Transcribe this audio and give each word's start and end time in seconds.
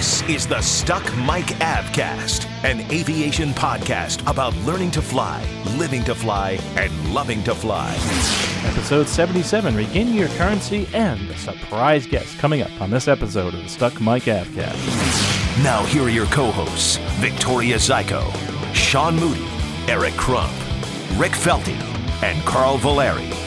This 0.00 0.22
is 0.30 0.46
the 0.46 0.62
Stuck 0.62 1.04
Mic 1.18 1.44
Avcast, 1.60 2.46
an 2.64 2.80
aviation 2.90 3.50
podcast 3.50 4.26
about 4.26 4.56
learning 4.64 4.92
to 4.92 5.02
fly, 5.02 5.44
living 5.76 6.02
to 6.04 6.14
fly, 6.14 6.58
and 6.76 7.12
loving 7.12 7.44
to 7.44 7.54
fly. 7.54 7.92
Episode 8.64 9.06
77 9.06 9.76
Regaining 9.76 10.14
Your 10.14 10.28
Currency 10.38 10.88
and 10.94 11.20
a 11.28 11.36
surprise 11.36 12.06
guest 12.06 12.38
coming 12.38 12.62
up 12.62 12.80
on 12.80 12.88
this 12.88 13.08
episode 13.08 13.52
of 13.52 13.62
the 13.62 13.68
Stuck 13.68 14.00
Mic 14.00 14.22
Avcast. 14.22 15.62
Now, 15.62 15.84
here 15.84 16.04
are 16.04 16.08
your 16.08 16.24
co 16.28 16.50
hosts 16.50 16.96
Victoria 17.18 17.76
Zyko, 17.76 18.24
Sean 18.74 19.16
Moody, 19.16 19.46
Eric 19.86 20.14
Crump, 20.14 20.50
Rick 21.18 21.32
Felty, 21.32 21.78
and 22.22 22.42
Carl 22.46 22.78
Valeri. 22.78 23.39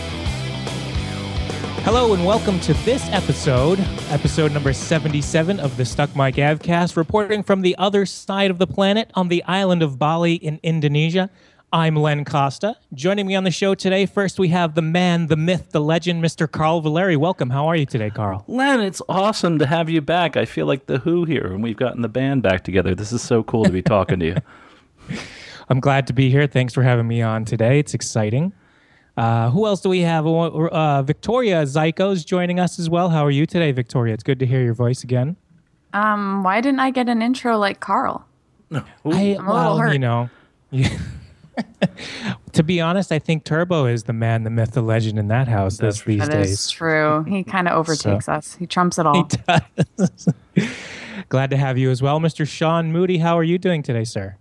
Hello 1.84 2.14
and 2.14 2.26
welcome 2.26 2.62
to 2.62 2.73
this 2.86 3.10
episode, 3.10 3.78
episode 4.10 4.54
number 4.54 4.72
77 4.72 5.60
of 5.60 5.76
the 5.76 5.84
Stuck 5.84 6.16
Mic 6.16 6.36
Avcast, 6.36 6.95
reporting 6.95 7.44
from 7.44 7.59
the 7.59 7.76
other 7.78 8.06
side 8.06 8.50
of 8.50 8.58
the 8.58 8.66
planet 8.66 9.12
on 9.16 9.28
the 9.28 9.44
island 9.44 9.84
of 9.84 10.00
Bali 10.00 10.36
in 10.36 10.61
Indonesia. 10.64 11.30
I'm 11.73 11.98
Len 11.98 12.23
Costa. 12.23 12.78
Joining 12.94 13.28
me 13.28 13.36
on 13.36 13.44
the 13.44 13.52
show 13.52 13.76
today, 13.76 14.06
first 14.06 14.39
we 14.39 14.48
have 14.48 14.76
the 14.76 14.81
man, 14.81 15.28
the 15.28 15.36
myth, 15.36 15.72
the 15.72 15.81
legend, 15.81 16.23
Mr. 16.23 16.50
Carl 16.50 16.80
Valeri. 16.80 17.17
Welcome. 17.17 17.50
How 17.50 17.67
are 17.67 17.76
you 17.76 17.86
today, 17.86 18.09
Carl? 18.09 18.45
Len, 18.48 18.80
it's 18.80 19.02
awesome 19.09 19.59
to 19.59 19.66
have 19.66 19.89
you 19.89 20.00
back. 20.00 20.38
I 20.38 20.45
feel 20.45 20.66
like 20.66 20.86
the 20.86 21.00
Who 21.00 21.26
here, 21.26 21.48
and 21.48 21.61
we've 21.61 21.76
gotten 21.76 22.02
the 22.02 22.08
band 22.08 22.44
back 22.44 22.64
together. 22.64 22.95
This 22.95 23.11
is 23.11 23.22
so 23.22 23.44
cool 23.44 23.66
to 23.66 23.72
be 23.72 23.81
talking 23.81 24.20
to 24.22 24.26
you. 24.26 24.38
I'm 25.67 25.81
glad 25.81 26.08
to 26.08 26.14
be 26.14 26.30
here. 26.30 26.48
Thanks 26.48 26.73
for 26.73 26.84
having 26.84 27.09
me 27.09 27.22
on 27.22 27.44
today. 27.44 27.78
It's 27.78 27.94
exciting. 27.94 28.54
Uh, 29.16 29.50
who 29.52 29.66
else 29.67 29.81
do 29.81 29.89
we 29.89 30.02
have? 30.02 30.25
Uh, 30.25 31.03
Victoria 31.03 31.64
Zyko's 31.64 32.25
joining 32.25 32.59
us 32.59 32.80
as 32.80 32.89
well. 32.89 33.09
How 33.09 33.23
are 33.25 33.31
you 33.31 33.45
today, 33.45 33.72
Victoria? 33.72 34.14
It's 34.14 34.23
good 34.23 34.39
to 34.39 34.45
hear 34.45 34.64
your 34.64 34.73
voice 34.73 35.03
again. 35.03 35.36
Um, 35.94 36.42
why 36.44 36.61
didn't 36.61 36.80
I 36.80 36.89
get 36.89 37.08
an 37.08 37.22
intro 37.22 37.58
like 37.58 37.80
Carl? 37.80 38.25
I, 38.72 38.78
I'm 38.78 38.83
a 39.05 39.09
little 39.11 39.45
well, 39.45 39.78
hurt. 39.78 39.94
you 39.94 40.00
know, 40.00 40.30
to 42.53 42.64
be 42.64 42.81
honest, 42.81 43.11
I 43.11 43.20
think 43.20 43.44
Turbo 43.44 43.86
is 43.86 44.03
the 44.05 44.14
man, 44.14 44.44
the 44.44 44.50
myth, 44.50 44.72
the 44.72 44.81
legend 44.81 45.20
in 45.20 45.27
that 45.27 45.48
house 45.48 45.77
this, 45.77 46.02
these 46.02 46.22
That 46.22 46.31
days. 46.31 46.52
is 46.52 46.72
true. 46.72 47.23
He 47.25 47.44
kind 47.44 47.67
of 47.67 47.77
overtakes 47.77 48.27
us. 48.27 48.55
He 48.55 48.66
trumps 48.66 48.98
it 48.98 49.05
all. 49.05 49.27
He 49.30 49.38
does. 49.48 50.27
Glad 51.30 51.52
to 51.52 51.58
have 51.58 51.77
you 51.77 51.92
as 51.92 52.02
well, 52.02 52.20
Mr. 52.20 52.48
Sean 52.48 52.92
Moody. 52.92 53.20
How 53.20 53.38
are 53.38 53.44
you 53.44 53.59
doing 53.59 53.83
today, 53.83 54.03
sir? 54.03 54.38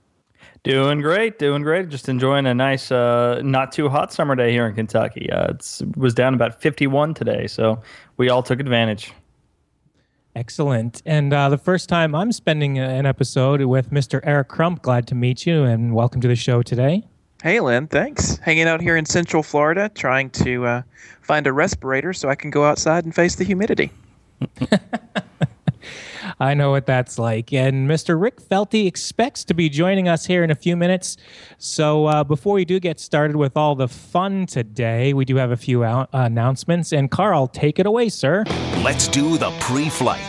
Doing 0.64 1.00
great, 1.00 1.40
doing 1.40 1.62
great. 1.62 1.88
Just 1.88 2.08
enjoying 2.08 2.46
a 2.46 2.54
nice, 2.54 2.92
uh, 2.92 3.40
not 3.42 3.72
too 3.72 3.88
hot 3.88 4.12
summer 4.12 4.36
day 4.36 4.52
here 4.52 4.64
in 4.66 4.74
Kentucky. 4.76 5.28
Uh, 5.28 5.54
it 5.54 5.82
was 5.96 6.14
down 6.14 6.34
about 6.34 6.60
51 6.60 7.14
today, 7.14 7.48
so 7.48 7.80
we 8.16 8.30
all 8.30 8.44
took 8.44 8.60
advantage. 8.60 9.12
Excellent. 10.36 11.02
And 11.04 11.34
uh, 11.34 11.48
the 11.48 11.58
first 11.58 11.88
time 11.88 12.14
I'm 12.14 12.30
spending 12.30 12.78
an 12.78 13.06
episode 13.06 13.60
with 13.62 13.90
Mr. 13.90 14.20
Eric 14.22 14.48
Crump. 14.48 14.82
Glad 14.82 15.08
to 15.08 15.16
meet 15.16 15.46
you 15.46 15.64
and 15.64 15.96
welcome 15.96 16.20
to 16.20 16.28
the 16.28 16.36
show 16.36 16.62
today. 16.62 17.02
Hey, 17.42 17.58
Len, 17.58 17.88
thanks. 17.88 18.36
Hanging 18.36 18.68
out 18.68 18.80
here 18.80 18.96
in 18.96 19.04
Central 19.04 19.42
Florida, 19.42 19.90
trying 19.92 20.30
to 20.30 20.64
uh, 20.64 20.82
find 21.22 21.48
a 21.48 21.52
respirator 21.52 22.12
so 22.12 22.28
I 22.28 22.36
can 22.36 22.50
go 22.50 22.64
outside 22.64 23.04
and 23.04 23.12
face 23.12 23.34
the 23.34 23.42
humidity. 23.42 23.90
I 26.40 26.54
know 26.54 26.70
what 26.70 26.86
that's 26.86 27.18
like. 27.18 27.52
And 27.52 27.88
Mr. 27.88 28.20
Rick 28.20 28.40
Felty 28.40 28.86
expects 28.86 29.44
to 29.44 29.54
be 29.54 29.68
joining 29.68 30.08
us 30.08 30.26
here 30.26 30.42
in 30.44 30.50
a 30.50 30.54
few 30.54 30.76
minutes. 30.76 31.16
So 31.58 32.06
uh, 32.06 32.24
before 32.24 32.54
we 32.54 32.64
do 32.64 32.80
get 32.80 33.00
started 33.00 33.36
with 33.36 33.56
all 33.56 33.74
the 33.74 33.88
fun 33.88 34.46
today, 34.46 35.12
we 35.12 35.24
do 35.24 35.36
have 35.36 35.50
a 35.50 35.56
few 35.56 35.84
out- 35.84 36.08
announcements. 36.12 36.92
And 36.92 37.10
Carl, 37.10 37.46
take 37.48 37.78
it 37.78 37.86
away, 37.86 38.08
sir. 38.08 38.44
Let's 38.82 39.08
do 39.08 39.38
the 39.38 39.50
pre 39.60 39.88
flight. 39.88 40.20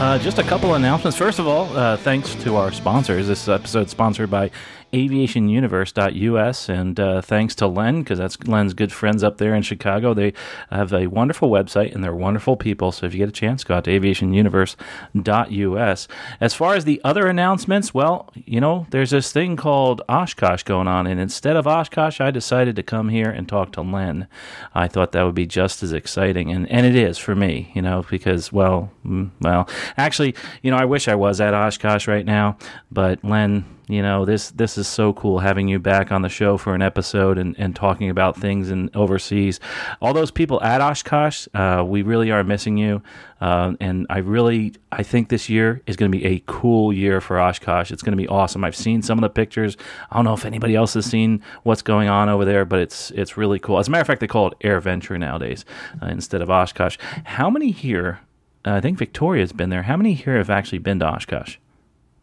Uh, 0.00 0.18
just 0.18 0.38
a 0.38 0.42
couple 0.42 0.74
announcements. 0.74 1.16
First 1.16 1.38
of 1.38 1.46
all, 1.46 1.64
uh, 1.76 1.96
thanks 1.98 2.34
to 2.36 2.56
our 2.56 2.72
sponsors. 2.72 3.28
This 3.28 3.46
episode 3.46 3.86
is 3.86 3.90
sponsored 3.90 4.30
by 4.30 4.50
aviationuniverse.us, 4.92 6.68
and 6.68 7.00
uh, 7.00 7.22
thanks 7.22 7.54
to 7.56 7.66
Len, 7.66 8.02
because 8.02 8.18
that's 8.18 8.46
Len's 8.46 8.74
good 8.74 8.92
friends 8.92 9.24
up 9.24 9.38
there 9.38 9.54
in 9.54 9.62
Chicago. 9.62 10.12
They 10.12 10.34
have 10.70 10.92
a 10.92 11.06
wonderful 11.06 11.48
website, 11.50 11.94
and 11.94 12.04
they're 12.04 12.14
wonderful 12.14 12.56
people. 12.56 12.92
So 12.92 13.06
if 13.06 13.14
you 13.14 13.18
get 13.18 13.30
a 13.30 13.32
chance, 13.32 13.64
go 13.64 13.76
out 13.76 13.84
to 13.84 13.98
aviationuniverse.us. 13.98 16.08
As 16.40 16.54
far 16.54 16.74
as 16.74 16.84
the 16.84 17.00
other 17.02 17.26
announcements, 17.26 17.94
well, 17.94 18.30
you 18.34 18.60
know, 18.60 18.86
there's 18.90 19.10
this 19.10 19.32
thing 19.32 19.56
called 19.56 20.02
Oshkosh 20.08 20.64
going 20.64 20.88
on, 20.88 21.06
and 21.06 21.18
instead 21.18 21.56
of 21.56 21.66
Oshkosh, 21.66 22.20
I 22.20 22.30
decided 22.30 22.76
to 22.76 22.82
come 22.82 23.08
here 23.08 23.30
and 23.30 23.48
talk 23.48 23.72
to 23.72 23.82
Len. 23.82 24.28
I 24.74 24.88
thought 24.88 25.12
that 25.12 25.22
would 25.22 25.34
be 25.34 25.46
just 25.46 25.82
as 25.82 25.94
exciting, 25.94 26.50
and, 26.50 26.70
and 26.70 26.84
it 26.84 26.94
is 26.94 27.16
for 27.16 27.34
me, 27.34 27.72
you 27.74 27.80
know, 27.80 28.04
because, 28.10 28.52
well, 28.52 28.90
mm, 29.06 29.30
well, 29.40 29.66
actually, 29.96 30.34
you 30.62 30.70
know, 30.70 30.76
I 30.76 30.84
wish 30.84 31.08
I 31.08 31.14
was 31.14 31.40
at 31.40 31.54
Oshkosh 31.54 32.06
right 32.06 32.26
now, 32.26 32.58
but 32.90 33.24
Len, 33.24 33.64
you 33.92 34.00
know 34.00 34.24
this 34.24 34.50
this 34.52 34.78
is 34.78 34.88
so 34.88 35.12
cool 35.12 35.38
having 35.38 35.68
you 35.68 35.78
back 35.78 36.10
on 36.10 36.22
the 36.22 36.28
show 36.30 36.56
for 36.56 36.74
an 36.74 36.80
episode 36.80 37.36
and, 37.36 37.54
and 37.58 37.76
talking 37.76 38.08
about 38.08 38.36
things 38.36 38.70
in 38.70 38.88
overseas. 38.94 39.60
All 40.00 40.14
those 40.14 40.30
people 40.30 40.62
at 40.62 40.80
oshkosh 40.80 41.46
uh, 41.52 41.84
we 41.86 42.00
really 42.00 42.30
are 42.30 42.42
missing 42.42 42.78
you. 42.78 43.02
Uh, 43.40 43.74
and 43.80 44.06
i 44.08 44.18
really 44.18 44.72
i 44.92 45.02
think 45.02 45.28
this 45.28 45.48
year 45.48 45.82
is 45.88 45.96
going 45.96 46.08
to 46.08 46.16
be 46.16 46.24
a 46.24 46.40
cool 46.46 46.92
year 46.92 47.20
for 47.20 47.38
oshkosh. 47.38 47.90
It's 47.90 48.02
going 48.02 48.16
to 48.16 48.22
be 48.22 48.28
awesome. 48.28 48.64
I've 48.64 48.76
seen 48.76 49.02
some 49.02 49.18
of 49.18 49.22
the 49.22 49.28
pictures. 49.30 49.76
I 50.10 50.16
don't 50.16 50.24
know 50.24 50.32
if 50.32 50.46
anybody 50.46 50.74
else 50.74 50.94
has 50.94 51.04
seen 51.04 51.42
what's 51.64 51.82
going 51.82 52.08
on 52.08 52.30
over 52.30 52.46
there 52.46 52.64
but 52.64 52.78
it's 52.78 53.10
it's 53.10 53.36
really 53.36 53.58
cool. 53.58 53.78
As 53.78 53.88
a 53.88 53.90
matter 53.90 54.02
of 54.02 54.06
fact 54.06 54.20
they 54.20 54.26
call 54.26 54.48
it 54.48 54.58
AirVenture 54.60 55.18
nowadays 55.18 55.66
uh, 56.00 56.06
instead 56.06 56.40
of 56.40 56.48
oshkosh. 56.50 56.96
How 57.24 57.50
many 57.50 57.72
here 57.72 58.20
i 58.64 58.80
think 58.80 58.96
victoria's 58.96 59.52
been 59.52 59.68
there. 59.68 59.82
How 59.82 59.98
many 59.98 60.14
here 60.14 60.38
have 60.38 60.48
actually 60.48 60.78
been 60.78 61.00
to 61.00 61.06
oshkosh? 61.06 61.58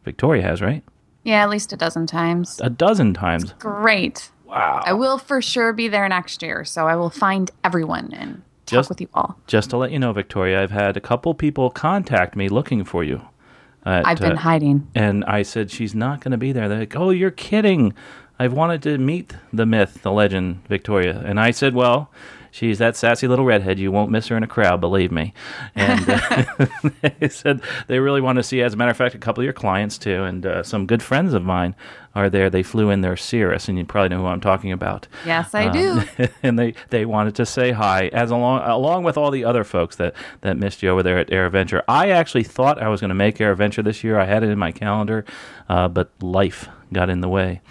Victoria 0.04 0.42
has 0.42 0.62
right 0.62 0.84
yeah, 1.30 1.44
at 1.44 1.50
least 1.50 1.72
a 1.72 1.78
dozen 1.78 2.08
times. 2.08 2.60
a 2.62 2.70
dozen 2.72 3.14
times. 3.14 3.54
Great. 3.60 4.32
Wow. 4.46 4.82
I 4.84 4.94
will 4.94 5.20
for 5.20 5.44
sure 5.44 5.74
be 5.74 5.88
there 5.88 6.10
next 6.10 6.42
year, 6.42 6.66
so 6.66 6.88
I 6.88 6.96
will 6.96 7.12
find 7.12 7.52
everyone 7.64 8.12
and 8.14 8.42
talk 8.66 8.90
with 8.90 9.00
you 9.00 9.10
all. 9.14 9.38
Just 9.46 9.70
to 9.70 9.78
let 9.78 9.92
you 9.92 10.00
know, 10.00 10.12
Victoria, 10.12 10.62
I've 10.64 10.72
had 10.72 10.98
a 10.98 11.00
couple 11.00 11.36
people 11.36 11.70
contact 11.70 12.36
me 12.36 12.50
looking 12.50 12.84
for 12.84 13.04
you. 13.04 13.22
at, 13.86 14.08
I've 14.08 14.20
been 14.20 14.34
uh, 14.34 14.38
hiding. 14.38 14.88
And 14.96 15.24
I 15.26 15.44
said, 15.44 15.70
she's 15.70 15.94
not 15.94 16.22
going 16.22 16.32
to 16.32 16.38
be 16.38 16.52
there. 16.52 16.68
They're 16.68 16.80
like, 16.80 16.96
oh, 16.96 17.12
you're 17.12 17.30
kidding. 17.30 17.94
I've 18.40 18.54
wanted 18.54 18.82
to 18.84 18.98
meet 18.98 19.36
the 19.54 19.68
myth, 19.68 20.00
the 20.02 20.12
legend, 20.12 20.66
Victoria. 20.68 21.22
And 21.24 21.40
I 21.40 21.52
said, 21.52 21.76
well, 21.76 22.12
she's 22.52 22.78
that 22.80 22.96
sassy 22.96 23.28
little 23.28 23.46
redhead. 23.46 23.80
You 23.80 23.92
won't 23.92 24.12
miss 24.12 24.28
her 24.28 24.38
in 24.38 24.44
a 24.44 24.48
crowd, 24.48 24.82
believe 24.82 25.12
me. 25.12 25.34
And 25.76 26.10
uh, 26.10 26.68
they 27.20 27.30
said 27.30 27.62
they 27.88 28.00
really 28.00 28.22
want 28.22 28.38
to 28.38 28.44
see, 28.44 28.62
as 28.62 28.74
a 28.74 28.78
matter 28.78 28.92
of 28.92 28.98
fact, 28.98 29.16
a 29.16 29.20
couple 29.20 29.42
of 29.42 29.46
your 29.46 29.54
clients 29.54 29.98
too, 29.98 30.24
and 30.24 30.46
uh, 30.46 30.64
some 30.64 30.86
good 30.86 31.04
friends 31.04 31.34
of 31.34 31.44
mine 31.44 31.76
are 32.16 32.30
there. 32.30 32.50
They 32.50 32.64
flew 32.64 32.90
in 32.90 33.02
their 33.02 33.16
Cirrus, 33.16 33.68
and 33.68 33.78
you 33.78 33.86
probably 33.86 34.10
know 34.10 34.22
who 34.22 34.28
I'm 34.28 34.42
talking 34.42 34.72
about. 34.72 35.08
Yes, 35.26 35.54
I 35.54 35.70
do. 35.70 36.02
and 36.44 36.58
they, 36.58 36.74
they 36.90 37.06
wanted 37.06 37.36
to 37.36 37.46
say 37.46 37.72
hi 37.72 38.08
as 38.08 38.32
along 38.32 38.62
along 38.64 39.04
with 39.04 39.18
all 39.18 39.32
the 39.32 39.46
other 39.46 39.64
folks 39.64 39.96
that, 39.98 40.14
that 40.42 40.58
missed 40.58 40.82
you 40.84 40.90
over 40.90 41.04
there 41.04 41.18
at 41.18 41.30
AirVenture. 41.30 41.84
I 41.88 42.10
actually 42.10 42.44
thought 42.44 42.82
I 42.82 42.90
was 42.90 43.02
going 43.02 43.10
to 43.10 43.16
make 43.16 43.38
AirVenture 43.38 43.84
this 43.84 44.04
year. 44.04 44.20
I 44.20 44.26
had 44.26 44.44
it 44.44 44.50
in 44.50 44.60
my 44.60 44.72
calendar, 44.72 45.26
uh, 45.68 45.88
but 45.88 46.12
life 46.22 46.68
got 46.92 47.10
in 47.10 47.22
the 47.22 47.30
way. 47.30 47.62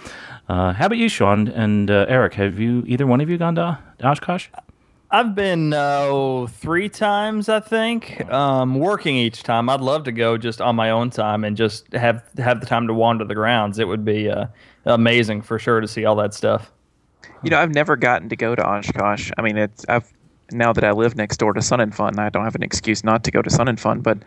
Uh, 0.48 0.72
how 0.72 0.86
about 0.86 0.98
you, 0.98 1.08
Sean 1.08 1.48
and 1.48 1.90
uh, 1.90 2.06
Eric? 2.08 2.34
Have 2.34 2.58
you 2.58 2.82
either 2.86 3.06
one 3.06 3.20
of 3.20 3.28
you 3.28 3.36
gone 3.36 3.56
to 3.56 3.78
Oshkosh? 4.02 4.48
I've 5.10 5.34
been 5.34 5.72
uh, 5.72 6.46
three 6.50 6.90
times, 6.90 7.48
I 7.48 7.60
think, 7.60 8.30
um, 8.30 8.74
working 8.74 9.16
each 9.16 9.42
time. 9.42 9.70
I'd 9.70 9.80
love 9.80 10.04
to 10.04 10.12
go 10.12 10.36
just 10.36 10.60
on 10.60 10.76
my 10.76 10.90
own 10.90 11.08
time 11.08 11.44
and 11.44 11.56
just 11.56 11.90
have 11.94 12.22
have 12.36 12.60
the 12.60 12.66
time 12.66 12.86
to 12.88 12.94
wander 12.94 13.24
the 13.24 13.34
grounds. 13.34 13.78
It 13.78 13.88
would 13.88 14.04
be 14.04 14.28
uh, 14.28 14.46
amazing 14.84 15.42
for 15.42 15.58
sure 15.58 15.80
to 15.80 15.88
see 15.88 16.04
all 16.04 16.16
that 16.16 16.34
stuff. 16.34 16.70
You 17.42 17.50
know, 17.50 17.58
I've 17.58 17.72
never 17.72 17.96
gotten 17.96 18.28
to 18.28 18.36
go 18.36 18.54
to 18.54 18.62
Oshkosh. 18.62 19.30
I 19.38 19.42
mean, 19.42 19.56
it's 19.56 19.86
I've 19.88 20.12
now 20.52 20.74
that 20.74 20.84
I 20.84 20.92
live 20.92 21.16
next 21.16 21.38
door 21.38 21.52
to 21.54 21.62
Sun 21.62 21.80
and 21.80 21.94
Fun, 21.94 22.18
I 22.18 22.28
don't 22.28 22.44
have 22.44 22.54
an 22.54 22.62
excuse 22.62 23.02
not 23.02 23.24
to 23.24 23.30
go 23.30 23.40
to 23.40 23.50
Sun 23.50 23.68
and 23.68 23.80
Fun. 23.80 24.00
But 24.00 24.18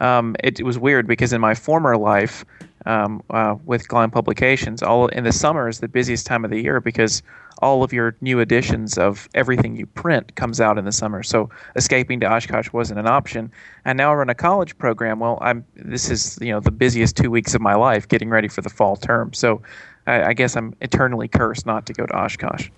um, 0.00 0.36
it, 0.42 0.60
it, 0.60 0.62
was 0.62 0.78
weird 0.78 1.06
because 1.06 1.32
in 1.32 1.40
my 1.40 1.54
former 1.54 1.96
life 1.96 2.44
um, 2.86 3.22
uh, 3.30 3.56
with 3.64 3.88
Gleim 3.88 4.10
Publications, 4.10 4.82
all 4.82 5.08
in 5.08 5.24
the 5.24 5.32
summer 5.32 5.68
is 5.68 5.80
the 5.80 5.88
busiest 5.88 6.26
time 6.26 6.44
of 6.44 6.50
the 6.50 6.60
year 6.60 6.80
because 6.80 7.22
all 7.62 7.82
of 7.82 7.92
your 7.92 8.16
new 8.20 8.40
editions 8.40 8.96
of 8.98 9.28
everything 9.34 9.76
you 9.76 9.86
print 9.86 10.34
comes 10.36 10.60
out 10.60 10.78
in 10.78 10.84
the 10.84 10.92
summer. 10.92 11.22
So 11.22 11.50
escaping 11.76 12.20
to 12.20 12.26
Oshkosh 12.26 12.72
wasn't 12.72 12.98
an 13.00 13.06
option. 13.06 13.50
And 13.84 13.96
now 13.96 14.10
I 14.10 14.14
run 14.14 14.30
a 14.30 14.34
college 14.34 14.76
program. 14.78 15.20
Well, 15.20 15.38
I'm 15.40 15.64
this 15.74 16.10
is 16.10 16.38
you 16.40 16.50
know 16.50 16.60
the 16.60 16.70
busiest 16.70 17.16
two 17.16 17.30
weeks 17.30 17.54
of 17.54 17.60
my 17.60 17.74
life 17.74 18.08
getting 18.08 18.30
ready 18.30 18.48
for 18.48 18.62
the 18.62 18.70
fall 18.70 18.96
term. 18.96 19.32
So 19.32 19.62
I, 20.06 20.24
I 20.24 20.32
guess 20.32 20.56
I'm 20.56 20.74
eternally 20.80 21.28
cursed 21.28 21.66
not 21.66 21.86
to 21.86 21.92
go 21.92 22.06
to 22.06 22.16
Oshkosh. 22.16 22.70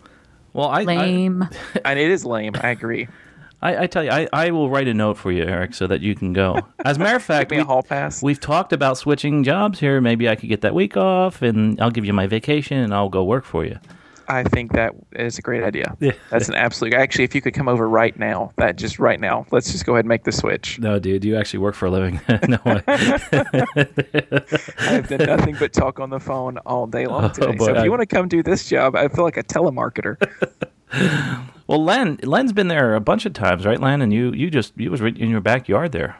Well, 0.52 0.68
I 0.68 0.82
lame. 0.82 1.42
I, 1.42 1.80
and 1.84 1.98
it 1.98 2.10
is 2.10 2.24
lame. 2.24 2.54
I 2.60 2.70
agree. 2.70 3.08
I, 3.62 3.84
I, 3.84 3.86
tell 3.86 4.02
you, 4.02 4.10
I, 4.10 4.28
I 4.32 4.50
will 4.50 4.68
write 4.68 4.88
a 4.88 4.94
note 4.94 5.16
for 5.16 5.30
you, 5.30 5.44
Eric, 5.44 5.72
so 5.72 5.86
that 5.86 6.00
you 6.00 6.16
can 6.16 6.32
go. 6.32 6.58
As 6.84 6.96
a 6.96 7.00
matter 7.00 7.14
of 7.14 7.22
fact, 7.22 7.50
Give 7.50 7.58
me 7.58 7.62
a 7.62 7.64
hall 7.64 7.84
pass. 7.84 8.20
we've 8.20 8.40
talked 8.40 8.72
about 8.72 8.98
switching 8.98 9.44
jobs 9.44 9.78
here. 9.78 10.00
Maybe 10.00 10.28
I 10.28 10.34
could 10.34 10.48
get 10.48 10.62
that 10.62 10.74
week 10.74 10.96
off, 10.96 11.42
and 11.42 11.80
I'll 11.80 11.92
give 11.92 12.04
you 12.04 12.12
my 12.12 12.26
vacation, 12.26 12.78
and 12.78 12.92
I'll 12.92 13.08
go 13.08 13.22
work 13.22 13.44
for 13.44 13.64
you. 13.64 13.78
I 14.32 14.44
think 14.44 14.72
that 14.72 14.92
is 15.12 15.38
a 15.38 15.42
great 15.42 15.62
idea. 15.62 15.94
Yeah. 16.00 16.12
That's 16.30 16.48
an 16.48 16.54
absolute. 16.54 16.94
Actually, 16.94 17.24
if 17.24 17.34
you 17.34 17.42
could 17.42 17.52
come 17.52 17.68
over 17.68 17.86
right 17.86 18.18
now, 18.18 18.50
that 18.56 18.76
just 18.76 18.98
right 18.98 19.20
now, 19.20 19.46
let's 19.50 19.70
just 19.70 19.84
go 19.84 19.92
ahead 19.92 20.06
and 20.06 20.08
make 20.08 20.24
the 20.24 20.32
switch. 20.32 20.78
No, 20.78 20.98
dude, 20.98 21.22
you 21.22 21.36
actually 21.36 21.58
work 21.58 21.74
for 21.74 21.86
a 21.86 21.90
living. 21.90 22.18
no 22.48 22.58
way. 22.64 22.82
I've 24.78 25.08
done 25.08 25.26
nothing 25.26 25.56
but 25.58 25.74
talk 25.74 26.00
on 26.00 26.08
the 26.08 26.18
phone 26.18 26.56
all 26.58 26.86
day 26.86 27.06
long 27.06 27.24
oh, 27.24 27.28
today. 27.28 27.56
Oh, 27.60 27.64
so 27.66 27.74
if 27.76 27.84
you 27.84 27.90
want 27.90 28.00
to 28.00 28.06
come 28.06 28.26
do 28.26 28.42
this 28.42 28.68
job, 28.68 28.96
I 28.96 29.08
feel 29.08 29.24
like 29.24 29.36
a 29.36 29.44
telemarketer. 29.44 30.16
well, 31.66 31.84
Len, 31.84 32.18
Len's 32.22 32.54
been 32.54 32.68
there 32.68 32.94
a 32.94 33.00
bunch 33.00 33.26
of 33.26 33.34
times, 33.34 33.66
right, 33.66 33.80
Len? 33.80 34.00
And 34.00 34.14
you, 34.14 34.32
you 34.32 34.50
just, 34.50 34.72
you 34.76 34.90
was 34.90 35.02
in 35.02 35.28
your 35.28 35.42
backyard 35.42 35.92
there. 35.92 36.16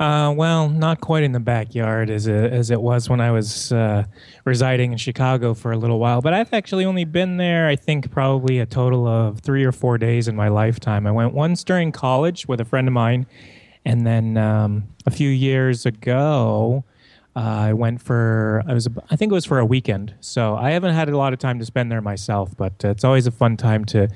Uh, 0.00 0.32
well, 0.36 0.68
not 0.68 1.00
quite 1.00 1.22
in 1.22 1.32
the 1.32 1.40
backyard 1.40 2.10
as 2.10 2.26
it, 2.26 2.52
as 2.52 2.70
it 2.70 2.80
was 2.80 3.08
when 3.08 3.20
I 3.20 3.30
was 3.30 3.70
uh, 3.72 4.04
residing 4.44 4.92
in 4.92 4.98
Chicago 4.98 5.54
for 5.54 5.72
a 5.72 5.76
little 5.76 5.98
while. 5.98 6.20
But 6.20 6.32
I've 6.32 6.52
actually 6.52 6.84
only 6.84 7.04
been 7.04 7.36
there, 7.36 7.68
I 7.68 7.76
think, 7.76 8.10
probably 8.10 8.58
a 8.58 8.66
total 8.66 9.06
of 9.06 9.40
three 9.40 9.64
or 9.64 9.72
four 9.72 9.98
days 9.98 10.26
in 10.26 10.36
my 10.36 10.48
lifetime. 10.48 11.06
I 11.06 11.12
went 11.12 11.32
once 11.32 11.62
during 11.64 11.92
college 11.92 12.46
with 12.48 12.60
a 12.60 12.64
friend 12.64 12.88
of 12.88 12.94
mine, 12.94 13.26
and 13.84 14.06
then 14.06 14.36
um, 14.36 14.84
a 15.06 15.10
few 15.10 15.28
years 15.28 15.86
ago, 15.86 16.84
uh, 17.36 17.40
I 17.40 17.72
went 17.72 18.00
for 18.00 18.62
I 18.66 18.74
was 18.74 18.88
I 19.10 19.16
think 19.16 19.32
it 19.32 19.34
was 19.34 19.44
for 19.44 19.58
a 19.58 19.66
weekend. 19.66 20.14
So 20.20 20.56
I 20.56 20.70
haven't 20.70 20.94
had 20.94 21.08
a 21.08 21.16
lot 21.16 21.32
of 21.32 21.38
time 21.38 21.58
to 21.58 21.64
spend 21.64 21.90
there 21.90 22.00
myself, 22.00 22.56
but 22.56 22.72
it's 22.84 23.04
always 23.04 23.26
a 23.26 23.32
fun 23.32 23.56
time 23.56 23.84
to 23.86 24.08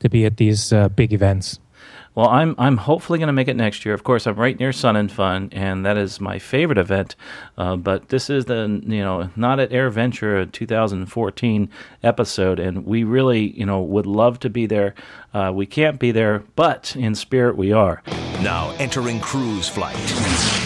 to 0.00 0.08
be 0.08 0.26
at 0.26 0.36
these 0.36 0.72
uh, 0.72 0.88
big 0.90 1.12
events. 1.12 1.58
Well, 2.16 2.30
I'm 2.30 2.54
I'm 2.56 2.78
hopefully 2.78 3.18
going 3.18 3.26
to 3.26 3.34
make 3.34 3.46
it 3.46 3.56
next 3.56 3.84
year. 3.84 3.94
Of 3.94 4.02
course, 4.02 4.26
I'm 4.26 4.36
right 4.36 4.58
near 4.58 4.72
Sun 4.72 4.96
and 4.96 5.12
Fun, 5.12 5.50
and 5.52 5.84
that 5.84 5.98
is 5.98 6.18
my 6.18 6.38
favorite 6.38 6.78
event. 6.78 7.14
Uh, 7.58 7.76
but 7.76 8.08
this 8.08 8.30
is 8.30 8.46
the 8.46 8.80
you 8.86 9.02
know 9.02 9.28
not 9.36 9.60
at 9.60 9.68
AirVenture 9.70 10.50
2014 10.50 11.68
episode, 12.02 12.58
and 12.58 12.86
we 12.86 13.04
really 13.04 13.50
you 13.50 13.66
know 13.66 13.82
would 13.82 14.06
love 14.06 14.40
to 14.40 14.48
be 14.48 14.64
there. 14.64 14.94
Uh, 15.34 15.52
we 15.54 15.66
can't 15.66 16.00
be 16.00 16.10
there, 16.10 16.42
but 16.56 16.96
in 16.96 17.14
spirit 17.14 17.54
we 17.54 17.70
are. 17.70 18.02
Now 18.40 18.74
entering 18.78 19.20
cruise 19.20 19.68
flight. 19.68 20.65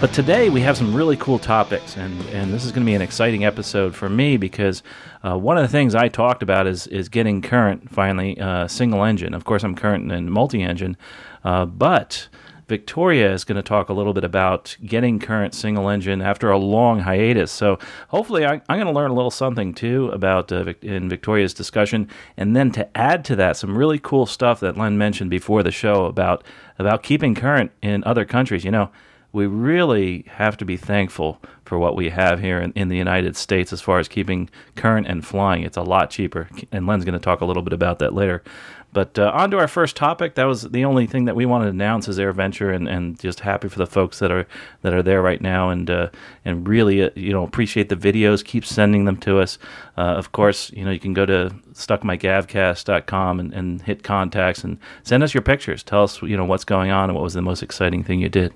But 0.00 0.12
today 0.12 0.50
we 0.50 0.60
have 0.60 0.76
some 0.76 0.94
really 0.94 1.16
cool 1.16 1.38
topics, 1.38 1.96
and, 1.96 2.20
and 2.26 2.52
this 2.52 2.64
is 2.64 2.72
going 2.72 2.84
to 2.84 2.90
be 2.90 2.94
an 2.94 3.00
exciting 3.00 3.44
episode 3.44 3.94
for 3.94 4.10
me 4.10 4.36
because 4.36 4.82
uh, 5.22 5.38
one 5.38 5.56
of 5.56 5.62
the 5.62 5.68
things 5.68 5.94
I 5.94 6.08
talked 6.08 6.42
about 6.42 6.66
is 6.66 6.86
is 6.88 7.08
getting 7.08 7.40
current 7.40 7.90
finally 7.90 8.38
uh, 8.38 8.68
single 8.68 9.04
engine. 9.04 9.32
Of 9.32 9.44
course, 9.44 9.62
I'm 9.62 9.74
current 9.74 10.10
in 10.12 10.30
multi 10.30 10.62
engine, 10.62 10.96
uh, 11.42 11.64
but 11.64 12.28
Victoria 12.68 13.32
is 13.32 13.44
going 13.44 13.56
to 13.56 13.62
talk 13.62 13.88
a 13.88 13.94
little 13.94 14.12
bit 14.12 14.24
about 14.24 14.76
getting 14.84 15.18
current 15.18 15.54
single 15.54 15.88
engine 15.88 16.20
after 16.20 16.50
a 16.50 16.58
long 16.58 17.00
hiatus. 17.00 17.52
So 17.52 17.78
hopefully, 18.08 18.44
I, 18.44 18.54
am 18.54 18.62
going 18.68 18.86
to 18.86 18.92
learn 18.92 19.10
a 19.10 19.14
little 19.14 19.30
something 19.30 19.72
too 19.72 20.10
about 20.12 20.50
uh, 20.50 20.74
in 20.82 21.08
Victoria's 21.08 21.54
discussion, 21.54 22.08
and 22.36 22.54
then 22.56 22.72
to 22.72 22.96
add 22.96 23.24
to 23.26 23.36
that, 23.36 23.56
some 23.56 23.78
really 23.78 24.00
cool 24.00 24.26
stuff 24.26 24.60
that 24.60 24.76
Len 24.76 24.98
mentioned 24.98 25.30
before 25.30 25.62
the 25.62 25.72
show 25.72 26.04
about 26.04 26.44
about 26.78 27.02
keeping 27.04 27.34
current 27.34 27.70
in 27.80 28.02
other 28.04 28.24
countries. 28.24 28.64
You 28.64 28.72
know 28.72 28.90
we 29.34 29.46
really 29.46 30.24
have 30.28 30.56
to 30.56 30.64
be 30.64 30.76
thankful 30.76 31.40
for 31.64 31.76
what 31.76 31.96
we 31.96 32.08
have 32.10 32.38
here 32.38 32.60
in, 32.60 32.72
in 32.72 32.88
the 32.88 32.96
United 32.96 33.36
States 33.36 33.72
as 33.72 33.80
far 33.80 33.98
as 33.98 34.06
keeping 34.06 34.48
current 34.76 35.08
and 35.08 35.26
flying. 35.26 35.64
It's 35.64 35.76
a 35.76 35.82
lot 35.82 36.10
cheaper, 36.10 36.48
and 36.70 36.86
Len's 36.86 37.04
going 37.04 37.18
to 37.18 37.24
talk 37.24 37.40
a 37.40 37.44
little 37.44 37.64
bit 37.64 37.72
about 37.72 37.98
that 37.98 38.14
later. 38.14 38.44
But 38.92 39.18
uh, 39.18 39.32
on 39.34 39.50
to 39.50 39.58
our 39.58 39.66
first 39.66 39.96
topic. 39.96 40.36
That 40.36 40.44
was 40.44 40.62
the 40.62 40.84
only 40.84 41.08
thing 41.08 41.24
that 41.24 41.34
we 41.34 41.46
wanted 41.46 41.64
to 41.64 41.70
announce 41.70 42.08
as 42.08 42.20
AirVenture, 42.20 42.72
and, 42.72 42.88
and 42.88 43.18
just 43.18 43.40
happy 43.40 43.66
for 43.66 43.78
the 43.78 43.88
folks 43.88 44.20
that 44.20 44.30
are 44.30 44.46
that 44.82 44.94
are 44.94 45.02
there 45.02 45.20
right 45.20 45.40
now, 45.40 45.68
and 45.68 45.90
uh, 45.90 46.10
and 46.44 46.68
really 46.68 47.02
uh, 47.02 47.10
you 47.16 47.32
know 47.32 47.42
appreciate 47.42 47.88
the 47.88 47.96
videos. 47.96 48.44
Keep 48.44 48.64
sending 48.64 49.04
them 49.04 49.16
to 49.16 49.40
us. 49.40 49.58
Uh, 49.98 50.02
of 50.02 50.30
course, 50.30 50.70
you 50.70 50.84
know 50.84 50.92
you 50.92 51.00
can 51.00 51.12
go 51.12 51.26
to 51.26 51.52
stuckmicavcast.com 51.72 53.40
and, 53.40 53.52
and 53.52 53.82
hit 53.82 54.04
contacts 54.04 54.62
and 54.62 54.78
send 55.02 55.24
us 55.24 55.34
your 55.34 55.42
pictures. 55.42 55.82
Tell 55.82 56.04
us 56.04 56.22
you 56.22 56.36
know 56.36 56.44
what's 56.44 56.64
going 56.64 56.92
on 56.92 57.10
and 57.10 57.14
what 57.16 57.24
was 57.24 57.34
the 57.34 57.42
most 57.42 57.64
exciting 57.64 58.04
thing 58.04 58.20
you 58.20 58.28
did. 58.28 58.54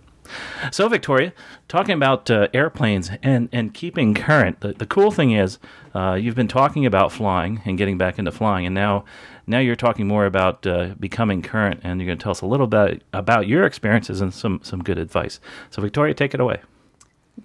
So, 0.70 0.88
Victoria, 0.88 1.32
talking 1.68 1.94
about 1.94 2.30
uh, 2.30 2.48
airplanes 2.52 3.10
and, 3.22 3.48
and 3.52 3.72
keeping 3.74 4.14
current, 4.14 4.60
the, 4.60 4.72
the 4.72 4.86
cool 4.86 5.10
thing 5.10 5.32
is 5.32 5.58
uh, 5.94 6.14
you've 6.14 6.34
been 6.34 6.48
talking 6.48 6.86
about 6.86 7.12
flying 7.12 7.62
and 7.64 7.78
getting 7.78 7.98
back 7.98 8.18
into 8.18 8.32
flying, 8.32 8.66
and 8.66 8.74
now 8.74 9.04
now 9.46 9.58
you're 9.58 9.76
talking 9.76 10.06
more 10.06 10.26
about 10.26 10.66
uh, 10.66 10.94
becoming 11.00 11.40
current, 11.42 11.80
and 11.82 12.00
you're 12.00 12.06
going 12.06 12.18
to 12.18 12.22
tell 12.22 12.32
us 12.32 12.42
a 12.42 12.46
little 12.46 12.66
bit 12.66 13.02
about 13.12 13.48
your 13.48 13.64
experiences 13.64 14.20
and 14.20 14.32
some, 14.32 14.60
some 14.62 14.82
good 14.82 14.98
advice. 14.98 15.40
So, 15.70 15.80
Victoria, 15.80 16.12
take 16.14 16.34
it 16.34 16.40
away. 16.40 16.60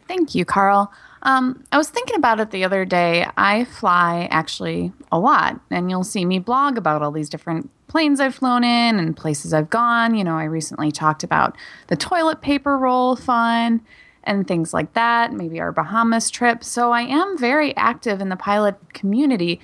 Thank 0.08 0.36
you, 0.36 0.44
Carl. 0.44 0.92
Um, 1.24 1.64
I 1.72 1.78
was 1.78 1.90
thinking 1.90 2.18
about 2.18 2.40
it 2.42 2.52
the 2.52 2.66
other 2.66 2.84
day. 2.86 3.26
I 3.38 3.64
fly 3.64 4.28
actually 4.30 4.92
a 5.12 5.18
lot, 5.18 5.60
and 5.72 5.90
you'll 5.90 6.04
see 6.04 6.26
me 6.26 6.38
blog 6.40 6.78
about 6.78 7.02
all 7.02 7.12
these 7.12 7.30
different 7.30 7.70
planes 7.88 8.20
I've 8.20 8.36
flown 8.36 8.64
in 8.64 9.00
and 9.00 9.16
places 9.16 9.54
I've 9.54 9.70
gone. 9.70 10.16
You 10.16 10.24
know, 10.26 10.38
I 10.38 10.44
recently 10.44 10.92
talked 10.92 11.24
about 11.24 11.56
the 11.88 11.96
toilet 11.96 12.42
paper 12.42 12.78
roll 12.78 13.16
fun 13.16 13.82
and 14.26 14.48
things 14.48 14.74
like 14.74 14.94
that, 14.94 15.32
maybe 15.34 15.60
our 15.60 15.72
Bahamas 15.72 16.30
trip. 16.30 16.64
So 16.64 16.92
I 16.92 17.02
am 17.02 17.38
very 17.38 17.76
active 17.78 18.20
in 18.20 18.30
the 18.30 18.36
pilot 18.36 18.94
community 18.94 19.62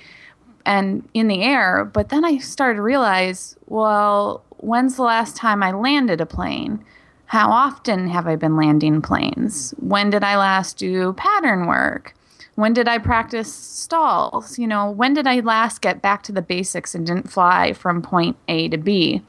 and 0.64 1.08
in 1.14 1.28
the 1.28 1.42
air. 1.42 1.84
But 1.84 2.08
then 2.08 2.24
I 2.24 2.38
started 2.38 2.76
to 2.76 2.82
realize, 2.82 3.56
well, 3.66 4.44
when's 4.58 4.96
the 4.96 5.02
last 5.02 5.36
time 5.36 5.62
I 5.62 5.72
landed 5.72 6.20
a 6.20 6.26
plane? 6.26 6.84
How 7.30 7.52
often 7.52 8.08
have 8.08 8.26
I 8.26 8.34
been 8.34 8.56
landing 8.56 9.00
planes? 9.00 9.72
When 9.78 10.10
did 10.10 10.24
I 10.24 10.36
last 10.36 10.78
do 10.78 11.12
pattern 11.12 11.68
work? 11.68 12.12
When 12.56 12.72
did 12.72 12.88
I 12.88 12.98
practice 12.98 13.54
stalls? 13.54 14.58
You 14.58 14.66
know, 14.66 14.90
when 14.90 15.14
did 15.14 15.28
I 15.28 15.38
last 15.38 15.80
get 15.80 16.02
back 16.02 16.24
to 16.24 16.32
the 16.32 16.42
basics 16.42 16.92
and 16.92 17.06
didn't 17.06 17.30
fly 17.30 17.72
from 17.72 18.02
point 18.02 18.36
A 18.48 18.68
to 18.70 18.76
B? 18.76 19.22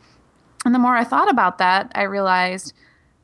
And 0.65 0.73
the 0.73 0.79
more 0.79 0.95
I 0.95 1.03
thought 1.03 1.29
about 1.29 1.59
that, 1.59 1.91
I 1.93 2.01
realized 2.01 2.73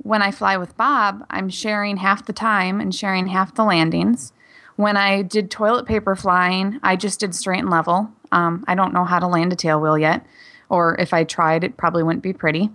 when 0.03 0.21
I 0.21 0.29
fly 0.29 0.57
with 0.57 0.77
Bob, 0.77 1.25
I'm 1.31 1.49
sharing 1.49 1.97
half 1.97 2.27
the 2.27 2.31
time 2.31 2.79
and 2.79 2.93
sharing 2.93 3.25
half 3.25 3.55
the 3.55 3.63
landings. 3.63 4.31
When 4.75 4.95
I 4.95 5.23
did 5.23 5.49
toilet 5.49 5.87
paper 5.87 6.15
flying, 6.15 6.79
I 6.83 6.97
just 6.97 7.19
did 7.19 7.33
straight 7.33 7.61
and 7.61 7.71
level. 7.71 8.11
Um, 8.31 8.63
I 8.67 8.75
don't 8.75 8.93
know 8.93 9.05
how 9.05 9.17
to 9.17 9.25
land 9.25 9.51
a 9.51 9.55
tail 9.55 9.81
wheel 9.81 9.97
yet, 9.97 10.23
or 10.69 10.95
if 10.99 11.15
I 11.15 11.23
tried, 11.23 11.63
it 11.63 11.77
probably 11.77 12.03
wouldn't 12.03 12.21
be 12.21 12.31
pretty. 12.31 12.69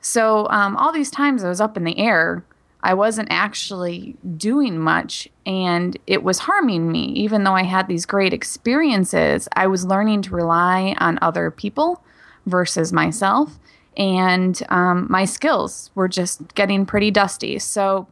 So 0.00 0.48
um, 0.48 0.76
all 0.76 0.92
these 0.92 1.10
times 1.10 1.44
I 1.44 1.48
was 1.48 1.60
up 1.60 1.76
in 1.76 1.84
the 1.84 1.98
air, 1.98 2.44
I 2.82 2.94
wasn't 2.94 3.28
actually 3.30 4.16
doing 4.36 4.78
much 4.78 5.28
and 5.44 5.96
it 6.06 6.22
was 6.22 6.40
harming 6.40 6.90
me. 6.90 7.06
Even 7.08 7.44
though 7.44 7.54
I 7.54 7.64
had 7.64 7.88
these 7.88 8.06
great 8.06 8.32
experiences, 8.32 9.48
I 9.54 9.66
was 9.66 9.84
learning 9.84 10.22
to 10.22 10.34
rely 10.34 10.94
on 10.98 11.18
other 11.20 11.50
people 11.50 12.02
versus 12.46 12.92
myself. 12.92 13.58
And 13.96 14.60
um, 14.70 15.06
my 15.10 15.26
skills 15.26 15.90
were 15.94 16.08
just 16.08 16.54
getting 16.54 16.86
pretty 16.86 17.10
dusty. 17.10 17.58
So 17.58 18.08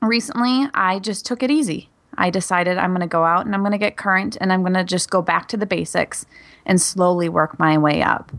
recently, 0.00 0.68
I 0.72 0.98
just 0.98 1.26
took 1.26 1.42
it 1.42 1.50
easy. 1.50 1.90
I 2.16 2.30
decided 2.30 2.78
I'm 2.78 2.90
going 2.90 3.00
to 3.00 3.06
go 3.06 3.24
out 3.24 3.44
and 3.44 3.54
I'm 3.54 3.60
going 3.60 3.72
to 3.72 3.78
get 3.78 3.96
current 3.96 4.36
and 4.40 4.52
I'm 4.52 4.62
going 4.62 4.74
to 4.74 4.84
just 4.84 5.10
go 5.10 5.20
back 5.20 5.48
to 5.48 5.56
the 5.56 5.66
basics 5.66 6.24
and 6.64 6.80
slowly 6.80 7.28
work 7.28 7.58
my 7.58 7.76
way 7.76 8.02
up. 8.02 8.32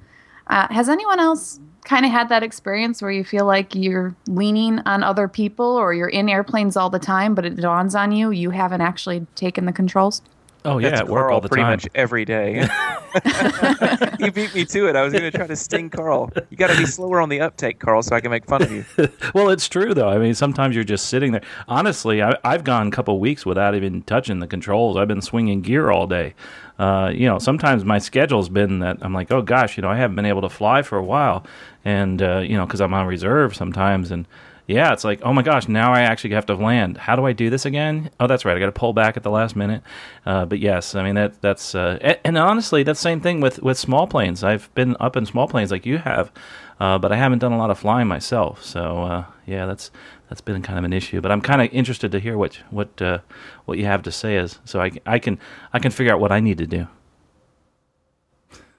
Uh, 0.47 0.67
has 0.69 0.89
anyone 0.89 1.19
else 1.19 1.59
kind 1.83 2.05
of 2.05 2.11
had 2.11 2.29
that 2.29 2.43
experience 2.43 3.01
where 3.01 3.11
you 3.11 3.23
feel 3.23 3.45
like 3.45 3.73
you're 3.75 4.15
leaning 4.27 4.79
on 4.79 5.03
other 5.03 5.27
people 5.27 5.65
or 5.65 5.93
you're 5.93 6.07
in 6.07 6.29
airplanes 6.29 6.77
all 6.77 6.89
the 6.89 6.99
time, 6.99 7.35
but 7.35 7.45
it 7.45 7.55
dawns 7.55 7.95
on 7.95 8.11
you 8.11 8.31
you 8.31 8.51
haven't 8.51 8.81
actually 8.81 9.25
taken 9.35 9.65
the 9.65 9.71
controls? 9.71 10.21
Oh 10.63 10.77
yeah, 10.77 10.89
That's 10.89 11.01
at 11.01 11.07
work 11.07 11.23
Carl 11.23 11.35
all 11.35 11.41
the 11.41 11.49
pretty 11.49 11.63
time. 11.63 11.71
much 11.71 11.87
every 11.95 12.25
day. 12.25 12.67
you 14.19 14.31
beat 14.31 14.53
me 14.53 14.63
to 14.65 14.87
it. 14.87 14.95
I 14.95 15.01
was 15.01 15.11
going 15.11 15.29
to 15.29 15.31
try 15.31 15.47
to 15.47 15.55
sting 15.55 15.89
Carl. 15.89 16.31
You 16.49 16.57
got 16.57 16.69
to 16.69 16.77
be 16.77 16.85
slower 16.85 17.19
on 17.19 17.29
the 17.29 17.41
uptake, 17.41 17.79
Carl, 17.79 18.01
so 18.03 18.15
I 18.15 18.21
can 18.21 18.31
make 18.31 18.45
fun 18.45 18.61
of 18.61 18.71
you. 18.71 18.85
well, 19.33 19.49
it's 19.49 19.67
true 19.67 19.93
though. 19.93 20.07
I 20.09 20.17
mean, 20.17 20.33
sometimes 20.33 20.75
you're 20.75 20.83
just 20.83 21.07
sitting 21.07 21.31
there. 21.31 21.41
Honestly, 21.67 22.21
I, 22.21 22.37
I've 22.43 22.63
gone 22.63 22.87
a 22.87 22.91
couple 22.91 23.19
weeks 23.19 23.45
without 23.45 23.75
even 23.75 24.03
touching 24.03 24.39
the 24.39 24.47
controls. 24.47 24.97
I've 24.97 25.07
been 25.07 25.21
swinging 25.21 25.61
gear 25.61 25.91
all 25.91 26.07
day. 26.07 26.35
Uh, 26.79 27.11
you 27.13 27.27
know, 27.27 27.37
sometimes 27.37 27.83
my 27.83 27.99
schedule's 27.99 28.49
been 28.49 28.79
that 28.79 28.97
I'm 29.01 29.13
like, 29.13 29.31
oh 29.31 29.41
gosh, 29.41 29.77
you 29.77 29.81
know, 29.81 29.89
I 29.89 29.97
haven't 29.97 30.15
been 30.15 30.25
able 30.25 30.41
to 30.41 30.49
fly 30.49 30.81
for 30.81 30.97
a 30.97 31.03
while, 31.03 31.45
and 31.83 32.21
uh, 32.21 32.39
you 32.39 32.55
know, 32.55 32.65
because 32.65 32.81
I'm 32.81 32.93
on 32.93 33.07
reserve 33.07 33.55
sometimes, 33.55 34.11
and 34.11 34.27
yeah, 34.71 34.93
it's 34.93 35.03
like, 35.03 35.21
oh 35.23 35.33
my 35.33 35.41
gosh, 35.41 35.67
now 35.67 35.93
I 35.93 36.01
actually 36.01 36.33
have 36.33 36.45
to 36.47 36.55
land. 36.55 36.97
How 36.97 37.15
do 37.15 37.25
I 37.25 37.33
do 37.33 37.49
this 37.49 37.65
again? 37.65 38.09
Oh, 38.19 38.27
that's 38.27 38.45
right, 38.45 38.55
I 38.55 38.59
got 38.59 38.67
to 38.67 38.71
pull 38.71 38.93
back 38.93 39.17
at 39.17 39.23
the 39.23 39.29
last 39.29 39.55
minute. 39.55 39.83
Uh, 40.25 40.45
but 40.45 40.59
yes, 40.59 40.95
I 40.95 41.03
mean 41.03 41.15
that 41.15 41.41
that's 41.41 41.75
uh, 41.75 41.97
and, 42.01 42.19
and 42.23 42.37
honestly, 42.37 42.83
that's 42.83 42.99
the 42.99 43.03
same 43.03 43.21
thing 43.21 43.41
with 43.41 43.61
with 43.61 43.77
small 43.77 44.07
planes. 44.07 44.43
I've 44.43 44.73
been 44.73 44.95
up 44.99 45.15
in 45.15 45.25
small 45.25 45.47
planes 45.47 45.71
like 45.71 45.85
you 45.85 45.97
have, 45.99 46.31
uh, 46.79 46.97
but 46.97 47.11
I 47.11 47.17
haven't 47.17 47.39
done 47.39 47.51
a 47.51 47.57
lot 47.57 47.69
of 47.69 47.77
flying 47.77 48.07
myself. 48.07 48.63
So 48.63 49.03
uh, 49.03 49.25
yeah, 49.45 49.65
that's 49.65 49.91
that's 50.29 50.41
been 50.41 50.61
kind 50.61 50.79
of 50.79 50.85
an 50.85 50.93
issue. 50.93 51.21
But 51.21 51.31
I'm 51.31 51.41
kind 51.41 51.61
of 51.61 51.69
interested 51.73 52.11
to 52.13 52.19
hear 52.19 52.37
what 52.37 52.55
what 52.69 53.01
uh, 53.01 53.19
what 53.65 53.77
you 53.77 53.85
have 53.85 54.03
to 54.03 54.11
say 54.11 54.37
is 54.37 54.59
so 54.65 54.79
I, 54.81 54.91
I 55.05 55.19
can 55.19 55.37
I 55.73 55.79
can 55.79 55.91
figure 55.91 56.13
out 56.13 56.19
what 56.19 56.31
I 56.31 56.39
need 56.39 56.57
to 56.59 56.67
do. 56.67 56.87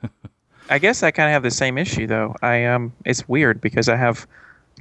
I 0.70 0.78
guess 0.78 1.02
I 1.02 1.11
kind 1.11 1.28
of 1.28 1.32
have 1.32 1.42
the 1.42 1.50
same 1.50 1.76
issue 1.76 2.06
though. 2.06 2.34
I 2.40 2.64
um, 2.64 2.92
it's 3.04 3.28
weird 3.28 3.61
because 3.61 3.88
I 3.88 3.96
have 3.96 4.26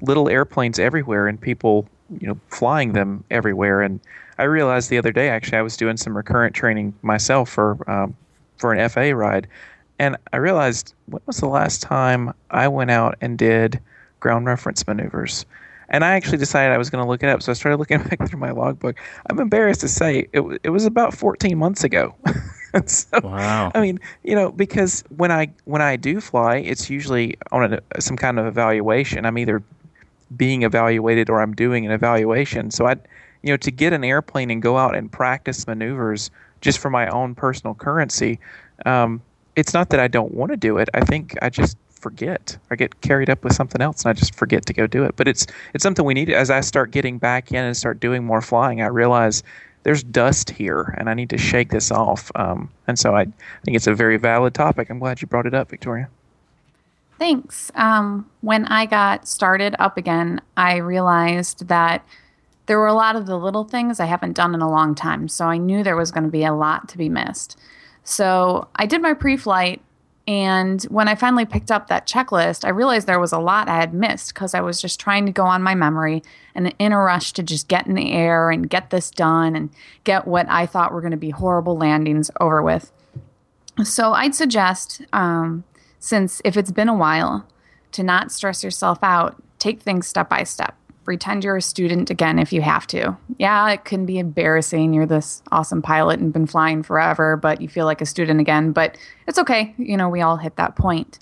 little 0.01 0.29
airplanes 0.29 0.79
everywhere 0.79 1.27
and 1.27 1.39
people, 1.39 1.87
you 2.19 2.27
know, 2.27 2.37
flying 2.49 2.93
them 2.93 3.23
everywhere. 3.31 3.81
And 3.81 3.99
I 4.37 4.43
realized 4.43 4.89
the 4.89 4.97
other 4.97 5.11
day 5.11 5.29
actually 5.29 5.57
I 5.57 5.61
was 5.61 5.77
doing 5.77 5.97
some 5.97 6.15
recurrent 6.15 6.55
training 6.55 6.93
myself 7.01 7.49
for 7.49 7.77
um, 7.89 8.15
for 8.57 8.73
an 8.73 8.89
FA 8.89 9.15
ride, 9.15 9.47
and 9.97 10.17
I 10.33 10.37
realized 10.37 10.93
when 11.07 11.21
was 11.25 11.37
the 11.37 11.47
last 11.47 11.81
time 11.81 12.33
I 12.51 12.67
went 12.67 12.91
out 12.91 13.17
and 13.21 13.37
did 13.37 13.79
ground 14.19 14.45
reference 14.45 14.85
maneuvers. 14.87 15.45
And 15.89 16.05
I 16.05 16.13
actually 16.13 16.37
decided 16.37 16.73
I 16.73 16.77
was 16.77 16.89
going 16.89 17.03
to 17.03 17.09
look 17.09 17.21
it 17.21 17.27
up, 17.27 17.41
so 17.43 17.51
I 17.51 17.55
started 17.55 17.77
looking 17.77 17.97
back 18.03 18.27
through 18.27 18.39
my 18.39 18.51
logbook. 18.51 18.97
I'm 19.29 19.39
embarrassed 19.39 19.81
to 19.81 19.89
say 19.89 20.27
it, 20.31 20.59
it 20.63 20.69
was 20.69 20.85
about 20.85 21.13
14 21.13 21.57
months 21.57 21.83
ago. 21.83 22.15
so, 22.85 23.19
Wow. 23.21 23.71
I 23.75 23.81
mean, 23.81 23.99
you 24.23 24.33
know, 24.33 24.51
because 24.51 25.03
when 25.17 25.31
I 25.31 25.51
when 25.65 25.81
I 25.81 25.97
do 25.97 26.21
fly, 26.21 26.57
it's 26.57 26.89
usually 26.89 27.35
on 27.51 27.73
a, 27.73 28.01
some 28.01 28.15
kind 28.15 28.39
of 28.39 28.45
evaluation. 28.45 29.25
I'm 29.25 29.37
either 29.37 29.61
being 30.37 30.63
evaluated 30.63 31.29
or 31.29 31.41
I'm 31.41 31.53
doing 31.53 31.85
an 31.85 31.91
evaluation. 31.91 32.71
So 32.71 32.87
I, 32.87 32.95
you 33.41 33.51
know, 33.51 33.57
to 33.57 33.71
get 33.71 33.93
an 33.93 34.03
airplane 34.03 34.51
and 34.51 34.61
go 34.61 34.77
out 34.77 34.95
and 34.95 35.11
practice 35.11 35.67
maneuvers 35.67 36.31
just 36.61 36.79
for 36.79 36.89
my 36.89 37.07
own 37.07 37.35
personal 37.35 37.73
currency, 37.73 38.39
um, 38.85 39.21
it's 39.55 39.73
not 39.73 39.89
that 39.89 39.99
I 39.99 40.07
don't 40.07 40.33
want 40.33 40.51
to 40.51 40.57
do 40.57 40.77
it. 40.77 40.89
I 40.93 41.01
think 41.01 41.35
I 41.41 41.49
just 41.49 41.77
forget. 41.89 42.57
I 42.71 42.75
get 42.75 42.99
carried 43.01 43.29
up 43.29 43.43
with 43.43 43.53
something 43.53 43.81
else 43.81 44.03
and 44.03 44.09
I 44.09 44.13
just 44.13 44.35
forget 44.35 44.65
to 44.65 44.73
go 44.73 44.87
do 44.87 45.03
it. 45.03 45.15
But 45.15 45.27
it's 45.27 45.45
it's 45.73 45.83
something 45.83 46.05
we 46.05 46.13
need. 46.13 46.29
As 46.29 46.49
I 46.49 46.61
start 46.61 46.91
getting 46.91 47.17
back 47.17 47.51
in 47.51 47.63
and 47.63 47.75
start 47.77 47.99
doing 47.99 48.23
more 48.23 48.41
flying, 48.41 48.81
I 48.81 48.87
realize 48.87 49.43
there's 49.83 50.03
dust 50.03 50.49
here 50.49 50.95
and 50.97 51.09
I 51.09 51.13
need 51.13 51.29
to 51.31 51.37
shake 51.37 51.69
this 51.69 51.91
off. 51.91 52.31
Um, 52.35 52.69
and 52.87 52.97
so 52.97 53.15
I 53.15 53.25
think 53.25 53.75
it's 53.75 53.87
a 53.87 53.93
very 53.93 54.17
valid 54.17 54.53
topic. 54.53 54.89
I'm 54.89 54.99
glad 54.99 55.21
you 55.21 55.27
brought 55.27 55.45
it 55.45 55.53
up, 55.53 55.69
Victoria. 55.69 56.09
Thanks. 57.21 57.71
Um, 57.75 58.27
when 58.41 58.65
I 58.65 58.87
got 58.87 59.27
started 59.27 59.75
up 59.77 59.95
again, 59.95 60.41
I 60.57 60.77
realized 60.77 61.67
that 61.67 62.03
there 62.65 62.79
were 62.79 62.87
a 62.87 62.95
lot 62.95 63.15
of 63.15 63.27
the 63.27 63.37
little 63.37 63.63
things 63.63 63.99
I 63.99 64.07
haven't 64.07 64.33
done 64.33 64.55
in 64.55 64.61
a 64.61 64.67
long 64.67 64.95
time. 64.95 65.27
So 65.27 65.45
I 65.45 65.59
knew 65.59 65.83
there 65.83 65.95
was 65.95 66.09
going 66.09 66.23
to 66.23 66.31
be 66.31 66.43
a 66.43 66.51
lot 66.51 66.89
to 66.89 66.97
be 66.97 67.09
missed. 67.09 67.59
So 68.03 68.69
I 68.75 68.87
did 68.87 69.03
my 69.03 69.13
pre 69.13 69.37
flight. 69.37 69.83
And 70.27 70.81
when 70.85 71.07
I 71.07 71.13
finally 71.13 71.45
picked 71.45 71.69
up 71.69 71.89
that 71.89 72.07
checklist, 72.07 72.65
I 72.65 72.69
realized 72.69 73.05
there 73.05 73.19
was 73.19 73.33
a 73.33 73.37
lot 73.37 73.69
I 73.69 73.75
had 73.75 73.93
missed 73.93 74.33
because 74.33 74.55
I 74.55 74.61
was 74.61 74.81
just 74.81 74.99
trying 74.99 75.27
to 75.27 75.31
go 75.31 75.45
on 75.45 75.61
my 75.61 75.75
memory 75.75 76.23
and 76.55 76.73
in 76.79 76.91
a 76.91 76.97
rush 76.97 77.33
to 77.33 77.43
just 77.43 77.67
get 77.67 77.85
in 77.85 77.93
the 77.93 78.13
air 78.13 78.49
and 78.49 78.67
get 78.67 78.89
this 78.89 79.11
done 79.11 79.55
and 79.55 79.69
get 80.05 80.25
what 80.25 80.47
I 80.49 80.65
thought 80.65 80.91
were 80.91 81.01
going 81.01 81.11
to 81.11 81.17
be 81.17 81.29
horrible 81.29 81.77
landings 81.77 82.31
over 82.39 82.63
with. 82.63 82.91
So 83.83 84.13
I'd 84.13 84.33
suggest, 84.33 85.03
um, 85.13 85.65
since 86.01 86.41
if 86.43 86.57
it's 86.57 86.71
been 86.71 86.89
a 86.89 86.97
while, 86.97 87.47
to 87.93 88.03
not 88.03 88.31
stress 88.31 88.63
yourself 88.63 88.99
out, 89.03 89.41
take 89.59 89.81
things 89.81 90.07
step 90.07 90.27
by 90.27 90.43
step. 90.43 90.75
Pretend 91.05 91.43
you're 91.43 91.57
a 91.57 91.61
student 91.61 92.09
again 92.09 92.39
if 92.39 92.51
you 92.51 92.61
have 92.61 92.87
to. 92.87 93.15
Yeah, 93.37 93.69
it 93.69 93.85
can 93.85 94.05
be 94.05 94.17
embarrassing. 94.17 94.93
You're 94.93 95.05
this 95.05 95.43
awesome 95.51 95.81
pilot 95.81 96.19
and 96.19 96.33
been 96.33 96.47
flying 96.47 96.83
forever, 96.83 97.37
but 97.37 97.61
you 97.61 97.67
feel 97.67 97.85
like 97.85 98.01
a 98.01 98.05
student 98.05 98.39
again. 98.39 98.71
But 98.71 98.97
it's 99.27 99.39
okay. 99.39 99.73
You 99.77 99.95
know, 99.95 100.09
we 100.09 100.21
all 100.21 100.37
hit 100.37 100.55
that 100.55 100.75
point. 100.75 101.19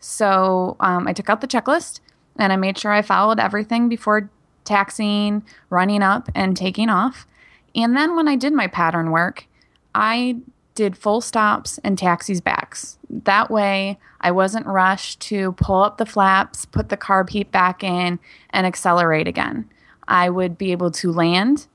So 0.00 0.76
um, 0.80 1.08
I 1.08 1.12
took 1.12 1.30
out 1.30 1.40
the 1.40 1.48
checklist 1.48 2.00
and 2.36 2.52
I 2.52 2.56
made 2.56 2.78
sure 2.78 2.92
I 2.92 3.02
followed 3.02 3.40
everything 3.40 3.88
before 3.88 4.30
taxiing, 4.64 5.42
running 5.70 6.02
up, 6.02 6.28
and 6.34 6.56
taking 6.56 6.90
off. 6.90 7.26
And 7.74 7.96
then 7.96 8.14
when 8.14 8.28
I 8.28 8.36
did 8.36 8.52
my 8.52 8.66
pattern 8.66 9.10
work, 9.10 9.46
I 9.94 10.36
did 10.74 10.96
full 10.96 11.20
stops 11.20 11.78
and 11.82 11.98
taxis 11.98 12.40
backs. 12.40 12.98
That 13.10 13.50
way, 13.50 13.98
I 14.20 14.30
wasn't 14.30 14.66
rushed 14.66 15.20
to 15.20 15.52
pull 15.52 15.82
up 15.82 15.98
the 15.98 16.06
flaps, 16.06 16.66
put 16.66 16.88
the 16.88 16.96
carb 16.96 17.30
heat 17.30 17.50
back 17.52 17.84
in, 17.84 18.18
and 18.50 18.66
accelerate 18.66 19.28
again. 19.28 19.68
I 20.06 20.30
would 20.30 20.58
be 20.58 20.72
able 20.72 20.90
to 20.92 21.12
land, 21.12 21.66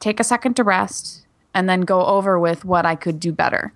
take 0.00 0.18
a 0.18 0.24
second 0.24 0.54
to 0.54 0.64
rest, 0.64 1.26
and 1.54 1.68
then 1.68 1.82
go 1.82 2.04
over 2.04 2.38
with 2.38 2.64
what 2.64 2.86
I 2.86 2.96
could 2.96 3.20
do 3.20 3.32
better. 3.32 3.72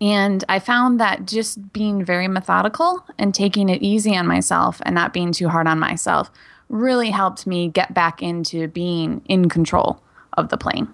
And 0.00 0.44
I 0.48 0.58
found 0.58 1.00
that 1.00 1.26
just 1.26 1.72
being 1.72 2.04
very 2.04 2.28
methodical 2.28 3.04
and 3.18 3.34
taking 3.34 3.68
it 3.68 3.82
easy 3.82 4.16
on 4.16 4.26
myself 4.26 4.80
and 4.84 4.94
not 4.94 5.14
being 5.14 5.32
too 5.32 5.48
hard 5.48 5.66
on 5.66 5.78
myself 5.78 6.30
really 6.68 7.10
helped 7.10 7.46
me 7.46 7.68
get 7.68 7.94
back 7.94 8.22
into 8.22 8.68
being 8.68 9.22
in 9.26 9.48
control 9.48 10.02
of 10.34 10.50
the 10.50 10.58
plane. 10.58 10.88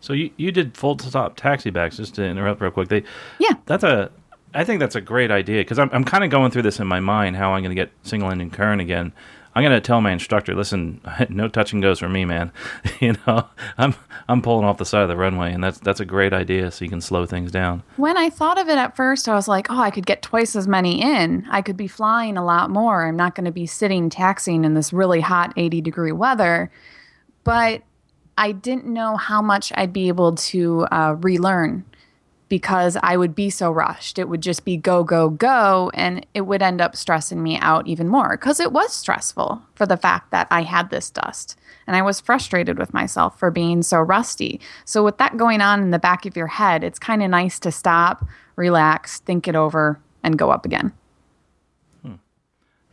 So 0.00 0.12
you, 0.12 0.30
you 0.36 0.52
did 0.52 0.76
full 0.76 0.98
stop 0.98 1.36
taxi 1.36 1.70
backs 1.70 1.96
just 1.96 2.14
to 2.16 2.24
interrupt 2.24 2.60
real 2.60 2.70
quick. 2.70 2.88
They 2.88 3.02
Yeah. 3.38 3.54
that's 3.66 3.84
a 3.84 4.10
I 4.54 4.64
think 4.64 4.80
that's 4.80 4.94
a 4.96 5.00
great 5.00 5.30
idea 5.30 5.60
because 5.60 5.78
I'm 5.78 5.90
I'm 5.92 6.04
kind 6.04 6.24
of 6.24 6.30
going 6.30 6.50
through 6.50 6.62
this 6.62 6.80
in 6.80 6.86
my 6.86 7.00
mind 7.00 7.36
how 7.36 7.52
I'm 7.52 7.62
going 7.62 7.74
to 7.74 7.80
get 7.80 7.90
single 8.02 8.30
engine 8.30 8.50
current 8.50 8.80
again. 8.80 9.12
I'm 9.54 9.64
going 9.64 9.74
to 9.74 9.80
tell 9.80 10.00
my 10.00 10.12
instructor, 10.12 10.54
listen, 10.54 11.00
no 11.28 11.48
touch 11.48 11.72
and 11.72 11.82
goes 11.82 11.98
for 11.98 12.08
me, 12.08 12.24
man. 12.24 12.52
you 13.00 13.14
know, 13.26 13.48
I'm 13.76 13.94
I'm 14.28 14.40
pulling 14.40 14.64
off 14.64 14.78
the 14.78 14.84
side 14.84 15.02
of 15.02 15.08
the 15.08 15.16
runway, 15.16 15.52
and 15.52 15.62
that's 15.64 15.80
that's 15.80 16.00
a 16.00 16.04
great 16.04 16.32
idea. 16.32 16.70
So 16.70 16.84
you 16.84 16.90
can 16.90 17.00
slow 17.00 17.26
things 17.26 17.50
down. 17.50 17.82
When 17.96 18.16
I 18.16 18.30
thought 18.30 18.58
of 18.58 18.68
it 18.68 18.78
at 18.78 18.94
first, 18.94 19.28
I 19.28 19.34
was 19.34 19.48
like, 19.48 19.66
oh, 19.70 19.80
I 19.80 19.90
could 19.90 20.06
get 20.06 20.22
twice 20.22 20.54
as 20.54 20.68
many 20.68 21.02
in. 21.02 21.46
I 21.50 21.60
could 21.62 21.76
be 21.76 21.88
flying 21.88 22.36
a 22.36 22.44
lot 22.44 22.70
more. 22.70 23.06
I'm 23.06 23.16
not 23.16 23.34
going 23.34 23.46
to 23.46 23.52
be 23.52 23.66
sitting 23.66 24.10
taxiing 24.10 24.64
in 24.64 24.74
this 24.74 24.92
really 24.92 25.20
hot 25.20 25.52
80 25.56 25.80
degree 25.80 26.12
weather. 26.12 26.70
But 27.42 27.82
I 28.38 28.52
didn't 28.52 28.86
know 28.86 29.16
how 29.16 29.42
much 29.42 29.72
I'd 29.74 29.92
be 29.92 30.08
able 30.08 30.36
to 30.36 30.86
uh, 30.92 31.16
relearn 31.18 31.84
because 32.48 32.96
I 33.02 33.16
would 33.16 33.34
be 33.34 33.50
so 33.50 33.70
rushed. 33.70 34.18
It 34.18 34.28
would 34.28 34.40
just 34.40 34.64
be 34.64 34.76
go, 34.76 35.04
go, 35.04 35.28
go. 35.28 35.90
And 35.92 36.24
it 36.34 36.42
would 36.42 36.62
end 36.62 36.80
up 36.80 36.96
stressing 36.96 37.42
me 37.42 37.58
out 37.58 37.86
even 37.86 38.08
more 38.08 38.38
because 38.38 38.60
it 38.60 38.72
was 38.72 38.92
stressful 38.92 39.62
for 39.74 39.86
the 39.86 39.96
fact 39.96 40.30
that 40.30 40.46
I 40.50 40.62
had 40.62 40.88
this 40.88 41.10
dust. 41.10 41.58
And 41.86 41.96
I 41.96 42.02
was 42.02 42.20
frustrated 42.20 42.78
with 42.78 42.94
myself 42.94 43.38
for 43.38 43.50
being 43.50 43.82
so 43.82 43.98
rusty. 43.98 44.60
So, 44.84 45.04
with 45.04 45.18
that 45.18 45.36
going 45.36 45.60
on 45.60 45.82
in 45.82 45.90
the 45.90 45.98
back 45.98 46.24
of 46.24 46.36
your 46.36 46.46
head, 46.46 46.84
it's 46.84 46.98
kind 46.98 47.22
of 47.22 47.30
nice 47.30 47.58
to 47.60 47.72
stop, 47.72 48.24
relax, 48.56 49.20
think 49.20 49.48
it 49.48 49.56
over, 49.56 50.00
and 50.22 50.38
go 50.38 50.50
up 50.50 50.64
again. 50.64 50.92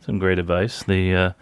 Some 0.00 0.20
great 0.20 0.38
advice. 0.38 0.84
The 0.84 1.14
uh, 1.14 1.32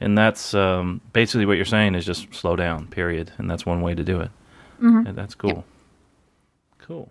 and 0.00 0.16
that's 0.16 0.54
um, 0.54 1.00
basically 1.12 1.46
what 1.46 1.56
you're 1.56 1.64
saying 1.66 1.94
is 1.94 2.04
just 2.06 2.32
slow 2.34 2.56
down. 2.56 2.86
Period. 2.88 3.32
And 3.38 3.50
that's 3.50 3.66
one 3.66 3.82
way 3.82 3.94
to 3.94 4.02
do 4.02 4.20
it. 4.20 4.30
And 5.06 5.16
that's 5.16 5.34
cool. 5.34 5.64
Cool. 6.78 7.10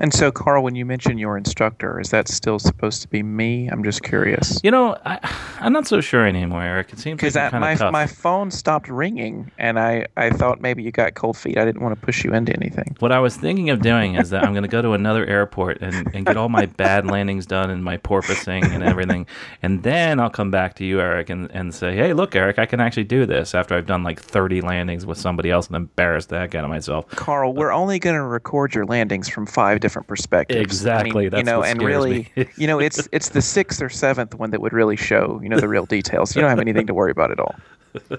And 0.00 0.14
so, 0.14 0.32
Carl, 0.32 0.64
when 0.64 0.74
you 0.74 0.86
mention 0.86 1.18
your 1.18 1.36
instructor, 1.36 2.00
is 2.00 2.08
that 2.08 2.26
still 2.26 2.58
supposed 2.58 3.02
to 3.02 3.08
be 3.08 3.22
me? 3.22 3.68
I'm 3.68 3.84
just 3.84 4.02
curious. 4.02 4.58
You 4.64 4.70
know, 4.70 4.96
I, 5.04 5.18
I'm 5.60 5.74
not 5.74 5.86
so 5.86 6.00
sure 6.00 6.26
anymore, 6.26 6.62
Eric. 6.62 6.94
It 6.94 6.98
seems 6.98 7.18
Because 7.18 7.36
like 7.36 7.50
kind 7.50 7.60
my 7.60 7.72
of 7.72 7.78
tough. 7.78 7.92
my 7.92 8.06
phone 8.06 8.50
stopped 8.50 8.88
ringing, 8.88 9.50
and 9.58 9.78
I, 9.78 10.06
I 10.16 10.30
thought 10.30 10.62
maybe 10.62 10.82
you 10.82 10.90
got 10.90 11.12
cold 11.14 11.36
feet. 11.36 11.58
I 11.58 11.66
didn't 11.66 11.82
want 11.82 11.94
to 11.94 12.00
push 12.00 12.24
you 12.24 12.32
into 12.32 12.56
anything. 12.56 12.96
What 13.00 13.12
I 13.12 13.18
was 13.18 13.36
thinking 13.36 13.68
of 13.68 13.82
doing 13.82 14.14
is 14.14 14.30
that 14.30 14.42
I'm 14.42 14.52
going 14.54 14.62
to 14.62 14.68
go 14.70 14.80
to 14.80 14.92
another 14.92 15.26
airport 15.26 15.82
and, 15.82 16.08
and 16.14 16.24
get 16.24 16.38
all 16.38 16.48
my 16.48 16.64
bad 16.64 17.06
landings 17.06 17.44
done 17.44 17.68
and 17.68 17.84
my 17.84 17.98
porpoising 17.98 18.64
and 18.72 18.82
everything. 18.82 19.26
And 19.62 19.82
then 19.82 20.18
I'll 20.18 20.30
come 20.30 20.50
back 20.50 20.76
to 20.76 20.84
you, 20.86 20.98
Eric, 21.00 21.28
and, 21.28 21.50
and 21.50 21.74
say, 21.74 21.94
hey, 21.94 22.14
look, 22.14 22.34
Eric, 22.34 22.58
I 22.58 22.64
can 22.64 22.80
actually 22.80 23.04
do 23.04 23.26
this 23.26 23.54
after 23.54 23.74
I've 23.74 23.86
done 23.86 24.02
like 24.02 24.18
30 24.18 24.62
landings 24.62 25.04
with 25.04 25.18
somebody 25.18 25.50
else 25.50 25.66
and 25.66 25.76
embarrassed 25.76 26.30
the 26.30 26.38
heck 26.38 26.54
out 26.54 26.64
of 26.64 26.70
myself. 26.70 27.06
Carl, 27.08 27.52
we're 27.52 27.72
only 27.72 27.98
going 27.98 28.16
to 28.16 28.22
record 28.22 28.74
your 28.74 28.86
landings 28.86 29.28
from 29.28 29.44
five 29.44 29.80
different 29.80 29.89
perspectives. 30.02 30.60
Exactly, 30.60 31.10
I 31.10 31.14
mean, 31.24 31.30
that's 31.30 31.40
you 31.40 31.44
know, 31.44 31.58
what 31.60 31.68
and 31.68 31.82
really, 31.82 32.28
you 32.56 32.66
know, 32.66 32.78
it's 32.78 33.08
it's 33.12 33.30
the 33.30 33.42
sixth 33.42 33.82
or 33.82 33.88
seventh 33.88 34.34
one 34.34 34.50
that 34.50 34.60
would 34.60 34.72
really 34.72 34.96
show, 34.96 35.40
you 35.42 35.48
know, 35.48 35.58
the 35.58 35.68
real 35.68 35.86
details. 35.86 36.34
You 36.34 36.42
don't 36.42 36.50
have 36.50 36.60
anything 36.60 36.86
to 36.86 36.94
worry 36.94 37.10
about 37.10 37.30
at 37.30 37.40
all. 37.40 37.54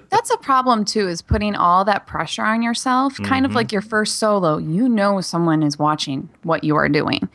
That's 0.09 0.29
a 0.29 0.37
problem 0.37 0.83
too, 0.83 1.07
is 1.07 1.21
putting 1.21 1.55
all 1.55 1.85
that 1.85 2.05
pressure 2.05 2.43
on 2.43 2.61
yourself. 2.61 3.17
Kind 3.23 3.45
of 3.45 3.53
like 3.53 3.71
your 3.71 3.81
first 3.81 4.17
solo. 4.17 4.57
You 4.57 4.89
know 4.89 5.21
someone 5.21 5.63
is 5.63 5.79
watching 5.79 6.29
what 6.43 6.63
you 6.63 6.75
are 6.75 6.89
doing. 6.89 7.29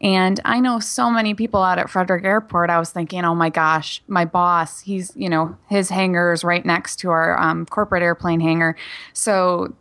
And 0.00 0.40
I 0.44 0.60
know 0.60 0.78
so 0.78 1.10
many 1.10 1.34
people 1.34 1.62
out 1.62 1.78
at 1.78 1.90
Frederick 1.90 2.24
Airport. 2.24 2.70
I 2.70 2.78
was 2.78 2.90
thinking, 2.90 3.24
oh 3.24 3.34
my 3.34 3.50
gosh, 3.50 4.02
my 4.06 4.24
boss, 4.24 4.80
he's, 4.80 5.12
you 5.16 5.28
know, 5.28 5.56
his 5.68 5.88
hangar 5.88 6.32
is 6.32 6.44
right 6.44 6.64
next 6.64 6.96
to 7.00 7.10
our 7.10 7.36
um, 7.38 7.66
corporate 7.66 8.02
airplane 8.02 8.40
hangar. 8.40 8.76
So, 9.12 9.74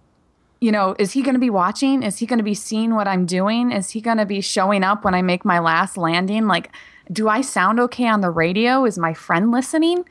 you 0.60 0.72
know, 0.72 0.96
is 0.98 1.12
he 1.12 1.22
going 1.22 1.36
to 1.36 1.40
be 1.40 1.50
watching? 1.50 2.04
Is 2.04 2.18
he 2.18 2.26
going 2.26 2.40
to 2.40 2.44
be 2.44 2.54
seeing 2.54 2.96
what 2.96 3.08
I'm 3.08 3.26
doing? 3.26 3.72
Is 3.72 3.92
he 3.92 4.02
going 4.02 4.18
to 4.18 4.26
be 4.26 4.42
showing 4.42 4.84
up 4.84 5.04
when 5.04 5.14
I 5.14 5.22
make 5.22 5.46
my 5.46 5.60
last 5.60 5.98
landing? 5.98 6.48
Like, 6.48 6.72
do 7.12 7.30
I 7.30 7.42
sound 7.42 7.80
okay 7.80 8.08
on 8.08 8.22
the 8.22 8.30
radio? 8.30 8.86
Is 8.86 8.98
my 8.98 9.14
friend 9.14 9.52
listening? 9.52 10.06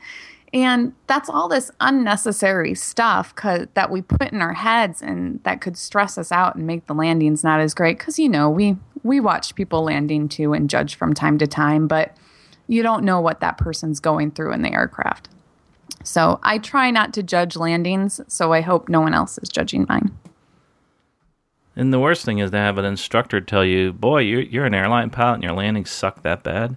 And 0.53 0.93
that's 1.07 1.29
all 1.29 1.49
this 1.49 1.69
unnecessary 1.81 2.73
stuff 2.73 3.35
that 3.35 3.91
we 3.91 4.01
put 4.01 4.31
in 4.31 4.41
our 4.41 4.53
heads 4.53 5.01
and 5.01 5.43
that 5.43 5.59
could 5.59 5.77
stress 5.77 6.17
us 6.17 6.31
out 6.31 6.55
and 6.55 6.65
make 6.65 6.87
the 6.87 6.93
landings 6.93 7.43
not 7.43 7.59
as 7.59 7.73
great. 7.73 7.97
Because, 7.97 8.17
you 8.17 8.29
know, 8.29 8.49
we, 8.49 8.77
we 9.03 9.19
watch 9.19 9.55
people 9.55 9.83
landing 9.83 10.29
too 10.29 10.53
and 10.53 10.69
judge 10.69 10.95
from 10.95 11.13
time 11.13 11.37
to 11.39 11.47
time, 11.47 11.87
but 11.87 12.15
you 12.67 12.81
don't 12.81 13.03
know 13.03 13.19
what 13.19 13.41
that 13.41 13.57
person's 13.57 13.99
going 13.99 14.31
through 14.31 14.53
in 14.53 14.61
the 14.61 14.71
aircraft. 14.71 15.27
So 16.03 16.39
I 16.43 16.57
try 16.57 16.91
not 16.91 17.13
to 17.15 17.23
judge 17.23 17.57
landings, 17.57 18.21
so 18.27 18.53
I 18.53 18.61
hope 18.61 18.87
no 18.87 19.01
one 19.01 19.13
else 19.13 19.37
is 19.39 19.49
judging 19.49 19.85
mine. 19.89 20.17
And 21.77 21.93
the 21.93 21.99
worst 21.99 22.25
thing 22.25 22.39
is 22.39 22.49
to 22.51 22.57
have 22.57 22.79
an 22.79 22.85
instructor 22.85 23.39
tell 23.39 23.63
you, 23.63 23.93
"Boy, 23.93 24.21
you're 24.21 24.41
you're 24.41 24.65
an 24.65 24.73
airline 24.73 25.11
pilot 25.11 25.35
and 25.35 25.43
your 25.43 25.53
landings 25.53 25.91
suck 25.91 26.23
that 26.23 26.43
bad." 26.43 26.75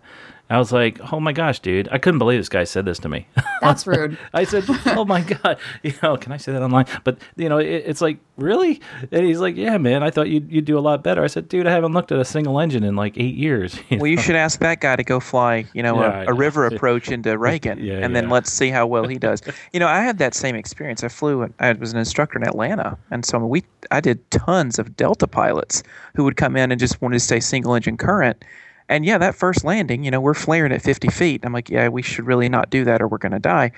I 0.50 0.58
was 0.58 0.72
like, 0.72 0.98
"Oh 1.12 1.20
my 1.20 1.32
gosh, 1.32 1.60
dude! 1.60 1.88
I 1.92 1.98
couldn't 1.98 2.18
believe 2.18 2.40
this 2.40 2.48
guy 2.48 2.64
said 2.64 2.84
this 2.84 2.98
to 3.00 3.08
me." 3.08 3.28
That's 3.60 3.86
rude. 3.86 4.18
I 4.34 4.42
said, 4.44 4.64
"Oh 4.86 5.04
my 5.04 5.20
god, 5.20 5.58
you 5.84 5.92
know, 6.02 6.16
can 6.16 6.32
I 6.32 6.36
say 6.38 6.50
that 6.52 6.60
online?" 6.60 6.86
But 7.04 7.18
you 7.36 7.48
know, 7.48 7.58
it, 7.58 7.84
it's 7.86 8.00
like, 8.00 8.18
really? 8.36 8.80
And 9.12 9.24
he's 9.24 9.38
like, 9.38 9.56
"Yeah, 9.56 9.78
man, 9.78 10.02
I 10.02 10.10
thought 10.10 10.28
you'd 10.28 10.50
you'd 10.50 10.64
do 10.64 10.76
a 10.76 10.80
lot 10.80 11.04
better." 11.04 11.22
I 11.22 11.28
said, 11.28 11.48
"Dude, 11.48 11.68
I 11.68 11.70
haven't 11.70 11.92
looked 11.92 12.10
at 12.10 12.18
a 12.18 12.24
single 12.24 12.58
engine 12.58 12.82
in 12.82 12.96
like 12.96 13.16
eight 13.16 13.36
years." 13.36 13.78
you 13.88 13.98
Well, 13.98 14.08
you 14.08 14.18
should 14.18 14.34
ask 14.34 14.58
that 14.60 14.80
guy 14.80 14.96
to 14.96 15.04
go 15.04 15.20
fly, 15.20 15.66
you 15.72 15.82
know, 15.84 16.00
Yeah, 16.00 16.08
I 16.08 16.22
a, 16.22 16.24
know. 16.24 16.32
a 16.32 16.34
river 16.34 16.66
approach 16.66 17.10
into 17.12 17.38
Reagan, 17.38 17.78
Yeah, 17.78 17.98
and 17.98 18.16
then 18.16 18.28
let's 18.28 18.52
see 18.52 18.70
how 18.70 18.88
well 18.88 19.06
he 19.06 19.18
does. 19.18 19.42
you 19.72 19.78
know, 19.78 19.86
I 19.86 20.00
had 20.02 20.18
that 20.18 20.34
same 20.34 20.56
experience. 20.56 21.04
I 21.04 21.08
flew. 21.08 21.48
I 21.60 21.72
was 21.74 21.92
an 21.92 21.98
instructor 21.98 22.38
in 22.38 22.46
Atlanta, 22.46 22.98
and 23.12 23.24
so 23.24 23.38
we 23.38 23.62
I 23.92 24.00
did 24.00 24.28
tons 24.32 24.80
of 24.80 24.96
Delta 24.96 25.28
pilots 25.28 25.84
who 26.16 26.24
would 26.24 26.36
come 26.36 26.56
in 26.56 26.72
and 26.72 26.80
just 26.80 27.00
wanted 27.00 27.16
to 27.16 27.20
stay 27.20 27.38
single 27.38 27.74
engine 27.74 27.96
current. 27.96 28.44
And 28.90 29.06
yeah, 29.06 29.18
that 29.18 29.36
first 29.36 29.64
landing, 29.64 30.02
you 30.04 30.10
know, 30.10 30.20
we're 30.20 30.34
flaring 30.34 30.72
at 30.72 30.82
50 30.82 31.08
feet. 31.08 31.42
I'm 31.44 31.52
like, 31.52 31.70
yeah, 31.70 31.88
we 31.88 32.02
should 32.02 32.26
really 32.26 32.48
not 32.48 32.70
do 32.70 32.84
that, 32.84 33.00
or 33.00 33.06
we're 33.06 33.18
going 33.18 33.32
to 33.32 33.38
die. 33.38 33.70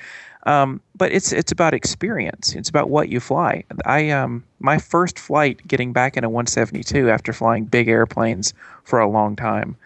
Um, 0.44 0.80
but 0.96 1.12
it's 1.12 1.32
it's 1.32 1.52
about 1.52 1.74
experience. 1.74 2.54
It's 2.54 2.68
about 2.68 2.90
what 2.90 3.08
you 3.08 3.20
fly. 3.20 3.62
I 3.84 4.10
um 4.10 4.42
my 4.58 4.78
first 4.78 5.18
flight 5.18 5.60
getting 5.68 5.92
back 5.92 6.16
in 6.16 6.24
a 6.24 6.28
172 6.28 7.08
after 7.10 7.32
flying 7.32 7.64
big 7.64 7.88
airplanes 7.88 8.52
for 8.82 8.98
a 8.98 9.08
long 9.08 9.36
time. 9.36 9.76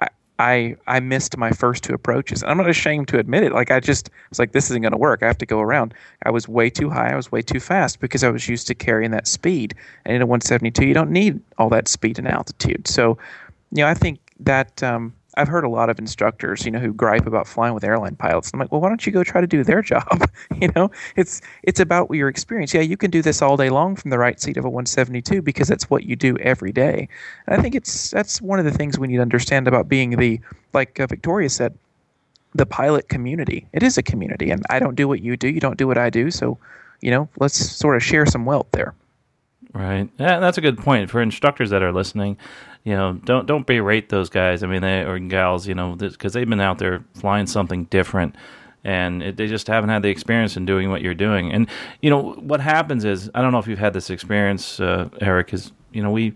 I 0.00 0.08
I, 0.38 0.76
I 0.88 0.98
missed 1.00 1.36
my 1.36 1.52
first 1.52 1.84
two 1.84 1.94
approaches. 1.94 2.42
And 2.42 2.50
I'm 2.50 2.56
not 2.56 2.68
ashamed 2.68 3.06
to 3.08 3.18
admit 3.18 3.44
it. 3.44 3.52
Like 3.52 3.70
I 3.70 3.78
just 3.78 4.10
was 4.30 4.40
like, 4.40 4.52
this 4.52 4.70
isn't 4.70 4.82
going 4.82 4.92
to 4.92 4.98
work. 4.98 5.22
I 5.22 5.26
have 5.26 5.38
to 5.38 5.46
go 5.46 5.60
around. 5.60 5.94
I 6.24 6.30
was 6.30 6.48
way 6.48 6.68
too 6.70 6.90
high. 6.90 7.12
I 7.12 7.16
was 7.16 7.30
way 7.30 7.42
too 7.42 7.60
fast 7.60 8.00
because 8.00 8.24
I 8.24 8.30
was 8.30 8.48
used 8.48 8.66
to 8.68 8.74
carrying 8.74 9.12
that 9.12 9.28
speed. 9.28 9.74
And 10.04 10.16
in 10.16 10.22
a 10.22 10.26
172, 10.26 10.84
you 10.84 10.94
don't 10.94 11.12
need 11.12 11.40
all 11.58 11.68
that 11.68 11.86
speed 11.86 12.18
and 12.18 12.26
altitude. 12.26 12.88
So, 12.88 13.18
you 13.70 13.84
know, 13.84 13.86
I 13.86 13.94
think 13.94 14.18
that 14.40 14.82
um, 14.82 15.14
I've 15.36 15.48
heard 15.48 15.64
a 15.64 15.68
lot 15.68 15.88
of 15.88 15.98
instructors, 15.98 16.64
you 16.64 16.70
know, 16.70 16.78
who 16.78 16.92
gripe 16.92 17.26
about 17.26 17.46
flying 17.46 17.72
with 17.72 17.84
airline 17.84 18.16
pilots. 18.16 18.50
I'm 18.52 18.60
like, 18.60 18.70
well, 18.70 18.80
why 18.80 18.88
don't 18.88 19.04
you 19.06 19.12
go 19.12 19.24
try 19.24 19.40
to 19.40 19.46
do 19.46 19.64
their 19.64 19.80
job? 19.92 20.30
you 20.60 20.68
know, 20.76 20.90
it's 21.16 21.40
it's 21.62 21.80
about 21.80 22.10
your 22.10 22.28
experience. 22.28 22.74
Yeah, 22.74 22.82
you 22.82 22.96
can 22.96 23.10
do 23.10 23.22
this 23.22 23.40
all 23.40 23.56
day 23.56 23.70
long 23.70 23.96
from 23.96 24.10
the 24.10 24.18
right 24.18 24.40
seat 24.40 24.56
of 24.56 24.64
a 24.64 24.70
172 24.70 25.40
because 25.42 25.68
that's 25.68 25.88
what 25.88 26.04
you 26.04 26.16
do 26.16 26.36
every 26.38 26.72
day. 26.72 27.08
And 27.46 27.58
I 27.58 27.62
think 27.62 27.74
it's 27.74 28.10
that's 28.10 28.42
one 28.42 28.58
of 28.58 28.64
the 28.64 28.72
things 28.72 28.98
we 28.98 29.08
need 29.08 29.16
to 29.16 29.22
understand 29.22 29.68
about 29.68 29.88
being 29.88 30.16
the 30.16 30.40
like 30.72 31.00
uh, 31.00 31.06
Victoria 31.06 31.48
said, 31.48 31.76
the 32.54 32.66
pilot 32.66 33.08
community. 33.08 33.66
It 33.72 33.82
is 33.82 33.96
a 33.96 34.02
community, 34.02 34.50
and 34.50 34.64
I 34.68 34.78
don't 34.78 34.94
do 34.94 35.08
what 35.08 35.20
you 35.20 35.36
do. 35.36 35.48
You 35.48 35.60
don't 35.60 35.78
do 35.78 35.86
what 35.86 35.98
I 35.98 36.10
do. 36.10 36.30
So, 36.30 36.58
you 37.00 37.10
know, 37.10 37.28
let's 37.38 37.56
sort 37.56 37.96
of 37.96 38.02
share 38.02 38.26
some 38.26 38.44
wealth 38.44 38.68
there. 38.72 38.94
Right. 39.74 40.10
Yeah, 40.18 40.38
that's 40.38 40.58
a 40.58 40.60
good 40.60 40.78
point 40.78 41.10
for 41.10 41.22
instructors 41.22 41.70
that 41.70 41.82
are 41.82 41.92
listening. 41.92 42.36
You 42.84 42.94
know, 42.94 43.14
don't 43.24 43.46
don't 43.46 43.66
berate 43.66 44.10
those 44.10 44.28
guys. 44.28 44.62
I 44.62 44.66
mean, 44.66 44.82
they 44.82 45.02
or 45.02 45.18
gals. 45.18 45.66
You 45.66 45.74
know, 45.74 45.94
because 45.96 46.34
they've 46.34 46.48
been 46.48 46.60
out 46.60 46.78
there 46.78 47.04
flying 47.14 47.46
something 47.46 47.84
different, 47.84 48.34
and 48.84 49.22
it, 49.22 49.36
they 49.38 49.46
just 49.46 49.68
haven't 49.68 49.88
had 49.90 50.02
the 50.02 50.10
experience 50.10 50.56
in 50.58 50.66
doing 50.66 50.90
what 50.90 51.00
you're 51.00 51.14
doing. 51.14 51.52
And 51.52 51.68
you 52.02 52.10
know 52.10 52.32
what 52.34 52.60
happens 52.60 53.04
is, 53.04 53.30
I 53.34 53.40
don't 53.40 53.52
know 53.52 53.60
if 53.60 53.66
you've 53.66 53.78
had 53.78 53.94
this 53.94 54.10
experience, 54.10 54.78
uh, 54.78 55.08
Eric. 55.20 55.54
Is 55.54 55.72
you 55.92 56.02
know 56.02 56.10
we 56.10 56.34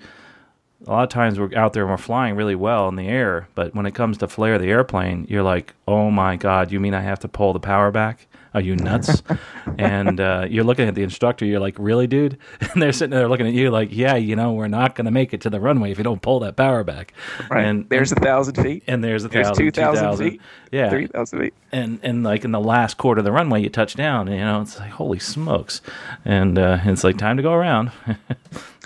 a 0.87 0.91
lot 0.91 1.03
of 1.03 1.09
times 1.11 1.39
we're 1.39 1.55
out 1.57 1.73
there 1.75 1.83
and 1.83 1.91
we're 1.91 1.97
flying 1.99 2.37
really 2.37 2.55
well 2.55 2.89
in 2.89 2.97
the 2.97 3.09
air, 3.09 3.49
but 3.55 3.75
when 3.75 3.87
it 3.87 3.95
comes 3.95 4.19
to 4.19 4.29
flare 4.29 4.59
the 4.59 4.71
airplane, 4.71 5.27
you're 5.29 5.43
like, 5.43 5.75
oh 5.89 6.11
my 6.11 6.37
god, 6.37 6.73
you 6.73 6.81
mean 6.81 6.95
I 6.95 7.01
have 7.01 7.19
to 7.21 7.29
pull 7.29 7.53
the 7.53 7.61
power 7.61 7.91
back? 7.91 8.29
Are 8.57 8.61
you 8.63 8.75
nuts? 8.75 9.23
and 9.79 10.19
uh, 10.19 10.47
you're 10.49 10.65
looking 10.65 10.89
at 10.89 10.95
the 10.95 11.03
instructor, 11.03 11.45
you're 11.45 11.61
like, 11.61 11.77
really, 11.79 12.07
dude? 12.07 12.39
And 12.73 12.81
they're 12.83 12.93
sitting 12.93 13.11
there 13.11 13.29
looking 13.29 13.47
at 13.47 13.53
you 13.53 13.71
like, 13.71 13.91
yeah, 13.93 14.17
you 14.17 14.35
know, 14.35 14.55
we're 14.55 14.67
not 14.67 14.95
going 14.95 15.05
to 15.05 15.11
make 15.11 15.35
it 15.35 15.43
to 15.43 15.51
the 15.51 15.61
runway 15.61 15.91
if 15.91 15.99
you 15.99 16.05
don't 16.05 16.23
pull 16.23 16.41
that 16.41 16.57
power 16.57 16.83
back. 16.83 17.13
Right. 17.51 17.65
And 17.67 17.87
there's 17.91 18.13
a 18.13 18.17
thousand 18.17 18.55
feet. 18.55 18.83
and 18.87 19.05
there's 19.05 19.25
a 19.25 19.29
There's 19.29 19.49
thousand, 19.49 19.65
two 19.67 19.71
thousand 19.71 20.05
2,000. 20.05 20.31
feet. 20.31 20.41
Yeah. 20.73 20.89
Three 20.89 21.07
thousand 21.07 21.41
feet. 21.41 21.55
and 21.71 22.01
and 22.03 22.25
like 22.25 22.45
in 22.47 22.53
the 22.53 22.61
last 22.61 22.97
quarter 22.97 23.19
of 23.19 23.25
the 23.27 23.33
runway, 23.33 23.61
you 23.63 23.69
touch 23.69 23.95
down. 23.95 24.27
You 24.29 24.39
know, 24.39 24.63
it's 24.63 24.79
like 24.79 24.91
holy 24.91 25.19
smokes, 25.19 25.83
and 26.25 26.59
uh, 26.59 26.79
it's 26.85 27.05
like 27.05 27.19
time 27.19 27.37
to 27.37 27.43
go 27.43 27.53
around. 27.53 27.93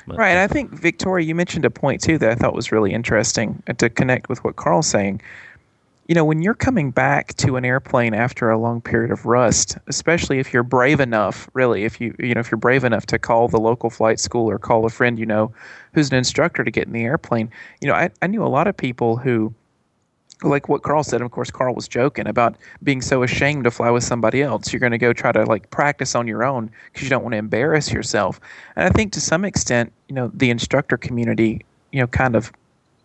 But- 0.06 0.16
Right. 0.16 0.38
I 0.38 0.48
think, 0.48 0.70
Victoria, 0.72 1.24
you 1.26 1.34
mentioned 1.34 1.64
a 1.64 1.70
point 1.70 2.00
too 2.02 2.16
that 2.18 2.30
I 2.30 2.34
thought 2.34 2.54
was 2.54 2.72
really 2.72 2.92
interesting 2.92 3.62
uh, 3.68 3.74
to 3.74 3.88
connect 3.90 4.28
with 4.28 4.42
what 4.42 4.56
Carl's 4.56 4.86
saying. 4.88 5.20
You 6.10 6.16
know, 6.16 6.24
when 6.24 6.42
you're 6.42 6.54
coming 6.54 6.90
back 6.90 7.34
to 7.34 7.54
an 7.54 7.64
airplane 7.64 8.14
after 8.14 8.50
a 8.50 8.58
long 8.58 8.80
period 8.80 9.12
of 9.12 9.26
rust, 9.26 9.78
especially 9.86 10.40
if 10.40 10.52
you're 10.52 10.64
brave 10.64 10.98
enough, 10.98 11.48
really, 11.52 11.84
if 11.84 12.00
you 12.00 12.16
you 12.18 12.34
know 12.34 12.40
if 12.40 12.50
you're 12.50 12.58
brave 12.58 12.82
enough 12.82 13.06
to 13.06 13.18
call 13.20 13.46
the 13.46 13.60
local 13.60 13.90
flight 13.90 14.18
school 14.18 14.50
or 14.50 14.58
call 14.58 14.84
a 14.84 14.90
friend 14.90 15.20
you 15.20 15.24
know 15.24 15.52
who's 15.94 16.10
an 16.10 16.16
instructor 16.16 16.64
to 16.64 16.70
get 16.72 16.88
in 16.88 16.92
the 16.92 17.04
airplane, 17.04 17.48
you 17.80 17.86
know, 17.86 17.94
I, 17.94 18.10
I 18.22 18.26
knew 18.26 18.42
a 18.42 18.50
lot 18.50 18.66
of 18.66 18.76
people 18.76 19.18
who 19.18 19.54
like 20.42 20.68
what 20.68 20.82
Carl 20.82 21.04
said, 21.04 21.22
of 21.22 21.30
course 21.30 21.52
Carl 21.52 21.76
was 21.76 21.86
joking 21.86 22.26
about 22.26 22.56
being 22.82 23.02
so 23.02 23.22
ashamed 23.22 23.62
to 23.62 23.70
fly 23.70 23.90
with 23.90 24.02
somebody 24.02 24.42
else. 24.42 24.72
You're 24.72 24.80
going 24.80 24.90
to 24.90 24.98
go 24.98 25.12
try 25.12 25.30
to 25.30 25.44
like 25.44 25.70
practice 25.70 26.16
on 26.16 26.26
your 26.26 26.42
own 26.42 26.72
because 26.86 27.04
you 27.04 27.10
don't 27.10 27.22
want 27.22 27.34
to 27.34 27.38
embarrass 27.38 27.92
yourself. 27.92 28.40
And 28.74 28.84
I 28.84 28.90
think 28.90 29.12
to 29.12 29.20
some 29.20 29.44
extent, 29.44 29.92
you 30.08 30.16
know, 30.16 30.28
the 30.34 30.50
instructor 30.50 30.96
community, 30.96 31.64
you 31.92 32.00
know, 32.00 32.08
kind 32.08 32.34
of, 32.34 32.50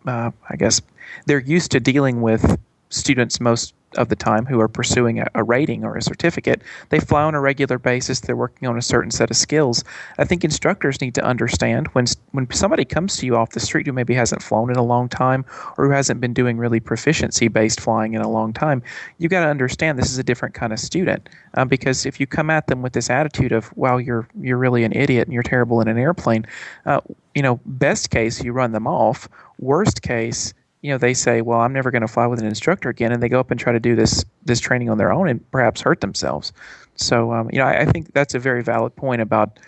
uh, 0.08 0.32
I 0.50 0.56
guess, 0.56 0.82
they're 1.26 1.38
used 1.38 1.70
to 1.70 1.78
dealing 1.78 2.20
with 2.20 2.58
students 2.90 3.40
most 3.40 3.74
of 3.96 4.08
the 4.08 4.16
time 4.16 4.44
who 4.44 4.60
are 4.60 4.68
pursuing 4.68 5.20
a, 5.20 5.26
a 5.34 5.42
rating 5.42 5.84
or 5.84 5.96
a 5.96 6.02
certificate. 6.02 6.60
They 6.90 7.00
fly 7.00 7.22
on 7.22 7.34
a 7.34 7.40
regular 7.40 7.78
basis. 7.78 8.20
They're 8.20 8.36
working 8.36 8.68
on 8.68 8.76
a 8.76 8.82
certain 8.82 9.10
set 9.10 9.30
of 9.30 9.36
skills. 9.36 9.84
I 10.18 10.24
think 10.24 10.44
instructors 10.44 11.00
need 11.00 11.14
to 11.14 11.24
understand 11.24 11.88
when 11.88 12.06
when 12.32 12.50
somebody 12.50 12.84
comes 12.84 13.16
to 13.18 13.26
you 13.26 13.36
off 13.36 13.50
the 13.50 13.60
street 13.60 13.86
who 13.86 13.92
maybe 13.92 14.14
hasn't 14.14 14.42
flown 14.42 14.70
in 14.70 14.76
a 14.76 14.82
long 14.84 15.08
time 15.08 15.44
or 15.78 15.86
who 15.86 15.92
hasn't 15.92 16.20
been 16.20 16.34
doing 16.34 16.58
really 16.58 16.80
proficiency 16.80 17.48
based 17.48 17.80
flying 17.80 18.14
in 18.14 18.20
a 18.20 18.28
long 18.28 18.52
time, 18.52 18.82
You've 19.18 19.30
got 19.30 19.40
to 19.40 19.50
understand 19.50 19.98
this 19.98 20.10
is 20.10 20.18
a 20.18 20.24
different 20.24 20.54
kind 20.54 20.72
of 20.72 20.78
student. 20.78 21.28
Um, 21.54 21.68
because 21.68 22.04
if 22.04 22.20
you 22.20 22.26
come 22.26 22.50
at 22.50 22.66
them 22.66 22.82
with 22.82 22.92
this 22.92 23.08
attitude 23.08 23.52
of 23.52 23.74
"Wow, 23.76 23.96
you're 23.96 24.28
you're 24.40 24.58
really 24.58 24.84
an 24.84 24.92
idiot 24.92 25.26
and 25.26 25.32
you're 25.32 25.42
terrible 25.42 25.80
in 25.80 25.88
an 25.88 25.98
airplane," 25.98 26.46
uh, 26.84 27.00
you 27.34 27.42
know, 27.42 27.60
best 27.66 28.10
case 28.10 28.42
you 28.42 28.52
run 28.52 28.72
them 28.72 28.86
off. 28.86 29.28
Worst 29.58 30.02
case 30.02 30.52
you 30.86 30.92
know 30.92 30.98
they 30.98 31.14
say 31.14 31.42
well 31.42 31.60
i'm 31.60 31.72
never 31.72 31.90
going 31.90 32.02
to 32.02 32.08
fly 32.08 32.28
with 32.28 32.38
an 32.38 32.46
instructor 32.46 32.88
again 32.88 33.10
and 33.10 33.20
they 33.20 33.28
go 33.28 33.40
up 33.40 33.50
and 33.50 33.58
try 33.58 33.72
to 33.72 33.80
do 33.80 33.96
this 33.96 34.24
this 34.44 34.60
training 34.60 34.88
on 34.88 34.98
their 34.98 35.12
own 35.12 35.28
and 35.28 35.50
perhaps 35.50 35.80
hurt 35.80 36.00
themselves. 36.00 36.52
So 36.94 37.32
um, 37.32 37.50
you 37.52 37.58
know 37.58 37.64
I, 37.64 37.80
I 37.80 37.84
think 37.84 38.12
that's 38.14 38.34
a 38.34 38.38
very 38.38 38.62
valid 38.62 38.94
point 38.94 39.20
about 39.20 39.58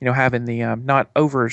you 0.00 0.04
know 0.04 0.12
having 0.12 0.46
the 0.46 0.64
um, 0.64 0.84
not 0.84 1.10
over 1.14 1.48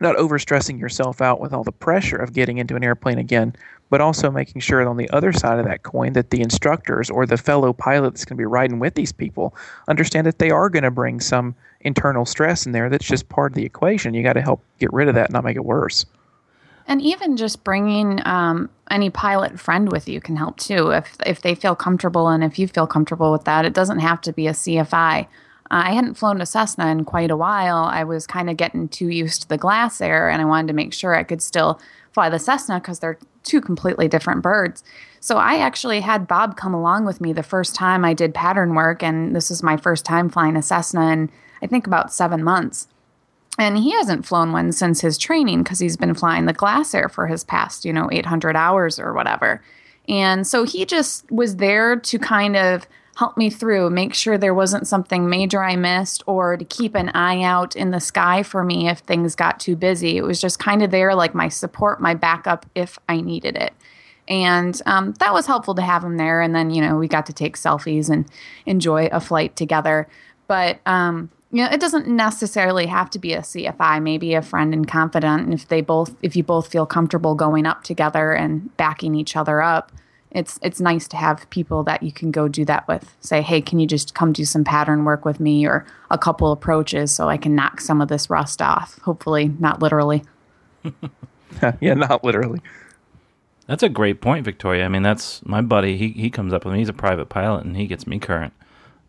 not 0.00 0.16
overstressing 0.16 0.78
yourself 0.80 1.22
out 1.22 1.40
with 1.40 1.52
all 1.52 1.62
the 1.62 1.70
pressure 1.70 2.16
of 2.16 2.32
getting 2.32 2.58
into 2.58 2.74
an 2.74 2.82
airplane 2.82 3.18
again 3.18 3.54
but 3.88 4.00
also 4.00 4.32
making 4.32 4.60
sure 4.60 4.86
on 4.86 4.96
the 4.96 5.08
other 5.10 5.32
side 5.32 5.60
of 5.60 5.64
that 5.64 5.84
coin 5.84 6.12
that 6.12 6.30
the 6.30 6.40
instructors 6.40 7.08
or 7.08 7.24
the 7.24 7.36
fellow 7.36 7.72
pilot 7.72 8.10
that's 8.10 8.24
going 8.24 8.36
to 8.36 8.40
be 8.40 8.44
riding 8.44 8.80
with 8.80 8.94
these 8.94 9.12
people 9.12 9.54
understand 9.86 10.26
that 10.26 10.40
they 10.40 10.50
are 10.50 10.68
going 10.68 10.82
to 10.82 10.90
bring 10.90 11.20
some 11.20 11.54
internal 11.82 12.26
stress 12.26 12.66
in 12.66 12.72
there 12.72 12.90
that's 12.90 13.06
just 13.06 13.28
part 13.28 13.52
of 13.52 13.54
the 13.54 13.64
equation. 13.64 14.12
You 14.12 14.24
got 14.24 14.32
to 14.32 14.42
help 14.42 14.60
get 14.80 14.92
rid 14.92 15.06
of 15.06 15.14
that 15.14 15.26
and 15.26 15.34
not 15.34 15.44
make 15.44 15.56
it 15.56 15.64
worse 15.64 16.04
And 16.86 17.02
even 17.02 17.36
just 17.36 17.64
bringing 17.64 18.20
um, 18.26 18.70
any 18.90 19.10
pilot 19.10 19.58
friend 19.58 19.90
with 19.90 20.08
you 20.08 20.20
can 20.20 20.36
help 20.36 20.56
too. 20.58 20.90
If 20.90 21.16
if 21.26 21.42
they 21.42 21.54
feel 21.54 21.74
comfortable 21.74 22.28
and 22.28 22.44
if 22.44 22.58
you 22.58 22.68
feel 22.68 22.86
comfortable 22.86 23.32
with 23.32 23.44
that, 23.44 23.64
it 23.64 23.74
doesn't 23.74 23.98
have 23.98 24.20
to 24.22 24.32
be 24.32 24.46
a 24.46 24.52
CFI. 24.52 25.26
I 25.68 25.92
hadn't 25.92 26.14
flown 26.14 26.40
a 26.40 26.46
Cessna 26.46 26.86
in 26.86 27.04
quite 27.04 27.30
a 27.30 27.36
while. 27.36 27.84
I 27.84 28.04
was 28.04 28.26
kind 28.26 28.48
of 28.48 28.56
getting 28.56 28.88
too 28.88 29.08
used 29.08 29.42
to 29.42 29.48
the 29.48 29.58
Glasair, 29.58 30.32
and 30.32 30.40
I 30.40 30.44
wanted 30.44 30.68
to 30.68 30.74
make 30.74 30.94
sure 30.94 31.16
I 31.16 31.24
could 31.24 31.42
still 31.42 31.80
fly 32.12 32.28
the 32.28 32.38
Cessna 32.38 32.78
because 32.78 33.00
they're 33.00 33.18
two 33.42 33.60
completely 33.60 34.06
different 34.06 34.42
birds. 34.42 34.84
So 35.18 35.38
I 35.38 35.58
actually 35.58 36.00
had 36.00 36.28
Bob 36.28 36.56
come 36.56 36.72
along 36.72 37.04
with 37.04 37.20
me 37.20 37.32
the 37.32 37.42
first 37.42 37.74
time 37.74 38.04
I 38.04 38.14
did 38.14 38.32
pattern 38.32 38.74
work, 38.74 39.02
and 39.02 39.34
this 39.34 39.50
is 39.50 39.62
my 39.62 39.76
first 39.76 40.04
time 40.04 40.28
flying 40.28 40.56
a 40.56 40.62
Cessna 40.62 41.08
in 41.10 41.30
I 41.62 41.66
think 41.66 41.86
about 41.86 42.12
seven 42.12 42.44
months. 42.44 42.88
And 43.58 43.78
he 43.78 43.92
hasn't 43.92 44.26
flown 44.26 44.52
one 44.52 44.72
since 44.72 45.00
his 45.00 45.16
training 45.16 45.62
because 45.62 45.78
he's 45.78 45.96
been 45.96 46.14
flying 46.14 46.44
the 46.44 46.54
Glasair 46.54 47.10
for 47.10 47.26
his 47.26 47.42
past, 47.42 47.84
you 47.84 47.92
know, 47.92 48.10
800 48.12 48.54
hours 48.54 48.98
or 48.98 49.14
whatever. 49.14 49.62
And 50.08 50.46
so 50.46 50.64
he 50.64 50.84
just 50.84 51.30
was 51.30 51.56
there 51.56 51.96
to 51.96 52.18
kind 52.18 52.56
of 52.56 52.86
help 53.16 53.36
me 53.36 53.48
through, 53.48 53.88
make 53.88 54.12
sure 54.12 54.36
there 54.36 54.54
wasn't 54.54 54.86
something 54.86 55.28
major 55.28 55.62
I 55.62 55.74
missed, 55.74 56.22
or 56.26 56.56
to 56.56 56.64
keep 56.64 56.94
an 56.94 57.08
eye 57.10 57.42
out 57.42 57.74
in 57.74 57.90
the 57.90 58.00
sky 58.00 58.42
for 58.42 58.62
me 58.62 58.88
if 58.88 58.98
things 58.98 59.34
got 59.34 59.58
too 59.58 59.74
busy. 59.74 60.18
It 60.18 60.22
was 60.22 60.38
just 60.40 60.58
kind 60.58 60.82
of 60.82 60.90
there, 60.90 61.14
like 61.14 61.34
my 61.34 61.48
support, 61.48 62.00
my 62.00 62.12
backup 62.12 62.66
if 62.74 62.98
I 63.08 63.22
needed 63.22 63.56
it. 63.56 63.72
And 64.28 64.80
um, 64.84 65.14
that 65.14 65.32
was 65.32 65.46
helpful 65.46 65.74
to 65.76 65.82
have 65.82 66.04
him 66.04 66.18
there. 66.18 66.42
And 66.42 66.54
then, 66.54 66.70
you 66.70 66.82
know, 66.82 66.96
we 66.98 67.08
got 67.08 67.26
to 67.26 67.32
take 67.32 67.56
selfies 67.56 68.10
and 68.10 68.26
enjoy 68.66 69.06
a 69.06 69.20
flight 69.20 69.56
together. 69.56 70.08
But, 70.46 70.80
um, 70.84 71.30
you 71.56 71.62
know, 71.62 71.70
it 71.70 71.80
doesn't 71.80 72.06
necessarily 72.06 72.84
have 72.84 73.08
to 73.08 73.18
be 73.18 73.32
a 73.32 73.40
CFI, 73.40 74.02
maybe 74.02 74.34
a 74.34 74.42
friend 74.42 74.74
and 74.74 74.86
confidant. 74.86 75.44
And 75.44 75.54
if 75.54 75.66
they 75.68 75.80
both, 75.80 76.14
if 76.20 76.36
you 76.36 76.42
both 76.42 76.70
feel 76.70 76.84
comfortable 76.84 77.34
going 77.34 77.64
up 77.64 77.82
together 77.82 78.34
and 78.34 78.76
backing 78.76 79.14
each 79.14 79.36
other 79.36 79.62
up, 79.62 79.90
it's 80.30 80.58
it's 80.60 80.82
nice 80.82 81.08
to 81.08 81.16
have 81.16 81.48
people 81.48 81.82
that 81.84 82.02
you 82.02 82.12
can 82.12 82.30
go 82.30 82.46
do 82.46 82.66
that 82.66 82.86
with. 82.86 83.16
Say, 83.20 83.40
hey, 83.40 83.62
can 83.62 83.78
you 83.78 83.86
just 83.86 84.14
come 84.14 84.34
do 84.34 84.44
some 84.44 84.64
pattern 84.64 85.06
work 85.06 85.24
with 85.24 85.40
me 85.40 85.66
or 85.66 85.86
a 86.10 86.18
couple 86.18 86.52
approaches 86.52 87.10
so 87.10 87.30
I 87.30 87.38
can 87.38 87.54
knock 87.54 87.80
some 87.80 88.02
of 88.02 88.08
this 88.08 88.28
rust 88.28 88.60
off? 88.60 88.98
Hopefully, 88.98 89.48
not 89.58 89.80
literally. 89.80 90.24
yeah, 91.80 91.94
not 91.94 92.22
literally. 92.22 92.60
That's 93.66 93.82
a 93.82 93.88
great 93.88 94.20
point, 94.20 94.44
Victoria. 94.44 94.84
I 94.84 94.88
mean, 94.88 95.02
that's 95.02 95.42
my 95.46 95.62
buddy. 95.62 95.96
He 95.96 96.10
he 96.10 96.28
comes 96.28 96.52
up 96.52 96.66
with 96.66 96.74
me. 96.74 96.80
He's 96.80 96.90
a 96.90 96.92
private 96.92 97.30
pilot, 97.30 97.64
and 97.64 97.78
he 97.78 97.86
gets 97.86 98.06
me 98.06 98.18
current. 98.18 98.52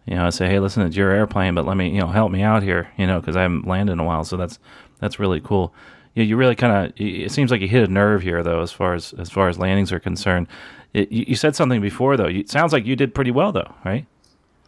You 0.08 0.16
know, 0.16 0.26
I 0.26 0.30
say, 0.30 0.48
hey, 0.48 0.60
listen, 0.60 0.84
it's 0.84 0.96
your 0.96 1.12
airplane, 1.12 1.54
but 1.54 1.66
let 1.66 1.76
me, 1.76 1.90
you 1.90 2.00
know, 2.00 2.08
help 2.08 2.32
me 2.32 2.42
out 2.42 2.64
here. 2.64 2.90
You 2.98 3.06
know, 3.06 3.20
because 3.20 3.36
I 3.36 3.42
haven't 3.42 3.68
landed 3.68 3.94
in 3.94 4.00
a 4.00 4.04
while. 4.04 4.24
So 4.24 4.38
that's 4.38 4.58
that's 5.00 5.20
really 5.20 5.42
cool. 5.42 5.74
You, 6.16 6.24
you 6.24 6.38
really 6.38 6.56
kind 6.56 6.88
of. 6.88 6.94
It 6.96 7.32
seems 7.32 7.52
like 7.52 7.62
you 7.62 7.68
hit 7.68 7.88
a 7.88 7.92
nerve 7.92 8.22
here, 8.22 8.42
though, 8.42 8.62
as 8.62 8.72
far 8.72 8.94
as 8.94 9.14
as 9.14 9.30
far 9.30 9.50
as 9.50 9.60
landings 9.60 9.92
are 9.92 10.00
concerned. 10.00 10.48
It, 10.94 11.12
you, 11.12 11.26
you, 11.28 11.36
said 11.36 11.56
something 11.56 11.82
before, 11.82 12.16
though. 12.16 12.28
It 12.28 12.50
sounds 12.50 12.72
like 12.72 12.86
you 12.86 12.96
did 12.96 13.14
pretty 13.14 13.32
well, 13.32 13.52
though, 13.52 13.74
right? 13.84 14.06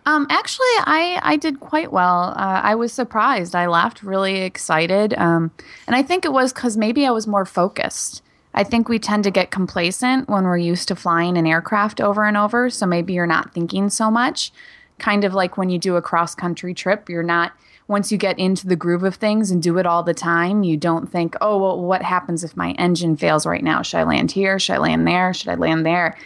Um, 0.05 0.27
actually, 0.29 0.67
I 0.79 1.19
I 1.23 1.37
did 1.37 1.61
quite 1.61 1.93
well. 1.93 2.33
Uh, 2.35 2.61
I 2.63 2.75
was 2.75 2.91
surprised. 2.91 3.55
I 3.55 3.67
laughed, 3.67 4.03
really 4.03 4.41
excited, 4.41 5.13
um, 5.17 5.51
and 5.87 5.95
I 5.95 6.03
think 6.03 6.25
it 6.25 6.33
was 6.33 6.51
because 6.51 6.75
maybe 6.75 7.05
I 7.05 7.11
was 7.11 7.27
more 7.27 7.45
focused. 7.45 8.21
I 8.53 8.63
think 8.63 8.89
we 8.89 8.99
tend 8.99 9.23
to 9.23 9.31
get 9.31 9.51
complacent 9.51 10.27
when 10.27 10.43
we're 10.43 10.57
used 10.57 10.87
to 10.87 10.95
flying 10.95 11.37
an 11.37 11.45
aircraft 11.45 12.01
over 12.01 12.25
and 12.25 12.35
over. 12.35 12.69
So 12.69 12.85
maybe 12.85 13.13
you're 13.13 13.27
not 13.27 13.53
thinking 13.53 13.89
so 13.89 14.09
much. 14.09 14.51
Kind 14.99 15.23
of 15.23 15.33
like 15.33 15.57
when 15.57 15.69
you 15.69 15.79
do 15.79 15.95
a 15.95 16.01
cross 16.01 16.35
country 16.35 16.73
trip, 16.73 17.09
you're 17.09 17.23
not, 17.23 17.53
once 17.87 18.11
you 18.11 18.17
get 18.17 18.37
into 18.37 18.67
the 18.67 18.75
groove 18.75 19.03
of 19.03 19.15
things 19.15 19.49
and 19.49 19.63
do 19.63 19.77
it 19.77 19.85
all 19.85 20.03
the 20.03 20.13
time, 20.13 20.63
you 20.63 20.77
don't 20.77 21.11
think, 21.11 21.35
oh, 21.41 21.57
well, 21.57 21.81
what 21.81 22.03
happens 22.03 22.43
if 22.43 22.55
my 22.55 22.71
engine 22.73 23.15
fails 23.17 23.45
right 23.45 23.63
now? 23.63 23.81
Should 23.81 23.97
I 23.97 24.03
land 24.03 24.31
here? 24.31 24.59
Should 24.59 24.75
I 24.75 24.79
land 24.79 25.07
there? 25.07 25.33
Should 25.33 25.49
I 25.49 25.55
land 25.55 25.85
there? 25.85 26.17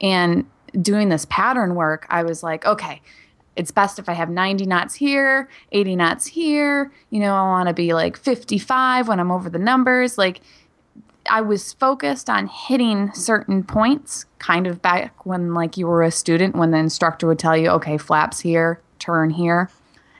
And 0.00 0.44
doing 0.80 1.08
this 1.08 1.26
pattern 1.30 1.74
work, 1.74 2.06
I 2.10 2.22
was 2.22 2.42
like, 2.42 2.66
okay, 2.66 3.00
it's 3.56 3.70
best 3.70 3.98
if 3.98 4.08
I 4.08 4.12
have 4.12 4.28
90 4.28 4.66
knots 4.66 4.94
here, 4.94 5.48
80 5.72 5.96
knots 5.96 6.26
here. 6.26 6.92
You 7.10 7.20
know, 7.20 7.34
I 7.34 7.42
want 7.42 7.68
to 7.68 7.74
be 7.74 7.94
like 7.94 8.16
55 8.16 9.08
when 9.08 9.18
I'm 9.18 9.30
over 9.30 9.48
the 9.48 9.58
numbers. 9.58 10.18
Like, 10.18 10.42
I 11.28 11.40
was 11.40 11.72
focused 11.72 12.30
on 12.30 12.48
hitting 12.48 13.12
certain 13.12 13.62
points, 13.62 14.26
kind 14.38 14.66
of 14.66 14.82
back 14.82 15.26
when 15.26 15.54
like 15.54 15.76
you 15.76 15.86
were 15.86 16.02
a 16.02 16.10
student, 16.10 16.56
when 16.56 16.70
the 16.70 16.78
instructor 16.78 17.26
would 17.26 17.38
tell 17.38 17.56
you, 17.56 17.68
okay, 17.70 17.98
flaps 17.98 18.40
here, 18.40 18.80
turn 18.98 19.30
here. 19.30 19.70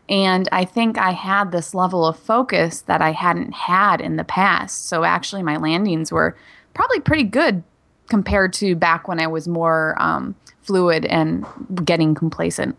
And 0.09 0.49
I 0.53 0.65
think 0.65 0.99
I 0.99 1.11
had 1.11 1.51
this 1.51 1.75
level 1.75 2.07
of 2.07 2.19
focus 2.19 2.83
that 2.83 3.03
I 3.03 3.11
hadn't 3.13 3.53
had 3.53 4.01
in 4.01 4.17
the 4.17 4.25
past. 4.25 4.87
So 4.87 5.05
actually, 5.05 5.43
my 5.43 5.57
landings 5.57 6.13
were 6.13 6.37
probably 6.75 7.01
pretty 7.01 7.25
good 7.25 7.65
compared 8.09 8.53
to 8.55 8.77
back 8.77 9.09
when 9.09 9.19
I 9.19 9.27
was 9.27 9.49
more 9.49 9.97
um, 9.99 10.37
fluid 10.63 11.05
and 11.07 11.45
getting 11.85 12.15
complacent. 12.15 12.77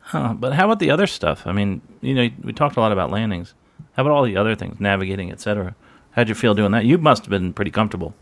Huh, 0.00 0.34
but 0.34 0.52
how 0.52 0.66
about 0.66 0.80
the 0.80 0.90
other 0.90 1.06
stuff? 1.06 1.46
I 1.46 1.52
mean, 1.52 1.80
you 2.02 2.14
know, 2.14 2.28
we 2.42 2.52
talked 2.52 2.76
a 2.76 2.80
lot 2.80 2.92
about 2.92 3.10
landings. 3.10 3.54
How 3.94 4.02
about 4.02 4.12
all 4.12 4.24
the 4.24 4.36
other 4.36 4.54
things, 4.54 4.78
navigating, 4.78 5.32
etc.? 5.32 5.74
How'd 6.14 6.28
you 6.28 6.34
feel 6.34 6.54
doing 6.54 6.72
that? 6.72 6.84
You 6.84 6.98
must 6.98 7.24
have 7.24 7.30
been 7.30 7.52
pretty 7.52 7.70
comfortable. 7.70 8.14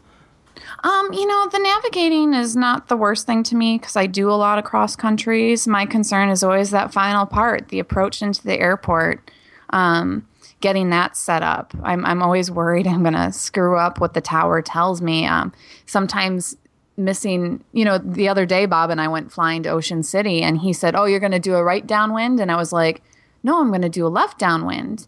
Um, 0.85 1.13
you 1.13 1.27
know, 1.27 1.49
the 1.51 1.59
navigating 1.59 2.35
is 2.35 2.57
not 2.57 2.89
the 2.89 2.97
worst 2.97 3.27
thing 3.27 3.43
to 3.45 3.57
me 3.57 3.79
because 3.79 3.97
I 3.97 4.07
do 4.07 4.31
a 4.31 4.33
lot 4.33 4.59
of 4.59 4.65
cross 4.65 4.97
countries. 4.97 5.69
My 5.69 5.87
concern 5.87 6.29
is 6.29 6.43
always 6.43 6.71
that 6.71 6.93
final 6.93 7.27
part, 7.27 7.69
the 7.69 7.79
approach 7.79 8.23
into 8.23 8.43
the 8.43 8.59
airport, 8.59 9.31
um, 9.71 10.27
getting 10.61 10.91
that 10.91 11.17
set 11.17 11.43
up. 11.43 11.75
I'm, 11.83 12.05
I'm 12.05 12.23
always 12.23 12.51
worried 12.51 12.87
I'm 12.89 13.03
going 13.03 13.15
to 13.15 13.33
screw 13.33 13.77
up 13.77 14.01
what 14.01 14.15
the 14.15 14.21
tower 14.21 14.63
tells 14.63 15.03
me. 15.03 15.27
Um, 15.27 15.53
sometimes 15.87 16.57
missing, 16.97 17.63
you 17.73 17.85
know, 17.85 17.99
the 17.99 18.29
other 18.29 18.47
day, 18.47 18.67
Bob 18.67 18.91
and 18.91 19.01
I 19.01 19.09
went 19.09 19.33
flying 19.33 19.63
to 19.65 19.71
Ocean 19.71 20.03
City 20.03 20.43
and 20.43 20.59
he 20.59 20.73
said, 20.73 20.95
Oh, 20.95 21.05
you're 21.05 21.21
going 21.21 21.33
to 21.33 21.39
do 21.39 21.55
a 21.55 21.65
right 21.65 21.87
downwind? 21.87 22.41
And 22.41 22.51
I 22.51 22.57
was 22.57 22.73
like, 22.73 23.03
No, 23.43 23.61
I'm 23.61 23.69
going 23.69 23.83
to 23.83 23.89
do 23.89 24.07
a 24.07 24.09
left 24.09 24.39
downwind. 24.39 25.07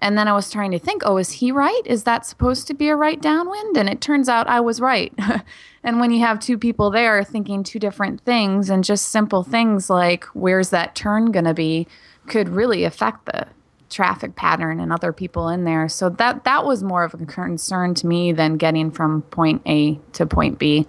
And 0.00 0.16
then 0.16 0.28
I 0.28 0.32
was 0.32 0.50
trying 0.50 0.70
to 0.70 0.78
think, 0.78 1.02
oh, 1.04 1.18
is 1.18 1.30
he 1.32 1.52
right? 1.52 1.82
Is 1.84 2.04
that 2.04 2.24
supposed 2.24 2.66
to 2.68 2.74
be 2.74 2.88
a 2.88 2.96
right 2.96 3.20
downwind? 3.20 3.76
And 3.76 3.88
it 3.88 4.00
turns 4.00 4.28
out 4.28 4.48
I 4.48 4.60
was 4.60 4.80
right. 4.80 5.12
and 5.84 6.00
when 6.00 6.10
you 6.10 6.20
have 6.20 6.40
two 6.40 6.56
people 6.56 6.90
there 6.90 7.22
thinking 7.22 7.62
two 7.62 7.78
different 7.78 8.22
things 8.22 8.70
and 8.70 8.82
just 8.82 9.08
simple 9.08 9.42
things 9.42 9.90
like 9.90 10.24
where's 10.32 10.70
that 10.70 10.94
turn 10.94 11.32
going 11.32 11.44
to 11.44 11.54
be 11.54 11.86
could 12.26 12.48
really 12.48 12.84
affect 12.84 13.26
the 13.26 13.46
traffic 13.90 14.36
pattern 14.36 14.80
and 14.80 14.92
other 14.92 15.12
people 15.12 15.48
in 15.48 15.64
there. 15.64 15.88
So 15.88 16.08
that 16.10 16.44
that 16.44 16.64
was 16.64 16.82
more 16.82 17.04
of 17.04 17.12
a 17.12 17.26
concern 17.26 17.94
to 17.94 18.06
me 18.06 18.32
than 18.32 18.56
getting 18.56 18.90
from 18.90 19.22
point 19.22 19.62
A 19.66 19.98
to 20.12 20.26
point 20.26 20.58
B. 20.58 20.86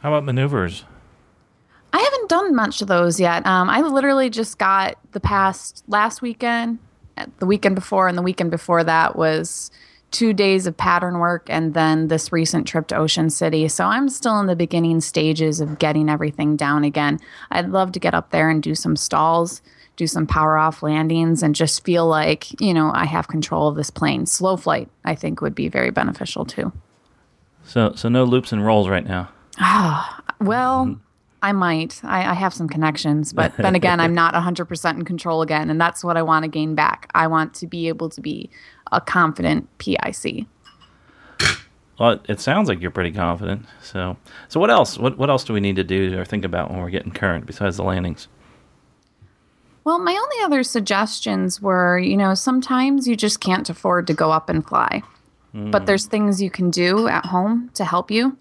How 0.00 0.10
about 0.10 0.24
maneuvers? 0.24 0.84
I 1.92 1.98
haven't 1.98 2.28
done 2.28 2.54
much 2.54 2.80
of 2.80 2.88
those 2.88 3.18
yet. 3.18 3.44
Um, 3.46 3.68
I 3.68 3.80
literally 3.80 4.30
just 4.30 4.58
got 4.58 4.96
the 5.10 5.18
past 5.18 5.82
last 5.88 6.22
weekend 6.22 6.78
the 7.38 7.46
weekend 7.46 7.74
before 7.74 8.08
and 8.08 8.16
the 8.16 8.22
weekend 8.22 8.50
before 8.50 8.84
that 8.84 9.16
was 9.16 9.70
two 10.10 10.32
days 10.32 10.66
of 10.66 10.76
pattern 10.76 11.18
work 11.18 11.46
and 11.48 11.74
then 11.74 12.08
this 12.08 12.32
recent 12.32 12.66
trip 12.66 12.88
to 12.88 12.96
Ocean 12.96 13.30
City. 13.30 13.68
So 13.68 13.84
I'm 13.84 14.08
still 14.08 14.40
in 14.40 14.46
the 14.46 14.56
beginning 14.56 15.00
stages 15.00 15.60
of 15.60 15.78
getting 15.78 16.08
everything 16.08 16.56
down 16.56 16.84
again. 16.84 17.20
I'd 17.50 17.68
love 17.68 17.92
to 17.92 18.00
get 18.00 18.14
up 18.14 18.30
there 18.30 18.50
and 18.50 18.62
do 18.62 18.74
some 18.74 18.96
stalls, 18.96 19.62
do 19.96 20.06
some 20.06 20.26
power 20.26 20.58
off 20.58 20.82
landings, 20.82 21.42
and 21.42 21.54
just 21.54 21.84
feel 21.84 22.06
like, 22.06 22.60
you 22.60 22.74
know, 22.74 22.90
I 22.92 23.04
have 23.04 23.28
control 23.28 23.68
of 23.68 23.76
this 23.76 23.90
plane. 23.90 24.26
Slow 24.26 24.56
flight, 24.56 24.88
I 25.04 25.14
think, 25.14 25.40
would 25.40 25.54
be 25.54 25.68
very 25.68 25.90
beneficial 25.90 26.44
too. 26.44 26.72
So, 27.64 27.92
so 27.94 28.08
no 28.08 28.24
loops 28.24 28.52
and 28.52 28.64
rolls 28.64 28.88
right 28.88 29.06
now. 29.06 29.28
Ah, 29.58 30.22
well. 30.40 30.98
I 31.42 31.52
might. 31.52 32.00
I, 32.04 32.30
I, 32.30 32.34
have 32.34 32.52
some 32.52 32.68
connections, 32.68 33.32
but 33.32 33.56
then 33.58 33.74
again, 33.74 33.98
I'm 34.00 34.14
not 34.14 34.34
100% 34.34 34.94
in 34.94 35.04
control 35.04 35.42
again. 35.42 35.70
And 35.70 35.80
that's 35.80 36.04
what 36.04 36.16
I 36.16 36.22
want 36.22 36.44
to 36.44 36.48
gain 36.48 36.74
back. 36.74 37.10
I 37.14 37.26
want 37.26 37.54
to 37.54 37.66
be 37.66 37.88
able 37.88 38.08
to 38.10 38.20
be 38.20 38.50
a 38.92 39.00
confident 39.00 39.68
PIC. 39.78 40.46
Well, 41.98 42.18
it 42.30 42.40
sounds 42.40 42.66
like 42.66 42.80
you're 42.80 42.90
pretty 42.90 43.12
confident. 43.12 43.66
So, 43.82 44.16
so 44.48 44.58
what 44.58 44.70
else? 44.70 44.98
What 44.98 45.18
what 45.18 45.28
else 45.28 45.44
do 45.44 45.52
we 45.52 45.60
need 45.60 45.76
to 45.76 45.84
do 45.84 46.18
or 46.18 46.24
think 46.24 46.46
about 46.46 46.70
when 46.70 46.80
we're 46.80 46.88
getting 46.88 47.12
current 47.12 47.44
besides 47.44 47.76
the 47.76 47.84
landings? 47.84 48.26
Well, 49.84 49.98
my 49.98 50.12
only 50.12 50.44
other 50.44 50.62
suggestions 50.62 51.60
were, 51.60 51.98
you 51.98 52.16
know, 52.16 52.32
sometimes 52.34 53.06
you 53.06 53.16
just 53.16 53.40
can't 53.40 53.68
afford 53.68 54.06
to 54.06 54.14
go 54.14 54.30
up 54.30 54.48
and 54.48 54.66
fly, 54.66 55.02
mm. 55.54 55.70
but 55.70 55.86
there's 55.86 56.06
things 56.06 56.40
you 56.40 56.50
can 56.50 56.70
do 56.70 57.06
at 57.06 57.26
home 57.26 57.70
to 57.74 57.84
help 57.84 58.10
you. 58.10 58.36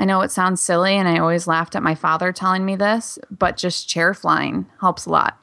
I 0.00 0.06
know 0.06 0.22
it 0.22 0.30
sounds 0.30 0.62
silly, 0.62 0.94
and 0.94 1.06
I 1.06 1.18
always 1.18 1.46
laughed 1.46 1.76
at 1.76 1.82
my 1.82 1.94
father 1.94 2.32
telling 2.32 2.64
me 2.64 2.74
this, 2.74 3.18
but 3.30 3.58
just 3.58 3.86
chair 3.86 4.14
flying 4.14 4.64
helps 4.80 5.04
a 5.04 5.10
lot, 5.10 5.38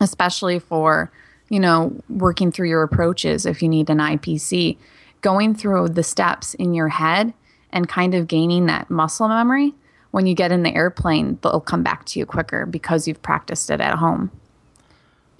especially 0.00 0.58
for, 0.58 1.12
you 1.50 1.60
know, 1.60 1.94
working 2.08 2.50
through 2.50 2.70
your 2.70 2.82
approaches 2.82 3.44
if 3.44 3.62
you 3.62 3.68
need 3.68 3.90
an 3.90 3.98
IPC. 3.98 4.78
Going 5.20 5.54
through 5.54 5.90
the 5.90 6.02
steps 6.02 6.54
in 6.54 6.72
your 6.72 6.88
head 6.88 7.34
and 7.72 7.86
kind 7.86 8.14
of 8.14 8.26
gaining 8.26 8.64
that 8.66 8.88
muscle 8.88 9.28
memory, 9.28 9.74
when 10.12 10.26
you 10.26 10.34
get 10.34 10.50
in 10.50 10.62
the 10.62 10.74
airplane, 10.74 11.38
they'll 11.42 11.60
come 11.60 11.82
back 11.82 12.06
to 12.06 12.18
you 12.18 12.24
quicker 12.24 12.64
because 12.64 13.06
you've 13.06 13.20
practiced 13.20 13.68
it 13.68 13.82
at 13.82 13.96
home 13.98 14.30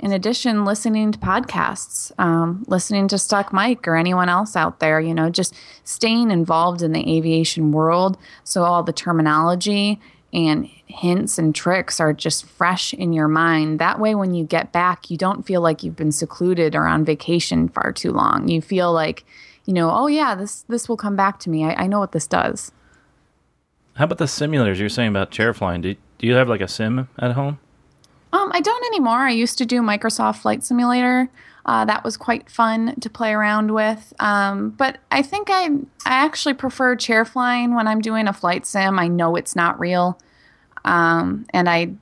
in 0.04 0.12
addition, 0.12 0.66
listening 0.66 1.12
to 1.12 1.18
podcasts, 1.18 2.12
um, 2.18 2.62
listening 2.68 3.08
to 3.08 3.16
Stuck 3.16 3.54
Mic 3.54 3.88
or 3.88 3.96
anyone 3.96 4.28
else 4.28 4.54
out 4.54 4.78
there, 4.78 5.00
you 5.00 5.14
know, 5.14 5.30
just 5.30 5.54
staying 5.84 6.30
involved 6.30 6.82
in 6.82 6.92
the 6.92 7.16
aviation 7.16 7.72
world. 7.72 8.18
So 8.44 8.64
all 8.64 8.82
the 8.82 8.92
terminology 8.92 9.98
and 10.30 10.66
hints 10.84 11.38
and 11.38 11.54
tricks 11.54 12.00
are 12.00 12.12
just 12.12 12.44
fresh 12.44 12.92
in 12.92 13.14
your 13.14 13.28
mind. 13.28 13.78
That 13.78 13.98
way, 13.98 14.14
when 14.14 14.34
you 14.34 14.44
get 14.44 14.72
back, 14.72 15.10
you 15.10 15.16
don't 15.16 15.46
feel 15.46 15.62
like 15.62 15.82
you've 15.82 15.96
been 15.96 16.12
secluded 16.12 16.74
or 16.74 16.86
on 16.86 17.06
vacation 17.06 17.70
far 17.70 17.90
too 17.90 18.12
long. 18.12 18.48
You 18.48 18.60
feel 18.60 18.92
like, 18.92 19.24
you 19.64 19.72
know, 19.72 19.90
oh 19.90 20.08
yeah, 20.08 20.34
this 20.34 20.66
this 20.68 20.86
will 20.86 20.98
come 20.98 21.16
back 21.16 21.38
to 21.40 21.50
me. 21.50 21.64
I, 21.64 21.84
I 21.84 21.86
know 21.86 21.98
what 21.98 22.12
this 22.12 22.26
does. 22.26 22.72
How 23.94 24.04
about 24.04 24.18
the 24.18 24.26
simulators 24.26 24.78
you're 24.78 24.90
saying 24.90 25.08
about 25.08 25.30
chair 25.30 25.54
flying? 25.54 25.80
Do, 25.80 25.96
do 26.18 26.26
you 26.26 26.34
have 26.34 26.50
like 26.50 26.60
a 26.60 26.68
sim 26.68 27.08
at 27.18 27.32
home? 27.32 27.58
Um, 28.34 28.50
I 28.52 28.60
don't 28.60 28.84
anymore. 28.86 29.18
I 29.18 29.30
used 29.30 29.58
to 29.58 29.66
do 29.66 29.80
Microsoft 29.80 30.38
Flight 30.38 30.64
Simulator. 30.64 31.28
Uh, 31.66 31.84
that 31.84 32.02
was 32.02 32.16
quite 32.16 32.50
fun 32.50 32.98
to 33.00 33.08
play 33.08 33.32
around 33.32 33.70
with. 33.72 34.12
Um, 34.18 34.70
but 34.70 34.98
I 35.12 35.22
think 35.22 35.48
I 35.50 35.66
I 36.04 36.24
actually 36.24 36.54
prefer 36.54 36.96
chair 36.96 37.24
flying 37.24 37.76
when 37.76 37.86
I'm 37.86 38.00
doing 38.00 38.26
a 38.26 38.32
flight 38.32 38.66
sim. 38.66 38.98
I 38.98 39.06
know 39.06 39.36
it's 39.36 39.54
not 39.54 39.78
real, 39.78 40.18
um, 40.84 41.46
and 41.50 41.68
I 41.68 41.92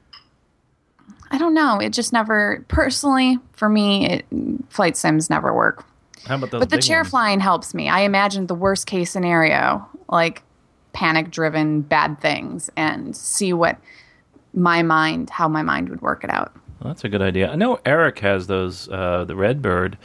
I 1.30 1.36
don't 1.36 1.54
know. 1.54 1.78
It 1.78 1.92
just 1.92 2.14
never 2.14 2.64
personally 2.68 3.38
for 3.52 3.68
me. 3.68 4.08
It, 4.08 4.26
flight 4.70 4.96
sims 4.96 5.28
never 5.28 5.52
work. 5.54 5.84
How 6.24 6.36
about 6.36 6.50
those 6.50 6.60
But 6.60 6.70
the 6.70 6.78
chair 6.78 7.00
ones? 7.00 7.10
flying 7.10 7.40
helps 7.40 7.74
me. 7.74 7.90
I 7.90 8.00
imagined 8.00 8.48
the 8.48 8.54
worst 8.54 8.86
case 8.86 9.10
scenario, 9.10 9.86
like 10.08 10.42
panic 10.94 11.30
driven 11.30 11.82
bad 11.82 12.20
things, 12.22 12.70
and 12.74 13.14
see 13.14 13.52
what 13.52 13.76
my 14.54 14.82
mind, 14.82 15.30
how 15.30 15.48
my 15.48 15.62
mind 15.62 15.88
would 15.88 16.00
work 16.02 16.24
it 16.24 16.30
out. 16.30 16.52
Well, 16.80 16.92
that's 16.92 17.04
a 17.04 17.08
good 17.08 17.22
idea. 17.22 17.50
I 17.50 17.54
know 17.56 17.80
Eric 17.86 18.18
has 18.20 18.46
those, 18.46 18.88
uh, 18.88 19.24
the 19.24 19.36
Redbird. 19.36 19.96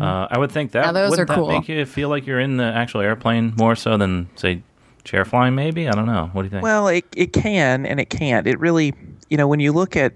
Uh, 0.00 0.28
I 0.30 0.38
would 0.38 0.52
think 0.52 0.72
that 0.72 0.84
Yeah, 0.86 0.92
those 0.92 1.10
wouldn't 1.10 1.28
are 1.30 1.34
that 1.34 1.40
cool. 1.40 1.48
make 1.48 1.68
you 1.68 1.84
feel 1.84 2.08
like 2.08 2.24
you're 2.26 2.38
in 2.38 2.56
the 2.56 2.64
actual 2.64 3.00
airplane 3.00 3.52
more 3.56 3.74
so 3.74 3.96
than 3.96 4.28
say 4.36 4.62
chair 5.02 5.24
flying. 5.24 5.56
Maybe 5.56 5.88
I 5.88 5.92
don't 5.92 6.06
know. 6.06 6.30
What 6.32 6.42
do 6.42 6.46
you 6.46 6.50
think? 6.50 6.62
Well, 6.62 6.86
it 6.86 7.04
it 7.16 7.32
can 7.32 7.84
and 7.84 7.98
it 7.98 8.08
can't. 8.08 8.46
It 8.46 8.60
really, 8.60 8.94
you 9.28 9.36
know, 9.36 9.48
when 9.48 9.58
you 9.58 9.72
look 9.72 9.96
at 9.96 10.12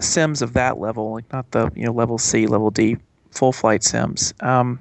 sims 0.00 0.40
of 0.40 0.54
that 0.54 0.78
level, 0.78 1.12
like 1.12 1.30
not 1.32 1.50
the 1.50 1.70
you 1.74 1.84
know 1.84 1.92
level 1.92 2.16
C, 2.16 2.46
level 2.46 2.70
D, 2.70 2.96
full 3.30 3.52
flight 3.52 3.82
sims, 3.82 4.32
um, 4.40 4.78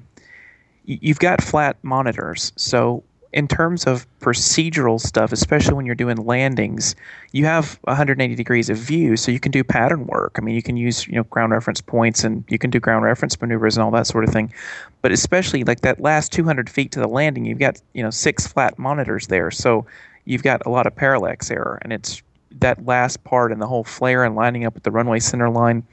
you've 0.86 1.20
got 1.20 1.44
flat 1.44 1.76
monitors. 1.84 2.54
So 2.56 3.04
in 3.34 3.48
terms 3.48 3.86
of 3.86 4.06
procedural 4.20 5.00
stuff, 5.00 5.32
especially 5.32 5.74
when 5.74 5.86
you're 5.86 5.96
doing 5.96 6.18
landings, 6.18 6.96
you 7.32 7.46
have 7.46 7.80
180 7.84 8.36
degrees 8.36 8.70
of 8.70 8.78
view, 8.78 9.16
so 9.16 9.32
you 9.32 9.40
can 9.40 9.52
do 9.52 9.64
pattern 9.64 10.06
work. 10.08 10.36
I 10.38 10.42
mean, 10.42 10.54
you 10.54 10.62
can 10.62 10.76
use 10.76 11.08
you 11.08 11.14
know 11.14 11.24
ground 11.24 11.54
reference 11.54 11.82
points 11.82 12.24
and 12.24 12.44
you 12.50 12.58
can 12.58 12.70
do 12.70 12.80
ground 12.80 13.06
reference 13.06 13.40
maneuvers 13.40 13.78
and 13.78 13.84
all 13.84 13.92
that 13.92 14.08
sort 14.08 14.26
of 14.26 14.32
thing. 14.32 14.54
But 15.02 15.12
especially 15.12 15.64
like 15.64 15.82
that 15.82 16.02
last 16.02 16.32
200 16.32 16.70
feet 16.70 16.92
to 16.92 17.00
the 17.00 17.08
landing, 17.08 17.46
you've 17.46 17.60
got 17.60 17.82
you 17.94 18.04
know 18.04 18.10
six 18.10 18.48
flat 18.48 18.78
monitors 18.78 19.28
there, 19.28 19.50
so 19.50 19.86
you've 20.26 20.44
got 20.44 20.66
a 20.66 20.70
lot 20.70 20.86
of 20.86 20.96
parallax 20.96 21.50
error, 21.50 21.80
and 21.84 21.94
it's 21.94 22.22
that 22.60 22.86
last 22.86 23.24
part 23.24 23.54
and 23.54 23.62
the 23.62 23.68
whole 23.68 23.86
flare 23.86 24.26
and 24.26 24.36
lining 24.36 24.66
up 24.66 24.74
with 24.74 24.84
the 24.84 24.92
runway 24.92 25.20
center 25.20 25.50
line. 25.50 25.84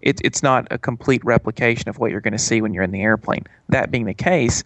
It, 0.00 0.20
it's 0.24 0.44
not 0.44 0.68
a 0.70 0.78
complete 0.78 1.24
replication 1.24 1.88
of 1.88 1.98
what 1.98 2.12
you're 2.12 2.20
going 2.20 2.32
to 2.32 2.38
see 2.38 2.62
when 2.62 2.72
you're 2.72 2.84
in 2.84 2.92
the 2.92 3.02
airplane. 3.02 3.44
That 3.68 3.90
being 3.90 4.04
the 4.04 4.14
case, 4.14 4.62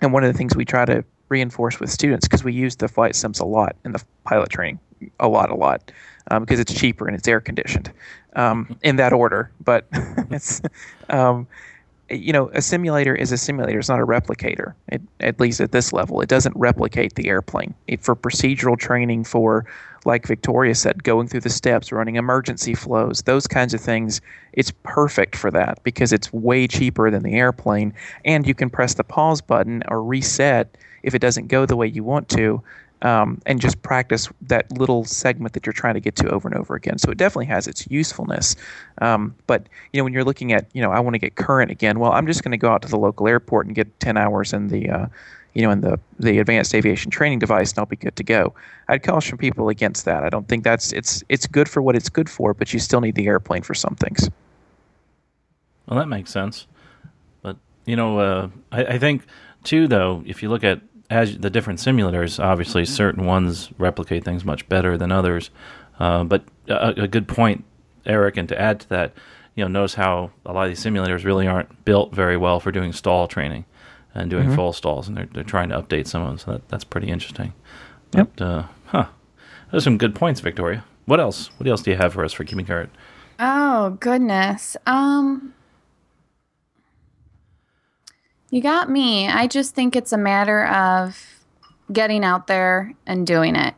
and 0.00 0.12
one 0.12 0.24
of 0.24 0.32
the 0.32 0.36
things 0.36 0.54
we 0.54 0.64
try 0.64 0.84
to 0.84 1.04
reinforce 1.28 1.80
with 1.80 1.90
students 1.90 2.26
because 2.26 2.44
we 2.44 2.52
use 2.52 2.76
the 2.76 2.88
flight 2.88 3.16
sims 3.16 3.40
a 3.40 3.44
lot 3.44 3.76
in 3.84 3.92
the 3.92 4.02
pilot 4.24 4.50
training, 4.50 4.78
a 5.20 5.28
lot, 5.28 5.50
a 5.50 5.54
lot, 5.54 5.90
um, 6.30 6.42
because 6.42 6.60
it's 6.60 6.72
cheaper 6.72 7.06
and 7.06 7.16
it's 7.16 7.26
air 7.26 7.40
conditioned, 7.40 7.92
um, 8.34 8.76
in 8.82 8.96
that 8.96 9.12
order. 9.12 9.50
But 9.60 9.86
it's, 10.30 10.62
um, 11.08 11.46
you 12.08 12.32
know, 12.32 12.50
a 12.54 12.62
simulator 12.62 13.14
is 13.14 13.32
a 13.32 13.38
simulator. 13.38 13.78
It's 13.78 13.88
not 13.88 14.00
a 14.00 14.06
replicator. 14.06 14.74
It, 14.88 15.02
at 15.20 15.40
least 15.40 15.60
at 15.60 15.72
this 15.72 15.92
level, 15.92 16.20
it 16.20 16.28
doesn't 16.28 16.56
replicate 16.56 17.14
the 17.16 17.28
airplane. 17.28 17.74
It, 17.88 18.02
for 18.02 18.14
procedural 18.14 18.78
training, 18.78 19.24
for 19.24 19.66
like 20.04 20.24
Victoria 20.26 20.74
said, 20.74 21.02
going 21.02 21.26
through 21.26 21.40
the 21.40 21.50
steps, 21.50 21.90
running 21.90 22.14
emergency 22.14 22.74
flows, 22.74 23.22
those 23.22 23.48
kinds 23.48 23.74
of 23.74 23.80
things, 23.80 24.20
it's 24.52 24.72
perfect 24.84 25.34
for 25.34 25.50
that 25.50 25.82
because 25.82 26.12
it's 26.12 26.32
way 26.32 26.68
cheaper 26.68 27.10
than 27.10 27.24
the 27.24 27.34
airplane, 27.34 27.92
and 28.24 28.46
you 28.46 28.54
can 28.54 28.70
press 28.70 28.94
the 28.94 29.04
pause 29.04 29.40
button 29.40 29.82
or 29.88 30.02
reset 30.02 30.78
if 31.06 31.14
it 31.14 31.20
doesn't 31.20 31.46
go 31.46 31.64
the 31.64 31.76
way 31.76 31.86
you 31.86 32.04
want 32.04 32.28
to. 32.30 32.62
Um, 33.02 33.42
and 33.44 33.60
just 33.60 33.82
practice 33.82 34.28
that 34.40 34.72
little 34.72 35.04
segment 35.04 35.52
that 35.52 35.66
you're 35.66 35.74
trying 35.74 35.94
to 35.94 36.00
get 36.00 36.16
to 36.16 36.30
over 36.30 36.48
and 36.48 36.56
over 36.56 36.74
again. 36.74 36.96
So 36.96 37.10
it 37.10 37.18
definitely 37.18 37.46
has 37.46 37.68
its 37.68 37.86
usefulness. 37.90 38.56
Um, 39.02 39.34
but 39.46 39.68
you 39.92 40.00
know, 40.00 40.04
when 40.04 40.14
you're 40.14 40.24
looking 40.24 40.52
at, 40.54 40.66
you 40.72 40.80
know, 40.80 40.90
I 40.90 41.00
want 41.00 41.12
to 41.12 41.18
get 41.18 41.34
current 41.34 41.70
again. 41.70 41.98
Well, 41.98 42.12
I'm 42.12 42.26
just 42.26 42.42
going 42.42 42.52
to 42.52 42.58
go 42.58 42.70
out 42.70 42.80
to 42.82 42.88
the 42.88 42.96
local 42.96 43.28
airport 43.28 43.66
and 43.66 43.74
get 43.74 44.00
10 44.00 44.16
hours 44.16 44.54
in 44.54 44.68
the, 44.68 44.88
uh, 44.88 45.06
you 45.56 45.62
know, 45.62 45.70
in 45.70 45.80
the 45.80 45.98
the 46.18 46.38
advanced 46.38 46.74
aviation 46.74 47.10
training 47.10 47.38
device, 47.38 47.72
and 47.72 47.78
I'll 47.78 47.86
be 47.86 47.96
good 47.96 48.14
to 48.16 48.22
go. 48.22 48.52
I'd 48.88 49.02
caution 49.02 49.38
people 49.38 49.70
against 49.70 50.04
that. 50.04 50.22
I 50.22 50.28
don't 50.28 50.46
think 50.48 50.64
that's 50.64 50.92
it's 50.92 51.24
it's 51.30 51.46
good 51.46 51.66
for 51.66 51.80
what 51.80 51.96
it's 51.96 52.10
good 52.10 52.28
for, 52.28 52.52
but 52.52 52.74
you 52.74 52.78
still 52.78 53.00
need 53.00 53.14
the 53.14 53.26
airplane 53.26 53.62
for 53.62 53.72
some 53.72 53.94
things. 53.94 54.28
Well, 55.86 55.98
that 55.98 56.08
makes 56.08 56.30
sense. 56.30 56.66
But 57.40 57.56
you 57.86 57.96
know, 57.96 58.18
uh, 58.18 58.48
I, 58.70 58.84
I 58.84 58.98
think 58.98 59.22
too, 59.64 59.88
though, 59.88 60.22
if 60.26 60.42
you 60.42 60.50
look 60.50 60.62
at 60.62 60.82
as 61.10 61.38
the 61.38 61.50
different 61.50 61.78
simulators, 61.78 62.42
obviously 62.42 62.84
certain 62.84 63.24
ones 63.24 63.70
replicate 63.78 64.24
things 64.24 64.44
much 64.44 64.68
better 64.68 64.96
than 64.96 65.12
others. 65.12 65.50
Uh, 65.98 66.24
but 66.24 66.44
a, 66.68 67.02
a 67.02 67.08
good 67.08 67.28
point, 67.28 67.64
Eric, 68.04 68.36
and 68.36 68.48
to 68.48 68.60
add 68.60 68.80
to 68.80 68.88
that, 68.90 69.12
you 69.54 69.64
know, 69.64 69.68
notice 69.68 69.94
how 69.94 70.30
a 70.44 70.52
lot 70.52 70.64
of 70.64 70.70
these 70.70 70.84
simulators 70.84 71.24
really 71.24 71.46
aren't 71.46 71.84
built 71.84 72.14
very 72.14 72.36
well 72.36 72.60
for 72.60 72.70
doing 72.70 72.92
stall 72.92 73.26
training 73.28 73.64
and 74.14 74.30
doing 74.30 74.54
full 74.54 74.72
stalls, 74.72 75.08
and 75.08 75.16
they're 75.16 75.28
they're 75.32 75.44
trying 75.44 75.68
to 75.68 75.80
update 75.80 76.06
some 76.06 76.22
of 76.22 76.28
them. 76.28 76.38
So 76.38 76.52
that, 76.52 76.68
that's 76.68 76.84
pretty 76.84 77.08
interesting. 77.08 77.52
Yep. 78.14 78.30
But, 78.36 78.44
uh, 78.44 78.62
huh. 78.86 79.06
Those 79.70 79.82
are 79.82 79.84
some 79.84 79.98
good 79.98 80.14
points, 80.14 80.40
Victoria. 80.40 80.84
What 81.06 81.20
else? 81.20 81.50
What 81.58 81.68
else 81.68 81.82
do 81.82 81.90
you 81.90 81.96
have 81.96 82.12
for 82.12 82.24
us 82.24 82.32
for 82.32 82.44
keeping 82.44 82.66
current? 82.66 82.90
Oh 83.38 83.90
goodness. 84.00 84.76
Um 84.86 85.54
You 88.50 88.62
got 88.62 88.88
me. 88.88 89.28
I 89.28 89.46
just 89.46 89.74
think 89.74 89.96
it's 89.96 90.12
a 90.12 90.18
matter 90.18 90.66
of 90.66 91.44
getting 91.92 92.24
out 92.24 92.46
there 92.46 92.94
and 93.06 93.26
doing 93.26 93.56
it. 93.56 93.74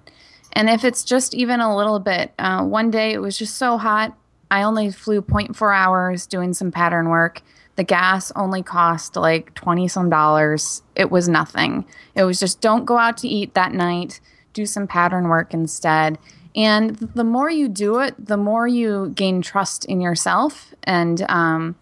And 0.53 0.69
if 0.69 0.85
it's 0.85 1.05
just 1.05 1.35
even 1.35 1.61
a 1.61 1.75
little 1.75 2.01
bit, 2.01 2.33
uh, 2.39 2.65
one 2.65 2.91
day 2.91 3.13
it 3.13 3.19
was 3.19 3.39
just 3.39 3.57
so 3.57 3.79
hot. 3.79 4.17
I 4.51 4.63
only 4.63 4.91
flew 4.91 5.23
0.4 5.23 5.75
hours 5.75 6.27
doing 6.27 6.53
some 6.55 6.71
pattern 6.71 7.09
work. 7.09 7.43
The 7.77 7.85
gas 7.85 8.33
only 8.35 8.63
cost 8.63 9.17
like 9.17 9.55
20 9.55 9.89
some 9.89 10.11
dollars. 10.11 10.83
It 10.97 11.11
was 11.11 11.29
nothing. 11.29 11.85
It 12.15 12.25
was 12.25 12.41
just 12.41 12.61
don't 12.61 12.85
go 12.85 12.99
out 12.99 13.17
to 13.19 13.29
eat 13.29 13.55
that 13.55 13.73
night, 13.73 14.21
do 14.53 14.67
some 14.67 14.87
pattern 14.87 15.29
work 15.29 15.55
instead. 15.55 16.19
And 16.57 16.97
the 16.97 17.25
more 17.25 17.51
you 17.51 17.69
do 17.69 18.01
it, 18.01 18.15
the 18.19 18.37
more 18.37 18.67
you 18.67 19.13
gain 19.15 19.43
trust 19.43 19.85
in 19.85 20.01
yourself 20.01 20.75
and 20.83 21.25
um, 21.29 21.77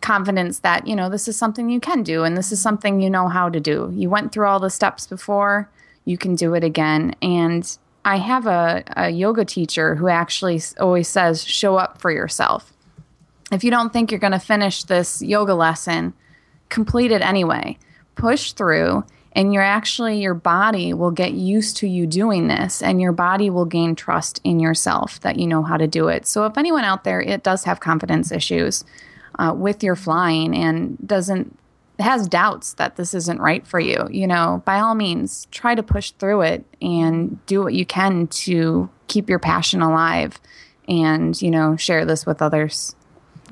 confidence 0.00 0.60
that, 0.60 0.86
you 0.86 0.96
know, 0.96 1.08
this 1.08 1.28
is 1.28 1.36
something 1.36 1.68
you 1.68 1.80
can 1.80 2.02
do 2.02 2.24
and 2.24 2.36
this 2.36 2.52
is 2.52 2.60
something 2.60 3.00
you 3.00 3.10
know 3.10 3.28
how 3.28 3.48
to 3.48 3.60
do. 3.60 3.92
You 3.94 4.08
went 4.08 4.32
through 4.32 4.46
all 4.46 4.60
the 4.60 4.70
steps 4.70 5.06
before, 5.06 5.68
you 6.04 6.16
can 6.16 6.34
do 6.34 6.54
it 6.54 6.64
again. 6.64 7.14
And 7.20 7.76
I 8.04 8.16
have 8.16 8.46
a, 8.46 8.82
a 8.96 9.10
yoga 9.10 9.44
teacher 9.44 9.94
who 9.94 10.08
actually 10.08 10.60
always 10.78 11.08
says, 11.08 11.44
show 11.44 11.76
up 11.76 12.00
for 12.00 12.10
yourself. 12.10 12.72
If 13.52 13.64
you 13.64 13.70
don't 13.70 13.92
think 13.92 14.10
you're 14.10 14.20
going 14.20 14.32
to 14.32 14.38
finish 14.38 14.84
this 14.84 15.20
yoga 15.20 15.54
lesson, 15.54 16.14
complete 16.68 17.10
it 17.12 17.20
anyway. 17.20 17.78
Push 18.14 18.52
through, 18.52 19.04
and 19.32 19.52
you're 19.52 19.62
actually, 19.62 20.20
your 20.20 20.34
body 20.34 20.92
will 20.92 21.10
get 21.10 21.32
used 21.32 21.76
to 21.78 21.88
you 21.88 22.06
doing 22.06 22.48
this, 22.48 22.82
and 22.82 23.00
your 23.00 23.12
body 23.12 23.50
will 23.50 23.64
gain 23.64 23.94
trust 23.94 24.40
in 24.44 24.60
yourself 24.60 25.20
that 25.20 25.38
you 25.38 25.46
know 25.46 25.62
how 25.62 25.76
to 25.76 25.86
do 25.86 26.08
it. 26.08 26.26
So, 26.26 26.44
if 26.46 26.58
anyone 26.58 26.84
out 26.84 27.04
there 27.04 27.20
it 27.20 27.42
does 27.42 27.64
have 27.64 27.80
confidence 27.80 28.30
issues 28.30 28.84
uh, 29.38 29.54
with 29.56 29.82
your 29.82 29.96
flying 29.96 30.54
and 30.54 30.96
doesn't 31.06 31.56
has 32.00 32.28
doubts 32.28 32.74
that 32.74 32.96
this 32.96 33.14
isn't 33.14 33.40
right 33.40 33.66
for 33.66 33.78
you, 33.78 34.08
you 34.10 34.26
know, 34.26 34.62
by 34.64 34.80
all 34.80 34.94
means, 34.94 35.46
try 35.50 35.74
to 35.74 35.82
push 35.82 36.12
through 36.12 36.42
it 36.42 36.64
and 36.80 37.44
do 37.46 37.62
what 37.62 37.74
you 37.74 37.84
can 37.84 38.26
to 38.26 38.88
keep 39.06 39.28
your 39.28 39.38
passion 39.38 39.82
alive 39.82 40.40
and, 40.88 41.40
you 41.40 41.50
know, 41.50 41.76
share 41.76 42.04
this 42.04 42.26
with 42.26 42.42
others. 42.42 42.94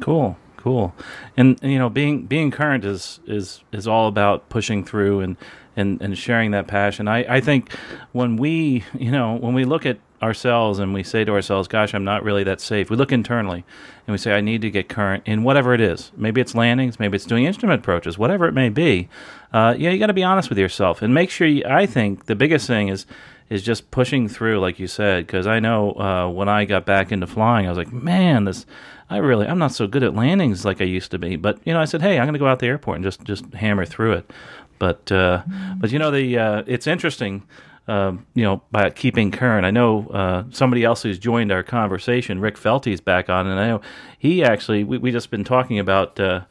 Cool, 0.01 0.37
cool. 0.57 0.95
And, 1.37 1.59
and, 1.63 1.73
you 1.73 1.79
know, 1.79 1.89
being 1.89 2.27
being 2.27 2.51
current 2.51 2.85
is 2.85 3.21
is 3.27 3.63
is 3.73 3.87
all 3.87 4.09
about 4.09 4.49
pushing 4.49 4.85
through 4.85 5.21
and 5.21 5.37
and 5.77 6.01
and 6.01 6.17
sharing 6.17 6.51
that 6.53 6.67
passion. 6.67 7.09
I 7.09 7.37
I 7.37 7.41
think 7.41 7.73
when 8.13 8.37
we 8.37 8.85
you 8.99 9.11
know 9.11 9.35
when 9.37 9.55
we 9.55 9.65
look 9.65 9.87
at 9.87 9.99
ourselves 10.23 10.79
and 10.79 10.93
we 10.95 11.03
say 11.03 11.25
to 11.25 11.33
ourselves, 11.33 11.69
"Gosh, 11.69 11.95
I'm 11.95 12.05
not 12.05 12.23
really 12.23 12.45
that 12.45 12.61
safe." 12.61 12.91
We 12.91 12.97
look 12.97 13.13
internally 13.13 13.65
and 14.07 14.13
we 14.13 14.19
say, 14.19 14.33
"I 14.33 14.41
need 14.41 14.63
to 14.63 14.71
get 14.71 14.89
current 14.89 15.23
in 15.27 15.43
whatever 15.43 15.75
it 15.75 15.81
is. 15.81 16.13
Maybe 16.17 16.41
it's 16.41 16.55
landings, 16.55 16.99
maybe 16.99 17.17
it's 17.17 17.25
doing 17.27 17.45
instrument 17.45 17.81
approaches, 17.81 18.19
whatever 18.19 18.47
it 18.47 18.55
may 18.55 18.69
be." 18.69 19.09
Uh, 19.53 19.75
yeah, 19.79 19.91
you 19.91 19.99
got 19.99 20.09
to 20.09 20.13
be 20.13 20.25
honest 20.25 20.49
with 20.49 20.59
yourself 20.59 21.03
and 21.03 21.15
make 21.15 21.31
sure. 21.31 21.47
You, 21.47 21.65
I 21.67 21.87
think 21.87 22.27
the 22.27 22.35
biggest 22.35 22.67
thing 22.67 22.89
is 22.89 23.07
is 23.49 23.63
just 23.63 23.91
pushing 23.91 24.29
through, 24.29 24.61
like 24.61 24.79
you 24.79 24.87
said, 24.87 25.27
because 25.27 25.47
I 25.47 25.59
know 25.59 25.93
uh, 25.93 26.29
when 26.29 26.49
I 26.49 26.65
got 26.65 26.85
back 26.85 27.11
into 27.11 27.27
flying, 27.27 27.67
I 27.67 27.71
was 27.71 27.79
like, 27.79 27.93
man, 27.93 28.45
this, 28.45 28.67
I 29.09 29.17
really, 29.19 29.47
I'm 29.47 29.59
not 29.59 29.73
so 29.73 29.87
good 29.87 30.03
at 30.03 30.15
landings 30.15 30.65
like 30.65 30.83
I 30.83 30.85
used 30.85 31.11
to 31.13 31.19
be. 31.19 31.37
But 31.37 31.59
you 31.65 31.73
know, 31.73 31.81
I 31.81 31.87
said, 31.87 32.03
hey, 32.03 32.19
I'm 32.19 32.27
going 32.27 32.35
to 32.35 32.39
go 32.39 32.47
out 32.47 32.59
the 32.59 32.67
airport 32.67 32.97
and 32.97 33.05
just 33.05 33.25
just 33.25 33.53
hammer 33.55 33.87
through 33.87 34.13
it. 34.13 34.31
But 34.79 35.11
uh, 35.11 35.43
but 35.77 35.91
you 35.91 35.99
know, 35.99 36.11
the 36.11 36.39
uh, 36.39 36.63
it's 36.67 36.87
interesting. 36.87 37.43
Um, 37.89 38.27
you 38.35 38.45
know, 38.45 38.61
by 38.71 38.91
keeping 38.91 39.31
current. 39.31 39.65
I 39.65 39.71
know 39.71 40.07
uh, 40.09 40.45
somebody 40.51 40.85
else 40.85 41.03
who's 41.03 41.19
joined 41.19 41.51
our 41.51 41.63
conversation, 41.63 42.39
Rick 42.39 42.59
Felty's 42.59 43.01
back 43.01 43.31
on, 43.31 43.47
and 43.47 43.59
I 43.59 43.67
know 43.69 43.81
he 44.19 44.45
actually, 44.45 44.85
we, 44.85 44.99
we 44.99 45.11
just 45.11 45.31
been 45.31 45.43
talking 45.43 45.79
about 45.79 46.21
uh, 46.21 46.43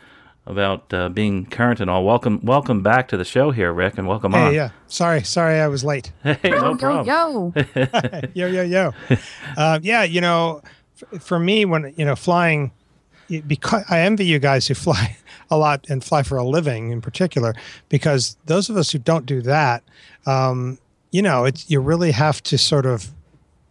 about 0.47 0.91
uh, 0.93 1.09
being 1.09 1.45
current 1.45 1.79
and 1.79 1.89
all. 1.89 2.03
Welcome, 2.05 2.39
welcome 2.41 2.81
back 2.81 3.09
to 3.09 3.17
the 3.17 3.25
show 3.25 3.51
here, 3.51 3.71
Rick, 3.73 3.97
and 3.97 4.07
welcome 4.07 4.33
on. 4.33 4.49
Hey, 4.51 4.55
yeah. 4.55 4.69
Sorry, 4.87 5.21
sorry, 5.23 5.59
I 5.59 5.67
was 5.67 5.83
late. 5.83 6.11
Hey, 6.23 6.49
no 6.49 6.71
yo, 6.71 6.75
problem. 6.75 7.05
yo, 7.05 7.53
yo, 8.33 8.47
yo, 8.47 8.61
yo. 8.63 8.93
uh, 9.57 9.79
yeah, 9.83 10.03
you 10.03 10.21
know, 10.21 10.61
f- 11.13 11.21
for 11.21 11.37
me, 11.37 11.65
when 11.65 11.93
you 11.97 12.05
know, 12.05 12.15
flying, 12.15 12.71
because 13.45 13.83
I 13.89 13.99
envy 13.99 14.25
you 14.25 14.39
guys 14.39 14.67
who 14.67 14.73
fly 14.73 15.17
a 15.51 15.57
lot 15.57 15.85
and 15.89 16.03
fly 16.03 16.23
for 16.23 16.37
a 16.37 16.45
living, 16.45 16.91
in 16.91 17.01
particular, 17.01 17.53
because 17.89 18.37
those 18.45 18.69
of 18.69 18.77
us 18.77 18.91
who 18.91 18.99
don't 18.99 19.25
do 19.25 19.41
that, 19.41 19.83
um, 20.25 20.79
you 21.11 21.21
know, 21.21 21.45
it's 21.45 21.69
you 21.69 21.79
really 21.79 22.11
have 22.11 22.41
to 22.43 22.57
sort 22.57 22.85
of 22.85 23.11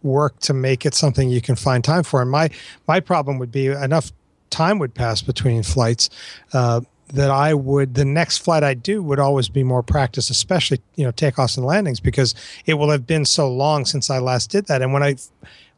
work 0.03 0.39
to 0.39 0.53
make 0.53 0.85
it 0.85 0.93
something 0.93 1.29
you 1.29 1.41
can 1.41 1.55
find 1.55 1.83
time 1.83 2.03
for. 2.03 2.21
And 2.21 2.31
my 2.31 2.49
my 2.87 2.99
problem 2.99 3.37
would 3.39 3.51
be 3.51 3.67
enough 3.67 4.11
time 4.49 4.79
would 4.79 4.93
pass 4.93 5.21
between 5.21 5.63
flights 5.63 6.09
uh, 6.53 6.81
that 7.13 7.29
I 7.29 7.53
would 7.53 7.95
the 7.95 8.05
next 8.05 8.39
flight 8.39 8.63
I 8.63 8.73
do 8.73 9.01
would 9.01 9.19
always 9.19 9.49
be 9.49 9.63
more 9.63 9.83
practice, 9.83 10.29
especially 10.29 10.81
you 10.95 11.05
know 11.05 11.11
takeoffs 11.11 11.57
and 11.57 11.65
landings, 11.65 11.99
because 11.99 12.35
it 12.65 12.75
will 12.75 12.89
have 12.89 13.05
been 13.07 13.25
so 13.25 13.51
long 13.51 13.85
since 13.85 14.09
I 14.09 14.19
last 14.19 14.49
did 14.49 14.67
that. 14.67 14.81
And 14.81 14.93
when 14.93 15.03
I 15.03 15.15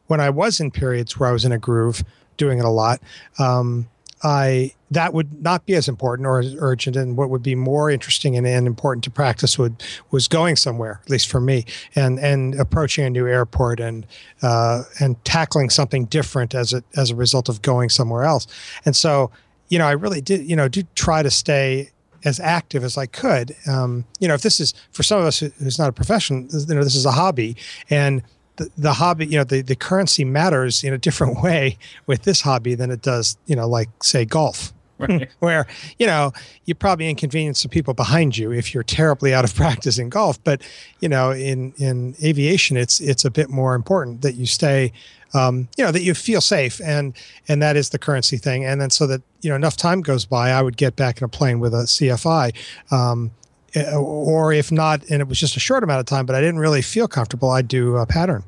when 0.06 0.20
I 0.20 0.30
was 0.30 0.60
in 0.60 0.70
periods 0.70 1.18
where 1.18 1.28
I 1.28 1.32
was 1.32 1.44
in 1.44 1.52
a 1.52 1.58
groove 1.58 2.02
doing 2.36 2.58
it 2.58 2.64
a 2.64 2.70
lot, 2.70 3.00
um, 3.38 3.88
I 4.22 4.74
that 4.90 5.14
would 5.14 5.42
not 5.42 5.66
be 5.66 5.74
as 5.74 5.88
important 5.88 6.26
or 6.26 6.40
as 6.40 6.54
urgent. 6.58 6.96
And 6.96 7.16
what 7.16 7.30
would 7.30 7.42
be 7.42 7.54
more 7.54 7.90
interesting 7.90 8.36
and, 8.36 8.46
and 8.46 8.66
important 8.66 9.04
to 9.04 9.10
practice 9.10 9.58
would 9.58 9.82
was 10.10 10.28
going 10.28 10.56
somewhere, 10.56 11.00
at 11.02 11.10
least 11.10 11.28
for 11.28 11.40
me, 11.40 11.64
and 11.94 12.18
and 12.18 12.54
approaching 12.60 13.04
a 13.04 13.10
new 13.10 13.26
airport 13.26 13.80
and 13.80 14.06
uh, 14.42 14.82
and 15.00 15.22
tackling 15.24 15.70
something 15.70 16.04
different 16.06 16.54
as 16.54 16.72
a 16.72 16.82
as 16.96 17.10
a 17.10 17.14
result 17.14 17.48
of 17.48 17.62
going 17.62 17.88
somewhere 17.88 18.24
else. 18.24 18.46
And 18.84 18.94
so, 18.94 19.30
you 19.68 19.78
know, 19.78 19.86
I 19.86 19.92
really 19.92 20.20
did, 20.20 20.48
you 20.48 20.56
know, 20.56 20.68
do 20.68 20.82
try 20.94 21.22
to 21.22 21.30
stay 21.30 21.90
as 22.24 22.38
active 22.38 22.84
as 22.84 22.98
I 22.98 23.06
could. 23.06 23.56
Um, 23.66 24.04
you 24.18 24.28
know, 24.28 24.34
if 24.34 24.42
this 24.42 24.60
is 24.60 24.74
for 24.92 25.02
some 25.02 25.18
of 25.20 25.24
us 25.24 25.38
who- 25.38 25.52
who's 25.58 25.78
not 25.78 25.88
a 25.88 25.92
profession, 25.92 26.48
you 26.52 26.74
know, 26.74 26.84
this 26.84 26.94
is 26.94 27.06
a 27.06 27.12
hobby, 27.12 27.56
and 27.88 28.22
the, 28.60 28.70
the 28.76 28.92
hobby, 28.92 29.26
you 29.26 29.38
know, 29.38 29.44
the, 29.44 29.62
the 29.62 29.74
currency 29.74 30.22
matters 30.22 30.84
in 30.84 30.92
a 30.92 30.98
different 30.98 31.42
way 31.42 31.78
with 32.06 32.22
this 32.22 32.42
hobby 32.42 32.74
than 32.74 32.90
it 32.90 33.02
does, 33.02 33.36
you 33.46 33.56
know, 33.56 33.66
like 33.66 33.88
say 34.02 34.24
golf. 34.24 34.72
Right. 34.98 35.30
Where 35.38 35.66
you 35.98 36.06
know 36.06 36.34
you 36.66 36.74
probably 36.74 37.08
inconvenience 37.08 37.62
the 37.62 37.70
people 37.70 37.94
behind 37.94 38.36
you 38.36 38.52
if 38.52 38.74
you're 38.74 38.82
terribly 38.82 39.32
out 39.32 39.44
of 39.46 39.54
practice 39.62 39.98
in 39.98 40.10
golf, 40.10 40.42
but 40.44 40.60
you 41.00 41.08
know 41.08 41.30
in 41.30 41.72
in 41.78 42.14
aviation 42.22 42.76
it's 42.76 43.00
it's 43.00 43.24
a 43.24 43.30
bit 43.30 43.48
more 43.48 43.74
important 43.74 44.20
that 44.20 44.34
you 44.34 44.44
stay, 44.44 44.92
um, 45.32 45.70
you 45.78 45.84
know 45.84 45.90
that 45.90 46.02
you 46.02 46.12
feel 46.12 46.42
safe 46.42 46.82
and 46.84 47.16
and 47.48 47.62
that 47.62 47.76
is 47.76 47.88
the 47.88 47.98
currency 47.98 48.36
thing, 48.36 48.66
and 48.66 48.78
then 48.78 48.90
so 48.90 49.06
that 49.06 49.22
you 49.40 49.48
know 49.48 49.56
enough 49.56 49.74
time 49.78 50.02
goes 50.02 50.26
by, 50.26 50.50
I 50.50 50.60
would 50.60 50.76
get 50.76 50.96
back 50.96 51.22
in 51.22 51.24
a 51.24 51.28
plane 51.28 51.60
with 51.60 51.72
a 51.72 51.84
CFI. 51.84 52.54
Um, 52.92 53.30
or 53.76 54.52
if 54.52 54.72
not, 54.72 55.02
and 55.10 55.20
it 55.20 55.28
was 55.28 55.38
just 55.38 55.56
a 55.56 55.60
short 55.60 55.84
amount 55.84 56.00
of 56.00 56.06
time, 56.06 56.26
but 56.26 56.34
I 56.36 56.40
didn't 56.40 56.58
really 56.60 56.82
feel 56.82 57.06
comfortable, 57.08 57.50
I'd 57.50 57.68
do 57.68 57.96
a 57.96 58.06
pattern. 58.06 58.42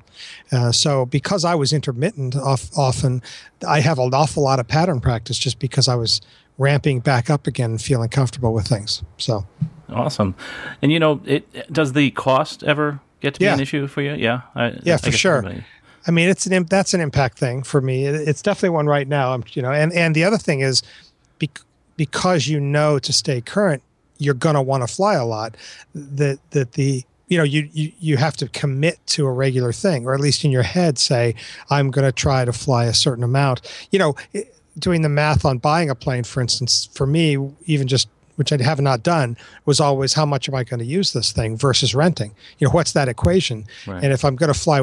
Uh, 0.51 0.73
so 0.73 1.07
because 1.07 1.45
I 1.45 1.55
was 1.55 1.73
intermittent 1.73 2.37
off, 2.37 2.71
often, 2.77 3.23
I 3.67 3.81
have 3.81 3.99
an 3.99 4.15
awful 4.15 4.43
lot 4.43 4.59
of 4.61 4.69
pattern 4.69 5.01
practice 5.01 5.39
just 5.39 5.59
because 5.59 5.89
I 5.89 5.95
was 5.95 6.21
ramping 6.59 7.01
back 7.01 7.31
up 7.31 7.47
again 7.47 7.79
feeling 7.79 8.09
comfortable 8.09 8.53
with 8.53 8.67
things. 8.67 9.03
So 9.19 9.47
Awesome. 9.89 10.35
And 10.81 10.91
you 10.93 10.99
know, 10.99 11.21
it 11.25 11.71
does 11.73 11.93
the 11.93 12.11
cost 12.13 12.63
ever 12.65 13.01
get 13.21 13.35
to 13.35 13.41
be 13.41 13.45
Yeah. 13.47 13.55
an 13.55 13.61
issue 13.61 13.87
for 13.87 14.01
you? 14.03 14.15
Yeah. 14.15 14.43
I, 14.55 14.79
Yeah, 14.83 14.95
I 14.95 14.97
for 14.99 15.13
sure. 15.13 15.37
everybody- 15.39 15.65
I 16.07 16.11
mean, 16.11 16.29
it's 16.29 16.47
an 16.47 16.65
that's 16.65 16.95
an 16.95 17.01
impact 17.01 17.39
thing 17.39 17.63
for 17.63 17.81
me. 17.81 18.07
It- 18.07 18.27
It's 18.29 18.43
definitely 18.43 18.71
one 18.71 18.87
right 18.87 19.07
now. 19.07 19.33
I'm, 19.35 19.45
you 19.53 19.63
know, 19.63 19.71
and 19.71 19.93
and 19.93 20.15
the 20.17 20.25
other 20.25 20.39
thing 20.39 20.61
is, 20.61 20.83
bec- 21.39 21.61
because 21.97 22.49
you 22.49 22.59
know 22.59 22.99
to 22.99 23.13
stay 23.13 23.41
current, 23.41 23.83
you're 24.23 24.35
gonna 24.35 24.63
want 24.63 24.87
to 24.87 24.93
fly 24.93 25.15
a 25.15 25.25
lot. 25.25 25.57
That 25.95 26.39
that 26.51 26.73
the 26.73 27.05
you 27.29 27.39
know 27.39 27.45
you, 27.45 27.69
you 27.73 27.93
you 27.99 28.17
have 28.19 28.37
to 28.37 28.49
commit 28.49 28.99
to 29.07 29.27
a 29.27 29.33
regular 29.33 29.73
thing, 29.73 30.07
or 30.07 30.15
at 30.15 30.21
least 30.21 30.45
in 30.45 30.51
your 30.51 30.63
head 30.63 30.99
say, 30.99 31.35
I'm 31.71 31.91
going 31.91 32.05
to 32.05 32.13
try 32.13 32.45
to 32.45 32.53
fly 32.53 32.85
a 32.85 32.93
certain 32.93 33.25
amount. 33.25 33.63
You 33.91 33.99
know, 33.99 34.17
doing 34.79 35.01
the 35.03 35.09
math 35.09 35.45
on 35.45 35.57
buying 35.57 35.89
a 35.89 35.95
plane, 35.95 36.25
for 36.25 36.41
instance, 36.41 36.91
for 36.93 37.07
me, 37.07 37.39
even 37.65 37.89
just 37.89 38.09
which 38.37 38.53
I 38.53 38.63
have 38.63 38.81
not 38.81 39.03
done, 39.03 39.37
was 39.67 39.81
always 39.81 40.15
how 40.15 40.27
much 40.27 40.49
am 40.49 40.55
I 40.55 40.65
going 40.65 40.81
to 40.81 40.87
use 40.87 41.13
this 41.13 41.33
thing 41.33 41.57
versus 41.57 41.95
renting? 41.95 42.35
You 42.59 42.67
know, 42.67 42.73
what's 42.73 42.93
that 42.93 43.09
equation? 43.09 43.65
Right. 43.87 44.03
And 44.03 44.13
if 44.13 44.25
I'm 44.25 44.37
going 44.37 44.53
to 44.53 44.59
fly, 44.59 44.81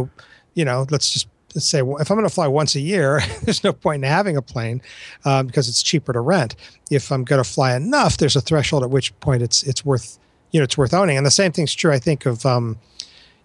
you 0.54 0.66
know, 0.66 0.86
let's 0.90 1.12
just 1.12 1.28
let's 1.56 1.68
say 1.68 1.82
well, 1.82 1.98
if 1.98 2.10
I'm 2.10 2.18
going 2.18 2.28
to 2.28 2.34
fly 2.34 2.48
once 2.48 2.76
a 2.76 2.80
year, 2.80 3.22
there's 3.44 3.64
no 3.64 3.74
point 3.74 4.04
in 4.04 4.10
having 4.10 4.38
a 4.38 4.42
plane 4.42 4.82
um, 5.26 5.48
because 5.48 5.68
it's 5.68 5.84
cheaper 5.84 6.14
to 6.14 6.22
rent. 6.22 6.56
If 6.92 7.12
I'm 7.12 7.24
going 7.24 7.42
to 7.44 7.50
fly 7.50 7.76
enough, 7.76 8.18
there's 8.18 8.36
a 8.36 8.42
threshold 8.42 8.84
at 8.84 8.90
which 8.90 9.18
point 9.20 9.42
it's 9.42 9.64
it's 9.64 9.86
worth 9.86 10.20
you 10.52 10.60
know 10.60 10.64
it's 10.64 10.78
worth 10.78 10.94
owning. 10.94 11.18
And 11.18 11.26
the 11.26 11.32
same 11.32 11.52
thing's 11.52 11.74
true, 11.74 11.92
I 11.92 12.00
think, 12.00 12.26
of 12.26 12.46
um, 12.46 12.78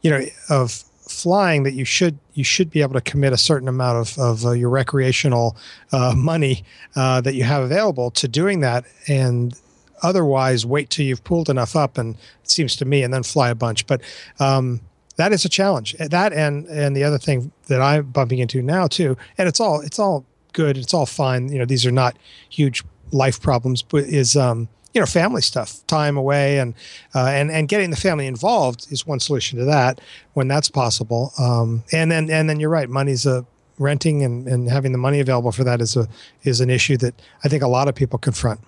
you 0.03 0.11
know 0.11 0.25
of 0.51 0.85
flying 1.09 1.65
that 1.65 1.75
you 1.75 1.85
should 1.85 2.19
you 2.33 2.45
should 2.45 2.71
be 2.71 2.81
able 2.81 2.95
to 2.95 3.01
commit 3.01 3.33
a 3.33 3.37
certain 3.37 3.69
amount 3.69 3.99
of, 3.99 4.19
of 4.19 4.47
uh, 4.47 4.51
your 4.53 4.71
recreational 4.71 5.57
uh, 5.93 6.15
money 6.17 6.65
uh, 6.97 7.21
that 7.21 7.35
you 7.35 7.45
have 7.45 7.63
available 7.63 8.11
to 8.11 8.27
doing 8.27 8.61
that 8.61 8.85
and 9.07 9.59
otherwise 10.03 10.65
wait 10.65 10.91
till 10.91 11.05
you've 11.05 11.23
pulled 11.23 11.51
enough 11.51 11.77
up 11.77 11.99
and 11.99 12.15
it 12.43 12.51
seems 12.51 12.75
to 12.77 12.85
me 12.85 13.03
and 13.03 13.13
then 13.13 13.23
fly 13.23 13.51
a 13.51 13.55
bunch 13.55 13.87
but 13.87 14.01
um, 14.41 14.81
that 15.17 15.33
is 15.33 15.45
a 15.45 15.49
challenge. 15.49 15.95
That 15.99 16.33
and 16.33 16.67
and 16.67 16.97
the 16.97 17.05
other 17.05 17.19
thing 17.19 17.53
that 17.67 17.81
i'm 17.81 18.05
bumping 18.07 18.39
into 18.39 18.63
now 18.63 18.87
too 18.87 19.17
and 19.39 19.49
it's 19.49 19.61
all 19.61 19.81
it's 19.81 19.99
all 19.99 20.25
good 20.53 20.77
it's 20.77 20.95
all 20.95 21.07
fine 21.07 21.51
you 21.51 21.59
know 21.59 21.65
these 21.65 21.87
are 21.87 21.93
not 21.93 22.17
huge 22.51 22.85
life 23.11 23.41
problems 23.41 23.83
but 23.83 24.05
is 24.05 24.37
um 24.37 24.69
you 24.93 25.01
know 25.01 25.07
family 25.07 25.43
stuff 25.43 25.85
time 25.87 26.17
away 26.17 26.59
and 26.59 26.75
uh, 27.15 27.27
and 27.27 27.51
and 27.51 27.69
getting 27.69 27.91
the 27.91 27.97
family 27.97 28.27
involved 28.27 28.87
is 28.91 29.07
one 29.07 29.21
solution 29.21 29.59
to 29.59 29.65
that 29.65 30.01
when 30.35 30.49
that's 30.49 30.71
possible. 30.71 31.33
Um 31.39 31.85
and 31.93 32.11
then 32.11 32.31
and 32.31 32.49
then 32.49 32.61
you're 32.61 32.71
right 32.71 32.89
money's 32.89 33.27
a 33.27 33.45
renting 33.79 34.23
and, 34.23 34.47
and 34.47 34.71
having 34.71 34.93
the 34.93 34.99
money 34.99 35.19
available 35.21 35.51
for 35.51 35.65
that 35.65 35.81
is 35.81 35.97
a 35.97 36.09
is 36.45 36.61
an 36.61 36.71
issue 36.71 36.97
that 36.97 37.21
i 37.43 37.49
think 37.49 37.61
a 37.61 37.67
lot 37.67 37.89
of 37.89 37.95
people 37.97 38.21
confront 38.21 38.61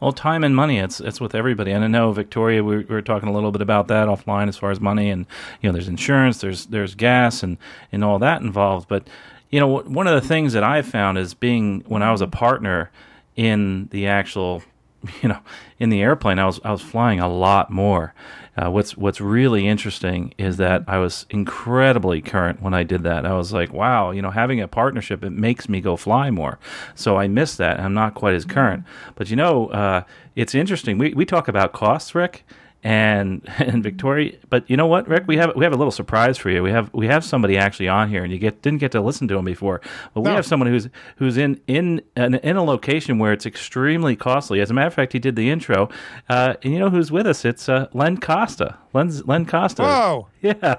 Well, 0.00 0.12
time 0.12 0.44
and 0.44 0.56
money, 0.56 0.78
it's 0.78 0.98
it's 1.00 1.20
with 1.20 1.34
everybody. 1.34 1.72
And 1.72 1.84
I 1.84 1.86
know 1.86 2.12
Victoria, 2.12 2.64
we, 2.64 2.78
we 2.78 2.84
were 2.84 3.02
talking 3.02 3.28
a 3.28 3.32
little 3.32 3.52
bit 3.52 3.60
about 3.60 3.88
that 3.88 4.08
offline 4.08 4.48
as 4.48 4.56
far 4.56 4.70
as 4.70 4.80
money, 4.80 5.10
and 5.10 5.26
you 5.60 5.68
know, 5.68 5.72
there's 5.74 5.88
insurance, 5.88 6.38
there's 6.38 6.66
there's 6.66 6.94
gas, 6.94 7.42
and 7.42 7.58
and 7.92 8.02
all 8.02 8.18
that 8.18 8.40
involved. 8.40 8.88
But 8.88 9.06
you 9.50 9.60
know, 9.60 9.66
one 9.66 10.06
of 10.06 10.20
the 10.20 10.26
things 10.26 10.54
that 10.54 10.64
I've 10.64 10.86
found 10.86 11.18
is 11.18 11.34
being 11.34 11.84
when 11.86 12.02
I 12.02 12.12
was 12.12 12.22
a 12.22 12.26
partner 12.26 12.90
in 13.36 13.88
the 13.90 14.06
actual, 14.06 14.62
you 15.22 15.28
know, 15.28 15.40
in 15.78 15.90
the 15.90 16.00
airplane, 16.00 16.38
I 16.38 16.46
was 16.46 16.60
I 16.64 16.72
was 16.72 16.80
flying 16.82 17.20
a 17.20 17.28
lot 17.28 17.70
more. 17.70 18.14
Uh, 18.60 18.70
what's 18.70 18.94
what's 18.94 19.22
really 19.22 19.66
interesting 19.66 20.34
is 20.36 20.58
that 20.58 20.84
I 20.86 20.98
was 20.98 21.24
incredibly 21.30 22.20
current 22.20 22.60
when 22.60 22.74
I 22.74 22.82
did 22.82 23.04
that. 23.04 23.24
I 23.24 23.32
was 23.32 23.54
like, 23.54 23.72
wow, 23.72 24.10
you 24.10 24.20
know, 24.20 24.30
having 24.30 24.60
a 24.60 24.68
partnership 24.68 25.24
it 25.24 25.30
makes 25.30 25.68
me 25.68 25.80
go 25.80 25.96
fly 25.96 26.30
more. 26.30 26.58
So 26.94 27.16
I 27.16 27.26
miss 27.26 27.56
that. 27.56 27.80
I'm 27.80 27.94
not 27.94 28.14
quite 28.14 28.34
as 28.34 28.44
current. 28.44 28.84
But 29.14 29.30
you 29.30 29.36
know, 29.36 29.68
uh, 29.68 30.02
it's 30.36 30.54
interesting. 30.54 30.98
We 30.98 31.14
we 31.14 31.24
talk 31.24 31.48
about 31.48 31.72
costs, 31.72 32.14
Rick, 32.14 32.44
and 32.82 33.42
and 33.58 33.82
Victoria. 33.82 34.36
But 34.48 34.68
you 34.70 34.76
know 34.76 34.86
what, 34.86 35.08
Rick? 35.08 35.24
We 35.26 35.36
have 35.36 35.54
we 35.56 35.64
have 35.64 35.72
a 35.72 35.76
little 35.76 35.90
surprise 35.90 36.38
for 36.38 36.50
you. 36.50 36.62
We 36.62 36.70
have 36.70 36.92
we 36.92 37.06
have 37.06 37.24
somebody 37.24 37.56
actually 37.56 37.88
on 37.88 38.08
here, 38.08 38.22
and 38.22 38.32
you 38.32 38.38
get 38.38 38.62
didn't 38.62 38.78
get 38.80 38.92
to 38.92 39.00
listen 39.00 39.28
to 39.28 39.36
him 39.38 39.44
before. 39.44 39.80
But 40.14 40.22
we 40.22 40.30
No. 40.30 40.36
have 40.36 40.46
someone 40.46 40.68
who's 40.68 40.88
who's 41.16 41.36
in 41.36 41.60
in 41.66 42.02
an, 42.16 42.34
in 42.36 42.56
a 42.56 42.64
location 42.64 43.18
where 43.18 43.32
it's 43.32 43.46
extremely 43.46 44.16
costly. 44.16 44.60
As 44.60 44.70
a 44.70 44.74
matter 44.74 44.86
of 44.88 44.94
fact, 44.94 45.12
he 45.12 45.18
did 45.18 45.36
the 45.36 45.50
intro, 45.50 45.88
uh, 46.28 46.54
and 46.62 46.72
you 46.72 46.78
know 46.78 46.90
who's 46.90 47.12
with 47.12 47.26
us? 47.26 47.44
It's 47.44 47.68
uh, 47.68 47.88
Len 47.92 48.16
Costa. 48.18 48.76
Len's, 48.92 49.24
Len 49.26 49.46
Costa. 49.46 49.82
whoa 49.82 50.26
Yeah. 50.42 50.76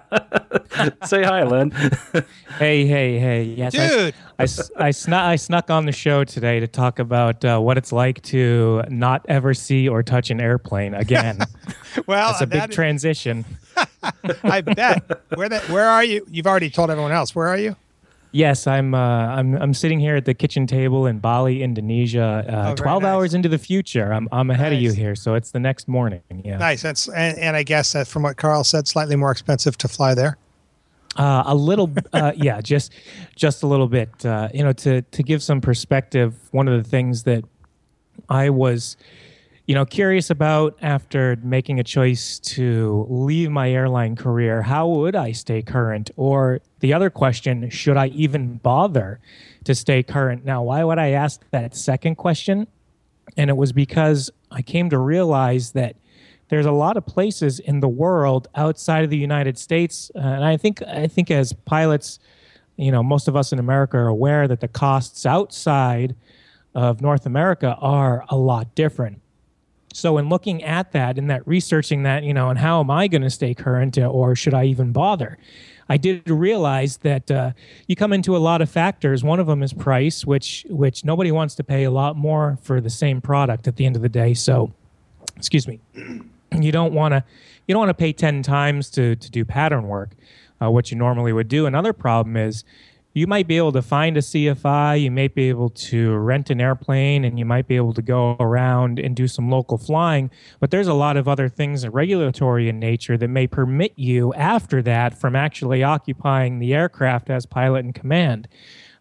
Say 1.06 1.24
hi, 1.24 1.43
Len. 1.43 1.71
Hey, 2.60 2.86
hey, 2.86 3.17
hey. 3.17 3.43
Yes, 3.43 3.71
Dude. 3.74 3.82
I- 3.82 3.88
Dude. 3.89 4.13
I, 4.38 4.43
s- 4.43 4.71
I, 4.78 4.91
snuck, 4.91 5.24
I 5.24 5.36
snuck 5.36 5.69
on 5.71 5.86
the 5.86 5.91
show 5.91 6.24
today 6.24 6.60
to 6.60 6.67
talk 6.67 7.00
about 7.00 7.43
uh, 7.45 7.60
what 7.60 7.78
it's 7.78 7.91
like 7.91 8.21
to 8.24 8.84
not 8.89 9.26
ever 9.30 9.54
see 9.54 9.88
or 9.88 10.04
touch 10.04 10.30
an 10.30 10.39
airplane 10.41 10.93
again. 10.93 11.39
well 12.08 12.30
That's 12.30 12.41
a 12.41 12.47
big 12.47 12.62
that- 12.62 12.71
transition. 12.71 13.45
i 14.43 14.62
bet 14.62 15.04
where 15.36 15.47
that 15.47 15.67
where 15.69 15.88
are 15.88 16.04
you 16.04 16.26
you've 16.30 16.47
already 16.47 16.69
told 16.71 16.89
everyone 16.89 17.12
else 17.12 17.34
where 17.36 17.47
are 17.47 17.58
you 17.58 17.76
Yes, 18.34 18.65
I'm, 18.65 18.94
uh, 18.96 18.98
I'm. 18.98 19.56
I'm 19.56 19.74
sitting 19.74 20.00
here 20.00 20.15
at 20.15 20.24
the 20.24 20.34
kitchen 20.34 20.65
table 20.65 21.06
in 21.06 21.20
Bali, 21.20 21.62
Indonesia. 21.63 22.46
Uh, 22.48 22.72
Oh, 22.72 22.76
Twelve 22.76 23.02
nice. 23.04 23.10
hours 23.10 23.34
into 23.34 23.50
the 23.50 23.58
future. 23.58 24.13
I'm, 24.13 24.30
I'm 24.32 24.50
ahead 24.50 24.72
of 24.72 24.80
you 24.80 24.94
here, 24.94 25.15
so 25.15 25.36
it's 25.36 25.52
the 25.52 25.60
next 25.60 25.88
morning. 25.89 26.22
Yeah. 26.44 26.58
Nice. 26.58 26.82
That's 26.82 27.10
and, 27.10 27.38
and 27.38 27.58
I 27.58 27.63
guess 27.63 27.91
that 27.91 28.08
from 28.08 28.24
what 28.24 28.38
Carl 28.38 28.63
said, 28.63 28.88
slightly 28.88 29.17
more 29.17 29.32
expensive 29.32 29.78
to 29.80 29.88
fly 29.89 30.13
there. 30.13 30.38
Uh, 31.17 31.44
a 31.46 31.54
little, 31.56 31.91
uh, 32.13 32.32
yeah, 32.38 32.62
just 32.62 32.94
just 33.36 33.63
a 33.63 33.67
little 33.67 33.88
bit. 33.89 34.26
Uh, 34.26 34.48
you 34.54 34.63
know, 34.63 34.72
to 34.74 35.02
to 35.02 35.24
give 35.24 35.44
some 35.44 35.60
perspective, 35.60 36.34
one 36.52 36.70
of 36.70 36.82
the 36.82 36.89
things 36.89 37.24
that 37.24 37.44
I 38.30 38.50
was, 38.50 38.96
you 39.71 39.75
know, 39.75 39.86
curious 39.86 40.29
about 40.29 40.77
after 40.81 41.38
making 41.41 41.79
a 41.79 41.84
choice 41.86 42.39
to 42.39 43.07
leave 43.10 43.49
my 43.49 43.71
airline 43.71 44.17
career, 44.17 44.63
how 44.63 44.86
would 44.86 45.15
I 45.15 45.31
stay 45.31 45.62
current? 45.62 46.12
Or 46.17 46.60
the 46.81 46.91
other 46.91 47.10
question, 47.10 47.69
should 47.69 47.95
I 47.95 48.07
even 48.07 48.57
bother 48.57 49.21
to 49.63 49.73
stay 49.73 50.03
current? 50.03 50.43
Now, 50.43 50.62
why 50.62 50.84
would 50.84 50.99
I 50.99 51.12
ask 51.12 51.39
that 51.51 51.73
second 51.73 52.15
question? 52.15 52.67
And 53.37 53.50
it 53.50 53.56
was 53.56 53.71
because 53.71 54.29
I 54.52 54.62
came 54.62 54.89
to 54.89 54.98
realize 54.98 55.71
that 55.71 55.96
there's 56.50 56.65
a 56.65 56.73
lot 56.73 56.98
of 56.98 57.06
places 57.06 57.60
in 57.60 57.79
the 57.79 57.87
world 57.87 58.50
outside 58.56 59.06
of 59.06 59.10
the 59.10 59.17
United 59.17 59.58
States, 59.58 60.12
uh, 60.15 60.19
and 60.19 60.43
I 60.43 60.58
think 60.58 60.81
I 60.81 61.08
think 61.08 61.31
as 61.31 61.54
pilots, 61.54 62.19
you 62.75 62.91
know, 62.91 63.02
most 63.02 63.29
of 63.29 63.37
us 63.37 63.54
in 63.54 63.60
America 63.60 63.96
are 63.96 64.10
aware 64.10 64.50
that 64.50 64.60
the 64.60 64.67
costs 64.67 65.25
outside 65.25 66.13
of 66.75 67.00
North 67.00 67.25
America 67.25 67.77
are 67.79 68.25
a 68.27 68.35
lot 68.35 68.75
different. 68.75 69.21
So, 69.94 70.17
in 70.17 70.29
looking 70.29 70.63
at 70.63 70.92
that 70.94 71.17
and 71.17 71.29
that 71.29 71.46
researching 71.48 72.04
that, 72.04 72.23
you 72.23 72.33
know, 72.33 72.50
and 72.50 72.58
how 72.58 72.79
am 72.79 72.89
I 72.89 73.08
going 73.08 73.23
to 73.23 73.29
stay 73.29 73.54
current, 73.54 73.98
uh, 73.98 74.06
or 74.06 74.35
should 74.35 74.54
I 74.54 74.65
even 74.65 74.92
bother? 74.92 75.37
I 75.89 75.98
did 75.98 76.29
realize 76.29 76.98
that 76.98 77.29
uh, 77.29 77.52
you 77.87 77.98
come 77.98 78.13
into 78.13 78.35
a 78.35 78.39
lot 78.39 78.62
of 78.62 78.69
factors. 78.69 79.23
One 79.23 79.42
of 79.42 79.48
them 79.48 79.62
is 79.62 79.73
price, 79.73 80.25
which 80.25 80.65
which 80.69 81.04
nobody 81.04 81.31
wants 81.31 81.56
to 81.56 81.63
pay 81.63 81.83
a 81.83 81.92
lot 81.92 82.15
more 82.15 82.58
for 82.62 82.79
the 82.79 82.89
same 82.89 83.19
product 83.19 83.67
at 83.67 83.75
the 83.75 83.85
end 83.85 83.98
of 83.98 84.02
the 84.02 84.10
day. 84.10 84.33
So, 84.33 84.71
excuse 85.37 85.67
me 85.67 85.79
you 86.60 86.71
don't 86.71 86.94
want 86.94 87.13
to 87.13 87.23
you 87.67 87.73
don't 87.73 87.79
want 87.79 87.89
to 87.89 87.94
pay 87.96 88.13
10 88.13 88.44
times 88.44 88.89
to 88.92 89.15
to 89.15 89.31
do 89.31 89.46
pattern 89.46 89.87
work 89.87 90.12
uh, 90.62 90.69
what 90.69 90.92
you 90.92 90.98
normally 90.98 91.33
would 91.33 91.48
do 91.48 91.65
another 91.65 91.94
problem 91.94 92.37
is 92.37 92.63
you 93.13 93.27
might 93.27 93.47
be 93.47 93.57
able 93.57 93.71
to 93.71 93.81
find 93.81 94.17
a 94.17 94.21
cfi 94.21 95.01
you 95.01 95.12
may 95.12 95.27
be 95.27 95.49
able 95.49 95.69
to 95.69 96.15
rent 96.15 96.49
an 96.49 96.62
airplane 96.62 97.23
and 97.23 97.37
you 97.37 97.45
might 97.45 97.67
be 97.67 97.75
able 97.75 97.93
to 97.93 98.01
go 98.01 98.35
around 98.39 98.99
and 98.99 99.15
do 99.15 99.27
some 99.27 99.49
local 99.49 99.77
flying 99.77 100.29
but 100.59 100.71
there's 100.71 100.87
a 100.87 100.93
lot 100.93 101.17
of 101.17 101.27
other 101.27 101.49
things 101.49 101.87
regulatory 101.87 102.69
in 102.69 102.79
nature 102.79 103.17
that 103.17 103.27
may 103.27 103.47
permit 103.47 103.93
you 103.95 104.33
after 104.33 104.81
that 104.81 105.17
from 105.17 105.35
actually 105.35 105.83
occupying 105.83 106.59
the 106.59 106.73
aircraft 106.73 107.29
as 107.29 107.45
pilot 107.45 107.85
in 107.85 107.93
command 107.93 108.47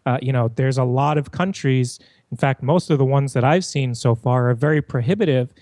uh, 0.05 0.17
you 0.21 0.31
know 0.31 0.47
there's 0.55 0.77
a 0.77 0.83
lot 0.83 1.17
of 1.17 1.31
countries 1.31 1.99
in 2.31 2.37
fact 2.37 2.61
most 2.61 2.89
of 2.89 2.97
the 2.97 3.05
ones 3.05 3.33
that 3.33 3.43
i've 3.43 3.65
seen 3.65 3.95
so 3.95 4.15
far 4.15 4.49
are 4.49 4.55
very 4.55 4.81
prohibitive 4.81 5.53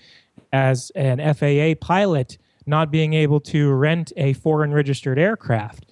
as 0.52 0.90
an 0.94 1.18
FAA 1.34 1.74
pilot 1.80 2.38
not 2.66 2.90
being 2.90 3.14
able 3.14 3.40
to 3.40 3.72
rent 3.72 4.12
a 4.16 4.32
foreign 4.34 4.72
registered 4.72 5.18
aircraft. 5.18 5.86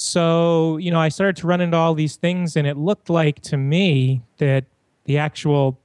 So, 0.00 0.76
you 0.76 0.92
know, 0.92 1.00
I 1.00 1.08
started 1.08 1.34
to 1.38 1.48
run 1.48 1.60
into 1.60 1.76
all 1.76 1.92
these 1.92 2.14
things, 2.14 2.54
and 2.54 2.68
it 2.68 2.76
looked 2.76 3.10
like 3.10 3.40
to 3.42 3.56
me 3.56 4.22
that 4.36 4.64
the 5.06 5.18
actual 5.18 5.80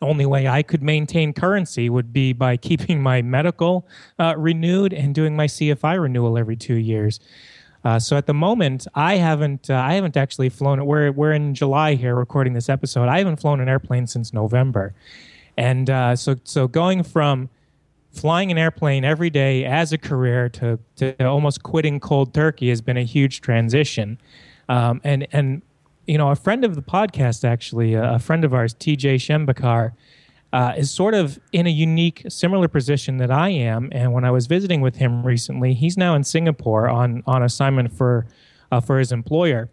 only 0.00 0.24
way 0.24 0.46
I 0.46 0.62
could 0.62 0.84
maintain 0.84 1.32
currency 1.32 1.90
would 1.90 2.12
be 2.12 2.32
by 2.32 2.56
keeping 2.68 3.02
my 3.02 3.22
medical 3.22 3.88
uh, 4.20 4.34
renewed 4.38 4.92
and 4.92 5.12
doing 5.12 5.34
my 5.34 5.48
CFI 5.48 6.00
renewal 6.00 6.38
every 6.38 6.54
two 6.54 6.76
years. 6.76 7.18
Uh, 7.84 7.98
so 7.98 8.16
at 8.16 8.26
the 8.26 8.34
moment, 8.34 8.86
I 8.94 9.16
haven't 9.16 9.68
uh, 9.68 9.74
I 9.74 9.94
haven't 9.94 10.16
actually 10.16 10.48
flown. 10.48 10.86
We're 10.86 11.10
we're 11.10 11.32
in 11.32 11.52
July 11.52 11.96
here, 11.96 12.14
recording 12.14 12.52
this 12.52 12.68
episode. 12.68 13.08
I 13.08 13.18
haven't 13.18 13.40
flown 13.40 13.58
an 13.58 13.68
airplane 13.68 14.06
since 14.06 14.32
November, 14.32 14.94
and 15.56 15.90
uh, 15.90 16.14
so, 16.14 16.36
so 16.44 16.68
going 16.68 17.02
from 17.02 17.48
flying 18.12 18.50
an 18.50 18.58
airplane 18.58 19.04
every 19.04 19.30
day 19.30 19.64
as 19.64 19.92
a 19.92 19.98
career 19.98 20.48
to, 20.48 20.78
to 20.96 21.24
almost 21.24 21.62
quitting 21.62 22.00
cold 22.00 22.34
turkey 22.34 22.68
has 22.68 22.80
been 22.80 22.96
a 22.96 23.04
huge 23.04 23.40
transition. 23.40 24.18
Um, 24.68 25.00
and, 25.04 25.26
and, 25.32 25.62
you 26.06 26.18
know, 26.18 26.30
a 26.30 26.36
friend 26.36 26.64
of 26.64 26.74
the 26.74 26.82
podcast, 26.82 27.44
actually, 27.44 27.94
a 27.94 28.18
friend 28.18 28.44
of 28.44 28.52
ours, 28.52 28.74
TJ 28.74 29.16
Shembakar, 29.16 29.92
uh, 30.52 30.74
is 30.76 30.90
sort 30.90 31.14
of 31.14 31.38
in 31.52 31.66
a 31.66 31.70
unique, 31.70 32.24
similar 32.28 32.66
position 32.66 33.18
that 33.18 33.30
I 33.30 33.50
am. 33.50 33.88
And 33.92 34.12
when 34.12 34.24
I 34.24 34.30
was 34.30 34.46
visiting 34.46 34.80
with 34.80 34.96
him 34.96 35.24
recently, 35.24 35.74
he's 35.74 35.96
now 35.96 36.14
in 36.14 36.24
Singapore 36.24 36.88
on, 36.88 37.22
on 37.26 37.42
assignment 37.42 37.92
for, 37.92 38.26
uh, 38.72 38.80
for 38.80 38.98
his 38.98 39.12
employer. 39.12 39.70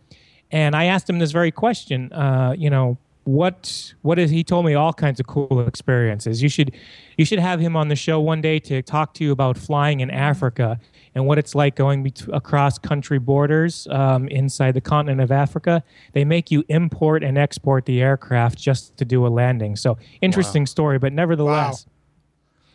And 0.52 0.76
I 0.76 0.86
asked 0.86 1.10
him 1.10 1.20
this 1.20 1.32
very 1.32 1.52
question, 1.52 2.14
uh, 2.14 2.54
you 2.58 2.70
know, 2.70 2.98
what 3.28 3.94
what 4.04 4.18
is 4.18 4.32
he 4.32 4.42
told 4.42 4.66
me 4.66 4.74
all 4.74 4.94
kinds 4.94 5.20
of 5.20 5.28
cool 5.28 5.68
experiences 5.68 6.42
you 6.42 6.48
should 6.48 6.74
you 7.18 7.26
should 7.26 7.40
have 7.40 7.60
him 7.60 7.76
on 7.76 7.90
the 7.90 7.96
show 7.96 8.22
one 8.22 8.40
day 8.40 8.58
to 8.58 8.82
talk 8.82 9.14
to 9.14 9.22
you 9.22 9.34
about 9.34 9.58
flying 9.58 10.00
in 10.00 10.10
africa 10.10 10.80
and 11.14 11.28
what 11.28 11.38
it's 11.38 11.54
like 11.54 11.76
going 11.76 12.04
bet- 12.04 12.26
across 12.32 12.78
country 12.80 13.20
borders 13.20 13.86
um, 13.92 14.30
inside 14.30 14.72
the 14.72 14.80
continent 14.80 15.20
of 15.20 15.30
africa 15.30 15.84
they 16.14 16.24
make 16.24 16.50
you 16.50 16.64
import 16.70 17.22
and 17.22 17.38
export 17.38 17.86
the 17.86 18.02
aircraft 18.02 18.58
just 18.58 18.96
to 18.96 19.04
do 19.04 19.28
a 19.28 19.30
landing 19.30 19.76
so 19.76 19.98
interesting 20.22 20.62
wow. 20.62 20.66
story 20.68 20.98
but 20.98 21.12
nevertheless 21.12 21.86
wow. 21.86 21.92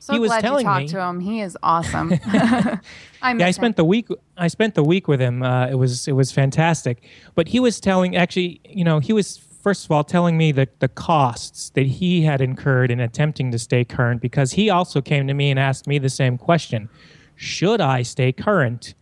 So 0.00 0.14
he 0.14 0.18
was 0.18 0.30
glad 0.30 0.40
telling 0.40 0.66
you 0.66 0.68
talked 0.68 0.82
me, 0.82 0.88
to 0.88 1.00
him. 1.00 1.20
He 1.20 1.40
is 1.40 1.56
awesome. 1.62 2.12
I 2.24 2.80
yeah, 3.22 3.46
I 3.46 3.52
spent 3.52 3.74
him. 3.74 3.76
the 3.76 3.84
week. 3.84 4.08
I 4.36 4.48
spent 4.48 4.74
the 4.74 4.82
week 4.82 5.06
with 5.06 5.20
him. 5.20 5.44
Uh, 5.44 5.68
it 5.68 5.76
was 5.76 6.08
it 6.08 6.14
was 6.14 6.32
fantastic. 6.32 7.04
But 7.36 7.46
he 7.46 7.60
was 7.60 7.78
telling, 7.78 8.16
actually, 8.16 8.60
you 8.64 8.82
know, 8.82 8.98
he 8.98 9.12
was 9.12 9.40
first 9.62 9.84
of 9.84 9.92
all, 9.92 10.04
telling 10.04 10.36
me 10.36 10.52
that 10.52 10.80
the 10.80 10.88
costs 10.88 11.70
that 11.70 11.86
he 11.86 12.22
had 12.22 12.40
incurred 12.40 12.90
in 12.90 13.00
attempting 13.00 13.50
to 13.52 13.58
stay 13.58 13.84
current, 13.84 14.20
because 14.20 14.52
he 14.52 14.68
also 14.68 15.00
came 15.00 15.26
to 15.28 15.34
me 15.34 15.50
and 15.50 15.58
asked 15.58 15.86
me 15.86 15.98
the 15.98 16.10
same 16.10 16.36
question 16.36 16.88
Should 17.36 17.80
I 17.80 18.02
stay 18.02 18.32
current? 18.32 18.94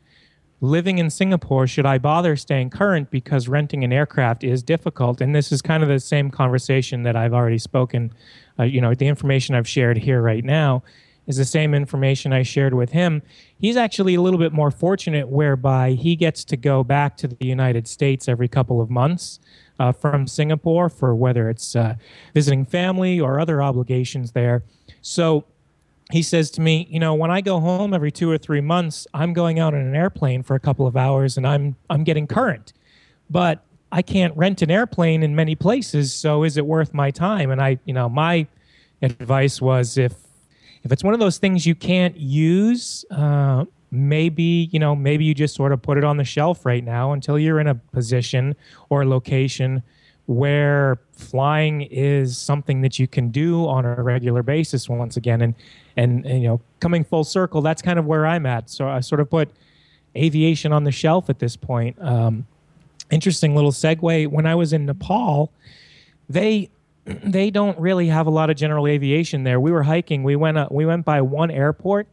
Living 0.62 0.98
in 0.98 1.08
Singapore, 1.08 1.66
should 1.66 1.86
I 1.86 1.96
bother 1.96 2.36
staying 2.36 2.68
current 2.68 3.10
because 3.10 3.48
renting 3.48 3.82
an 3.82 3.94
aircraft 3.94 4.44
is 4.44 4.62
difficult? 4.62 5.22
And 5.22 5.34
this 5.34 5.50
is 5.50 5.62
kind 5.62 5.82
of 5.82 5.88
the 5.88 5.98
same 5.98 6.30
conversation 6.30 7.02
that 7.04 7.16
I've 7.16 7.32
already 7.32 7.56
spoken. 7.56 8.12
Uh, 8.58 8.64
you 8.64 8.78
know, 8.82 8.94
the 8.94 9.08
information 9.08 9.54
I've 9.54 9.66
shared 9.66 9.96
here 9.96 10.20
right 10.20 10.44
now 10.44 10.82
is 11.26 11.38
the 11.38 11.46
same 11.46 11.72
information 11.72 12.34
I 12.34 12.42
shared 12.42 12.74
with 12.74 12.90
him. 12.90 13.22
He's 13.56 13.78
actually 13.78 14.14
a 14.16 14.20
little 14.20 14.38
bit 14.38 14.52
more 14.52 14.70
fortunate, 14.70 15.28
whereby 15.28 15.92
he 15.92 16.14
gets 16.14 16.44
to 16.44 16.58
go 16.58 16.84
back 16.84 17.16
to 17.18 17.28
the 17.28 17.46
United 17.46 17.88
States 17.88 18.28
every 18.28 18.48
couple 18.48 18.82
of 18.82 18.90
months 18.90 19.40
uh, 19.80 19.92
from 19.92 20.26
Singapore 20.26 20.90
for 20.90 21.14
whether 21.14 21.48
it's 21.48 21.74
uh, 21.74 21.94
visiting 22.34 22.66
family 22.66 23.18
or 23.18 23.40
other 23.40 23.62
obligations 23.62 24.32
there. 24.32 24.62
So 25.00 25.46
he 26.12 26.22
says 26.22 26.50
to 26.52 26.60
me, 26.60 26.86
you 26.90 27.00
know, 27.00 27.14
when 27.14 27.30
I 27.30 27.40
go 27.40 27.60
home 27.60 27.94
every 27.94 28.12
two 28.12 28.30
or 28.30 28.36
three 28.36 28.60
months, 28.60 29.06
I'm 29.14 29.32
going 29.32 29.58
out 29.58 29.72
in 29.72 29.80
an 29.80 29.96
airplane 29.96 30.42
for 30.42 30.54
a 30.54 30.60
couple 30.60 30.86
of 30.86 30.96
hours 30.98 31.38
and 31.38 31.46
I'm 31.46 31.76
I'm 31.88 32.04
getting 32.04 32.26
current, 32.26 32.74
but 33.30 33.64
I 33.90 34.02
can't 34.02 34.36
rent 34.36 34.60
an 34.60 34.70
airplane 34.70 35.22
in 35.22 35.34
many 35.34 35.54
places. 35.54 36.12
So 36.12 36.44
is 36.44 36.58
it 36.58 36.66
worth 36.66 36.92
my 36.92 37.10
time? 37.10 37.50
And 37.50 37.60
I, 37.60 37.78
you 37.86 37.94
know, 37.94 38.08
my 38.08 38.46
advice 39.00 39.62
was 39.62 39.96
if 39.96 40.12
if 40.82 40.92
it's 40.92 41.02
one 41.02 41.14
of 41.14 41.20
those 41.20 41.38
things 41.38 41.64
you 41.64 41.74
can't 41.74 42.16
use, 42.18 43.04
uh, 43.10 43.64
maybe 43.90 44.68
you 44.72 44.78
know 44.78 44.94
maybe 44.94 45.24
you 45.24 45.34
just 45.34 45.54
sort 45.54 45.72
of 45.72 45.82
put 45.82 45.98
it 45.98 46.04
on 46.04 46.16
the 46.16 46.24
shelf 46.24 46.64
right 46.64 46.84
now 46.84 47.12
until 47.12 47.38
you're 47.38 47.60
in 47.60 47.66
a 47.66 47.74
position 47.74 48.54
or 48.88 49.02
a 49.02 49.08
location 49.08 49.82
where 50.26 51.00
flying 51.12 51.82
is 51.82 52.38
something 52.38 52.82
that 52.82 53.00
you 53.00 53.08
can 53.08 53.30
do 53.30 53.66
on 53.66 53.84
a 53.84 54.00
regular 54.00 54.44
basis 54.44 54.88
once 54.88 55.16
again. 55.16 55.42
And, 55.42 55.54
and 55.96 56.24
and, 56.24 56.42
you 56.42 56.48
know 56.48 56.60
coming 56.78 57.02
full 57.02 57.24
circle 57.24 57.60
that's 57.60 57.82
kind 57.82 57.98
of 57.98 58.06
where 58.06 58.26
i'm 58.26 58.46
at. 58.46 58.70
So 58.70 58.88
i 58.88 59.00
sort 59.00 59.20
of 59.20 59.28
put 59.28 59.50
aviation 60.16 60.72
on 60.72 60.84
the 60.84 60.92
shelf 60.92 61.30
at 61.30 61.38
this 61.38 61.56
point. 61.56 61.96
Um, 62.00 62.46
interesting 63.10 63.54
little 63.54 63.72
segue. 63.72 64.28
When 64.28 64.46
i 64.46 64.54
was 64.54 64.72
in 64.72 64.86
nepal 64.86 65.52
they 66.28 66.70
they 67.04 67.50
don't 67.50 67.78
really 67.78 68.06
have 68.06 68.26
a 68.26 68.30
lot 68.30 68.50
of 68.50 68.56
general 68.56 68.86
aviation 68.86 69.42
there. 69.42 69.58
We 69.58 69.72
were 69.72 69.82
hiking. 69.82 70.22
We 70.22 70.36
went 70.36 70.56
uh, 70.56 70.68
we 70.70 70.86
went 70.86 71.04
by 71.04 71.20
one 71.20 71.50
airport 71.50 72.06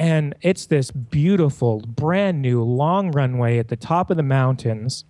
and 0.00 0.34
it's 0.40 0.64
this 0.64 0.90
beautiful, 0.90 1.80
brand 1.80 2.40
new 2.40 2.62
long 2.62 3.12
runway 3.12 3.58
at 3.58 3.68
the 3.68 3.76
top 3.76 4.10
of 4.10 4.16
the 4.16 4.22
mountains. 4.22 5.04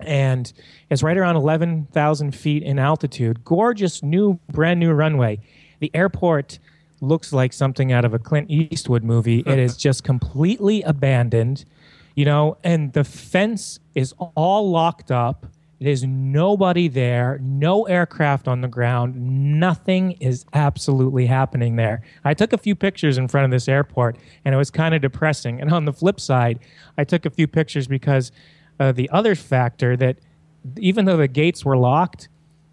And 0.00 0.50
it's 0.88 1.02
right 1.02 1.16
around 1.18 1.36
11,000 1.36 2.34
feet 2.34 2.62
in 2.62 2.78
altitude. 2.78 3.44
Gorgeous, 3.44 4.02
new, 4.02 4.40
brand 4.50 4.80
new 4.80 4.92
runway. 4.92 5.40
The 5.80 5.90
airport 5.92 6.58
looks 7.02 7.34
like 7.34 7.52
something 7.52 7.92
out 7.92 8.06
of 8.06 8.14
a 8.14 8.18
Clint 8.18 8.50
Eastwood 8.50 9.04
movie. 9.04 9.40
it 9.40 9.58
is 9.58 9.76
just 9.86 10.04
completely 10.04 10.80
abandoned, 10.80 11.66
you 12.14 12.24
know, 12.24 12.56
and 12.64 12.94
the 12.94 13.04
fence 13.04 13.78
is 13.94 14.14
all 14.34 14.70
locked 14.70 15.10
up. 15.10 15.44
There's 15.80 16.04
nobody 16.04 16.88
there, 16.88 17.38
no 17.42 17.84
aircraft 17.84 18.48
on 18.48 18.60
the 18.60 18.68
ground, 18.68 19.16
nothing 19.60 20.12
is 20.12 20.46
absolutely 20.54 21.26
happening 21.26 21.76
there. 21.76 22.02
I 22.24 22.34
took 22.34 22.52
a 22.52 22.58
few 22.58 22.74
pictures 22.74 23.18
in 23.18 23.28
front 23.28 23.44
of 23.44 23.50
this 23.50 23.68
airport 23.68 24.16
and 24.44 24.54
it 24.54 24.58
was 24.58 24.70
kind 24.70 24.94
of 24.94 25.02
depressing. 25.02 25.60
And 25.60 25.72
on 25.72 25.84
the 25.84 25.92
flip 25.92 26.20
side, 26.20 26.60
I 26.96 27.04
took 27.04 27.26
a 27.26 27.30
few 27.30 27.46
pictures 27.46 27.86
because 27.86 28.32
uh, 28.78 28.92
the 28.92 29.10
other 29.10 29.34
factor 29.34 29.96
that 29.96 30.18
even 30.78 31.04
though 31.04 31.16
the 31.16 31.28
gates 31.28 31.64
were 31.64 31.76
locked, 31.76 32.28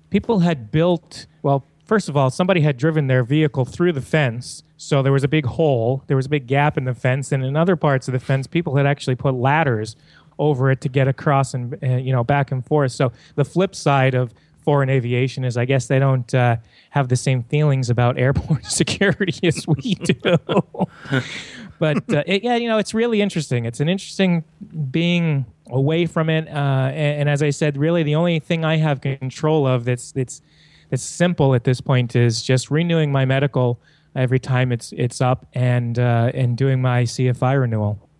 people 0.10 0.40
had 0.40 0.72
built, 0.72 1.26
well, 1.42 1.66
first 1.86 2.08
of 2.08 2.16
all, 2.16 2.30
somebody 2.30 2.62
had 2.62 2.78
driven 2.78 3.08
their 3.08 3.24
vehicle 3.24 3.66
through 3.66 3.94
the 3.94 4.02
fence. 4.02 4.64
So 4.78 5.04
there 5.04 5.12
was 5.12 5.24
a 5.24 5.28
big 5.28 5.46
hole, 5.46 6.04
there 6.08 6.18
was 6.18 6.26
a 6.26 6.30
big 6.30 6.48
gap 6.48 6.78
in 6.78 6.86
the 6.86 6.94
fence. 6.94 7.32
And 7.32 7.44
in 7.44 7.56
other 7.56 7.76
parts 7.76 8.08
of 8.08 8.14
the 8.14 8.20
fence, 8.20 8.48
people 8.48 8.78
had 8.78 8.86
actually 8.86 9.16
put 9.16 9.34
ladders 9.34 9.96
over 10.42 10.72
it 10.72 10.82
to 10.82 10.90
get 10.90 11.08
across 11.08 11.54
and 11.54 11.78
uh, 11.84 11.88
you 11.88 12.12
know 12.12 12.24
back 12.24 12.52
and 12.52 12.66
forth. 12.66 12.92
So 12.92 13.14
the 13.36 13.46
flip 13.46 13.76
side 13.76 14.16
of 14.16 14.34
foreign 14.66 14.90
aviation 14.90 15.46
is 15.46 15.56
I 15.56 15.66
guess 15.66 15.88
they 15.88 16.00
don't 16.00 16.34
uh, 16.34 16.58
have 16.90 17.08
the 17.08 17.16
same 17.16 17.44
feelings 17.44 17.90
about 17.90 18.18
airport 18.18 18.66
security 18.82 19.48
as 19.48 19.66
we 19.68 19.96
do. 19.96 20.20
but 21.80 22.14
uh, 22.14 22.24
it, 22.26 22.44
yeah, 22.44 22.56
you 22.56 22.68
know, 22.68 22.80
it's 22.80 22.94
really 22.94 23.22
interesting. 23.22 23.66
It's 23.66 23.80
an 23.80 23.88
interesting 23.88 24.44
being 24.90 25.46
away 25.70 26.08
from 26.08 26.30
it. 26.30 26.48
Uh, 26.48 26.90
and, 26.92 27.22
and, 27.22 27.30
as 27.30 27.42
I 27.42 27.52
said, 27.52 27.78
really 27.78 28.04
the 28.04 28.16
only 28.16 28.40
thing 28.40 28.66
I 28.66 28.78
have 28.78 29.00
control 29.00 29.66
of 29.68 29.86
that's 29.86 30.12
that's 30.12 30.42
it's 30.90 31.04
simple 31.04 31.56
at 31.56 31.64
this 31.64 31.80
point 31.80 32.16
is 32.16 32.42
just 32.42 32.70
renewing 32.70 33.12
my 33.12 33.26
medical 33.26 33.80
every 34.16 34.40
time 34.40 34.72
it's 34.72 34.92
it's 34.98 35.22
up 35.22 35.46
and 35.54 36.00
uh, 36.00 36.32
and 36.34 36.58
doing 36.58 36.82
my 36.82 37.04
CFI 37.04 37.60
renewal. 37.60 38.11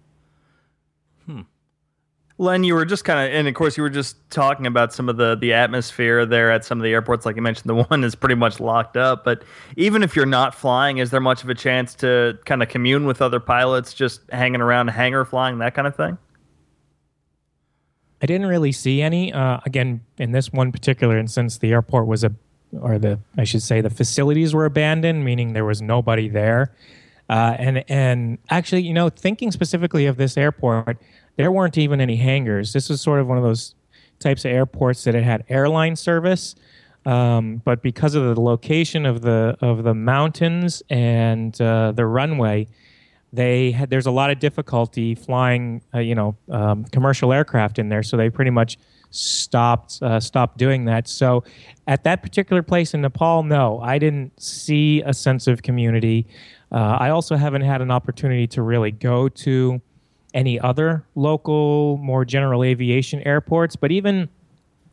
Len, 2.38 2.64
you 2.64 2.74
were 2.74 2.86
just 2.86 3.06
kind 3.06 3.20
of, 3.20 3.38
and 3.38 3.48
of 3.48 3.54
course, 3.54 3.78
you 3.78 3.84
were 3.84 3.90
just 3.90 4.18
talking 4.32 4.66
about 4.66 4.94
some 4.94 5.10
of 5.10 5.18
the 5.18 5.36
the 5.36 5.54
atmosphere 5.54 6.26
there 6.26 6.52
at 6.52 6.66
some 6.66 6.80
of 6.80 6.84
the 6.84 6.92
airports. 6.92 7.26
Like 7.26 7.36
you 7.36 7.42
mentioned, 7.42 7.70
the 7.70 7.84
one 7.90 8.04
is 8.04 8.16
pretty 8.16 8.36
much 8.36 8.60
locked 8.60 8.98
up. 8.98 9.24
But 9.24 9.44
even 9.76 10.04
if 10.04 10.16
you're 10.16 10.26
not 10.26 10.56
flying, 10.56 10.98
is 10.98 11.12
there 11.12 11.20
much 11.20 11.44
of 11.44 11.50
a 11.50 11.56
chance 11.56 11.94
to 11.96 12.40
kind 12.46 12.64
of 12.64 12.70
commune 12.70 13.06
with 13.06 13.22
other 13.22 13.40
pilots, 13.40 13.94
just 13.94 14.22
hanging 14.32 14.62
around 14.62 14.88
hangar 14.90 15.26
flying, 15.26 15.60
that 15.60 15.74
kind 15.74 15.88
of 15.88 15.96
thing? 15.96 16.18
I 18.22 18.26
didn't 18.28 18.48
really 18.48 18.72
see 18.72 19.02
any. 19.02 19.34
Uh, 19.34 19.60
again, 19.66 20.02
in 20.18 20.32
this 20.32 20.54
one 20.54 20.72
particular 20.72 21.18
instance, 21.18 21.58
the 21.58 21.72
airport 21.72 22.08
was 22.08 22.24
a, 22.24 22.32
or 22.80 23.00
the 23.00 23.20
I 23.38 23.44
should 23.44 23.64
say, 23.64 23.82
the 23.82 23.90
facilities 23.90 24.54
were 24.54 24.66
abandoned, 24.66 25.26
meaning 25.26 25.54
there 25.54 25.66
was 25.66 25.82
nobody 25.82 26.30
there. 26.30 26.74
Uh, 27.30 27.56
and 27.58 27.84
and 27.90 28.38
actually, 28.50 28.82
you 28.84 28.94
know, 28.94 29.10
thinking 29.10 29.52
specifically 29.52 30.06
of 30.06 30.18
this 30.18 30.38
airport, 30.38 30.98
there 31.36 31.52
weren't 31.52 31.78
even 31.78 32.02
any 32.02 32.16
hangars. 32.16 32.74
This 32.74 32.90
was 32.90 33.02
sort 33.02 33.20
of 33.20 33.28
one 33.28 33.38
of 33.38 33.44
those 33.44 33.76
types 34.20 34.46
of 34.46 34.52
airports 34.52 35.04
that 35.06 35.16
it 35.16 35.24
had 35.24 35.44
airline 35.50 35.96
service, 35.96 36.56
um, 37.06 37.62
but 37.66 37.82
because 37.82 38.16
of 38.16 38.36
the 38.36 38.40
location 38.40 39.06
of 39.06 39.22
the 39.22 39.58
of 39.62 39.84
the 39.84 39.94
mountains 39.94 40.84
and 40.90 41.60
uh, 41.60 41.92
the 41.92 42.06
runway, 42.06 42.68
they 43.34 43.72
had 43.72 43.90
there's 43.90 44.06
a 44.06 44.12
lot 44.12 44.30
of 44.30 44.40
difficulty 44.40 45.16
flying, 45.16 45.82
uh, 45.94 46.00
you 46.00 46.16
know, 46.16 46.36
um, 46.50 46.86
commercial 46.86 47.34
aircraft 47.34 47.80
in 47.80 47.90
there. 47.90 48.04
So 48.04 48.18
they 48.18 48.30
pretty 48.30 48.52
much 48.52 48.78
stopped 49.10 50.00
uh, 50.02 50.20
stopped 50.20 50.58
doing 50.58 50.86
that. 50.86 51.08
So 51.08 51.44
at 51.88 52.04
that 52.04 52.22
particular 52.22 52.62
place 52.62 52.94
in 52.94 53.02
Nepal, 53.02 53.44
no, 53.44 53.80
I 53.80 53.98
didn't 53.98 54.40
see 54.40 55.02
a 55.02 55.14
sense 55.14 55.48
of 55.48 55.64
community. 55.64 56.28
Uh, 56.72 56.98
I 57.00 57.10
also 57.10 57.36
haven't 57.36 57.64
had 57.64 57.82
an 57.82 57.92
opportunity 57.92 58.48
to 58.48 58.62
really 58.62 58.92
go 58.92 59.28
to 59.28 59.82
any 60.34 60.60
other 60.60 61.06
local, 61.16 61.98
more 61.98 62.26
general 62.26 62.64
aviation 62.64 63.22
airports, 63.22 63.76
but 63.76 63.92
even 63.92 64.30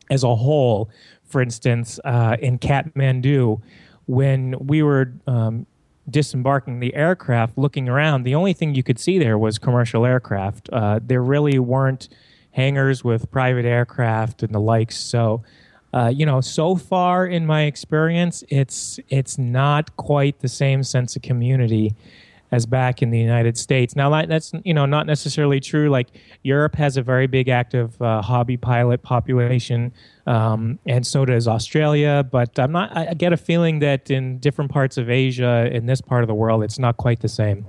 as 0.09 0.23
a 0.23 0.35
whole, 0.35 0.89
for 1.23 1.41
instance, 1.41 1.99
uh, 2.03 2.35
in 2.41 2.57
Kathmandu, 2.57 3.61
when 4.07 4.55
we 4.59 4.81
were 4.81 5.13
um, 5.27 5.65
disembarking 6.09 6.79
the 6.79 6.93
aircraft, 6.95 7.57
looking 7.57 7.87
around, 7.87 8.23
the 8.23 8.35
only 8.35 8.53
thing 8.53 8.73
you 8.73 8.83
could 8.83 8.99
see 8.99 9.19
there 9.19 9.37
was 9.37 9.59
commercial 9.59 10.05
aircraft. 10.05 10.69
Uh, 10.71 10.99
there 11.01 11.21
really 11.21 11.59
weren't 11.59 12.09
hangars 12.51 13.03
with 13.03 13.29
private 13.31 13.65
aircraft 13.65 14.41
and 14.41 14.53
the 14.53 14.59
likes. 14.59 14.97
So, 14.97 15.43
uh, 15.93 16.11
you 16.13 16.25
know, 16.25 16.41
so 16.41 16.75
far 16.75 17.25
in 17.25 17.45
my 17.45 17.63
experience, 17.63 18.43
it's 18.49 18.99
it's 19.09 19.37
not 19.37 19.95
quite 19.95 20.39
the 20.39 20.47
same 20.47 20.83
sense 20.83 21.15
of 21.15 21.21
community 21.21 21.95
as 22.51 22.65
back 22.65 23.01
in 23.01 23.11
the 23.11 23.19
United 23.19 23.57
States. 23.57 23.95
Now 23.95 24.25
that's 24.25 24.51
you 24.63 24.73
know 24.73 24.85
not 24.85 25.05
necessarily 25.05 25.59
true. 25.59 25.89
Like 25.89 26.09
Europe 26.43 26.75
has 26.75 26.97
a 26.97 27.01
very 27.01 27.27
big 27.27 27.49
active 27.49 28.01
uh, 28.01 28.21
hobby 28.21 28.57
pilot 28.57 29.03
population, 29.03 29.93
um, 30.25 30.79
and 30.85 31.05
so 31.05 31.25
does 31.25 31.47
Australia. 31.47 32.27
But 32.29 32.57
I'm 32.59 32.71
not. 32.71 32.95
I 32.95 33.13
get 33.13 33.33
a 33.33 33.37
feeling 33.37 33.79
that 33.79 34.09
in 34.09 34.39
different 34.39 34.71
parts 34.71 34.97
of 34.97 35.09
Asia, 35.09 35.69
in 35.71 35.85
this 35.85 36.01
part 36.01 36.23
of 36.23 36.27
the 36.27 36.35
world, 36.35 36.63
it's 36.63 36.79
not 36.79 36.97
quite 36.97 37.19
the 37.19 37.29
same. 37.29 37.65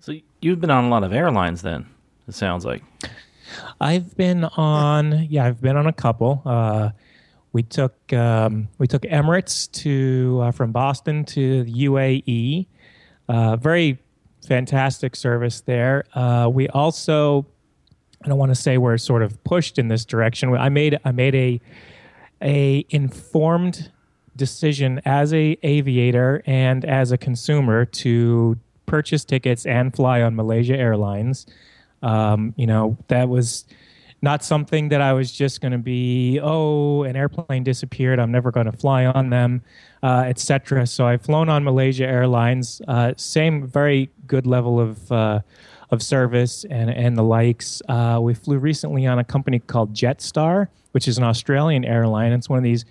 So 0.00 0.14
you've 0.42 0.60
been 0.60 0.70
on 0.70 0.84
a 0.84 0.88
lot 0.88 1.02
of 1.02 1.12
airlines, 1.12 1.62
then. 1.62 1.86
It 2.28 2.34
sounds 2.34 2.64
like. 2.64 2.82
I've 3.80 4.16
been 4.16 4.44
on. 4.44 5.26
Yeah, 5.30 5.46
I've 5.46 5.60
been 5.60 5.76
on 5.76 5.86
a 5.86 5.92
couple. 5.92 6.42
Uh, 6.44 6.90
we 7.54 7.62
took 7.62 8.12
um, 8.12 8.68
we 8.78 8.86
took 8.86 9.02
Emirates 9.02 9.70
to 9.82 10.40
uh, 10.42 10.50
from 10.50 10.72
Boston 10.72 11.24
to 11.26 11.62
the 11.62 11.72
UAE. 11.86 12.66
Uh, 13.28 13.56
very 13.56 13.98
fantastic 14.46 15.16
service 15.16 15.60
there. 15.62 16.04
Uh, 16.14 16.50
we 16.52 16.68
also 16.68 17.46
I 18.22 18.28
don't 18.28 18.38
want 18.38 18.50
to 18.50 18.56
say 18.56 18.76
we're 18.76 18.98
sort 18.98 19.22
of 19.22 19.42
pushed 19.44 19.78
in 19.78 19.86
this 19.86 20.04
direction. 20.04 20.52
I 20.54 20.68
made 20.68 20.98
I 21.04 21.12
made 21.12 21.34
a 21.36 21.60
a 22.42 22.84
informed 22.90 23.90
decision 24.34 25.00
as 25.04 25.32
a 25.32 25.56
aviator 25.62 26.42
and 26.46 26.84
as 26.84 27.12
a 27.12 27.16
consumer 27.16 27.84
to 27.84 28.58
purchase 28.86 29.24
tickets 29.24 29.64
and 29.64 29.94
fly 29.94 30.22
on 30.22 30.34
Malaysia 30.34 30.76
Airlines. 30.76 31.46
Um, 32.02 32.52
you 32.56 32.66
know 32.66 32.98
that 33.06 33.28
was 33.28 33.64
not 34.22 34.42
something 34.42 34.88
that 34.88 35.00
I 35.00 35.12
was 35.12 35.30
just 35.30 35.60
going 35.60 35.72
to 35.72 35.78
be, 35.78 36.40
oh, 36.42 37.02
an 37.02 37.16
airplane 37.16 37.62
disappeared, 37.62 38.18
I'm 38.18 38.32
never 38.32 38.50
going 38.50 38.66
to 38.66 38.72
fly 38.72 39.04
on 39.06 39.30
them, 39.30 39.62
uh, 40.02 40.24
etc. 40.26 40.86
So 40.86 41.06
I've 41.06 41.22
flown 41.22 41.48
on 41.48 41.64
Malaysia 41.64 42.04
Airlines, 42.04 42.80
uh, 42.88 43.12
same 43.16 43.66
very 43.66 44.10
good 44.26 44.46
level 44.46 44.80
of 44.80 45.12
uh, 45.12 45.40
of 45.90 46.02
service 46.02 46.64
and 46.64 46.90
and 46.90 47.16
the 47.16 47.22
likes. 47.22 47.82
Uh, 47.88 48.18
we 48.22 48.34
flew 48.34 48.58
recently 48.58 49.06
on 49.06 49.18
a 49.18 49.24
company 49.24 49.58
called 49.58 49.92
Jetstar, 49.92 50.68
which 50.92 51.06
is 51.06 51.18
an 51.18 51.24
Australian 51.24 51.84
airline. 51.84 52.32
It's 52.32 52.48
one 52.48 52.58
of 52.58 52.64
these 52.64 52.84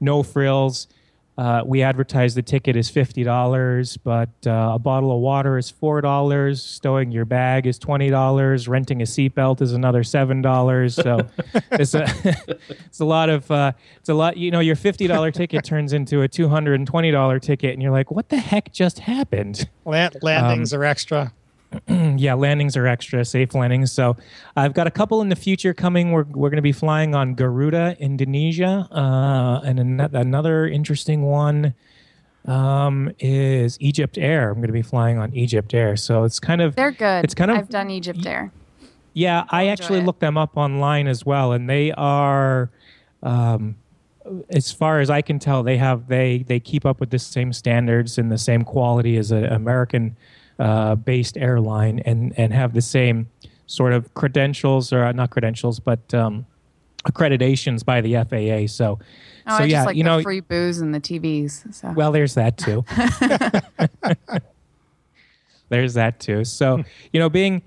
no 0.00 0.22
frills 0.22 0.86
uh, 1.36 1.62
we 1.66 1.82
advertise 1.82 2.34
the 2.34 2.42
ticket 2.42 2.76
is 2.76 2.88
fifty 2.88 3.24
dollars, 3.24 3.96
but 3.96 4.30
uh, 4.46 4.72
a 4.74 4.78
bottle 4.78 5.10
of 5.10 5.20
water 5.20 5.58
is 5.58 5.68
four 5.68 6.00
dollars. 6.00 6.62
Stowing 6.62 7.10
your 7.10 7.24
bag 7.24 7.66
is 7.66 7.76
twenty 7.76 8.08
dollars. 8.08 8.68
Renting 8.68 9.02
a 9.02 9.04
seatbelt 9.04 9.60
is 9.60 9.72
another 9.72 10.04
seven 10.04 10.42
dollars. 10.42 10.94
So 10.94 11.26
it's 11.72 11.94
a 11.94 12.06
it's 12.68 13.00
a 13.00 13.04
lot 13.04 13.30
of 13.30 13.50
uh, 13.50 13.72
it's 13.96 14.08
a 14.08 14.14
lot. 14.14 14.36
You 14.36 14.52
know, 14.52 14.60
your 14.60 14.76
fifty 14.76 15.08
dollar 15.08 15.32
ticket 15.32 15.64
turns 15.64 15.92
into 15.92 16.22
a 16.22 16.28
two 16.28 16.48
hundred 16.48 16.74
and 16.74 16.86
twenty 16.86 17.10
dollar 17.10 17.40
ticket, 17.40 17.72
and 17.72 17.82
you're 17.82 17.92
like, 17.92 18.12
what 18.12 18.28
the 18.28 18.38
heck 18.38 18.72
just 18.72 19.00
happened? 19.00 19.68
Land- 19.84 20.16
landings 20.22 20.72
um, 20.72 20.80
are 20.80 20.84
extra. 20.84 21.32
yeah, 22.18 22.34
landings 22.34 22.76
are 22.76 22.86
extra, 22.86 23.24
safe 23.24 23.54
landings. 23.54 23.92
So 23.92 24.16
I've 24.56 24.74
got 24.74 24.86
a 24.86 24.90
couple 24.90 25.20
in 25.20 25.28
the 25.28 25.36
future 25.36 25.74
coming. 25.74 26.12
We're, 26.12 26.24
we're 26.24 26.50
going 26.50 26.56
to 26.56 26.62
be 26.62 26.72
flying 26.72 27.14
on 27.14 27.34
Garuda, 27.34 27.96
Indonesia. 27.98 28.88
Uh, 28.90 29.60
and 29.64 29.78
an- 29.78 30.00
another 30.00 30.66
interesting 30.66 31.22
one 31.22 31.74
um, 32.46 33.12
is 33.18 33.76
Egypt 33.80 34.18
Air. 34.18 34.50
I'm 34.50 34.56
going 34.56 34.66
to 34.68 34.72
be 34.72 34.82
flying 34.82 35.18
on 35.18 35.34
Egypt 35.34 35.74
Air. 35.74 35.96
So 35.96 36.24
it's 36.24 36.38
kind 36.38 36.60
of. 36.60 36.76
They're 36.76 36.90
good. 36.90 37.24
It's 37.24 37.34
kind 37.34 37.50
of. 37.50 37.58
I've 37.58 37.68
done 37.68 37.90
Egypt 37.90 38.24
Air. 38.26 38.52
Yeah, 39.12 39.44
I 39.50 39.68
actually 39.68 40.02
looked 40.02 40.20
them 40.20 40.36
up 40.36 40.56
online 40.56 41.06
as 41.06 41.24
well. 41.24 41.52
And 41.52 41.68
they 41.68 41.92
are. 41.92 42.70
Um, 43.22 43.76
as 44.48 44.72
far 44.72 45.00
as 45.00 45.10
I 45.10 45.22
can 45.22 45.38
tell, 45.38 45.62
they 45.62 45.76
have 45.76 46.08
they 46.08 46.44
they 46.46 46.60
keep 46.60 46.86
up 46.86 47.00
with 47.00 47.10
the 47.10 47.18
same 47.18 47.52
standards 47.52 48.18
and 48.18 48.32
the 48.32 48.38
same 48.38 48.64
quality 48.64 49.16
as 49.16 49.30
an 49.30 49.44
American 49.44 50.16
uh, 50.58 50.94
based 50.94 51.36
airline 51.36 52.00
and 52.00 52.32
and 52.38 52.52
have 52.52 52.72
the 52.74 52.82
same 52.82 53.28
sort 53.66 53.92
of 53.92 54.12
credentials 54.14 54.92
or 54.92 55.10
not 55.12 55.30
credentials 55.30 55.80
but 55.80 56.12
um, 56.12 56.46
accreditations 57.04 57.84
by 57.84 58.00
the 58.00 58.14
FAA. 58.14 58.66
So, 58.66 58.98
oh, 59.46 59.58
so 59.58 59.64
I 59.64 59.66
yeah, 59.66 59.84
like 59.84 59.96
you 59.96 60.04
know, 60.04 60.22
free 60.22 60.40
booze 60.40 60.78
and 60.78 60.94
the 60.94 61.00
TVs. 61.00 61.72
So. 61.74 61.92
Well, 61.92 62.12
there's 62.12 62.34
that 62.34 62.56
too. 62.56 62.84
there's 65.68 65.94
that 65.94 66.20
too. 66.20 66.44
So, 66.44 66.82
you 67.12 67.20
know, 67.20 67.28
being 67.28 67.62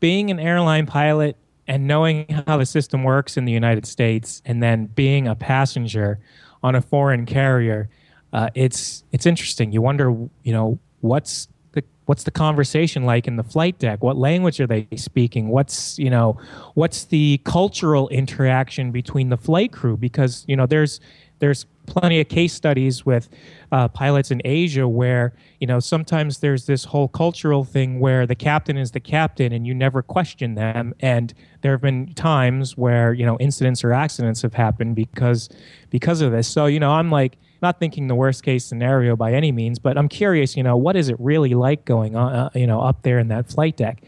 being 0.00 0.30
an 0.30 0.38
airline 0.38 0.86
pilot 0.86 1.36
and 1.66 1.86
knowing 1.86 2.26
how 2.46 2.56
the 2.56 2.66
system 2.66 3.04
works 3.04 3.36
in 3.36 3.44
the 3.44 3.52
United 3.52 3.86
States, 3.86 4.42
and 4.44 4.62
then 4.62 4.86
being 4.86 5.28
a 5.28 5.34
passenger 5.34 6.18
on 6.62 6.74
a 6.74 6.82
foreign 6.82 7.24
carrier, 7.24 7.88
uh, 8.32 8.50
it's 8.54 9.04
it's 9.12 9.26
interesting. 9.26 9.72
You 9.72 9.80
wonder, 9.80 10.10
you 10.42 10.52
know, 10.52 10.78
what's 11.00 11.48
what's 12.06 12.24
the 12.24 12.30
conversation 12.30 13.04
like 13.04 13.26
in 13.28 13.36
the 13.36 13.42
flight 13.42 13.78
deck? 13.78 14.02
What 14.02 14.16
language 14.16 14.60
are 14.60 14.66
they 14.66 14.88
speaking? 14.96 15.48
What's 15.48 15.98
you 15.98 16.10
know 16.10 16.38
what's 16.74 17.04
the 17.04 17.40
cultural 17.44 18.08
interaction 18.08 18.90
between 18.92 19.28
the 19.28 19.36
flight 19.36 19.72
crew? 19.72 19.96
Because 19.96 20.44
you 20.48 20.56
know 20.56 20.66
there's 20.66 21.00
there's 21.38 21.66
plenty 21.86 22.20
of 22.20 22.28
case 22.28 22.52
studies 22.52 23.04
with 23.04 23.28
uh, 23.72 23.88
pilots 23.88 24.30
in 24.30 24.40
Asia 24.44 24.86
where 24.86 25.32
you 25.60 25.66
know 25.66 25.80
sometimes 25.80 26.38
there's 26.38 26.66
this 26.66 26.84
whole 26.84 27.08
cultural 27.08 27.64
thing 27.64 28.00
where 28.00 28.26
the 28.26 28.34
captain 28.34 28.76
is 28.76 28.92
the 28.92 29.00
captain 29.00 29.52
and 29.52 29.66
you 29.66 29.74
never 29.74 30.02
question 30.02 30.54
them. 30.54 30.94
And 31.00 31.34
there 31.62 31.72
have 31.72 31.80
been 31.80 32.14
times 32.14 32.76
where 32.76 33.12
you 33.12 33.26
know 33.26 33.36
incidents 33.38 33.84
or 33.84 33.92
accidents 33.92 34.42
have 34.42 34.54
happened 34.54 34.96
because 34.96 35.48
because 35.90 36.20
of 36.20 36.32
this. 36.32 36.48
So 36.48 36.66
you 36.66 36.80
know 36.80 36.92
I'm 36.92 37.10
like 37.10 37.36
not 37.62 37.78
thinking 37.78 38.08
the 38.08 38.14
worst 38.14 38.42
case 38.42 38.64
scenario 38.64 39.16
by 39.16 39.32
any 39.32 39.52
means, 39.52 39.78
but 39.78 39.96
I'm 39.96 40.08
curious, 40.08 40.56
you 40.56 40.62
know, 40.62 40.76
what 40.76 40.96
is 40.96 41.08
it 41.08 41.16
really 41.18 41.54
like 41.54 41.84
going 41.84 42.16
on, 42.16 42.32
uh, 42.32 42.50
you 42.54 42.66
know, 42.66 42.80
up 42.80 43.02
there 43.02 43.18
in 43.18 43.28
that 43.28 43.48
flight 43.48 43.76
deck? 43.76 44.02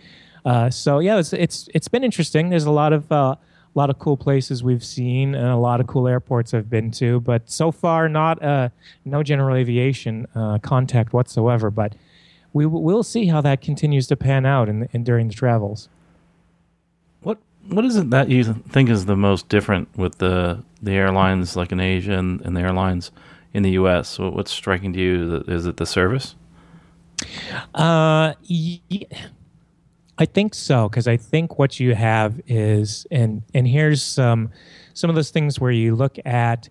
Uh, 0.44 0.68
so 0.68 0.98
yeah, 0.98 1.18
it's, 1.18 1.32
it's 1.32 1.68
it's 1.72 1.88
been 1.88 2.05
interesting. 2.05 2.50
There's 2.50 2.64
a 2.64 2.70
lot 2.70 2.92
of 2.92 3.11
uh, 3.11 3.36
a 3.74 3.78
lot 3.78 3.90
of 3.90 3.98
cool 3.98 4.16
places 4.16 4.62
we've 4.62 4.84
seen 4.84 5.34
and 5.34 5.48
a 5.48 5.57
lot 5.57 5.80
of 5.80 5.86
cool 5.86 6.07
airports 6.07 6.52
I've 6.52 6.68
been 6.68 6.90
to, 6.92 7.20
but 7.20 7.50
so 7.50 7.72
far 7.72 8.09
not 8.09 8.42
uh, 8.42 8.68
no 9.05 9.22
general 9.22 9.57
aviation 9.57 10.26
uh, 10.34 10.59
contact 10.59 11.12
whatsoever. 11.12 11.70
But 11.70 11.94
we 12.52 12.66
will 12.66 13.02
see 13.02 13.26
how 13.26 13.40
that 13.40 13.61
continues 13.61 14.07
to 14.09 14.16
pan 14.16 14.46
out 14.46 14.68
in, 14.68 14.88
in 14.92 15.02
during 15.02 15.28
the 15.28 15.34
travels. 15.34 15.88
What 17.22 17.38
what 17.68 17.84
is 17.84 17.96
it 17.96 18.11
that 18.11 18.28
you 18.28 18.44
think 18.44 18.90
is 18.90 19.07
the 19.07 19.16
most 19.16 19.48
different 19.48 19.88
with 19.96 20.18
the 20.18 20.62
the 20.82 20.92
airlines 20.92 21.57
like 21.57 21.72
in 21.72 21.80
Asia 21.80 22.12
and, 22.12 22.40
and 22.42 22.57
the 22.57 22.61
airlines 22.61 23.11
in 23.55 23.62
the 23.62 23.70
U.S. 23.70 24.18
What's 24.18 24.50
striking 24.50 24.92
to 24.92 25.00
you? 25.00 25.44
Is 25.46 25.64
it 25.64 25.78
the 25.78 25.86
service? 25.86 26.34
Uh, 27.74 28.34
I 30.18 30.26
think 30.26 30.55
so 30.55 30.88
because 30.88 31.09
I 31.09 31.16
think 31.16 31.59
what 31.59 31.80
you 31.80 31.94
have 31.94 32.40
is 32.46 33.07
and 33.11 33.42
and 33.55 33.66
here's 33.66 34.02
some 34.02 34.50
some 34.92 35.09
of 35.09 35.16
those 35.16 35.30
things 35.30 35.59
where 35.59 35.70
you 35.70 35.94
look 35.94 36.18
at 36.24 36.68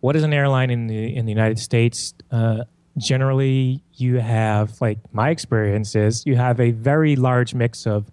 what 0.00 0.16
is 0.16 0.22
an 0.22 0.32
airline 0.32 0.70
in 0.70 0.86
the 0.86 1.14
in 1.14 1.26
the 1.26 1.32
United 1.32 1.58
States. 1.58 2.14
Uh, 2.30 2.64
generally, 2.96 3.82
you 3.94 4.18
have 4.18 4.80
like 4.80 4.98
my 5.12 5.30
experience 5.30 5.94
is 5.94 6.24
you 6.26 6.36
have 6.36 6.60
a 6.60 6.70
very 6.72 7.16
large 7.16 7.54
mix 7.54 7.86
of 7.86 8.10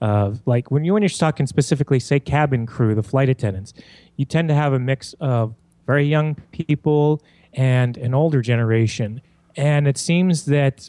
of 0.00 0.40
like 0.46 0.70
when 0.70 0.84
you 0.84 0.94
when 0.94 1.02
you're 1.02 1.10
talking 1.10 1.46
specifically 1.46 2.00
say 2.00 2.18
cabin 2.18 2.66
crew, 2.66 2.94
the 2.94 3.02
flight 3.02 3.28
attendants, 3.28 3.74
you 4.16 4.24
tend 4.24 4.48
to 4.48 4.54
have 4.54 4.72
a 4.72 4.78
mix 4.78 5.14
of 5.20 5.54
very 5.86 6.06
young 6.06 6.34
people 6.52 7.22
and 7.54 7.96
an 7.96 8.14
older 8.14 8.40
generation, 8.40 9.20
and 9.56 9.88
it 9.88 9.98
seems 9.98 10.44
that 10.46 10.88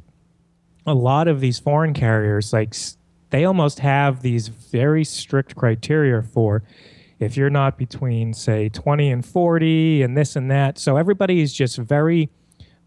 a 0.85 0.93
lot 0.93 1.27
of 1.27 1.39
these 1.41 1.59
foreign 1.59 1.93
carriers 1.93 2.53
like 2.53 2.75
they 3.29 3.45
almost 3.45 3.79
have 3.79 4.21
these 4.21 4.47
very 4.47 5.03
strict 5.03 5.55
criteria 5.55 6.21
for 6.21 6.63
if 7.19 7.37
you're 7.37 7.49
not 7.49 7.77
between 7.77 8.33
say 8.33 8.67
20 8.69 9.11
and 9.11 9.25
40 9.25 10.01
and 10.01 10.17
this 10.17 10.35
and 10.35 10.49
that. 10.49 10.77
So 10.77 10.97
everybody 10.97 11.41
is 11.41 11.53
just 11.53 11.77
very 11.77 12.29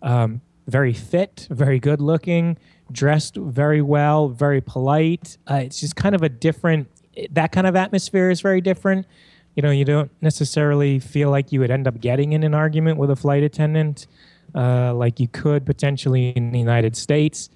um, 0.03 0.41
very 0.67 0.93
fit 0.93 1.47
very 1.51 1.79
good 1.79 2.01
looking 2.01 2.59
dressed 2.93 3.37
very 3.37 3.81
well 3.83 4.29
very 4.29 4.61
polite. 4.61 5.39
Uh, 5.51 5.57
it's 5.57 5.81
just 5.81 5.97
kind 5.97 6.15
of 6.15 6.23
a 6.23 6.29
different 6.29 6.89
that 7.31 7.53
kind 7.53 7.67
of 7.67 7.77
atmosphere 7.77 8.31
is 8.31 8.41
very 8.41 8.61
different 8.61 9.07
you 9.55 9.63
know 9.63 9.71
you 9.71 9.85
don't 9.85 10.11
necessarily 10.21 10.99
feel 10.99 11.31
like 11.31 11.53
you 11.53 11.61
would 11.61 11.71
end 11.71 11.87
up 11.87 12.01
getting 12.01 12.33
in 12.33 12.43
an 12.43 12.55
argument 12.55 12.99
with 12.99 13.11
a 13.11 13.17
flight 13.17 13.43
attendant 13.43 14.07
uh, 14.55 14.95
like 14.95 15.19
you 15.19 15.29
could 15.29 15.65
potentially 15.67 16.31
in 16.31 16.53
the 16.53 16.59
united 16.59 16.97
states 16.97 17.51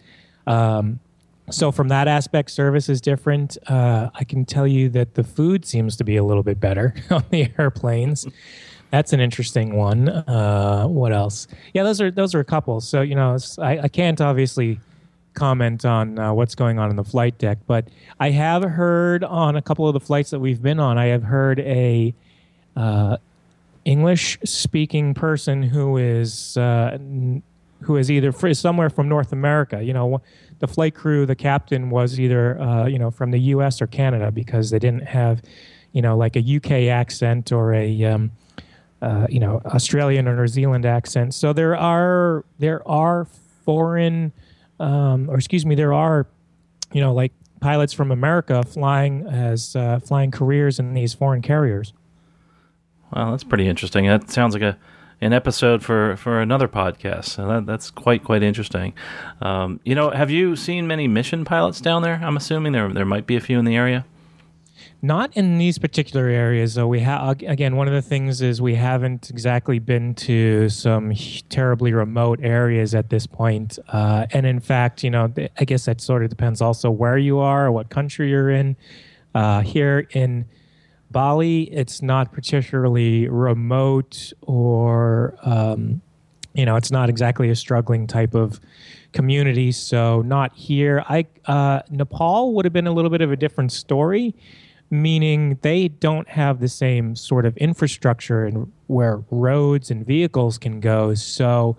um, 0.46 1.01
so 1.51 1.72
from 1.72 1.88
that 1.88 2.09
aspect, 2.09 2.51
service 2.51 2.88
is 2.88 3.01
different. 3.01 3.57
Uh, 3.68 4.11
I 4.14 4.24
can 4.24 4.44
tell 4.44 4.66
you 4.66 4.88
that 4.90 5.14
the 5.14 5.24
food 5.24 5.64
seems 5.64 5.96
to 5.96 6.05
be 6.05 6.16
a 6.16 6.24
little 6.24 6.42
bit 6.42 6.61
better 6.61 6.94
on 7.11 7.24
the 7.30 7.51
airplanes. 7.59 8.26
That's 8.90 9.12
an 9.12 9.20
interesting 9.20 9.74
one. 9.74 10.09
Uh, 10.09 10.86
what 10.86 11.12
else? 11.12 11.46
Yeah, 11.74 11.82
those 11.82 12.01
are 12.01 12.11
those 12.11 12.34
are 12.34 12.40
a 12.40 12.44
couple. 12.44 12.80
So 12.80 13.03
you 13.03 13.14
know, 13.14 13.36
I, 13.59 13.80
I 13.80 13.88
can't 13.88 14.20
obviously 14.20 14.80
comment 15.39 15.84
on 15.84 16.18
uh, 16.18 16.32
what's 16.32 16.55
going 16.55 16.78
on 16.78 16.91
in 16.91 16.97
the 16.97 17.05
flight 17.05 17.39
deck, 17.39 17.59
but 17.66 17.86
I 18.18 18.30
have 18.30 18.64
heard 18.64 19.22
on 19.22 19.57
a 19.57 19.62
couple 19.62 19.86
of 19.86 19.95
the 19.95 20.01
flights 20.01 20.30
that 20.30 20.41
we've 20.41 20.61
been 20.61 20.80
on, 20.80 20.99
I 20.99 21.07
have 21.07 21.22
heard 21.22 21.61
a 21.61 22.12
uh, 22.76 23.18
English 23.84 24.39
speaking 24.45 25.14
person 25.14 25.62
who 25.62 25.97
is 25.97 26.57
uh, 26.57 26.99
who 27.82 27.97
is 27.97 28.11
either 28.11 28.32
from 28.32 28.53
somewhere 28.55 28.91
from 28.91 29.09
North 29.09 29.32
America. 29.32 29.82
You 29.82 29.93
know, 29.93 30.20
the 30.59 30.66
flight 30.66 30.95
crew, 30.95 31.24
the 31.24 31.36
captain 31.36 31.91
was 31.91 32.18
either 32.18 32.61
uh, 32.61 32.86
you 32.86 32.99
know 32.99 33.11
from 33.11 33.30
the 33.30 33.39
U.S. 33.55 33.80
or 33.80 33.86
Canada 33.86 34.30
because 34.30 34.70
they 34.70 34.78
didn't 34.78 35.05
have 35.05 35.43
you 35.93 36.03
know 36.03 36.16
like 36.16 36.36
a 36.36 36.57
UK 36.57 36.91
accent 36.91 37.53
or 37.53 37.72
a 37.72 38.05
um, 38.05 38.32
uh, 39.01 39.26
you 39.30 39.41
know 39.41 39.62
Australian 39.66 40.26
or 40.26 40.36
New 40.36 40.49
Zealand 40.49 40.84
accent. 40.84 41.32
So 41.32 41.53
there 41.53 41.76
are 41.76 42.45
there 42.59 42.86
are 42.89 43.26
foreign 43.64 44.32
um, 44.80 45.28
or 45.30 45.36
excuse 45.36 45.64
me, 45.66 45.74
there 45.74 45.92
are 45.92 46.26
you 46.92 47.00
know 47.00 47.12
like 47.12 47.32
pilots 47.60 47.92
from 47.92 48.10
America 48.10 48.62
flying 48.62 49.26
as 49.26 49.74
uh, 49.74 49.98
flying 50.00 50.30
careers 50.30 50.78
in 50.78 50.94
these 50.94 51.14
foreign 51.14 51.42
carriers. 51.42 51.92
Well, 53.12 53.30
that's 53.30 53.44
pretty 53.44 53.66
interesting. 53.68 54.06
That 54.06 54.30
sounds 54.30 54.54
like 54.54 54.62
a 54.62 54.78
an 55.20 55.32
episode 55.32 55.82
for, 55.82 56.16
for 56.16 56.40
another 56.40 56.68
podcast. 56.68 57.24
So 57.24 57.46
that, 57.48 57.66
that's 57.66 57.90
quite 57.90 58.24
quite 58.24 58.42
interesting. 58.42 58.94
Um, 59.42 59.80
you 59.84 59.94
know, 59.94 60.10
have 60.10 60.30
you 60.30 60.56
seen 60.56 60.86
many 60.86 61.08
mission 61.08 61.44
pilots 61.44 61.80
down 61.80 62.02
there? 62.02 62.20
I'm 62.22 62.36
assuming 62.36 62.72
there 62.72 62.92
there 62.92 63.04
might 63.04 63.26
be 63.26 63.36
a 63.36 63.40
few 63.40 63.58
in 63.58 63.64
the 63.64 63.76
area. 63.76 64.04
Not 65.01 65.36
in 65.36 65.59
these 65.59 65.78
particular 65.78 66.26
areas, 66.26 66.74
though. 66.74 66.88
We 66.88 67.01
have 67.01 67.40
again 67.42 67.76
one 67.76 67.86
of 67.86 67.94
the 67.94 68.03
things 68.03 68.42
is 68.42 68.61
we 68.61 68.74
haven't 68.74 69.30
exactly 69.30 69.78
been 69.78 70.12
to 70.16 70.68
some 70.68 71.12
terribly 71.49 71.92
remote 71.92 72.40
areas 72.42 72.96
at 72.96 73.09
this 73.09 73.24
point. 73.24 73.78
Uh, 73.88 74.26
and 74.32 74.44
in 74.44 74.59
fact, 74.59 75.05
you 75.05 75.11
know, 75.11 75.32
I 75.59 75.64
guess 75.64 75.84
that 75.84 76.01
sort 76.01 76.24
of 76.24 76.30
depends 76.30 76.61
also 76.61 76.90
where 76.90 77.16
you 77.16 77.38
are 77.38 77.66
or 77.66 77.72
what 77.72 77.90
country 77.90 78.30
you're 78.30 78.51
in. 78.51 78.76
Uh, 79.36 79.61
here 79.61 80.09
in 80.11 80.46
Bali, 81.12 81.62
it's 81.72 82.03
not 82.03 82.32
particularly 82.32 83.28
remote 83.28 84.32
or, 84.42 85.38
um, 85.42 86.01
you 86.55 86.66
know, 86.66 86.74
it's 86.74 86.90
not 86.90 87.09
exactly 87.09 87.51
a 87.51 87.57
struggling 87.57 88.09
type 88.09 88.34
of 88.34 88.59
community. 89.12 89.70
So 89.70 90.22
not 90.22 90.53
here. 90.55 91.05
I 91.09 91.26
uh, 91.46 91.82
Nepal 91.88 92.55
would 92.55 92.64
have 92.64 92.72
been 92.72 92.88
a 92.88 92.92
little 92.92 93.11
bit 93.11 93.20
of 93.20 93.30
a 93.30 93.36
different 93.36 93.70
story, 93.70 94.34
meaning 94.91 95.59
they 95.62 95.89
don't 95.89 96.28
have 96.28 96.61
the 96.61 96.68
same 96.68 97.14
sort 97.14 97.45
of 97.45 97.57
infrastructure 97.59 98.45
and 98.45 98.72
where 98.86 99.22
roads 99.30 99.91
and 99.91 100.07
vehicles 100.07 100.59
can 100.59 100.80
go. 100.80 101.14
So 101.14 101.76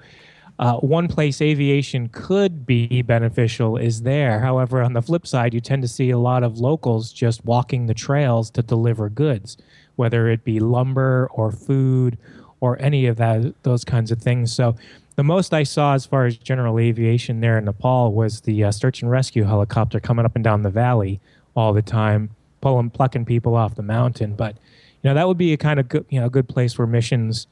uh, 0.60 0.76
one 0.76 1.07
place 1.07 1.41
aviation 1.41 2.10
could 2.10 2.66
be 2.66 3.01
beneficial 3.01 3.78
is 3.78 4.01
there. 4.01 4.39
However, 4.39 4.82
on 4.82 4.93
the 4.93 5.01
flip 5.01 5.26
side, 5.26 5.53
you 5.53 5.62
tend 5.62 5.82
to 5.84 5.88
see 5.88 6.10
a 6.10 6.18
lot 6.18 6.43
of 6.43 6.60
locals 6.60 7.14
just 7.14 7.45
walking 7.45 7.86
the 7.86 7.93
trails 7.93 8.51
to 8.51 8.62
deliver 8.62 9.10
goods, 9.10 9.57
whether 9.95 10.28
it 10.28 10.43
be 10.43 10.60
lumber 10.60 11.30
or 11.32 11.51
food 11.51 12.18
or 12.60 12.80
any 12.82 13.05
of 13.05 13.16
that 13.16 13.53
those 13.64 13.86
kinds 13.86 14.12
of 14.12 14.22
things. 14.22 14.53
So 14.53 14.76
the 15.16 15.24
most 15.24 15.53
I 15.53 15.64
saw 15.64 15.93
as 15.93 16.05
far 16.05 16.26
as 16.26 16.38
general 16.38 16.78
aviation 16.78 17.39
there 17.39 17.57
in 17.57 17.66
Nepal 17.66 18.14
was 18.14 18.41
the 18.41 18.66
uh, 18.66 18.72
search 18.72 19.01
and 19.01 19.10
rescue 19.10 19.45
helicopter 19.45 19.99
coming 19.99 20.26
up 20.26 20.36
and 20.36 20.43
down 20.43 20.64
the 20.64 20.70
valley 20.70 21.22
all 21.55 21.74
the 21.74 21.82
time, 21.82 22.30
pulling 22.62 22.89
plucking 22.89 23.26
people 23.26 23.55
off 23.55 23.76
the 23.76 23.84
mountain. 23.84 24.36
But 24.36 24.55
you 25.01 25.10
know 25.10 25.14
that 25.14 25.28
would 25.28 25.38
be 25.38 25.53
a 25.53 25.57
kind 25.57 25.80
of 25.80 25.88
good 25.89 26.05
you 26.10 26.20
know 26.20 26.30
good 26.30 26.47
place 26.47 26.78
where 26.78 26.88
missions 26.88 27.47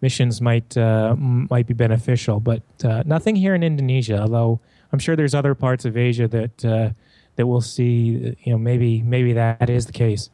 missions 0.00 0.40
might 0.40 0.76
uh, 0.76 1.14
might 1.16 1.66
be 1.66 1.74
beneficial. 1.74 2.40
But 2.40 2.62
uh, 2.84 3.02
nothing 3.06 3.36
here 3.36 3.54
in 3.54 3.62
Indonesia. 3.62 4.20
Although 4.20 4.60
I'm 4.92 4.98
sure 4.98 5.16
there's 5.16 5.34
other 5.34 5.54
parts 5.54 5.84
of 5.84 5.96
Asia 5.96 6.28
that 6.28 6.64
uh, 6.64 6.90
that 7.36 7.46
we'll 7.46 7.60
see. 7.60 8.36
You 8.42 8.52
know, 8.52 8.58
maybe 8.58 9.02
maybe 9.02 9.32
that 9.32 9.68
is 9.70 9.86
the 9.86 9.92
case. 9.92 10.30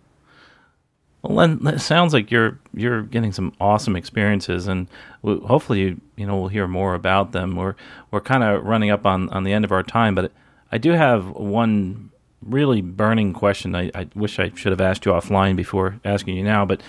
Well, 1.23 1.69
it 1.69 1.81
sounds 1.81 2.15
like 2.15 2.31
you're 2.31 2.59
you're 2.73 3.03
getting 3.03 3.33
some 3.33 3.53
awesome 3.61 3.95
experiences, 3.95 4.67
and 4.67 4.89
hopefully, 5.23 5.81
you 5.81 6.01
you 6.17 6.27
know, 6.27 6.39
we'll 6.39 6.49
hear 6.49 6.67
more 6.67 6.95
about 6.95 7.33
them. 7.33 7.57
We're 7.57 7.75
we're 8.11 8.23
kind 8.23 8.43
of 8.43 8.65
running 8.65 8.91
up 8.91 9.05
on, 9.05 9.29
on 9.31 9.45
the 9.45 9.53
end 9.53 9.65
of 9.65 9.73
our 9.73 9.83
time, 9.83 10.15
but 10.15 10.33
I 10.73 10.79
do 10.79 10.93
have 10.93 11.29
one 11.31 12.11
really 12.43 12.81
burning 12.81 13.33
question. 13.33 13.75
I, 13.75 13.91
I 13.95 14.09
wish 14.15 14.39
I 14.39 14.51
should 14.55 14.73
have 14.73 14.81
asked 14.81 15.05
you 15.05 15.13
offline 15.13 15.57
before 15.57 16.01
asking 16.05 16.37
you 16.37 16.43
now, 16.43 16.65
but 16.65 16.83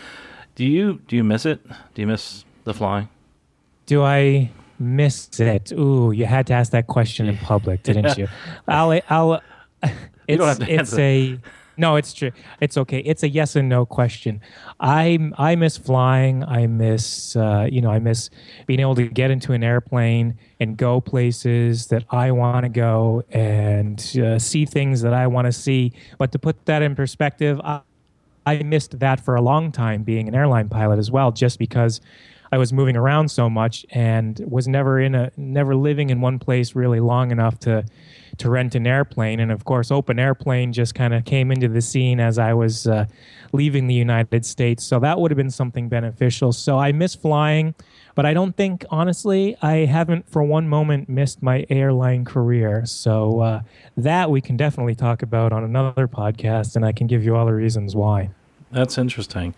do 0.56 0.66
you 0.66 1.02
do 1.08 1.16
you 1.16 1.24
miss 1.24 1.46
it? 1.46 1.66
Do 1.94 2.02
you 2.02 2.08
miss 2.08 2.46
the 2.64 2.74
flying? 2.74 3.10
Do 3.86 4.04
I 4.04 4.52
miss 4.80 5.40
it? 5.40 5.72
Ooh, 5.72 6.12
you 6.12 6.26
had 6.26 6.48
to 6.48 6.54
ask 6.54 6.72
that 6.72 6.88
question 6.88 7.28
in 7.28 7.38
public, 7.38 7.84
didn't 7.84 8.18
you? 8.18 8.28
I'll, 8.68 9.00
I'll. 9.10 9.42
It's, 10.28 10.60
it's 10.62 10.98
a 10.98 11.38
no. 11.78 11.96
It's 11.96 12.14
true. 12.14 12.32
It's 12.60 12.78
okay. 12.78 13.00
It's 13.00 13.24
a 13.24 13.30
yes 13.30 13.56
and 13.56 13.70
no 13.70 13.86
question. 13.86 14.42
I 14.80 15.32
I 15.38 15.56
miss 15.56 15.78
flying. 15.78 16.44
I 16.44 16.68
miss 16.68 17.36
uh, 17.36 17.68
you 17.72 17.82
know 17.82 17.92
I 17.92 18.00
miss 18.00 18.30
being 18.68 18.80
able 18.80 18.96
to 18.96 19.08
get 19.08 19.32
into 19.32 19.54
an 19.54 19.64
airplane 19.64 20.38
and 20.60 20.78
go 20.78 21.02
places 21.02 21.88
that 21.88 22.06
I 22.10 22.32
want 22.32 22.64
to 22.64 22.70
go 22.70 23.24
and 23.32 24.00
uh, 24.18 24.40
see 24.40 24.66
things 24.66 25.02
that 25.02 25.14
I 25.14 25.28
want 25.28 25.46
to 25.46 25.52
see. 25.52 25.94
But 26.18 26.32
to 26.34 26.40
put 26.40 26.66
that 26.66 26.82
in 26.82 26.96
perspective, 26.96 27.60
I, 27.64 27.82
I 28.46 28.64
missed 28.64 29.00
that 29.00 29.20
for 29.20 29.36
a 29.36 29.42
long 29.42 29.72
time 29.72 30.04
being 30.04 30.28
an 30.28 30.36
airline 30.36 30.70
pilot 30.70 31.00
as 31.00 31.12
well, 31.12 31.32
just 31.32 31.60
because 31.60 32.02
I 32.52 32.58
was 32.58 32.74
moving 32.74 32.98
around 32.98 33.32
so 33.32 33.50
much 33.50 33.86
and 33.92 34.40
was 34.48 34.68
never 34.68 35.00
in 35.00 35.16
a 35.16 35.32
never 35.38 35.76
living 35.76 36.10
in 36.10 36.20
one 36.22 36.38
place 36.38 36.76
really 36.76 37.00
long 37.00 37.32
enough 37.32 37.60
to 37.60 37.86
to 38.42 38.50
rent 38.50 38.76
an 38.76 38.86
airplane. 38.86 39.40
And 39.40 39.52
of 39.52 39.66
course, 39.66 39.92
open 39.92 40.20
airplane 40.20 40.74
just 40.74 40.96
kind 40.96 41.14
of 41.14 41.26
came 41.26 41.52
into 41.52 41.68
the 41.68 41.82
scene 41.82 42.20
as 42.20 42.38
I 42.38 42.54
was 42.54 42.88
uh, 42.88 43.06
leaving 43.54 43.88
the 43.88 43.94
United 43.94 44.46
States. 44.46 44.84
So 44.84 45.00
that 45.00 45.20
would 45.20 45.32
have 45.32 45.38
been 45.38 45.52
something 45.52 45.88
beneficial. 45.90 46.52
So 46.52 46.80
I 46.80 46.92
miss 46.92 47.14
flying, 47.16 47.76
but 48.16 48.26
I 48.26 48.34
don't 48.34 48.56
think 48.58 48.84
honestly 48.90 49.56
I 49.62 49.86
haven't 49.86 50.30
for 50.30 50.44
one 50.44 50.68
moment 50.68 51.08
missed 51.08 51.42
my 51.44 51.66
airline 51.70 52.26
career. 52.26 52.86
So 52.86 53.40
uh, 53.42 53.62
that 53.98 54.32
we 54.32 54.42
can 54.42 54.58
definitely 54.58 54.96
talk 54.96 55.22
about 55.22 55.54
on 55.54 55.64
another 55.64 56.08
podcast, 56.08 56.76
and 56.76 56.86
I 56.86 56.92
can 56.92 57.08
give 57.08 57.24
you 57.24 57.36
all 57.36 57.46
the 57.46 57.54
reasons 57.54 57.96
why. 57.96 58.32
That's 58.72 58.98
interesting. 58.98 59.54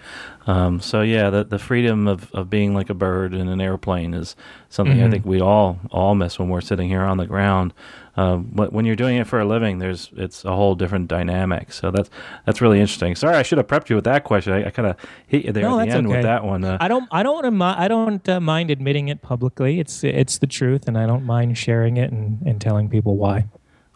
Um, 0.47 0.79
so 0.81 1.01
yeah, 1.01 1.29
the 1.29 1.43
the 1.43 1.59
freedom 1.59 2.07
of, 2.07 2.31
of 2.33 2.49
being 2.49 2.73
like 2.73 2.89
a 2.89 2.93
bird 2.93 3.33
in 3.33 3.47
an 3.47 3.61
airplane 3.61 4.13
is 4.13 4.35
something 4.69 5.01
I 5.01 5.07
Mhm. 5.07 5.11
think 5.11 5.25
we 5.25 5.39
all 5.39 5.79
all 5.91 6.15
miss 6.15 6.39
when 6.39 6.49
we're 6.49 6.61
sitting 6.61 6.89
here 6.89 7.03
on 7.03 7.17
the 7.17 7.25
ground. 7.27 7.73
Um, 8.15 8.49
but 8.51 8.71
when 8.71 8.85
you're 8.85 8.95
doing 8.95 9.17
it 9.17 9.25
for 9.25 9.39
a 9.39 9.45
living, 9.45 9.79
there's 9.79 10.11
it's 10.15 10.45
a 10.45 10.55
whole 10.55 10.75
different 10.75 11.07
dynamic. 11.07 11.71
So 11.73 11.89
that's 11.91 12.09
that's 12.45 12.61
really 12.61 12.79
interesting. 12.79 13.15
Sorry, 13.15 13.35
I 13.35 13.43
should 13.43 13.57
have 13.57 13.67
prepped 13.67 13.89
you 13.89 13.95
with 13.95 14.05
that 14.05 14.23
question. 14.23 14.53
I, 14.53 14.65
I 14.65 14.69
kind 14.69 14.87
of 14.87 14.95
hit 15.27 15.45
you 15.45 15.51
there 15.51 15.63
No, 15.63 15.79
at 15.79 15.89
the 15.89 15.95
end 15.95 16.07
okay. 16.07 16.15
with 16.17 16.23
that 16.23 16.43
one. 16.43 16.63
Uh, 16.63 16.77
I 16.81 16.87
don't. 16.87 17.07
I 17.11 17.23
don't. 17.23 17.61
I 17.61 17.87
don't 17.87 18.27
uh, 18.29 18.39
mind 18.39 18.69
admitting 18.71 19.07
it 19.07 19.21
publicly. 19.21 19.79
It's 19.79 20.03
it's 20.03 20.37
the 20.39 20.47
truth, 20.47 20.87
and 20.87 20.97
I 20.97 21.05
don't 21.07 21.25
mind 21.25 21.57
sharing 21.57 21.97
it 21.97 22.11
and, 22.11 22.41
and 22.45 22.59
telling 22.61 22.89
people 22.89 23.15
why. 23.17 23.45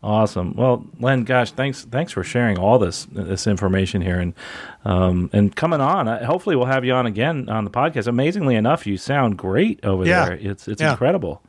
Awesome. 0.03 0.53
Well, 0.55 0.85
Len, 0.99 1.23
gosh, 1.23 1.51
thanks 1.51 1.83
thanks 1.85 2.11
for 2.11 2.23
sharing 2.23 2.59
all 2.59 2.77
this 2.77 3.05
this 3.11 3.47
information 3.47 4.01
here 4.01 4.19
and 4.19 4.33
um, 4.85 5.29
and 5.33 5.55
coming 5.55 5.81
on. 5.81 6.07
Uh, 6.07 6.23
hopefully, 6.25 6.55
we'll 6.55 6.67
have 6.67 6.85
you 6.85 6.93
on 6.93 7.05
again 7.07 7.49
on 7.49 7.63
the 7.63 7.71
podcast. 7.71 8.05
Amazingly 8.07 8.55
enough, 8.55 8.85
you 8.85 8.95
sound 8.97 9.37
great 9.37 9.83
over 9.83 10.05
Yeah. 10.05 10.25
there. 10.25 10.35
It's 10.35 10.67
it's 10.67 10.81
Yeah. 10.81 10.91
incredible. 10.91 11.41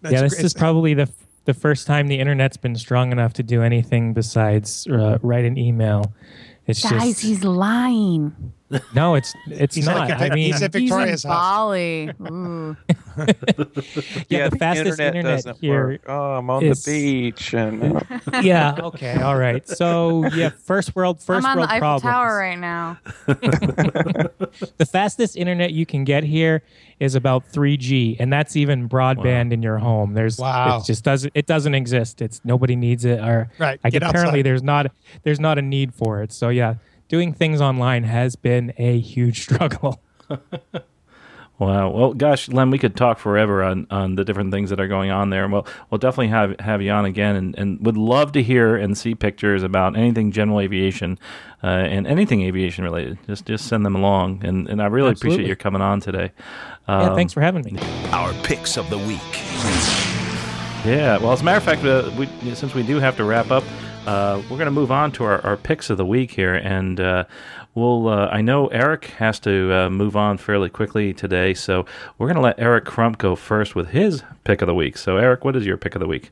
That's 0.00 0.14
yeah, 0.14 0.22
this 0.22 0.34
great. 0.34 0.44
is 0.46 0.54
probably 0.54 0.94
the 0.94 1.10
the 1.44 1.52
first 1.54 1.86
time 1.86 2.08
the 2.08 2.18
internet's 2.18 2.56
been 2.56 2.74
strong 2.76 3.12
enough 3.12 3.34
to 3.34 3.42
do 3.42 3.62
anything 3.62 4.14
besides 4.14 4.86
uh, 4.86 5.18
write 5.20 5.44
an 5.44 5.58
email. 5.58 6.12
It's 6.66 6.82
Guys, 6.82 7.02
just 7.02 7.20
he's 7.22 7.44
lying. 7.44 8.52
no, 8.94 9.14
it's 9.16 9.34
it's 9.48 9.74
He's 9.74 9.86
not. 9.86 10.08
like- 10.08 10.20
I 10.20 10.34
mean, 10.34 10.52
he's 10.52 10.62
at 10.62 10.72
He's 10.74 10.82
in 10.82 10.88
Victoria's 10.88 11.22
house. 11.24 11.32
Bali. 11.32 12.10
Ooh. 12.30 12.76
yeah, 14.28 14.48
the 14.48 14.56
fastest 14.58 15.00
internet, 15.00 15.24
doesn't 15.44 15.58
here. 15.60 15.88
work. 15.88 16.00
Oh, 16.06 16.32
I'm 16.34 16.48
on 16.50 16.64
is- 16.64 16.84
the 16.84 16.90
beach, 17.32 17.52
and 17.54 17.96
uh, 17.96 18.00
yeah, 18.42 18.76
okay, 18.80 19.20
all 19.20 19.36
right. 19.36 19.66
So 19.68 20.26
yeah, 20.34 20.50
first 20.50 20.94
world, 20.94 21.20
first 21.20 21.44
I'm 21.46 21.50
on 21.52 21.56
world 21.58 21.68
the 21.68 21.72
Eiffel 21.74 22.00
problems. 22.00 22.02
Tower 22.02 22.38
right 22.38 22.58
now. 22.58 22.98
The 24.78 24.86
fastest 24.90 25.36
internet 25.36 25.72
you 25.72 25.86
can 25.86 26.04
get 26.04 26.24
here 26.24 26.62
is 26.98 27.14
about 27.14 27.50
3G, 27.50 28.16
and 28.20 28.32
that's 28.32 28.56
even 28.56 28.88
broadband 28.88 29.52
in 29.52 29.62
your 29.62 29.78
home. 29.78 30.12
There's 30.14 30.38
Wow. 30.38 30.78
it 30.78 30.84
just 30.84 31.02
doesn't 31.04 31.32
it 31.34 31.46
doesn't 31.46 31.74
exist. 31.74 32.20
It's 32.22 32.40
nobody 32.44 32.76
needs 32.76 33.04
it. 33.04 33.20
Or 33.20 33.50
Right, 33.58 33.80
like 33.82 33.92
get 33.92 34.02
apparently 34.02 34.40
outside. 34.40 34.44
there's 34.46 34.62
not 34.62 34.86
there's 35.22 35.40
not 35.40 35.58
a 35.58 35.62
need 35.62 35.94
for 35.94 36.22
it. 36.22 36.32
So 36.32 36.48
yeah, 36.50 36.74
doing 37.10 37.34
things 37.34 37.60
online 37.60 38.04
has 38.04 38.36
been 38.36 38.72
a 38.78 38.98
huge 38.98 39.42
struggle. 39.42 40.00
Wow. 41.58 41.90
Well, 41.90 42.14
gosh, 42.14 42.48
Len, 42.48 42.70
we 42.70 42.78
could 42.78 42.96
talk 42.96 43.18
forever 43.18 43.62
on, 43.62 43.86
on 43.90 44.14
the 44.14 44.24
different 44.24 44.50
things 44.50 44.70
that 44.70 44.80
are 44.80 44.88
going 44.88 45.10
on 45.10 45.28
there. 45.28 45.46
We'll 45.46 45.66
we'll 45.90 45.98
definitely 45.98 46.28
have 46.28 46.58
have 46.58 46.80
you 46.80 46.90
on 46.90 47.04
again, 47.04 47.36
and, 47.36 47.54
and 47.58 47.84
would 47.84 47.98
love 47.98 48.32
to 48.32 48.42
hear 48.42 48.76
and 48.76 48.96
see 48.96 49.14
pictures 49.14 49.62
about 49.62 49.94
anything 49.94 50.32
general 50.32 50.58
aviation 50.58 51.18
uh, 51.62 51.66
and 51.66 52.06
anything 52.06 52.40
aviation 52.44 52.82
related. 52.84 53.18
Just 53.26 53.44
just 53.44 53.66
send 53.66 53.84
them 53.84 53.94
along, 53.94 54.42
and, 54.42 54.68
and 54.70 54.80
I 54.80 54.86
really 54.86 55.10
Absolutely. 55.10 55.34
appreciate 55.34 55.46
your 55.48 55.56
coming 55.56 55.82
on 55.82 56.00
today. 56.00 56.32
yeah, 56.88 57.00
Um, 57.10 57.14
thanks 57.14 57.34
for 57.34 57.42
having 57.42 57.62
me. 57.62 57.76
Our 58.10 58.32
picks 58.42 58.78
of 58.78 58.88
the 58.88 58.96
week. 58.96 59.20
Yeah, 60.86 61.18
well, 61.18 61.32
as 61.32 61.42
a 61.42 61.44
matter 61.44 61.58
of 61.58 61.62
fact, 61.64 61.84
uh, 61.84 62.10
we, 62.16 62.26
since 62.54 62.72
we 62.74 62.82
do 62.82 62.98
have 63.00 63.18
to 63.18 63.24
wrap 63.24 63.50
up, 63.50 63.64
uh, 64.06 64.42
we're 64.44 64.56
going 64.56 64.66
to 64.66 64.70
move 64.70 64.90
on 64.90 65.12
to 65.12 65.24
our, 65.24 65.44
our 65.44 65.56
picks 65.56 65.90
of 65.90 65.96
the 65.96 66.06
week 66.06 66.30
here, 66.30 66.54
and 66.54 67.00
uh, 67.00 67.24
we'll. 67.74 68.08
Uh, 68.08 68.28
I 68.28 68.40
know 68.40 68.68
Eric 68.68 69.06
has 69.18 69.38
to 69.40 69.72
uh, 69.72 69.90
move 69.90 70.16
on 70.16 70.38
fairly 70.38 70.68
quickly 70.68 71.12
today, 71.12 71.54
so 71.54 71.84
we're 72.18 72.26
going 72.26 72.36
to 72.36 72.42
let 72.42 72.58
Eric 72.58 72.84
Crump 72.84 73.18
go 73.18 73.36
first 73.36 73.74
with 73.74 73.88
his 73.90 74.22
pick 74.44 74.62
of 74.62 74.66
the 74.66 74.74
week. 74.74 74.96
So, 74.96 75.16
Eric, 75.16 75.44
what 75.44 75.54
is 75.56 75.66
your 75.66 75.76
pick 75.76 75.94
of 75.94 76.00
the 76.00 76.06
week? 76.06 76.30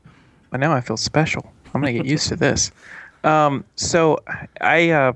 But 0.49 0.59
now 0.59 0.73
I 0.73 0.81
feel 0.81 0.97
special. 0.97 1.51
I'm 1.73 1.81
gonna 1.81 1.93
get 1.93 2.05
used 2.05 2.27
to 2.29 2.35
this. 2.35 2.71
Um, 3.25 3.65
so 3.75 4.19
I 4.61 4.91
uh, 4.91 5.11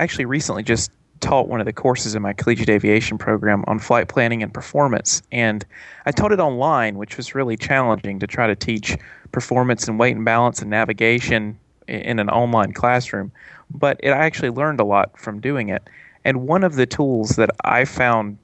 actually 0.00 0.24
recently 0.24 0.64
just 0.64 0.90
taught 1.20 1.46
one 1.46 1.60
of 1.60 1.66
the 1.66 1.72
courses 1.72 2.16
in 2.16 2.20
my 2.20 2.32
collegiate 2.32 2.68
aviation 2.68 3.16
program 3.16 3.62
on 3.68 3.78
flight 3.78 4.08
planning 4.08 4.42
and 4.42 4.52
performance, 4.52 5.22
and 5.30 5.64
I 6.04 6.10
taught 6.10 6.32
it 6.32 6.40
online, 6.40 6.98
which 6.98 7.16
was 7.16 7.32
really 7.32 7.56
challenging 7.56 8.18
to 8.18 8.26
try 8.26 8.48
to 8.48 8.56
teach 8.56 8.98
performance 9.30 9.86
and 9.86 10.00
weight 10.00 10.16
and 10.16 10.24
balance 10.24 10.62
and 10.62 10.68
navigation 10.68 11.56
in 11.88 12.18
an 12.18 12.28
online 12.30 12.72
classroom. 12.72 13.32
But 13.70 13.98
it, 14.02 14.10
I 14.10 14.18
actually 14.24 14.50
learned 14.50 14.80
a 14.80 14.84
lot 14.84 15.18
from 15.18 15.40
doing 15.40 15.68
it. 15.68 15.82
And 16.24 16.46
one 16.46 16.64
of 16.64 16.76
the 16.76 16.86
tools 16.86 17.30
that 17.36 17.50
I 17.64 17.84
found 17.84 18.38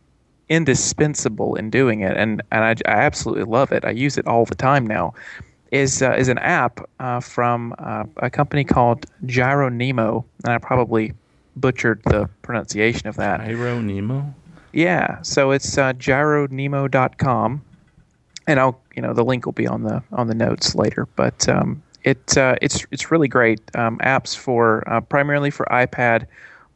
indispensable 0.49 1.55
in 1.55 1.71
doing 1.71 2.01
it, 2.01 2.17
and, 2.17 2.43
and 2.51 2.65
I, 2.65 2.71
I 2.91 2.99
absolutely 2.99 3.45
love 3.45 3.73
it. 3.73 3.85
I 3.85 3.91
use 3.91 4.19
it 4.19 4.27
all 4.27 4.45
the 4.45 4.55
time 4.55 4.87
now. 4.87 5.15
Is 5.71 6.03
uh, 6.03 6.15
is 6.19 6.27
an 6.27 6.39
app 6.39 6.81
uh, 6.99 7.21
from 7.21 7.77
uh, 7.79 8.03
a 8.17 8.29
company 8.29 8.65
called 8.65 9.07
Gyro 9.25 9.69
Nemo, 9.69 10.25
and 10.43 10.53
I 10.53 10.59
probably 10.59 11.13
butchered 11.55 12.03
the 12.07 12.29
pronunciation 12.43 13.07
of 13.07 13.15
that. 13.17 13.39
Pyro 13.39 13.81
Nemo. 13.81 14.35
Yeah, 14.73 15.23
so 15.23 15.53
it's 15.53 15.79
uh, 15.79 15.93
gyronemo.com, 15.93 17.63
and 18.49 18.61
I'll 18.61 18.81
you 18.97 19.03
know 19.03 19.13
the 19.13 19.25
link 19.25 19.47
will 19.47 19.53
be 19.53 19.69
on 19.69 19.85
the 19.85 20.03
on 20.11 20.27
the 20.27 20.35
notes 20.35 20.75
later. 20.75 21.07
But 21.15 21.49
um, 21.49 21.83
it 22.05 22.37
uh, 22.37 22.57
it's 22.63 22.87
it's 22.91 23.11
really 23.11 23.29
great 23.29 23.61
um, 23.75 23.99
apps 23.99 24.37
for 24.37 24.83
uh, 24.91 25.01
primarily 25.01 25.51
for 25.51 25.67
iPad, 25.71 26.27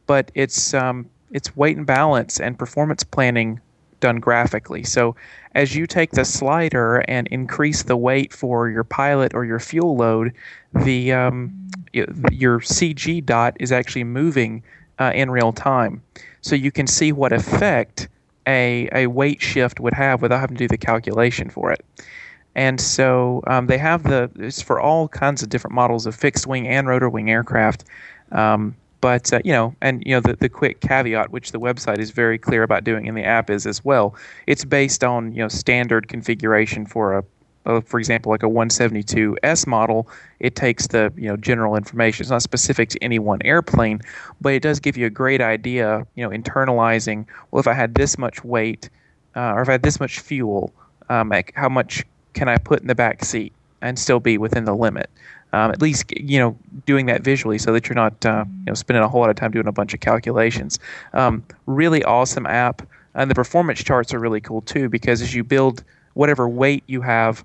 but 0.07 0.31
it's 0.35 0.75
um, 0.75 1.09
it's 1.31 1.57
weight 1.57 1.77
and 1.77 1.87
balance 1.87 2.41
and 2.41 2.59
performance 2.59 3.03
planning 3.03 3.61
done 4.01 4.21
graphically. 4.21 4.85
So 4.85 5.17
as 5.55 5.75
you 5.75 5.87
take 5.87 6.11
the 6.11 6.25
slider 6.25 7.05
and 7.09 7.27
increase 7.29 7.85
the 7.85 7.97
weight 7.97 8.33
for 8.33 8.69
your 8.69 8.85
pilot 8.85 9.35
or 9.35 9.45
your 9.45 9.61
fuel 9.61 9.97
load, 9.97 10.33
the 10.75 11.13
um, 11.13 11.53
your 11.93 12.61
CG 12.61 13.25
dot 13.25 13.57
is 13.61 13.73
actually 13.73 14.05
moving 14.05 14.63
uh, 14.99 15.13
in 15.15 15.31
real 15.31 15.53
time, 15.53 16.03
so 16.43 16.55
you 16.55 16.71
can 16.71 16.87
see 16.87 17.13
what 17.13 17.33
effect 17.33 18.09
a 18.47 18.89
a 18.93 19.07
weight 19.07 19.41
shift 19.41 19.81
would 19.81 19.95
have 19.95 20.21
without 20.23 20.41
having 20.41 20.57
to 20.57 20.65
do 20.65 20.69
the 20.69 20.79
calculation 20.79 21.49
for 21.49 21.73
it. 21.73 21.85
And 22.55 22.81
so 22.81 23.43
um, 23.47 23.67
they 23.67 23.79
have 23.79 24.05
the 24.05 24.31
it's 24.37 24.63
for 24.63 24.81
all 24.81 25.09
kinds 25.09 25.43
of 25.43 25.49
different 25.49 25.75
models 25.75 26.07
of 26.07 26.15
fixed 26.15 26.47
wing 26.47 26.69
and 26.69 26.87
rotor 26.87 27.09
wing 27.09 27.31
aircraft. 27.31 27.85
Um, 28.33 28.77
but 29.05 29.33
uh, 29.35 29.41
you 29.45 29.53
know, 29.53 29.77
and 29.83 30.03
you 30.07 30.15
know, 30.15 30.21
the, 30.21 30.35
the 30.35 30.49
quick 30.49 30.81
caveat, 30.81 31.31
which 31.31 31.53
the 31.53 31.61
website 31.61 31.99
is 31.99 32.11
very 32.11 32.39
clear 32.39 32.63
about 32.63 32.85
doing, 32.85 33.07
and 33.07 33.15
the 33.15 33.23
app 33.23 33.51
is 33.51 33.67
as 33.67 33.85
well. 33.85 34.15
It's 34.47 34.65
based 34.65 35.05
on 35.05 35.33
you 35.33 35.41
know 35.41 35.49
standard 35.49 36.09
configuration 36.09 36.87
for 36.87 37.19
a, 37.19 37.25
uh, 37.67 37.83
for 37.83 37.99
example, 37.99 38.31
like 38.31 38.43
a 38.43 38.49
172S 38.49 39.67
model. 39.67 40.09
It 40.41 40.57
takes 40.57 40.87
the 40.87 41.13
you 41.17 41.29
know 41.29 41.37
general 41.37 41.77
information. 41.77 42.23
It's 42.23 42.31
not 42.31 42.41
specific 42.41 42.89
to 42.91 43.05
any 43.05 43.19
one 43.19 43.41
airplane, 43.45 44.01
but 44.41 44.55
it 44.55 44.63
does 44.63 44.81
give 44.81 44.97
you 44.97 45.05
a 45.05 45.11
great 45.11 45.43
idea. 45.43 46.07
You 46.15 46.25
know, 46.27 46.31
internalizing. 46.31 47.27
Well, 47.51 47.61
if 47.61 47.67
I 47.67 47.75
had 47.75 47.97
this 47.97 48.17
much 48.17 48.43
weight, 48.43 48.89
uh, 49.37 49.53
or 49.53 49.61
if 49.61 49.69
I 49.69 49.73
had 49.73 49.83
this 49.83 50.01
much 50.01 50.21
fuel, 50.21 50.73
um, 51.11 51.29
like 51.29 51.53
how 51.57 51.69
much 51.69 52.05
can 52.35 52.49
I 52.49 52.59
put 52.59 52.81
in 52.81 52.87
the 52.87 52.95
back 52.95 53.25
seat 53.25 53.53
and 53.81 53.99
still 53.99 54.21
be 54.21 54.39
within 54.39 54.65
the 54.65 54.75
limit? 54.75 55.09
Um, 55.53 55.71
at 55.71 55.81
least 55.81 56.11
you 56.19 56.39
know 56.39 56.59
doing 56.85 57.07
that 57.07 57.23
visually 57.23 57.59
so 57.59 57.73
that 57.73 57.89
you're 57.89 57.95
not 57.95 58.27
uh, 58.27 58.45
you 58.47 58.67
know 58.67 58.75
spending 58.75 59.03
a 59.05 59.09
whole 59.09 59.21
lot 59.21 59.31
of 59.31 59.37
time 59.37 59.53
doing 59.53 59.69
a 59.69 59.73
bunch 59.73 59.95
of 59.95 60.01
calculations. 60.01 60.79
Um, 61.13 61.45
really 61.67 62.03
awesome 62.05 62.45
app, 62.47 62.83
and 63.15 63.31
the 63.31 63.35
performance 63.35 63.83
charts 63.83 64.13
are 64.13 64.19
really 64.19 64.41
cool 64.41 64.63
too 64.63 64.89
because 64.89 65.23
as 65.23 65.35
you 65.35 65.45
build 65.45 65.85
whatever 66.15 66.49
weight 66.49 66.83
you 66.87 67.01
have, 67.03 67.45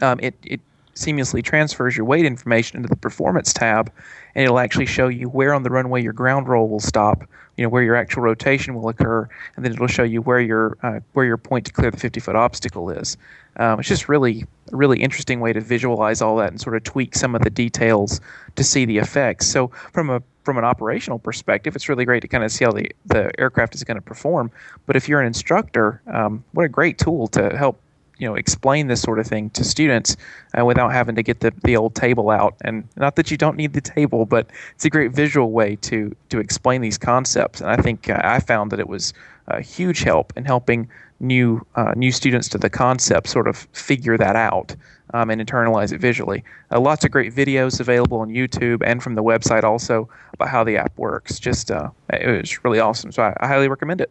um, 0.00 0.20
it 0.20 0.34
it 0.44 0.60
seamlessly 1.00 1.42
transfers 1.42 1.96
your 1.96 2.06
weight 2.06 2.24
information 2.24 2.76
into 2.76 2.88
the 2.88 2.96
performance 2.96 3.52
tab, 3.52 3.90
and 4.34 4.44
it'll 4.44 4.58
actually 4.58 4.86
show 4.86 5.08
you 5.08 5.28
where 5.28 5.54
on 5.54 5.62
the 5.62 5.70
runway 5.70 6.02
your 6.02 6.12
ground 6.12 6.48
roll 6.48 6.68
will 6.68 6.80
stop, 6.80 7.28
you 7.56 7.64
know 7.64 7.68
where 7.68 7.82
your 7.82 7.96
actual 7.96 8.22
rotation 8.22 8.74
will 8.74 8.88
occur, 8.88 9.28
and 9.56 9.64
then 9.64 9.72
it'll 9.72 9.86
show 9.86 10.02
you 10.02 10.22
where 10.22 10.40
your 10.40 10.78
uh, 10.82 11.00
where 11.12 11.26
your 11.26 11.36
point 11.36 11.66
to 11.66 11.72
clear 11.72 11.90
the 11.90 11.96
50 11.96 12.20
foot 12.20 12.36
obstacle 12.36 12.90
is. 12.90 13.16
Um, 13.56 13.80
it's 13.80 13.88
just 13.88 14.08
really 14.08 14.46
a 14.72 14.76
really 14.76 15.00
interesting 15.00 15.40
way 15.40 15.52
to 15.52 15.60
visualize 15.60 16.22
all 16.22 16.36
that 16.36 16.50
and 16.50 16.60
sort 16.60 16.76
of 16.76 16.84
tweak 16.84 17.14
some 17.14 17.34
of 17.34 17.42
the 17.42 17.50
details 17.50 18.20
to 18.56 18.64
see 18.64 18.84
the 18.84 18.98
effects. 18.98 19.46
So 19.46 19.68
from 19.92 20.10
a 20.10 20.22
from 20.44 20.56
an 20.56 20.64
operational 20.64 21.18
perspective, 21.18 21.76
it's 21.76 21.88
really 21.88 22.04
great 22.04 22.20
to 22.22 22.28
kind 22.28 22.44
of 22.44 22.50
see 22.50 22.64
how 22.64 22.72
the, 22.72 22.90
the 23.06 23.30
aircraft 23.38 23.74
is 23.74 23.84
going 23.84 23.96
to 23.96 24.02
perform. 24.02 24.50
But 24.86 24.96
if 24.96 25.08
you're 25.08 25.20
an 25.20 25.26
instructor, 25.26 26.00
um, 26.06 26.42
what 26.52 26.64
a 26.64 26.68
great 26.68 26.98
tool 26.98 27.28
to 27.28 27.56
help 27.56 27.78
you 28.20 28.28
know 28.28 28.34
explain 28.34 28.86
this 28.86 29.00
sort 29.00 29.18
of 29.18 29.26
thing 29.26 29.50
to 29.50 29.64
students 29.64 30.16
uh, 30.58 30.64
without 30.64 30.92
having 30.92 31.14
to 31.16 31.22
get 31.22 31.40
the, 31.40 31.52
the 31.64 31.76
old 31.76 31.94
table 31.94 32.30
out. 32.30 32.54
And 32.60 32.86
not 32.96 33.16
that 33.16 33.30
you 33.30 33.36
don't 33.36 33.56
need 33.56 33.72
the 33.72 33.80
table 33.80 34.26
but 34.26 34.50
it's 34.74 34.84
a 34.84 34.90
great 34.90 35.12
visual 35.12 35.50
way 35.50 35.76
to 35.76 36.14
to 36.28 36.38
explain 36.38 36.82
these 36.82 36.98
concepts. 36.98 37.60
And 37.60 37.70
i 37.70 37.76
think 37.76 38.08
uh, 38.08 38.20
i 38.22 38.38
found 38.38 38.70
that 38.72 38.80
it 38.80 38.88
was 38.88 39.14
a 39.48 39.60
huge 39.60 40.00
help 40.02 40.32
in 40.36 40.44
helping 40.44 40.88
new 41.18 41.64
uh, 41.76 41.92
new 41.96 42.12
students 42.12 42.48
to 42.48 42.58
the 42.58 42.70
concept 42.70 43.28
sort 43.28 43.48
of 43.48 43.56
figure 43.72 44.16
that 44.16 44.36
out 44.36 44.74
um, 45.12 45.28
and 45.28 45.40
internalize 45.40 45.92
it 45.92 46.00
visually. 46.00 46.44
Uh, 46.70 46.80
lots 46.80 47.04
of 47.04 47.10
great 47.10 47.34
videos 47.34 47.80
available 47.80 48.18
on 48.20 48.28
youtube 48.28 48.82
and 48.84 49.02
from 49.02 49.14
the 49.14 49.22
website 49.22 49.64
also 49.64 50.08
about 50.32 50.48
how 50.48 50.62
the 50.64 50.76
app 50.76 50.96
works. 50.96 51.38
Just 51.38 51.70
uh, 51.70 51.90
it 52.12 52.40
was 52.40 52.64
really 52.64 52.80
awesome. 52.80 53.12
So 53.12 53.22
I, 53.22 53.34
I 53.40 53.46
highly 53.46 53.68
recommend 53.68 54.00
it 54.00 54.10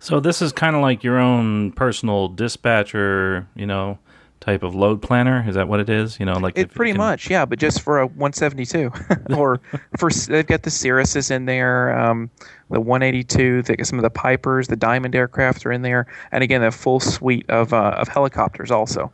So 0.00 0.20
this 0.20 0.40
is 0.40 0.52
kind 0.52 0.76
of 0.76 0.82
like 0.82 1.02
your 1.02 1.18
own 1.18 1.72
personal 1.72 2.28
dispatcher, 2.28 3.48
you 3.56 3.66
know, 3.66 3.98
type 4.40 4.62
of 4.62 4.74
load 4.74 5.02
planner. 5.02 5.44
Is 5.48 5.56
that 5.56 5.66
what 5.68 5.80
it 5.80 5.90
is? 5.90 6.20
You 6.20 6.26
know, 6.26 6.34
like 6.34 6.56
It 6.56 6.70
pretty 6.72 6.92
can- 6.92 6.98
much, 6.98 7.28
yeah, 7.28 7.44
but 7.44 7.58
just 7.58 7.82
for 7.82 7.98
a 7.98 8.06
172, 8.06 8.92
or 9.36 9.60
for 9.98 10.10
they've 10.10 10.46
got 10.46 10.62
the 10.62 10.70
Cirruses 10.70 11.30
in 11.30 11.46
there, 11.46 11.98
um, 11.98 12.30
the 12.70 12.80
182, 12.80 13.62
the, 13.62 13.84
some 13.84 13.98
of 13.98 14.04
the 14.04 14.10
Pipers, 14.10 14.68
the 14.68 14.76
Diamond 14.76 15.16
aircraft 15.16 15.66
are 15.66 15.72
in 15.72 15.82
there, 15.82 16.06
and 16.30 16.44
again, 16.44 16.62
a 16.62 16.70
full 16.70 17.00
suite 17.00 17.48
of 17.50 17.72
uh, 17.72 17.96
of 17.98 18.06
helicopters 18.08 18.70
also. 18.70 19.12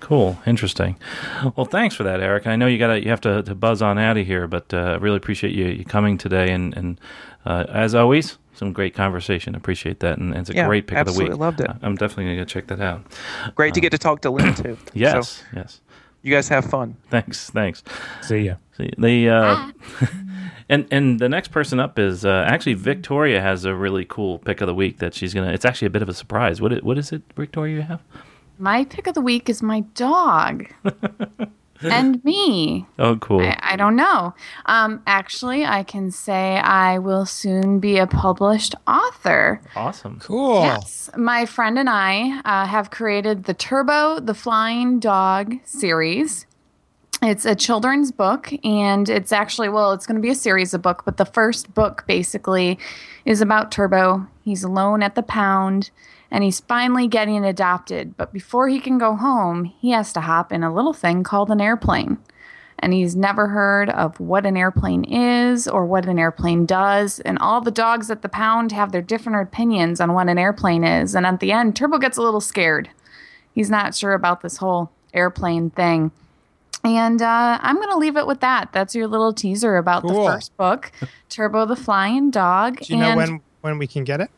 Cool, 0.00 0.38
interesting. 0.46 0.96
Well, 1.56 1.66
thanks 1.66 1.94
for 1.94 2.02
that, 2.02 2.20
Eric. 2.20 2.46
I 2.46 2.56
know 2.56 2.66
you 2.66 2.78
got 2.78 2.88
to 2.88 3.02
you 3.02 3.10
have 3.10 3.20
to, 3.22 3.42
to 3.44 3.54
buzz 3.54 3.80
on 3.82 3.98
out 3.98 4.16
of 4.16 4.26
here, 4.26 4.46
but 4.48 4.72
uh, 4.74 4.98
really 5.00 5.16
appreciate 5.16 5.54
you, 5.54 5.66
you 5.66 5.84
coming 5.84 6.18
today, 6.18 6.50
and 6.52 6.76
and 6.76 7.00
uh, 7.46 7.64
as 7.68 7.94
always, 7.94 8.38
some 8.54 8.72
great 8.72 8.94
conversation. 8.94 9.54
Appreciate 9.54 10.00
that, 10.00 10.18
and, 10.18 10.34
it's 10.34 10.50
a 10.50 10.54
Yeah, 10.54 10.66
great 10.66 10.86
pick 10.86 10.98
of 10.98 11.06
the 11.06 11.10
absolutely 11.10 11.34
week. 11.34 11.40
loved 11.40 11.60
it. 11.60 11.70
I'm 11.82 11.94
definitely 11.96 12.24
gonna 12.24 12.36
go 12.36 12.44
check 12.44 12.66
that 12.68 12.80
out. 12.80 13.02
Great 13.54 13.74
to 13.74 13.80
get 13.80 13.90
to 13.90 13.98
talk 13.98 14.20
to 14.22 14.30
Len 14.30 14.54
too. 14.54 14.76
Yes, 14.94 15.28
So 15.28 15.44
yes. 15.54 15.80
you 16.22 16.34
guys 16.34 16.48
have 16.48 16.64
fun. 16.64 16.96
Thanks, 17.10 17.48
thanks. 17.50 17.82
See 18.22 18.40
ya. 18.40 18.54
See, 18.76 18.90
the 18.98 19.28
uh, 19.28 19.70
and 20.68 20.86
and 20.90 21.20
the 21.20 21.28
next 21.28 21.48
person 21.48 21.78
up 21.78 21.98
is 21.98 22.24
uh, 22.24 22.44
actually 22.48 22.74
Victoria 22.74 23.40
has 23.40 23.64
a 23.64 23.74
really 23.74 24.04
cool 24.04 24.38
pick 24.40 24.60
of 24.60 24.66
the 24.66 24.74
week 24.74 24.98
that 24.98 25.14
she's 25.14 25.32
gonna. 25.32 25.52
It's 25.52 25.64
actually 25.64 25.86
a 25.86 25.90
bit 25.90 26.02
of 26.02 26.08
a 26.08 26.14
surprise. 26.14 26.60
What 26.60 26.72
it, 26.72 26.82
what 26.82 26.98
is 26.98 27.12
it, 27.12 27.22
Victoria? 27.36 27.76
You 27.76 27.82
have? 27.82 28.02
My 28.58 28.84
pick 28.84 29.06
of 29.06 29.14
the 29.14 29.20
week 29.20 29.48
is 29.48 29.62
my 29.62 29.80
dog 29.94 30.66
and 31.82 32.24
me. 32.24 32.86
Oh, 32.98 33.16
cool. 33.16 33.40
I, 33.40 33.58
I 33.60 33.76
don't 33.76 33.96
know. 33.96 34.34
Um, 34.66 35.02
actually, 35.06 35.64
I 35.64 35.82
can 35.82 36.10
say 36.10 36.58
I 36.58 36.98
will 36.98 37.26
soon 37.26 37.80
be 37.80 37.98
a 37.98 38.06
published 38.06 38.74
author. 38.86 39.60
awesome. 39.74 40.20
Cool. 40.20 40.62
Yes, 40.62 41.10
my 41.16 41.46
friend 41.46 41.78
and 41.78 41.88
I 41.90 42.40
uh, 42.44 42.66
have 42.66 42.90
created 42.90 43.44
the 43.44 43.54
Turbo 43.54 44.20
the 44.20 44.34
Flying 44.34 45.00
Dog 45.00 45.56
series. 45.64 46.46
It's 47.24 47.44
a 47.44 47.54
children's 47.54 48.10
book, 48.10 48.52
and 48.64 49.08
it's 49.08 49.30
actually, 49.30 49.68
well, 49.68 49.92
it's 49.92 50.06
going 50.06 50.16
to 50.16 50.22
be 50.22 50.30
a 50.30 50.34
series 50.34 50.74
of 50.74 50.82
book, 50.82 51.02
but 51.04 51.18
the 51.18 51.24
first 51.24 51.72
book 51.72 52.04
basically 52.08 52.80
is 53.24 53.40
about 53.40 53.70
Turbo. 53.70 54.26
He's 54.44 54.64
alone 54.64 55.04
at 55.04 55.14
the 55.14 55.22
pound, 55.22 55.92
and 56.32 56.42
he's 56.42 56.58
finally 56.60 57.06
getting 57.06 57.44
adopted. 57.44 58.16
But 58.16 58.32
before 58.32 58.68
he 58.68 58.80
can 58.80 58.98
go 58.98 59.14
home, 59.14 59.64
he 59.64 59.90
has 59.90 60.12
to 60.14 60.20
hop 60.22 60.50
in 60.50 60.64
a 60.64 60.74
little 60.74 60.92
thing 60.94 61.22
called 61.22 61.50
an 61.50 61.60
airplane. 61.60 62.18
And 62.80 62.92
he's 62.92 63.14
never 63.14 63.46
heard 63.48 63.90
of 63.90 64.18
what 64.18 64.44
an 64.44 64.56
airplane 64.56 65.04
is 65.04 65.68
or 65.68 65.84
what 65.86 66.06
an 66.06 66.18
airplane 66.18 66.66
does. 66.66 67.20
And 67.20 67.38
all 67.38 67.60
the 67.60 67.70
dogs 67.70 68.10
at 68.10 68.22
the 68.22 68.28
pound 68.28 68.72
have 68.72 68.90
their 68.90 69.02
different 69.02 69.40
opinions 69.40 70.00
on 70.00 70.14
what 70.14 70.28
an 70.28 70.36
airplane 70.38 70.82
is. 70.82 71.14
And 71.14 71.24
at 71.24 71.38
the 71.38 71.52
end, 71.52 71.76
Turbo 71.76 71.98
gets 71.98 72.16
a 72.16 72.22
little 72.22 72.40
scared. 72.40 72.88
He's 73.54 73.70
not 73.70 73.94
sure 73.94 74.14
about 74.14 74.40
this 74.40 74.56
whole 74.56 74.90
airplane 75.14 75.70
thing. 75.70 76.10
And 76.82 77.22
uh, 77.22 77.58
I'm 77.62 77.76
going 77.76 77.90
to 77.90 77.98
leave 77.98 78.16
it 78.16 78.26
with 78.26 78.40
that. 78.40 78.72
That's 78.72 78.96
your 78.96 79.06
little 79.06 79.32
teaser 79.32 79.76
about 79.76 80.02
Cool. 80.02 80.24
the 80.24 80.30
first 80.32 80.56
book, 80.56 80.90
Turbo 81.28 81.66
the 81.66 81.76
Flying 81.76 82.32
Dog. 82.32 82.80
Do 82.80 82.94
you 82.94 82.98
know 82.98 83.14
when 83.14 83.40
when 83.60 83.78
we 83.78 83.86
can 83.86 84.02
get 84.02 84.20
it? 84.20 84.30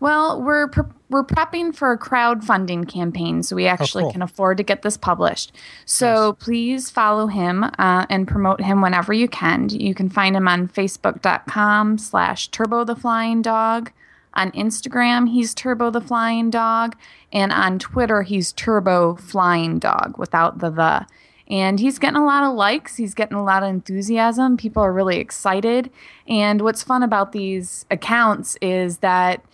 well, 0.00 0.40
we're 0.40 0.68
pre- 0.68 0.84
we're 1.14 1.24
prepping 1.24 1.72
for 1.72 1.92
a 1.92 1.98
crowdfunding 1.98 2.88
campaign, 2.88 3.44
so 3.44 3.54
we 3.54 3.68
actually 3.68 4.02
cool. 4.02 4.12
can 4.12 4.20
afford 4.20 4.56
to 4.56 4.64
get 4.64 4.82
this 4.82 4.96
published. 4.96 5.52
So 5.86 6.32
please 6.34 6.90
follow 6.90 7.28
him 7.28 7.62
uh, 7.62 8.04
and 8.10 8.26
promote 8.26 8.60
him 8.60 8.82
whenever 8.82 9.12
you 9.12 9.28
can. 9.28 9.68
You 9.68 9.94
can 9.94 10.08
find 10.10 10.34
him 10.34 10.48
on 10.48 10.66
Facebook.com 10.66 11.98
slash 11.98 12.48
Turbo 12.48 12.82
the 12.82 12.96
Flying 12.96 13.42
Dog. 13.42 13.92
On 14.34 14.50
Instagram, 14.50 15.30
he's 15.30 15.54
Turbo 15.54 15.92
the 15.92 16.00
Flying 16.00 16.50
Dog, 16.50 16.96
and 17.32 17.52
on 17.52 17.78
Twitter, 17.78 18.22
he's 18.22 18.52
Turbo 18.52 19.14
Flying 19.14 19.78
Dog 19.78 20.18
without 20.18 20.58
the 20.58 20.70
the. 20.70 21.06
And 21.46 21.78
he's 21.78 22.00
getting 22.00 22.16
a 22.16 22.24
lot 22.24 22.42
of 22.42 22.54
likes. 22.54 22.96
He's 22.96 23.14
getting 23.14 23.36
a 23.36 23.44
lot 23.44 23.62
of 23.62 23.68
enthusiasm. 23.68 24.56
People 24.56 24.82
are 24.82 24.92
really 24.92 25.18
excited. 25.18 25.90
And 26.26 26.62
what's 26.62 26.82
fun 26.82 27.04
about 27.04 27.32
these 27.32 27.84
accounts 27.90 28.56
is 28.62 28.98
that 28.98 29.44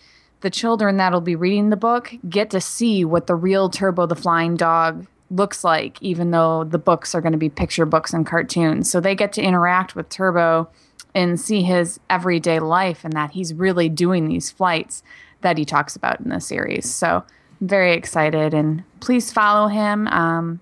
the 0.41 0.49
children 0.49 0.97
that'll 0.97 1.21
be 1.21 1.35
reading 1.35 1.69
the 1.69 1.77
book 1.77 2.13
get 2.27 2.49
to 2.49 2.61
see 2.61 3.05
what 3.05 3.27
the 3.27 3.35
real 3.35 3.69
Turbo 3.69 4.05
the 4.05 4.15
Flying 4.15 4.55
Dog 4.55 5.07
looks 5.29 5.63
like, 5.63 6.01
even 6.01 6.31
though 6.31 6.63
the 6.63 6.77
books 6.77 7.15
are 7.15 7.21
going 7.21 7.31
to 7.31 7.37
be 7.37 7.49
picture 7.49 7.85
books 7.85 8.13
and 8.13 8.25
cartoons. 8.25 8.91
So 8.91 8.99
they 8.99 9.15
get 9.15 9.31
to 9.33 9.41
interact 9.41 9.95
with 9.95 10.09
Turbo 10.09 10.69
and 11.15 11.39
see 11.39 11.61
his 11.61 11.99
everyday 12.09 12.59
life 12.59 13.03
and 13.03 13.13
that 13.13 13.31
he's 13.31 13.53
really 13.53 13.89
doing 13.89 14.27
these 14.27 14.51
flights 14.51 15.03
that 15.41 15.57
he 15.57 15.65
talks 15.65 15.95
about 15.95 16.19
in 16.19 16.29
the 16.29 16.39
series. 16.39 16.91
So 16.91 17.23
I'm 17.61 17.67
very 17.67 17.93
excited 17.93 18.53
and 18.53 18.83
please 18.99 19.31
follow 19.31 19.67
him 19.67 20.07
um, 20.07 20.59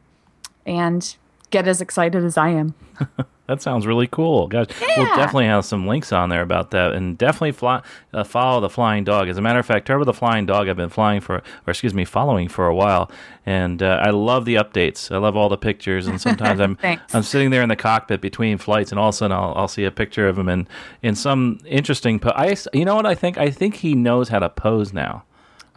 and 0.65 1.15
get 1.49 1.67
as 1.67 1.81
excited 1.81 2.23
as 2.23 2.37
I 2.37 2.49
am. 2.49 2.75
That 3.49 3.63
sounds 3.63 3.87
really 3.87 4.05
cool, 4.05 4.47
guys. 4.47 4.67
We'll 4.95 5.07
definitely 5.15 5.47
have 5.47 5.65
some 5.65 5.87
links 5.87 6.13
on 6.13 6.29
there 6.29 6.43
about 6.43 6.69
that, 6.69 6.91
and 6.93 7.17
definitely 7.17 7.53
fly, 7.53 7.81
uh, 8.13 8.23
follow 8.23 8.61
the 8.61 8.69
Flying 8.69 9.03
Dog. 9.03 9.27
As 9.27 9.39
a 9.39 9.41
matter 9.41 9.57
of 9.57 9.65
fact, 9.65 9.87
Turbo 9.87 10.05
the 10.05 10.13
Flying 10.13 10.45
Dog, 10.45 10.69
I've 10.69 10.77
been 10.77 10.89
flying 10.89 11.19
for, 11.19 11.37
or 11.37 11.43
excuse 11.71 11.95
me, 11.95 12.05
following 12.05 12.47
for 12.47 12.67
a 12.67 12.75
while, 12.75 13.09
and 13.47 13.81
uh, 13.81 14.03
I 14.03 14.11
love 14.11 14.45
the 14.45 14.53
updates. 14.53 15.11
I 15.11 15.17
love 15.17 15.35
all 15.35 15.49
the 15.49 15.57
pictures, 15.57 16.05
and 16.05 16.21
sometimes 16.21 16.59
I'm 16.61 16.77
I'm 17.11 17.23
sitting 17.23 17.49
there 17.49 17.63
in 17.63 17.69
the 17.69 17.75
cockpit 17.75 18.21
between 18.21 18.59
flights, 18.59 18.91
and 18.91 18.99
all 18.99 19.09
of 19.09 19.15
a 19.15 19.17
sudden 19.17 19.35
I'll, 19.35 19.55
I'll 19.55 19.67
see 19.67 19.83
a 19.83 19.89
picture 19.91 20.27
of 20.27 20.37
him 20.37 20.47
in 20.47 20.67
in 21.01 21.15
some 21.15 21.59
interesting. 21.65 22.19
Po- 22.19 22.33
I 22.35 22.55
you 22.71 22.85
know 22.85 22.95
what 22.95 23.07
I 23.07 23.15
think? 23.15 23.39
I 23.39 23.49
think 23.49 23.77
he 23.77 23.95
knows 23.95 24.29
how 24.29 24.37
to 24.37 24.49
pose 24.49 24.93
now. 24.93 25.23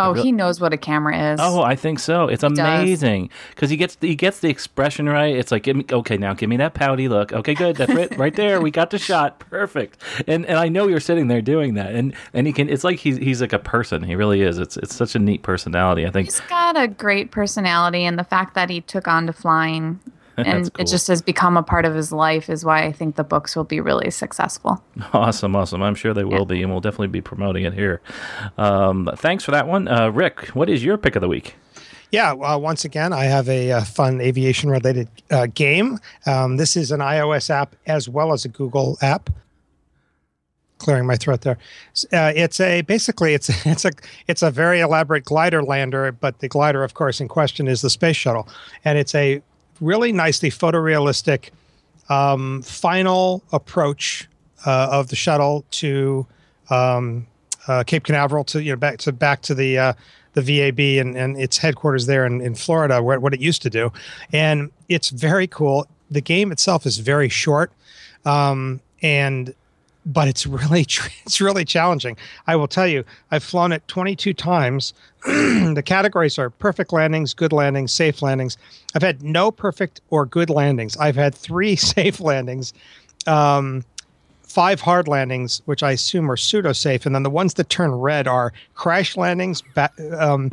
Oh, 0.09 0.13
he 0.15 0.33
knows 0.33 0.61
what 0.61 0.73
a 0.73 0.77
camera 0.77 1.33
is. 1.33 1.41
Oh, 1.43 1.63
I 1.63 1.77
think 1.77 1.99
so. 1.99 2.29
It's 2.29 2.43
does. 2.43 2.59
amazing 2.59 3.31
because 3.51 3.71
he 3.71 3.77
gets 3.77 3.97
he 4.01 4.15
gets 4.15 4.41
the 4.41 4.49
expression 4.49 5.09
right. 5.09 5.35
It's 5.35 5.53
like, 5.53 5.63
give 5.63 5.77
me, 5.77 5.85
okay, 5.91 6.17
now 6.17 6.35
give 6.35 6.49
me 6.49 6.57
that 6.59 6.75
pouty 6.75 7.09
look. 7.09 7.33
Okay, 7.33 7.55
good. 7.55 7.77
That's 7.77 7.93
right, 7.93 8.19
right 8.19 8.35
there. 8.35 8.61
We 8.61 8.71
got 8.71 8.91
the 8.91 8.99
shot. 8.99 9.39
Perfect. 9.51 9.99
And 10.27 10.47
and 10.47 10.59
I 10.59 10.69
know 10.69 10.89
you're 10.89 11.01
sitting 11.01 11.29
there 11.29 11.43
doing 11.43 11.75
that, 11.75 11.95
and 11.95 12.15
and 12.33 12.47
he 12.47 12.53
can. 12.53 12.69
It's 12.69 12.85
like 12.85 12.99
he's 12.99 13.17
he's 13.17 13.41
like 13.41 13.53
a 13.53 13.59
person. 13.59 14.03
He 14.03 14.15
really 14.15 14.43
is. 14.43 14.59
It's 14.59 14.77
it's 14.77 14.95
such 14.95 15.15
a 15.15 15.19
neat 15.19 15.43
personality. 15.43 16.07
I 16.07 16.11
think. 16.11 16.27
He's 16.27 16.41
got 16.41 16.81
a 16.81 16.89
great 16.89 17.31
personality, 17.31 18.05
and 18.05 18.19
the 18.19 18.25
fact 18.25 18.55
that 18.55 18.71
he 18.71 18.81
took 18.81 19.09
on 19.09 19.27
to 19.27 19.33
flying 19.33 20.01
and 20.37 20.73
cool. 20.73 20.83
it 20.83 20.89
just 20.89 21.09
has 21.09 21.21
become 21.21 21.57
a 21.57 21.63
part 21.63 21.85
of 21.85 21.95
his 21.95 22.13
life 22.13 22.49
is 22.49 22.65
why 22.65 22.85
I 22.85 22.93
think 22.93 23.17
the 23.17 23.25
books 23.25 23.55
will 23.55 23.65
be 23.65 23.81
really 23.81 24.11
successful. 24.11 24.83
Awesome, 25.13 25.55
awesome. 25.55 25.83
I'm 25.83 25.95
sure 25.95 26.15
they 26.15 26.25
will 26.25 26.47
be, 26.47 26.63
and 26.63 26.71
we'll 26.71 26.81
definitely 26.81 27.09
be 27.09 27.21
promoting 27.21 27.65
it 27.65 27.75
here. 27.75 28.01
Um, 28.57 29.11
thanks 29.17 29.45
for 29.45 29.51
that 29.51 29.67
one, 29.69 29.89
uh, 29.89 30.09
Rick. 30.11 30.49
What 30.49 30.69
is 30.69 30.83
your 30.85 30.97
pick 30.97 31.17
of 31.17 31.21
the 31.21 31.29
week? 31.29 31.55
Yeah, 32.11 32.33
uh, 32.33 32.59
once 32.59 32.85
again, 32.85 33.15
I 33.15 33.25
have 33.25 33.49
a, 33.49 33.73
uh 33.73 33.85
fun 33.85 34.21
aviation 34.21 34.69
related 34.69 35.09
uh, 35.31 35.47
game. 35.47 35.99
Um, 36.27 36.59
this 36.59 36.77
is 36.77 36.93
an 36.93 37.01
iOS 37.01 37.49
app 37.49 37.75
as 37.87 38.09
well 38.09 38.33
as 38.33 38.45
a 38.45 38.49
Google 38.49 38.99
app. 39.01 39.31
Clearing 40.77 41.07
my 41.07 41.17
throat 41.17 41.41
there. 41.41 41.59
Uh, 42.13 42.33
it's 42.35 42.61
a 42.61 42.83
basically 42.83 43.35
it's 43.35 43.49
it's 43.67 43.85
a 43.87 43.93
it's 44.27 44.43
a 44.43 44.51
very 44.51 44.81
elaborate 44.81 45.25
glider 45.25 45.63
lander, 45.63 46.13
but 46.13 46.41
the 46.41 46.49
glider, 46.49 46.85
of 46.85 46.95
course, 46.95 47.21
in 47.21 47.29
question 47.29 47.67
is 47.67 47.81
the 47.81 47.91
space 47.91 48.17
shuttle, 48.17 48.47
and 48.85 48.99
it's 48.99 49.15
a 49.15 49.41
really 49.83 50.13
nicely 50.13 50.49
photorealistic 50.49 51.51
um, 52.09 52.63
final 52.63 53.43
approach 53.53 54.29
uh, 54.65 54.89
of 54.91 55.09
the 55.09 55.17
shuttle 55.17 55.65
to 55.73 56.27
um, 56.71 57.27
uh, 57.67 57.83
Cape 57.85 58.05
Canaveral 58.05 58.45
to 58.45 58.63
you 58.63 58.73
know 58.73 58.77
back 58.77 58.99
to 58.99 59.13
back 59.13 59.43
to 59.43 59.55
the 59.55 59.79
uh, 59.79 59.93
the 60.35 60.41
VAB 60.41 61.01
and, 61.01 61.17
and 61.17 61.39
its 61.39 61.59
headquarters 61.59 62.07
there 62.07 62.25
in, 62.25 62.41
in 62.41 62.55
Florida, 62.55 63.03
where 63.03 63.21
what 63.21 63.35
it 63.35 63.41
used 63.41 63.61
to 63.63 63.71
do, 63.71 63.93
and 64.33 64.71
it's 64.89 65.11
very 65.11 65.47
cool. 65.47 65.87
The 66.11 66.21
game 66.21 66.53
itself 66.53 66.87
is 66.87 66.99
very 66.99 67.29
short, 67.29 67.73
um, 68.25 68.81
and 69.03 69.55
but 70.05 70.29
it's 70.29 70.47
really 70.47 70.81
it's 71.27 71.41
really 71.41 71.65
challenging. 71.65 72.17
I 72.47 72.57
will 72.57 72.69
tell 72.69 72.87
you, 72.87 73.05
I've 73.31 73.45
flown 73.45 73.73
it 73.73 73.87
22 73.89 74.35
times. 74.35 74.95
the 75.25 75.83
categories 75.85 76.39
are 76.39 76.51
perfect 76.51 76.93
landings, 76.93 77.35
good 77.35 77.53
landings, 77.53 77.93
safe 77.93 78.23
landings. 78.23 78.57
I've 78.95 79.03
had 79.03 79.23
no 79.23 79.51
perfect 79.51 80.01
or 80.11 80.27
good 80.27 80.51
landings. 80.51 80.97
I've 80.97 81.17
had 81.17 81.35
three 81.35 81.77
safe 81.77 82.21
landings. 82.21 82.73
Um, 83.27 83.85
five 84.43 84.81
hard 84.81 85.09
landings, 85.09 85.63
which 85.65 85.83
I 85.83 85.93
assume 85.93 86.31
are 86.31 86.37
pseudo 86.37 86.73
safe, 86.73 87.07
and 87.07 87.15
then 87.15 87.23
the 87.23 87.31
ones 87.31 87.55
that 87.55 87.71
turn 87.71 87.91
red 87.93 88.27
are 88.29 88.53
crash 88.75 89.17
landings, 89.17 89.63
ba- 89.75 89.91
um, 90.19 90.51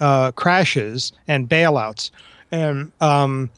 uh, 0.00 0.32
crashes, 0.32 1.12
and 1.28 1.48
bailouts. 1.48 2.10
And 2.50 2.90
um, 3.00 3.50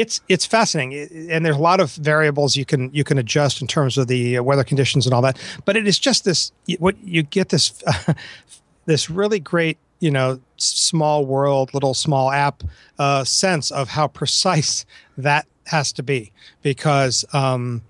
it's 0.00 0.20
it's 0.28 0.46
fascinating, 0.46 1.30
and 1.30 1.44
there's 1.44 1.56
a 1.56 1.60
lot 1.60 1.80
of 1.80 1.92
variables 1.92 2.56
you 2.56 2.64
can 2.64 2.90
you 2.92 3.04
can 3.04 3.18
adjust 3.18 3.60
in 3.60 3.66
terms 3.66 3.98
of 3.98 4.08
the 4.08 4.38
uh, 4.38 4.42
weather 4.42 4.64
conditions 4.64 5.06
and 5.06 5.14
all 5.14 5.22
that. 5.22 5.38
But 5.64 5.76
it 5.76 5.86
is 5.86 5.98
just 5.98 6.24
this 6.24 6.52
what 6.78 6.96
you 7.02 7.22
get 7.22 7.48
this 7.50 7.82
this 8.86 9.10
really 9.10 9.40
great 9.40 9.78
you 10.00 10.10
know 10.10 10.40
small 10.56 11.26
world 11.26 11.72
little 11.74 11.94
small 11.94 12.30
app 12.30 12.62
uh, 12.98 13.24
sense 13.24 13.70
of 13.70 13.88
how 13.88 14.08
precise 14.08 14.84
that 15.16 15.46
has 15.66 15.92
to 15.92 16.02
be 16.02 16.32
because 16.62 17.24
um, 17.32 17.82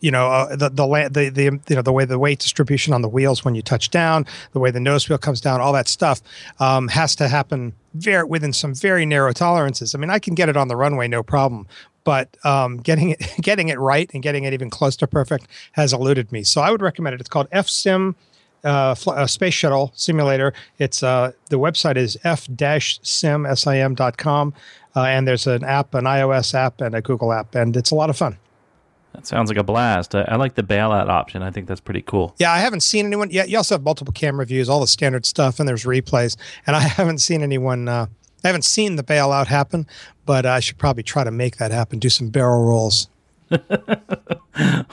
you 0.00 0.10
know 0.10 0.28
uh, 0.28 0.56
the 0.56 0.68
the, 0.68 1.08
the 1.10 1.28
the 1.30 1.42
you 1.68 1.76
know 1.76 1.82
the 1.82 1.92
way 1.92 2.04
the 2.04 2.18
weight 2.18 2.38
distribution 2.38 2.92
on 2.92 3.02
the 3.02 3.08
wheels 3.08 3.44
when 3.44 3.54
you 3.54 3.62
touch 3.62 3.90
down, 3.90 4.26
the 4.52 4.60
way 4.60 4.70
the 4.70 4.80
nose 4.80 5.08
wheel 5.08 5.18
comes 5.18 5.40
down, 5.40 5.60
all 5.60 5.72
that 5.72 5.88
stuff 5.88 6.22
um, 6.60 6.88
has 6.88 7.14
to 7.16 7.28
happen 7.28 7.72
very 7.94 8.24
within 8.24 8.52
some 8.52 8.74
very 8.74 9.04
narrow 9.06 9.32
tolerances. 9.32 9.94
I 9.94 9.98
mean, 9.98 10.10
I 10.10 10.18
can 10.18 10.34
get 10.34 10.48
it 10.48 10.56
on 10.56 10.68
the 10.68 10.76
runway 10.76 11.08
no 11.08 11.22
problem, 11.22 11.66
but 12.04 12.36
um, 12.44 12.78
getting 12.78 13.10
it 13.10 13.22
getting 13.40 13.68
it 13.68 13.78
right 13.78 14.10
and 14.14 14.22
getting 14.22 14.44
it 14.44 14.52
even 14.52 14.70
close 14.70 14.96
to 14.96 15.06
perfect 15.06 15.46
has 15.72 15.92
eluded 15.92 16.32
me. 16.32 16.42
So 16.44 16.60
I 16.60 16.70
would 16.70 16.82
recommend 16.82 17.14
it. 17.14 17.20
It's 17.20 17.30
called 17.30 17.50
FSim. 17.50 18.14
Uh, 18.64 18.94
fl- 18.94 19.10
uh, 19.10 19.26
space 19.26 19.54
shuttle 19.54 19.90
simulator. 19.96 20.54
It's 20.78 21.02
uh, 21.02 21.32
the 21.50 21.58
website 21.58 21.96
is 21.96 22.16
f-sim 22.22 23.44
sim.com, 23.56 24.54
uh, 24.94 25.00
and 25.00 25.26
there's 25.26 25.48
an 25.48 25.64
app, 25.64 25.94
an 25.94 26.04
iOS 26.04 26.54
app, 26.54 26.80
and 26.80 26.94
a 26.94 27.02
Google 27.02 27.32
app, 27.32 27.56
and 27.56 27.76
it's 27.76 27.90
a 27.90 27.96
lot 27.96 28.08
of 28.08 28.16
fun. 28.16 28.38
That 29.14 29.26
sounds 29.26 29.50
like 29.50 29.58
a 29.58 29.62
blast. 29.62 30.14
I, 30.14 30.22
I 30.22 30.36
like 30.36 30.54
the 30.54 30.62
bailout 30.62 31.08
option. 31.08 31.42
I 31.42 31.50
think 31.50 31.66
that's 31.66 31.80
pretty 31.80 32.02
cool. 32.02 32.34
Yeah, 32.38 32.52
I 32.52 32.58
haven't 32.58 32.80
seen 32.80 33.06
anyone 33.06 33.30
yet. 33.30 33.48
You 33.48 33.58
also 33.58 33.74
have 33.74 33.82
multiple 33.82 34.12
camera 34.12 34.46
views, 34.46 34.68
all 34.68 34.80
the 34.80 34.86
standard 34.86 35.26
stuff, 35.26 35.60
and 35.60 35.68
there's 35.68 35.84
replays. 35.84 36.36
And 36.66 36.74
I 36.74 36.80
haven't 36.80 37.18
seen 37.18 37.42
anyone. 37.42 37.88
Uh, 37.88 38.06
I 38.44 38.48
haven't 38.48 38.64
seen 38.64 38.96
the 38.96 39.04
bailout 39.04 39.46
happen, 39.46 39.86
but 40.26 40.46
I 40.46 40.60
should 40.60 40.78
probably 40.78 41.02
try 41.02 41.24
to 41.24 41.30
make 41.30 41.58
that 41.58 41.70
happen. 41.70 41.98
Do 41.98 42.08
some 42.08 42.28
barrel 42.28 42.64
rolls. 42.64 43.08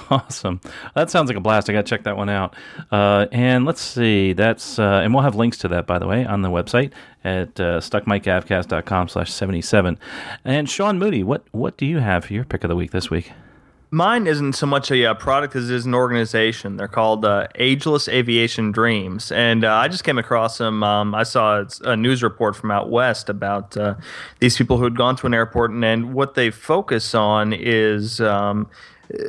awesome. 0.10 0.60
That 0.94 1.10
sounds 1.10 1.30
like 1.30 1.38
a 1.38 1.42
blast. 1.42 1.70
I 1.70 1.74
got 1.74 1.86
to 1.86 1.90
check 1.90 2.04
that 2.04 2.18
one 2.18 2.30
out. 2.30 2.56
Uh, 2.92 3.28
and 3.32 3.66
let's 3.66 3.82
see. 3.82 4.34
That's 4.34 4.78
uh, 4.80 5.02
and 5.04 5.14
we'll 5.14 5.24
have 5.24 5.36
links 5.36 5.58
to 5.60 5.68
that 5.70 5.88
by 5.88 5.98
the 5.98 6.08
way 6.08 6.26
on 6.26 6.42
the 6.42 6.50
website 6.50 6.92
at 7.24 7.60
uh, 7.60 7.80
stuckmicavcast.com 7.80 9.08
slash 9.08 9.32
77. 9.32 9.98
And 10.44 10.70
Sean 10.70 11.00
Moody, 11.00 11.24
what 11.24 11.46
what 11.52 11.78
do 11.78 11.86
you 11.86 12.00
have 12.00 12.26
for 12.26 12.34
your 12.34 12.44
pick 12.44 12.64
of 12.64 12.70
the 12.70 12.76
week 12.76 12.92
this 12.92 13.10
week? 13.10 13.32
Mine 13.92 14.28
isn't 14.28 14.54
so 14.54 14.68
much 14.68 14.92
a 14.92 15.04
uh, 15.04 15.14
product 15.16 15.56
as 15.56 15.72
it 15.72 15.76
is 15.76 15.88
an 15.88 15.96
organization. 15.96 16.78
They're 16.78 16.88
called 16.88 17.26
uh, 17.26 17.48
Ageless 17.56 18.08
Aviation 18.08 18.72
Dreams, 18.72 19.32
and 19.32 19.66
uh, 19.66 19.74
I 19.74 19.88
just 19.88 20.04
came 20.04 20.20
across 20.20 20.60
them. 20.60 20.84
Um, 20.84 21.16
I 21.16 21.24
saw 21.24 21.66
a 21.82 21.98
news 21.98 22.22
report 22.22 22.56
from 22.56 22.70
out 22.70 22.92
west 22.92 23.30
about 23.30 23.76
uh, 23.76 23.96
these 24.40 24.56
people 24.58 24.78
who 24.78 24.84
had 24.84 24.96
gone 24.96 25.16
to 25.18 25.28
an 25.28 25.34
airport, 25.34 25.72
and, 25.72 25.84
and 25.84 26.14
what 26.14 26.36
they 26.36 26.52
focus 26.52 27.16
on 27.16 27.52
is. 27.54 28.22
Um, 28.22 28.70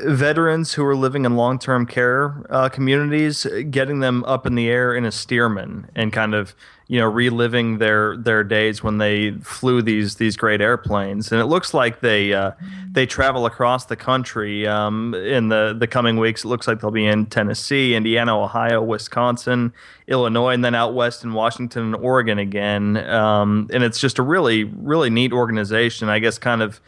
veterans 0.04 0.74
who 0.74 0.84
are 0.84 0.94
living 0.94 1.24
in 1.24 1.36
long-term 1.36 1.86
care 1.86 2.44
uh, 2.50 2.68
communities, 2.68 3.46
getting 3.70 4.00
them 4.00 4.22
up 4.24 4.46
in 4.46 4.54
the 4.54 4.68
air 4.68 4.94
in 4.94 5.06
a 5.06 5.08
Stearman 5.08 5.88
and 5.94 6.12
kind 6.12 6.34
of 6.34 6.54
you 6.90 6.98
know 6.98 7.06
reliving 7.06 7.78
their 7.78 8.16
their 8.16 8.42
days 8.42 8.82
when 8.82 8.98
they 8.98 9.30
flew 9.42 9.80
these 9.80 10.16
these 10.16 10.36
great 10.36 10.60
airplanes. 10.60 11.30
And 11.30 11.40
it 11.40 11.44
looks 11.44 11.72
like 11.72 12.00
they 12.00 12.32
uh, 12.32 12.50
they 12.90 13.06
travel 13.06 13.46
across 13.46 13.84
the 13.84 13.94
country 13.94 14.66
um, 14.66 15.14
in 15.14 15.50
the 15.50 15.76
the 15.78 15.86
coming 15.86 16.16
weeks. 16.16 16.42
It 16.44 16.48
looks 16.48 16.66
like 16.66 16.80
they'll 16.80 16.90
be 16.90 17.06
in 17.06 17.26
Tennessee 17.26 17.94
Indiana 17.94 18.36
Ohio 18.36 18.82
Wisconsin 18.82 19.72
Illinois 20.10 20.52
and 20.52 20.64
then 20.64 20.74
out 20.74 20.92
west 20.92 21.24
in 21.24 21.32
Washington 21.32 21.94
and 21.94 21.96
Oregon 21.96 22.38
again 22.38 22.98
um, 23.08 23.68
and 23.72 23.82
it's 23.82 23.98
just 23.98 24.18
a 24.18 24.22
really 24.22 24.64
really 24.64 25.08
neat 25.08 25.32
organization 25.32 26.08
I 26.08 26.18
guess 26.18 26.38
kind 26.38 26.62
of 26.62 26.80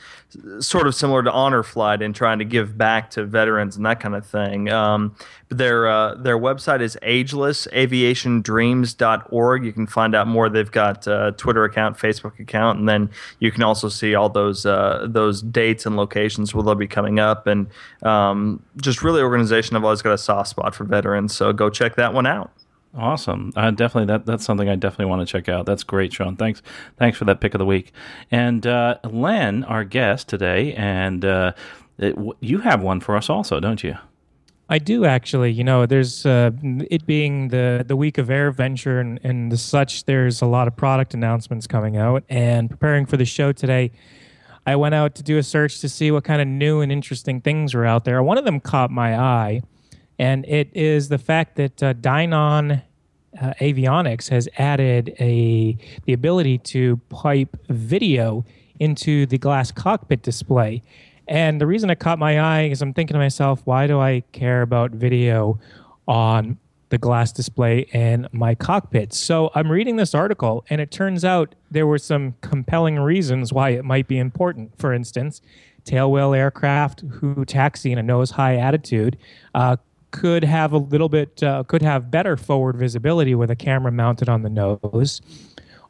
sort 0.60 0.86
of 0.86 0.94
similar 0.94 1.22
to 1.22 1.32
Honor 1.32 1.62
Flight 1.62 2.02
in 2.02 2.12
trying 2.12 2.38
to 2.38 2.44
give 2.44 2.76
back 2.76 3.10
to 3.10 3.24
veterans 3.24 3.76
and 3.76 3.86
that 3.86 4.00
kind 4.00 4.14
of 4.14 4.26
thing 4.26 4.68
um, 4.68 5.14
their 5.52 5.88
uh, 5.88 6.14
their 6.14 6.38
website 6.38 6.80
is 6.80 6.96
agelessaviationdreams.org. 7.02 9.64
You 9.64 9.72
can 9.72 9.86
find 9.86 10.14
out 10.14 10.26
more. 10.26 10.48
They've 10.48 10.70
got 10.70 11.06
a 11.06 11.34
Twitter 11.36 11.64
account, 11.64 11.98
Facebook 11.98 12.40
account, 12.40 12.78
and 12.78 12.88
then 12.88 13.10
you 13.38 13.52
can 13.52 13.62
also 13.62 13.88
see 13.88 14.14
all 14.14 14.28
those 14.28 14.66
uh, 14.66 15.06
those 15.08 15.40
dates 15.42 15.86
and 15.86 15.96
locations 15.96 16.54
where 16.54 16.62
they'll 16.64 16.74
be 16.74 16.86
coming 16.86 17.18
up. 17.18 17.46
And 17.46 17.68
um, 18.02 18.62
just 18.78 19.02
really, 19.02 19.22
organization. 19.22 19.76
I've 19.76 19.84
always 19.84 20.02
got 20.02 20.12
a 20.12 20.18
soft 20.18 20.50
spot 20.50 20.74
for 20.74 20.84
veterans, 20.84 21.34
so 21.34 21.50
go 21.52 21.70
check 21.70 21.94
that 21.96 22.12
one 22.14 22.26
out. 22.26 22.50
Awesome. 22.94 23.52
Uh, 23.56 23.70
definitely, 23.70 24.06
that 24.12 24.26
that's 24.26 24.44
something 24.44 24.68
I 24.68 24.76
definitely 24.76 25.06
want 25.06 25.26
to 25.26 25.30
check 25.30 25.48
out. 25.48 25.64
That's 25.64 25.82
great, 25.82 26.12
Sean. 26.12 26.36
Thanks, 26.36 26.60
thanks 26.98 27.16
for 27.16 27.24
that 27.24 27.40
pick 27.40 27.54
of 27.54 27.58
the 27.58 27.64
week. 27.64 27.92
And 28.30 28.66
uh, 28.66 28.98
Len, 29.04 29.64
our 29.64 29.84
guest 29.84 30.28
today, 30.28 30.74
and 30.74 31.24
uh, 31.24 31.52
it, 31.98 32.16
you 32.40 32.58
have 32.58 32.82
one 32.82 33.00
for 33.00 33.16
us 33.16 33.30
also, 33.30 33.60
don't 33.60 33.82
you? 33.82 33.96
I 34.68 34.78
do 34.78 35.06
actually. 35.06 35.52
You 35.52 35.64
know, 35.64 35.86
there's 35.86 36.26
uh, 36.26 36.50
it 36.62 37.06
being 37.06 37.48
the 37.48 37.84
the 37.86 37.96
week 37.96 38.18
of 38.18 38.28
AirVenture 38.28 39.00
and 39.00 39.18
and 39.22 39.58
such. 39.58 40.04
There's 40.04 40.42
a 40.42 40.46
lot 40.46 40.68
of 40.68 40.76
product 40.76 41.14
announcements 41.14 41.66
coming 41.66 41.96
out, 41.96 42.24
and 42.28 42.68
preparing 42.68 43.06
for 43.06 43.16
the 43.16 43.24
show 43.24 43.52
today. 43.52 43.92
I 44.64 44.76
went 44.76 44.94
out 44.94 45.16
to 45.16 45.22
do 45.24 45.38
a 45.38 45.42
search 45.42 45.80
to 45.80 45.88
see 45.88 46.12
what 46.12 46.24
kind 46.24 46.40
of 46.40 46.46
new 46.46 46.82
and 46.82 46.92
interesting 46.92 47.40
things 47.40 47.74
were 47.74 47.84
out 47.84 48.04
there. 48.04 48.22
One 48.22 48.38
of 48.38 48.44
them 48.44 48.60
caught 48.60 48.92
my 48.92 49.18
eye, 49.18 49.62
and 50.22 50.46
it 50.46 50.70
is 50.72 51.08
the 51.08 51.18
fact 51.18 51.56
that 51.56 51.82
uh, 51.82 51.94
Dynon 51.94 52.80
uh, 53.40 53.54
Avionics 53.60 54.28
has 54.28 54.48
added 54.56 55.16
a 55.18 55.76
the 56.04 56.12
ability 56.12 56.58
to 56.58 56.98
pipe 57.08 57.56
video 57.68 58.44
into 58.78 59.26
the 59.26 59.36
glass 59.36 59.72
cockpit 59.72 60.22
display. 60.22 60.80
And 61.26 61.60
the 61.60 61.66
reason 61.66 61.90
it 61.90 61.98
caught 61.98 62.20
my 62.20 62.38
eye 62.38 62.68
is 62.68 62.82
I'm 62.82 62.94
thinking 62.94 63.14
to 63.14 63.18
myself, 63.18 63.62
why 63.64 63.88
do 63.88 63.98
I 63.98 64.22
care 64.30 64.62
about 64.62 64.92
video 64.92 65.58
on 66.06 66.56
the 66.90 66.98
glass 66.98 67.32
display 67.32 67.80
in 67.92 68.28
my 68.30 68.54
cockpit? 68.54 69.12
So 69.12 69.50
I'm 69.56 69.72
reading 69.72 69.96
this 69.96 70.14
article, 70.14 70.64
and 70.70 70.80
it 70.80 70.92
turns 70.92 71.24
out 71.24 71.56
there 71.68 71.86
were 71.86 71.98
some 71.98 72.36
compelling 72.42 73.00
reasons 73.00 73.52
why 73.52 73.70
it 73.70 73.84
might 73.84 74.06
be 74.06 74.18
important. 74.18 74.78
For 74.78 74.92
instance, 74.92 75.42
tailwheel 75.84 76.36
aircraft 76.36 77.00
who 77.00 77.44
taxi 77.44 77.90
in 77.90 77.98
a 77.98 78.04
nose 78.04 78.30
high 78.32 78.54
attitude 78.56 79.16
uh, 79.52 79.78
could 80.12 80.44
have 80.44 80.72
a 80.72 80.78
little 80.78 81.08
bit, 81.08 81.42
uh, 81.42 81.64
could 81.64 81.82
have 81.82 82.10
better 82.10 82.36
forward 82.36 82.76
visibility 82.76 83.34
with 83.34 83.50
a 83.50 83.56
camera 83.56 83.90
mounted 83.90 84.28
on 84.28 84.42
the 84.42 84.50
nose. 84.50 85.20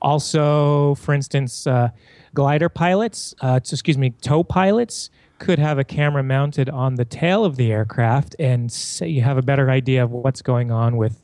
Also, 0.00 0.94
for 0.96 1.12
instance, 1.12 1.66
uh, 1.66 1.90
glider 2.34 2.68
pilots, 2.68 3.34
uh, 3.42 3.60
excuse 3.62 3.98
me, 3.98 4.10
tow 4.22 4.42
pilots 4.42 5.10
could 5.38 5.58
have 5.58 5.78
a 5.78 5.84
camera 5.84 6.22
mounted 6.22 6.68
on 6.70 6.94
the 6.94 7.04
tail 7.04 7.44
of 7.44 7.56
the 7.56 7.72
aircraft 7.72 8.36
and 8.38 8.70
say 8.70 9.08
you 9.08 9.22
have 9.22 9.36
a 9.36 9.42
better 9.42 9.70
idea 9.70 10.02
of 10.02 10.12
what's 10.12 10.40
going 10.40 10.70
on 10.70 10.96
with 10.96 11.20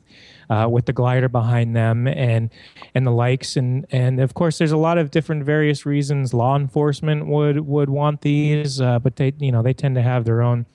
uh, 0.49 0.67
with 0.69 0.85
the 0.85 0.93
glider 0.93 1.29
behind 1.29 1.73
them 1.73 2.05
and 2.05 2.49
and 2.93 3.07
the 3.07 3.11
likes 3.11 3.55
and 3.55 3.85
and 3.91 4.19
of 4.19 4.33
course 4.33 4.57
there's 4.57 4.73
a 4.73 4.77
lot 4.77 4.97
of 4.97 5.09
different 5.09 5.43
various 5.45 5.85
reasons 5.85 6.33
law 6.33 6.57
enforcement 6.57 7.27
would 7.27 7.61
would 7.61 7.89
want 7.89 8.19
these 8.19 8.81
uh, 8.81 8.99
but 8.99 9.15
they 9.15 9.31
you 9.37 9.53
know 9.53 9.61
they 9.61 9.73
tend 9.73 9.95
to 9.95 10.01
have 10.01 10.25
their 10.25 10.41
own 10.41 10.65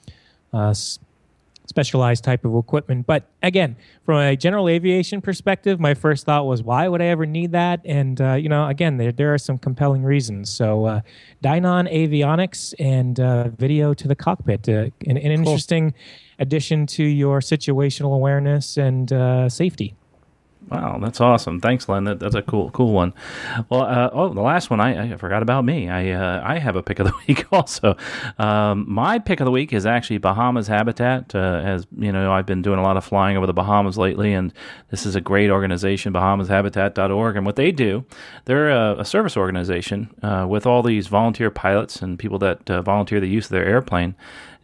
uh, 0.54 0.72
specialized 1.66 2.24
type 2.24 2.44
of 2.44 2.54
equipment. 2.56 3.06
But 3.06 3.28
again, 3.42 3.76
from 4.04 4.18
a 4.18 4.36
general 4.36 4.68
aviation 4.68 5.20
perspective, 5.20 5.80
my 5.80 5.94
first 5.94 6.26
thought 6.26 6.46
was, 6.46 6.62
why 6.62 6.88
would 6.88 7.00
I 7.00 7.06
ever 7.06 7.26
need 7.26 7.52
that? 7.52 7.80
And 7.84 8.20
uh, 8.20 8.34
you 8.34 8.48
know, 8.48 8.66
again, 8.66 8.96
there 8.96 9.12
there 9.12 9.32
are 9.34 9.38
some 9.38 9.58
compelling 9.58 10.02
reasons. 10.02 10.50
So, 10.50 10.84
uh, 10.84 11.00
Dynon 11.42 11.92
Avionics 11.92 12.74
and 12.78 13.18
uh, 13.18 13.48
video 13.48 13.94
to 13.94 14.08
the 14.08 14.14
cockpit, 14.14 14.68
uh, 14.68 14.72
an, 14.72 14.92
an 15.06 15.16
cool. 15.16 15.30
interesting 15.30 15.94
addition 16.38 16.86
to 16.86 17.04
your 17.04 17.40
situational 17.40 18.14
awareness 18.14 18.76
and 18.76 19.12
uh, 19.12 19.48
safety. 19.48 19.94
Wow, 20.74 20.98
that's 20.98 21.20
awesome! 21.20 21.60
Thanks, 21.60 21.88
Len. 21.88 22.04
That, 22.04 22.20
that's 22.20 22.34
a 22.34 22.42
cool, 22.42 22.70
cool 22.70 22.92
one. 22.92 23.12
Well, 23.68 23.82
uh, 23.82 24.10
oh, 24.12 24.32
the 24.32 24.40
last 24.40 24.70
one 24.70 24.80
I, 24.80 25.12
I 25.12 25.16
forgot 25.16 25.42
about 25.42 25.64
me. 25.64 25.88
I 25.88 26.10
uh, 26.10 26.42
I 26.44 26.58
have 26.58 26.76
a 26.76 26.82
pick 26.82 26.98
of 26.98 27.06
the 27.06 27.14
week 27.28 27.46
also. 27.52 27.96
Um, 28.38 28.84
my 28.88 29.18
pick 29.18 29.40
of 29.40 29.44
the 29.44 29.50
week 29.50 29.72
is 29.72 29.86
actually 29.86 30.18
Bahamas 30.18 30.66
Habitat. 30.66 31.34
Uh, 31.34 31.60
as 31.64 31.86
you 31.96 32.12
know, 32.12 32.32
I've 32.32 32.46
been 32.46 32.62
doing 32.62 32.78
a 32.78 32.82
lot 32.82 32.96
of 32.96 33.04
flying 33.04 33.36
over 33.36 33.46
the 33.46 33.52
Bahamas 33.52 33.98
lately, 33.98 34.32
and 34.32 34.52
this 34.90 35.06
is 35.06 35.14
a 35.14 35.20
great 35.20 35.50
organization, 35.50 36.12
BahamasHabitat.org. 36.12 37.36
And 37.36 37.46
what 37.46 37.56
they 37.56 37.72
do, 37.72 38.04
they're 38.44 38.70
a, 38.70 39.00
a 39.00 39.04
service 39.04 39.36
organization 39.36 40.14
uh, 40.22 40.46
with 40.48 40.66
all 40.66 40.82
these 40.82 41.06
volunteer 41.06 41.50
pilots 41.50 42.02
and 42.02 42.18
people 42.18 42.38
that 42.38 42.70
uh, 42.70 42.82
volunteer 42.82 43.20
the 43.20 43.28
use 43.28 43.46
of 43.46 43.50
their 43.50 43.64
airplane 43.64 44.14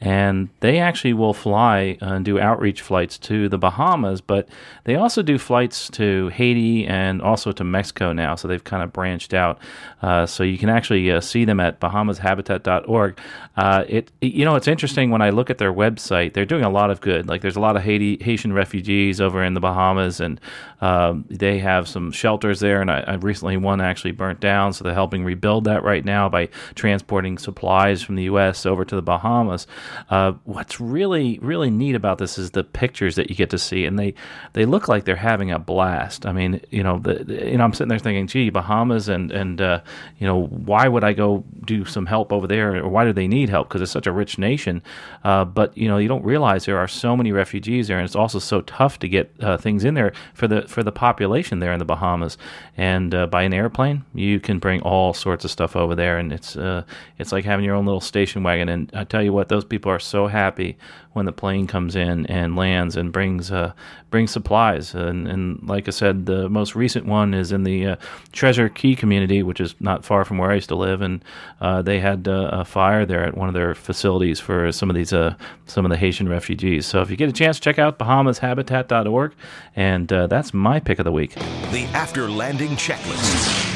and 0.00 0.48
they 0.60 0.78
actually 0.78 1.12
will 1.12 1.34
fly 1.34 1.98
and 2.00 2.24
do 2.24 2.40
outreach 2.40 2.80
flights 2.80 3.18
to 3.18 3.50
the 3.50 3.58
Bahamas, 3.58 4.22
but 4.22 4.48
they 4.84 4.94
also 4.94 5.22
do 5.22 5.36
flights 5.36 5.90
to 5.90 6.28
Haiti 6.28 6.86
and 6.86 7.20
also 7.20 7.52
to 7.52 7.64
Mexico 7.64 8.14
now. 8.14 8.34
So 8.34 8.48
they've 8.48 8.64
kind 8.64 8.82
of 8.82 8.94
branched 8.94 9.34
out. 9.34 9.58
Uh, 10.00 10.24
so 10.24 10.42
you 10.42 10.56
can 10.56 10.70
actually 10.70 11.10
uh, 11.10 11.20
see 11.20 11.44
them 11.44 11.60
at 11.60 11.80
BahamasHabitat.org. 11.80 13.18
Uh, 13.58 13.84
it, 13.88 14.10
you 14.22 14.46
know, 14.46 14.54
it's 14.54 14.68
interesting 14.68 15.10
when 15.10 15.20
I 15.20 15.28
look 15.28 15.50
at 15.50 15.58
their 15.58 15.72
website. 15.72 16.32
They're 16.32 16.46
doing 16.46 16.64
a 16.64 16.70
lot 16.70 16.90
of 16.90 17.02
good. 17.02 17.28
Like 17.28 17.42
there's 17.42 17.56
a 17.56 17.60
lot 17.60 17.76
of 17.76 17.82
Haiti 17.82 18.16
Haitian 18.22 18.54
refugees 18.54 19.20
over 19.20 19.44
in 19.44 19.52
the 19.52 19.60
Bahamas, 19.60 20.18
and 20.18 20.40
um, 20.80 21.26
they 21.28 21.58
have 21.58 21.86
some 21.86 22.10
shelters 22.10 22.60
there. 22.60 22.80
And 22.80 22.90
I, 22.90 23.00
I 23.00 23.14
recently 23.16 23.58
one 23.58 23.82
actually 23.82 24.12
burnt 24.12 24.40
down, 24.40 24.72
so 24.72 24.82
they're 24.82 24.94
helping 24.94 25.24
rebuild 25.24 25.64
that 25.64 25.82
right 25.82 26.06
now 26.06 26.30
by 26.30 26.48
transporting 26.74 27.36
supplies 27.36 28.02
from 28.02 28.14
the 28.16 28.22
U.S. 28.24 28.64
over 28.64 28.86
to 28.86 28.96
the 28.96 29.02
Bahamas. 29.02 29.66
Uh, 30.08 30.32
what's 30.44 30.80
really 30.80 31.38
really 31.40 31.70
neat 31.70 31.94
about 31.94 32.18
this 32.18 32.38
is 32.38 32.50
the 32.52 32.64
pictures 32.64 33.16
that 33.16 33.30
you 33.30 33.36
get 33.36 33.50
to 33.50 33.58
see, 33.58 33.84
and 33.84 33.98
they 33.98 34.14
they 34.52 34.64
look 34.64 34.88
like 34.88 35.04
they're 35.04 35.16
having 35.16 35.50
a 35.50 35.58
blast. 35.58 36.26
I 36.26 36.32
mean, 36.32 36.60
you 36.70 36.82
know, 36.82 36.98
the, 36.98 37.24
the, 37.24 37.50
you 37.50 37.58
know, 37.58 37.64
I'm 37.64 37.72
sitting 37.72 37.88
there 37.88 37.98
thinking, 37.98 38.26
gee, 38.26 38.50
Bahamas, 38.50 39.08
and 39.08 39.30
and 39.30 39.60
uh, 39.60 39.80
you 40.18 40.26
know, 40.26 40.46
why 40.46 40.88
would 40.88 41.04
I 41.04 41.12
go 41.12 41.44
do 41.64 41.84
some 41.84 42.06
help 42.06 42.32
over 42.32 42.46
there, 42.46 42.76
or 42.76 42.88
why 42.88 43.04
do 43.04 43.12
they 43.12 43.28
need 43.28 43.48
help? 43.48 43.68
Because 43.68 43.80
it's 43.80 43.92
such 43.92 44.06
a 44.06 44.12
rich 44.12 44.38
nation. 44.38 44.82
Uh, 45.24 45.44
but 45.44 45.76
you 45.76 45.88
know, 45.88 45.98
you 45.98 46.08
don't 46.08 46.24
realize 46.24 46.64
there 46.64 46.78
are 46.78 46.88
so 46.88 47.16
many 47.16 47.32
refugees 47.32 47.88
there, 47.88 47.98
and 47.98 48.04
it's 48.04 48.16
also 48.16 48.38
so 48.38 48.60
tough 48.62 48.98
to 48.98 49.08
get 49.08 49.32
uh, 49.40 49.56
things 49.56 49.84
in 49.84 49.94
there 49.94 50.12
for 50.34 50.48
the 50.48 50.62
for 50.62 50.82
the 50.82 50.92
population 50.92 51.60
there 51.60 51.72
in 51.72 51.78
the 51.78 51.84
Bahamas. 51.84 52.36
And 52.76 53.14
uh, 53.14 53.26
by 53.26 53.42
an 53.42 53.54
airplane, 53.54 54.04
you 54.14 54.40
can 54.40 54.58
bring 54.58 54.82
all 54.82 55.14
sorts 55.14 55.44
of 55.44 55.50
stuff 55.50 55.76
over 55.76 55.94
there, 55.94 56.18
and 56.18 56.32
it's 56.32 56.56
uh, 56.56 56.84
it's 57.18 57.32
like 57.32 57.44
having 57.44 57.64
your 57.64 57.74
own 57.74 57.86
little 57.86 58.00
station 58.00 58.42
wagon. 58.42 58.68
And 58.68 58.90
I 58.94 59.04
tell 59.04 59.22
you 59.22 59.32
what, 59.32 59.48
those 59.48 59.64
people 59.64 59.79
are 59.88 59.98
so 60.00 60.26
happy 60.26 60.76
when 61.12 61.26
the 61.26 61.32
plane 61.32 61.66
comes 61.66 61.96
in 61.96 62.26
and 62.26 62.54
lands 62.56 62.96
and 62.96 63.12
brings 63.12 63.50
uh, 63.50 63.72
brings 64.10 64.30
supplies. 64.30 64.94
And, 64.94 65.26
and 65.26 65.62
like 65.68 65.88
I 65.88 65.90
said, 65.90 66.26
the 66.26 66.48
most 66.48 66.74
recent 66.74 67.06
one 67.06 67.34
is 67.34 67.52
in 67.52 67.64
the 67.64 67.86
uh, 67.86 67.96
Treasure 68.32 68.68
Cay 68.68 68.94
community, 68.94 69.42
which 69.42 69.60
is 69.60 69.74
not 69.80 70.04
far 70.04 70.24
from 70.24 70.38
where 70.38 70.50
I 70.50 70.54
used 70.54 70.68
to 70.68 70.76
live, 70.76 71.02
and 71.02 71.24
uh, 71.60 71.82
they 71.82 72.00
had 72.00 72.28
uh, 72.28 72.50
a 72.52 72.64
fire 72.64 73.06
there 73.06 73.24
at 73.24 73.36
one 73.36 73.48
of 73.48 73.54
their 73.54 73.74
facilities 73.74 74.40
for 74.40 74.70
some 74.72 74.90
of 74.90 74.96
these 74.96 75.12
uh, 75.12 75.34
some 75.66 75.84
of 75.84 75.90
the 75.90 75.96
Haitian 75.96 76.28
refugees. 76.28 76.86
So 76.86 77.00
if 77.00 77.10
you 77.10 77.16
get 77.16 77.28
a 77.28 77.32
chance, 77.32 77.58
check 77.58 77.78
out 77.78 77.98
BahamasHabitat.org, 77.98 79.32
and 79.76 80.12
uh, 80.12 80.26
that's 80.26 80.54
my 80.54 80.80
pick 80.80 80.98
of 80.98 81.04
the 81.04 81.12
week. 81.12 81.34
The 81.70 81.88
after 81.94 82.28
landing 82.28 82.70
checklist. 82.70 83.69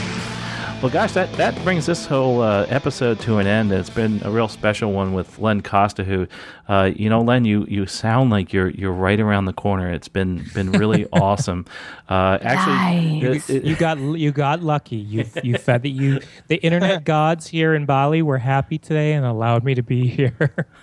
Well, 0.85 0.93
gosh, 0.93 1.13
that, 1.13 1.33
that 1.39 1.59
brings 1.65 1.87
this 1.87 2.05
whole 2.05 2.43
uh, 2.43 2.67
episode 2.69 3.19
to 3.21 3.39
an 3.39 3.47
end. 3.47 3.73
It's 3.73 3.89
been 3.89 4.21
a 4.23 4.31
real 4.31 4.49
special 4.49 4.93
one 4.93 5.15
with 5.15 5.39
Len 5.39 5.63
Costa, 5.63 6.05
who, 6.05 6.27
uh, 6.69 6.91
you 6.95 7.09
know, 7.11 7.21
Len, 7.21 7.45
you, 7.45 7.67
you 7.69 7.87
sound 7.87 8.31
like 8.31 8.53
you're 8.53 8.71
you're 8.71 8.93
right 8.93 9.21
around 9.21 9.45
the 9.45 9.53
corner. 9.53 9.91
It's 9.93 10.09
been 10.09 10.45
been 10.55 10.73
really 10.73 11.07
awesome. 11.13 11.67
Uh, 12.09 12.39
actually, 12.41 13.21
Nice. 13.21 13.51
it- 13.51 13.57
it- 13.57 13.65
You 13.65 13.77
got 13.77 13.99
you 13.99 14.33
got 14.33 14.63
lucky. 14.63 14.97
You 14.97 15.25
you 15.43 15.59
fed 15.59 15.83
the 15.83 15.91
you 15.91 16.21
the 16.49 16.57
internet 16.57 17.05
gods 17.15 17.47
here 17.49 17.75
in 17.75 17.85
Bali 17.87 18.23
were 18.23 18.39
happy 18.39 18.79
today 18.79 19.13
and 19.13 19.25
allowed 19.27 19.65
me 19.65 19.75
to 19.75 19.83
be 19.83 20.07
here. 20.09 20.37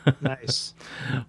Nice. 0.21 0.73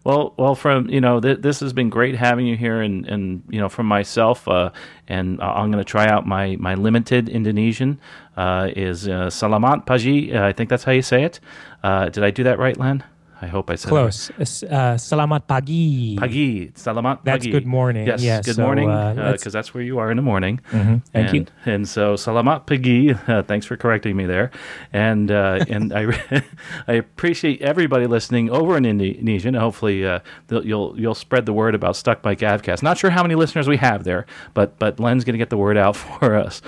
Well, 0.03 0.33
well, 0.39 0.55
from 0.55 0.89
you 0.89 1.01
know, 1.01 1.21
th- 1.21 1.41
this 1.43 1.61
has 1.61 1.73
been 1.75 1.91
great 1.91 2.15
having 2.17 2.47
you 2.47 2.57
here, 2.57 2.81
and 2.81 3.07
and 3.07 3.43
you 3.51 3.61
know, 3.61 3.69
from 3.69 3.85
myself, 3.87 4.49
uh, 4.49 4.71
and 5.09 5.41
I- 5.43 5.61
I'm 5.61 5.71
going 5.71 5.85
to 5.85 5.91
try 5.91 6.07
out 6.09 6.27
my 6.27 6.57
my 6.57 6.75
limited 6.75 7.29
Indonesian. 7.29 8.01
Uh, 8.35 8.71
is 8.75 9.07
uh, 9.09 9.27
Salamat 9.29 9.85
Pagi? 9.85 10.33
Uh, 10.33 10.47
I 10.47 10.53
think 10.53 10.71
that's 10.71 10.85
how 10.85 10.93
you 10.93 11.03
say 11.03 11.23
it. 11.25 11.39
Uh, 11.83 12.09
did 12.09 12.25
I 12.25 12.31
do 12.31 12.45
that 12.45 12.59
right, 12.59 12.77
Len? 12.79 13.05
I 13.43 13.49
hope 13.51 13.71
I 13.71 13.75
said. 13.75 13.89
Close. 13.91 14.31
Uh, 14.39 14.95
selamat 14.95 15.51
pagi. 15.51 16.15
Pagi, 16.15 16.71
salamat 16.79 17.27
pagi. 17.27 17.27
That's 17.27 17.47
good 17.51 17.67
morning. 17.67 18.07
Yes, 18.07 18.23
Yes, 18.23 18.47
good 18.47 18.55
so, 18.55 18.63
morning, 18.63 18.87
uh, 18.89 19.35
because 19.35 19.51
that's- 19.51 19.63
that's 19.63 19.75
where 19.75 19.83
you 19.83 19.99
are 19.99 20.11
in 20.11 20.17
the 20.17 20.23
morning. 20.23 20.61
Thank 20.71 21.03
and, 21.13 21.35
you. 21.35 21.47
And 21.67 21.83
so, 21.89 22.15
salamat 22.15 22.67
pagi. 22.71 23.11
Uh, 23.27 23.43
thanks 23.43 23.67
for 23.67 23.75
correcting 23.77 24.15
me 24.15 24.27
there. 24.31 24.55
And 24.95 25.31
uh, 25.35 25.65
and 25.69 25.91
I 25.93 26.07
I 26.87 26.95
appreciate 26.95 27.59
everybody 27.63 28.07
listening 28.07 28.47
over 28.49 28.79
in 28.79 28.87
Indonesia. 28.87 29.51
And 29.51 29.59
hopefully, 29.59 30.07
uh, 30.07 30.23
you'll 30.49 30.95
you'll 30.95 31.19
spread 31.19 31.43
the 31.47 31.53
word 31.53 31.75
about 31.75 31.99
Stuck 31.99 32.23
Mic 32.25 32.39
Avcast. 32.47 32.83
Not 32.83 32.95
sure 32.97 33.11
how 33.11 33.23
many 33.27 33.35
listeners 33.35 33.67
we 33.67 33.77
have 33.83 34.07
there, 34.07 34.25
but 34.55 34.79
but 34.79 35.03
Len's 35.03 35.27
going 35.27 35.35
to 35.35 35.43
get 35.43 35.51
the 35.51 35.59
word 35.59 35.75
out 35.77 35.97
for 36.03 36.39
us. 36.39 36.63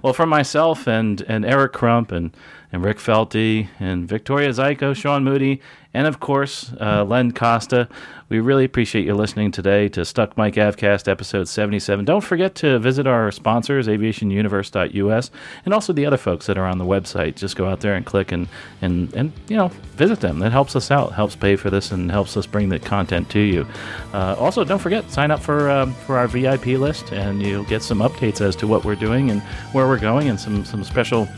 well, 0.00 0.16
for 0.16 0.24
myself 0.24 0.88
and 0.88 1.20
and 1.28 1.44
Eric 1.44 1.72
Crump 1.76 2.08
and 2.12 2.32
and 2.72 2.82
Rick 2.82 2.98
Felty 2.98 3.68
and 3.78 4.08
Victoria 4.08 4.48
Zyko, 4.48 4.96
Sean 4.96 5.22
Moody, 5.22 5.60
and 5.94 6.06
of 6.06 6.20
course 6.20 6.72
uh, 6.80 7.04
Len 7.04 7.32
Costa. 7.32 7.86
We 8.30 8.40
really 8.40 8.64
appreciate 8.64 9.04
you 9.04 9.14
listening 9.14 9.50
today 9.50 9.90
to 9.90 10.06
Stuck 10.06 10.38
Mic 10.38 10.54
Avcast 10.54 11.06
episode 11.06 11.48
77. 11.48 12.06
Don't 12.06 12.22
forget 12.22 12.54
to 12.56 12.78
visit 12.78 13.06
our 13.06 13.30
sponsors, 13.30 13.88
aviationuniverse.us, 13.88 15.30
and 15.66 15.74
also 15.74 15.92
the 15.92 16.06
other 16.06 16.16
folks 16.16 16.46
that 16.46 16.56
are 16.56 16.64
on 16.64 16.78
the 16.78 16.86
website. 16.86 17.36
Just 17.36 17.56
go 17.56 17.66
out 17.66 17.80
there 17.80 17.94
and 17.94 18.06
click 18.06 18.32
and, 18.32 18.48
and, 18.80 19.12
and 19.12 19.32
you 19.48 19.56
know, 19.58 19.68
visit 19.96 20.20
them. 20.20 20.38
That 20.38 20.50
helps 20.50 20.74
us 20.74 20.90
out, 20.90 21.12
helps 21.12 21.36
pay 21.36 21.56
for 21.56 21.68
this, 21.68 21.92
and 21.92 22.10
helps 22.10 22.34
us 22.38 22.46
bring 22.46 22.70
the 22.70 22.78
content 22.78 23.28
to 23.30 23.38
you. 23.38 23.66
Uh, 24.14 24.34
also, 24.38 24.64
don't 24.64 24.78
forget, 24.78 25.10
sign 25.10 25.30
up 25.30 25.40
for, 25.40 25.70
um, 25.70 25.92
for 26.06 26.16
our 26.16 26.26
VIP 26.26 26.66
list, 26.68 27.12
and 27.12 27.42
you'll 27.42 27.64
get 27.64 27.82
some 27.82 27.98
updates 27.98 28.40
as 28.40 28.56
to 28.56 28.66
what 28.66 28.82
we're 28.82 28.94
doing 28.94 29.30
and 29.30 29.42
where 29.72 29.86
we're 29.86 30.00
going, 30.00 30.30
and 30.30 30.40
some, 30.40 30.64
some 30.64 30.82
special 30.84 31.28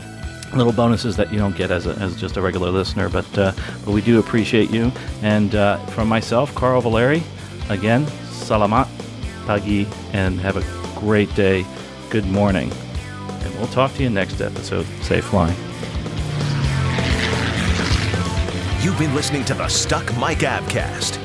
little 0.55 0.73
bonuses 0.73 1.15
that 1.17 1.31
you 1.31 1.39
don't 1.39 1.55
get 1.55 1.71
as, 1.71 1.85
a, 1.85 1.91
as 1.91 2.15
just 2.15 2.37
a 2.37 2.41
regular 2.41 2.69
listener. 2.69 3.09
But 3.09 3.37
uh, 3.37 3.51
but 3.83 3.91
we 3.91 4.01
do 4.01 4.19
appreciate 4.19 4.71
you. 4.71 4.91
And 5.21 5.55
uh, 5.55 5.77
from 5.87 6.07
myself, 6.07 6.53
Carl 6.55 6.81
Valeri, 6.81 7.23
again, 7.69 8.05
salamat 8.31 8.87
pagi, 9.45 9.85
and 10.13 10.39
have 10.39 10.57
a 10.57 10.99
great 10.99 11.33
day. 11.35 11.65
Good 12.09 12.25
morning, 12.25 12.71
and 13.41 13.55
we'll 13.55 13.67
talk 13.67 13.93
to 13.95 14.03
you 14.03 14.09
next 14.09 14.41
episode. 14.41 14.85
Safe 15.01 15.25
flying. 15.25 15.57
You've 18.81 18.99
been 18.99 19.15
listening 19.15 19.43
to 19.45 19.55
the 19.55 19.67
Stuck 19.67 20.05
Mic 20.17 20.39
Avcast. 20.39 21.24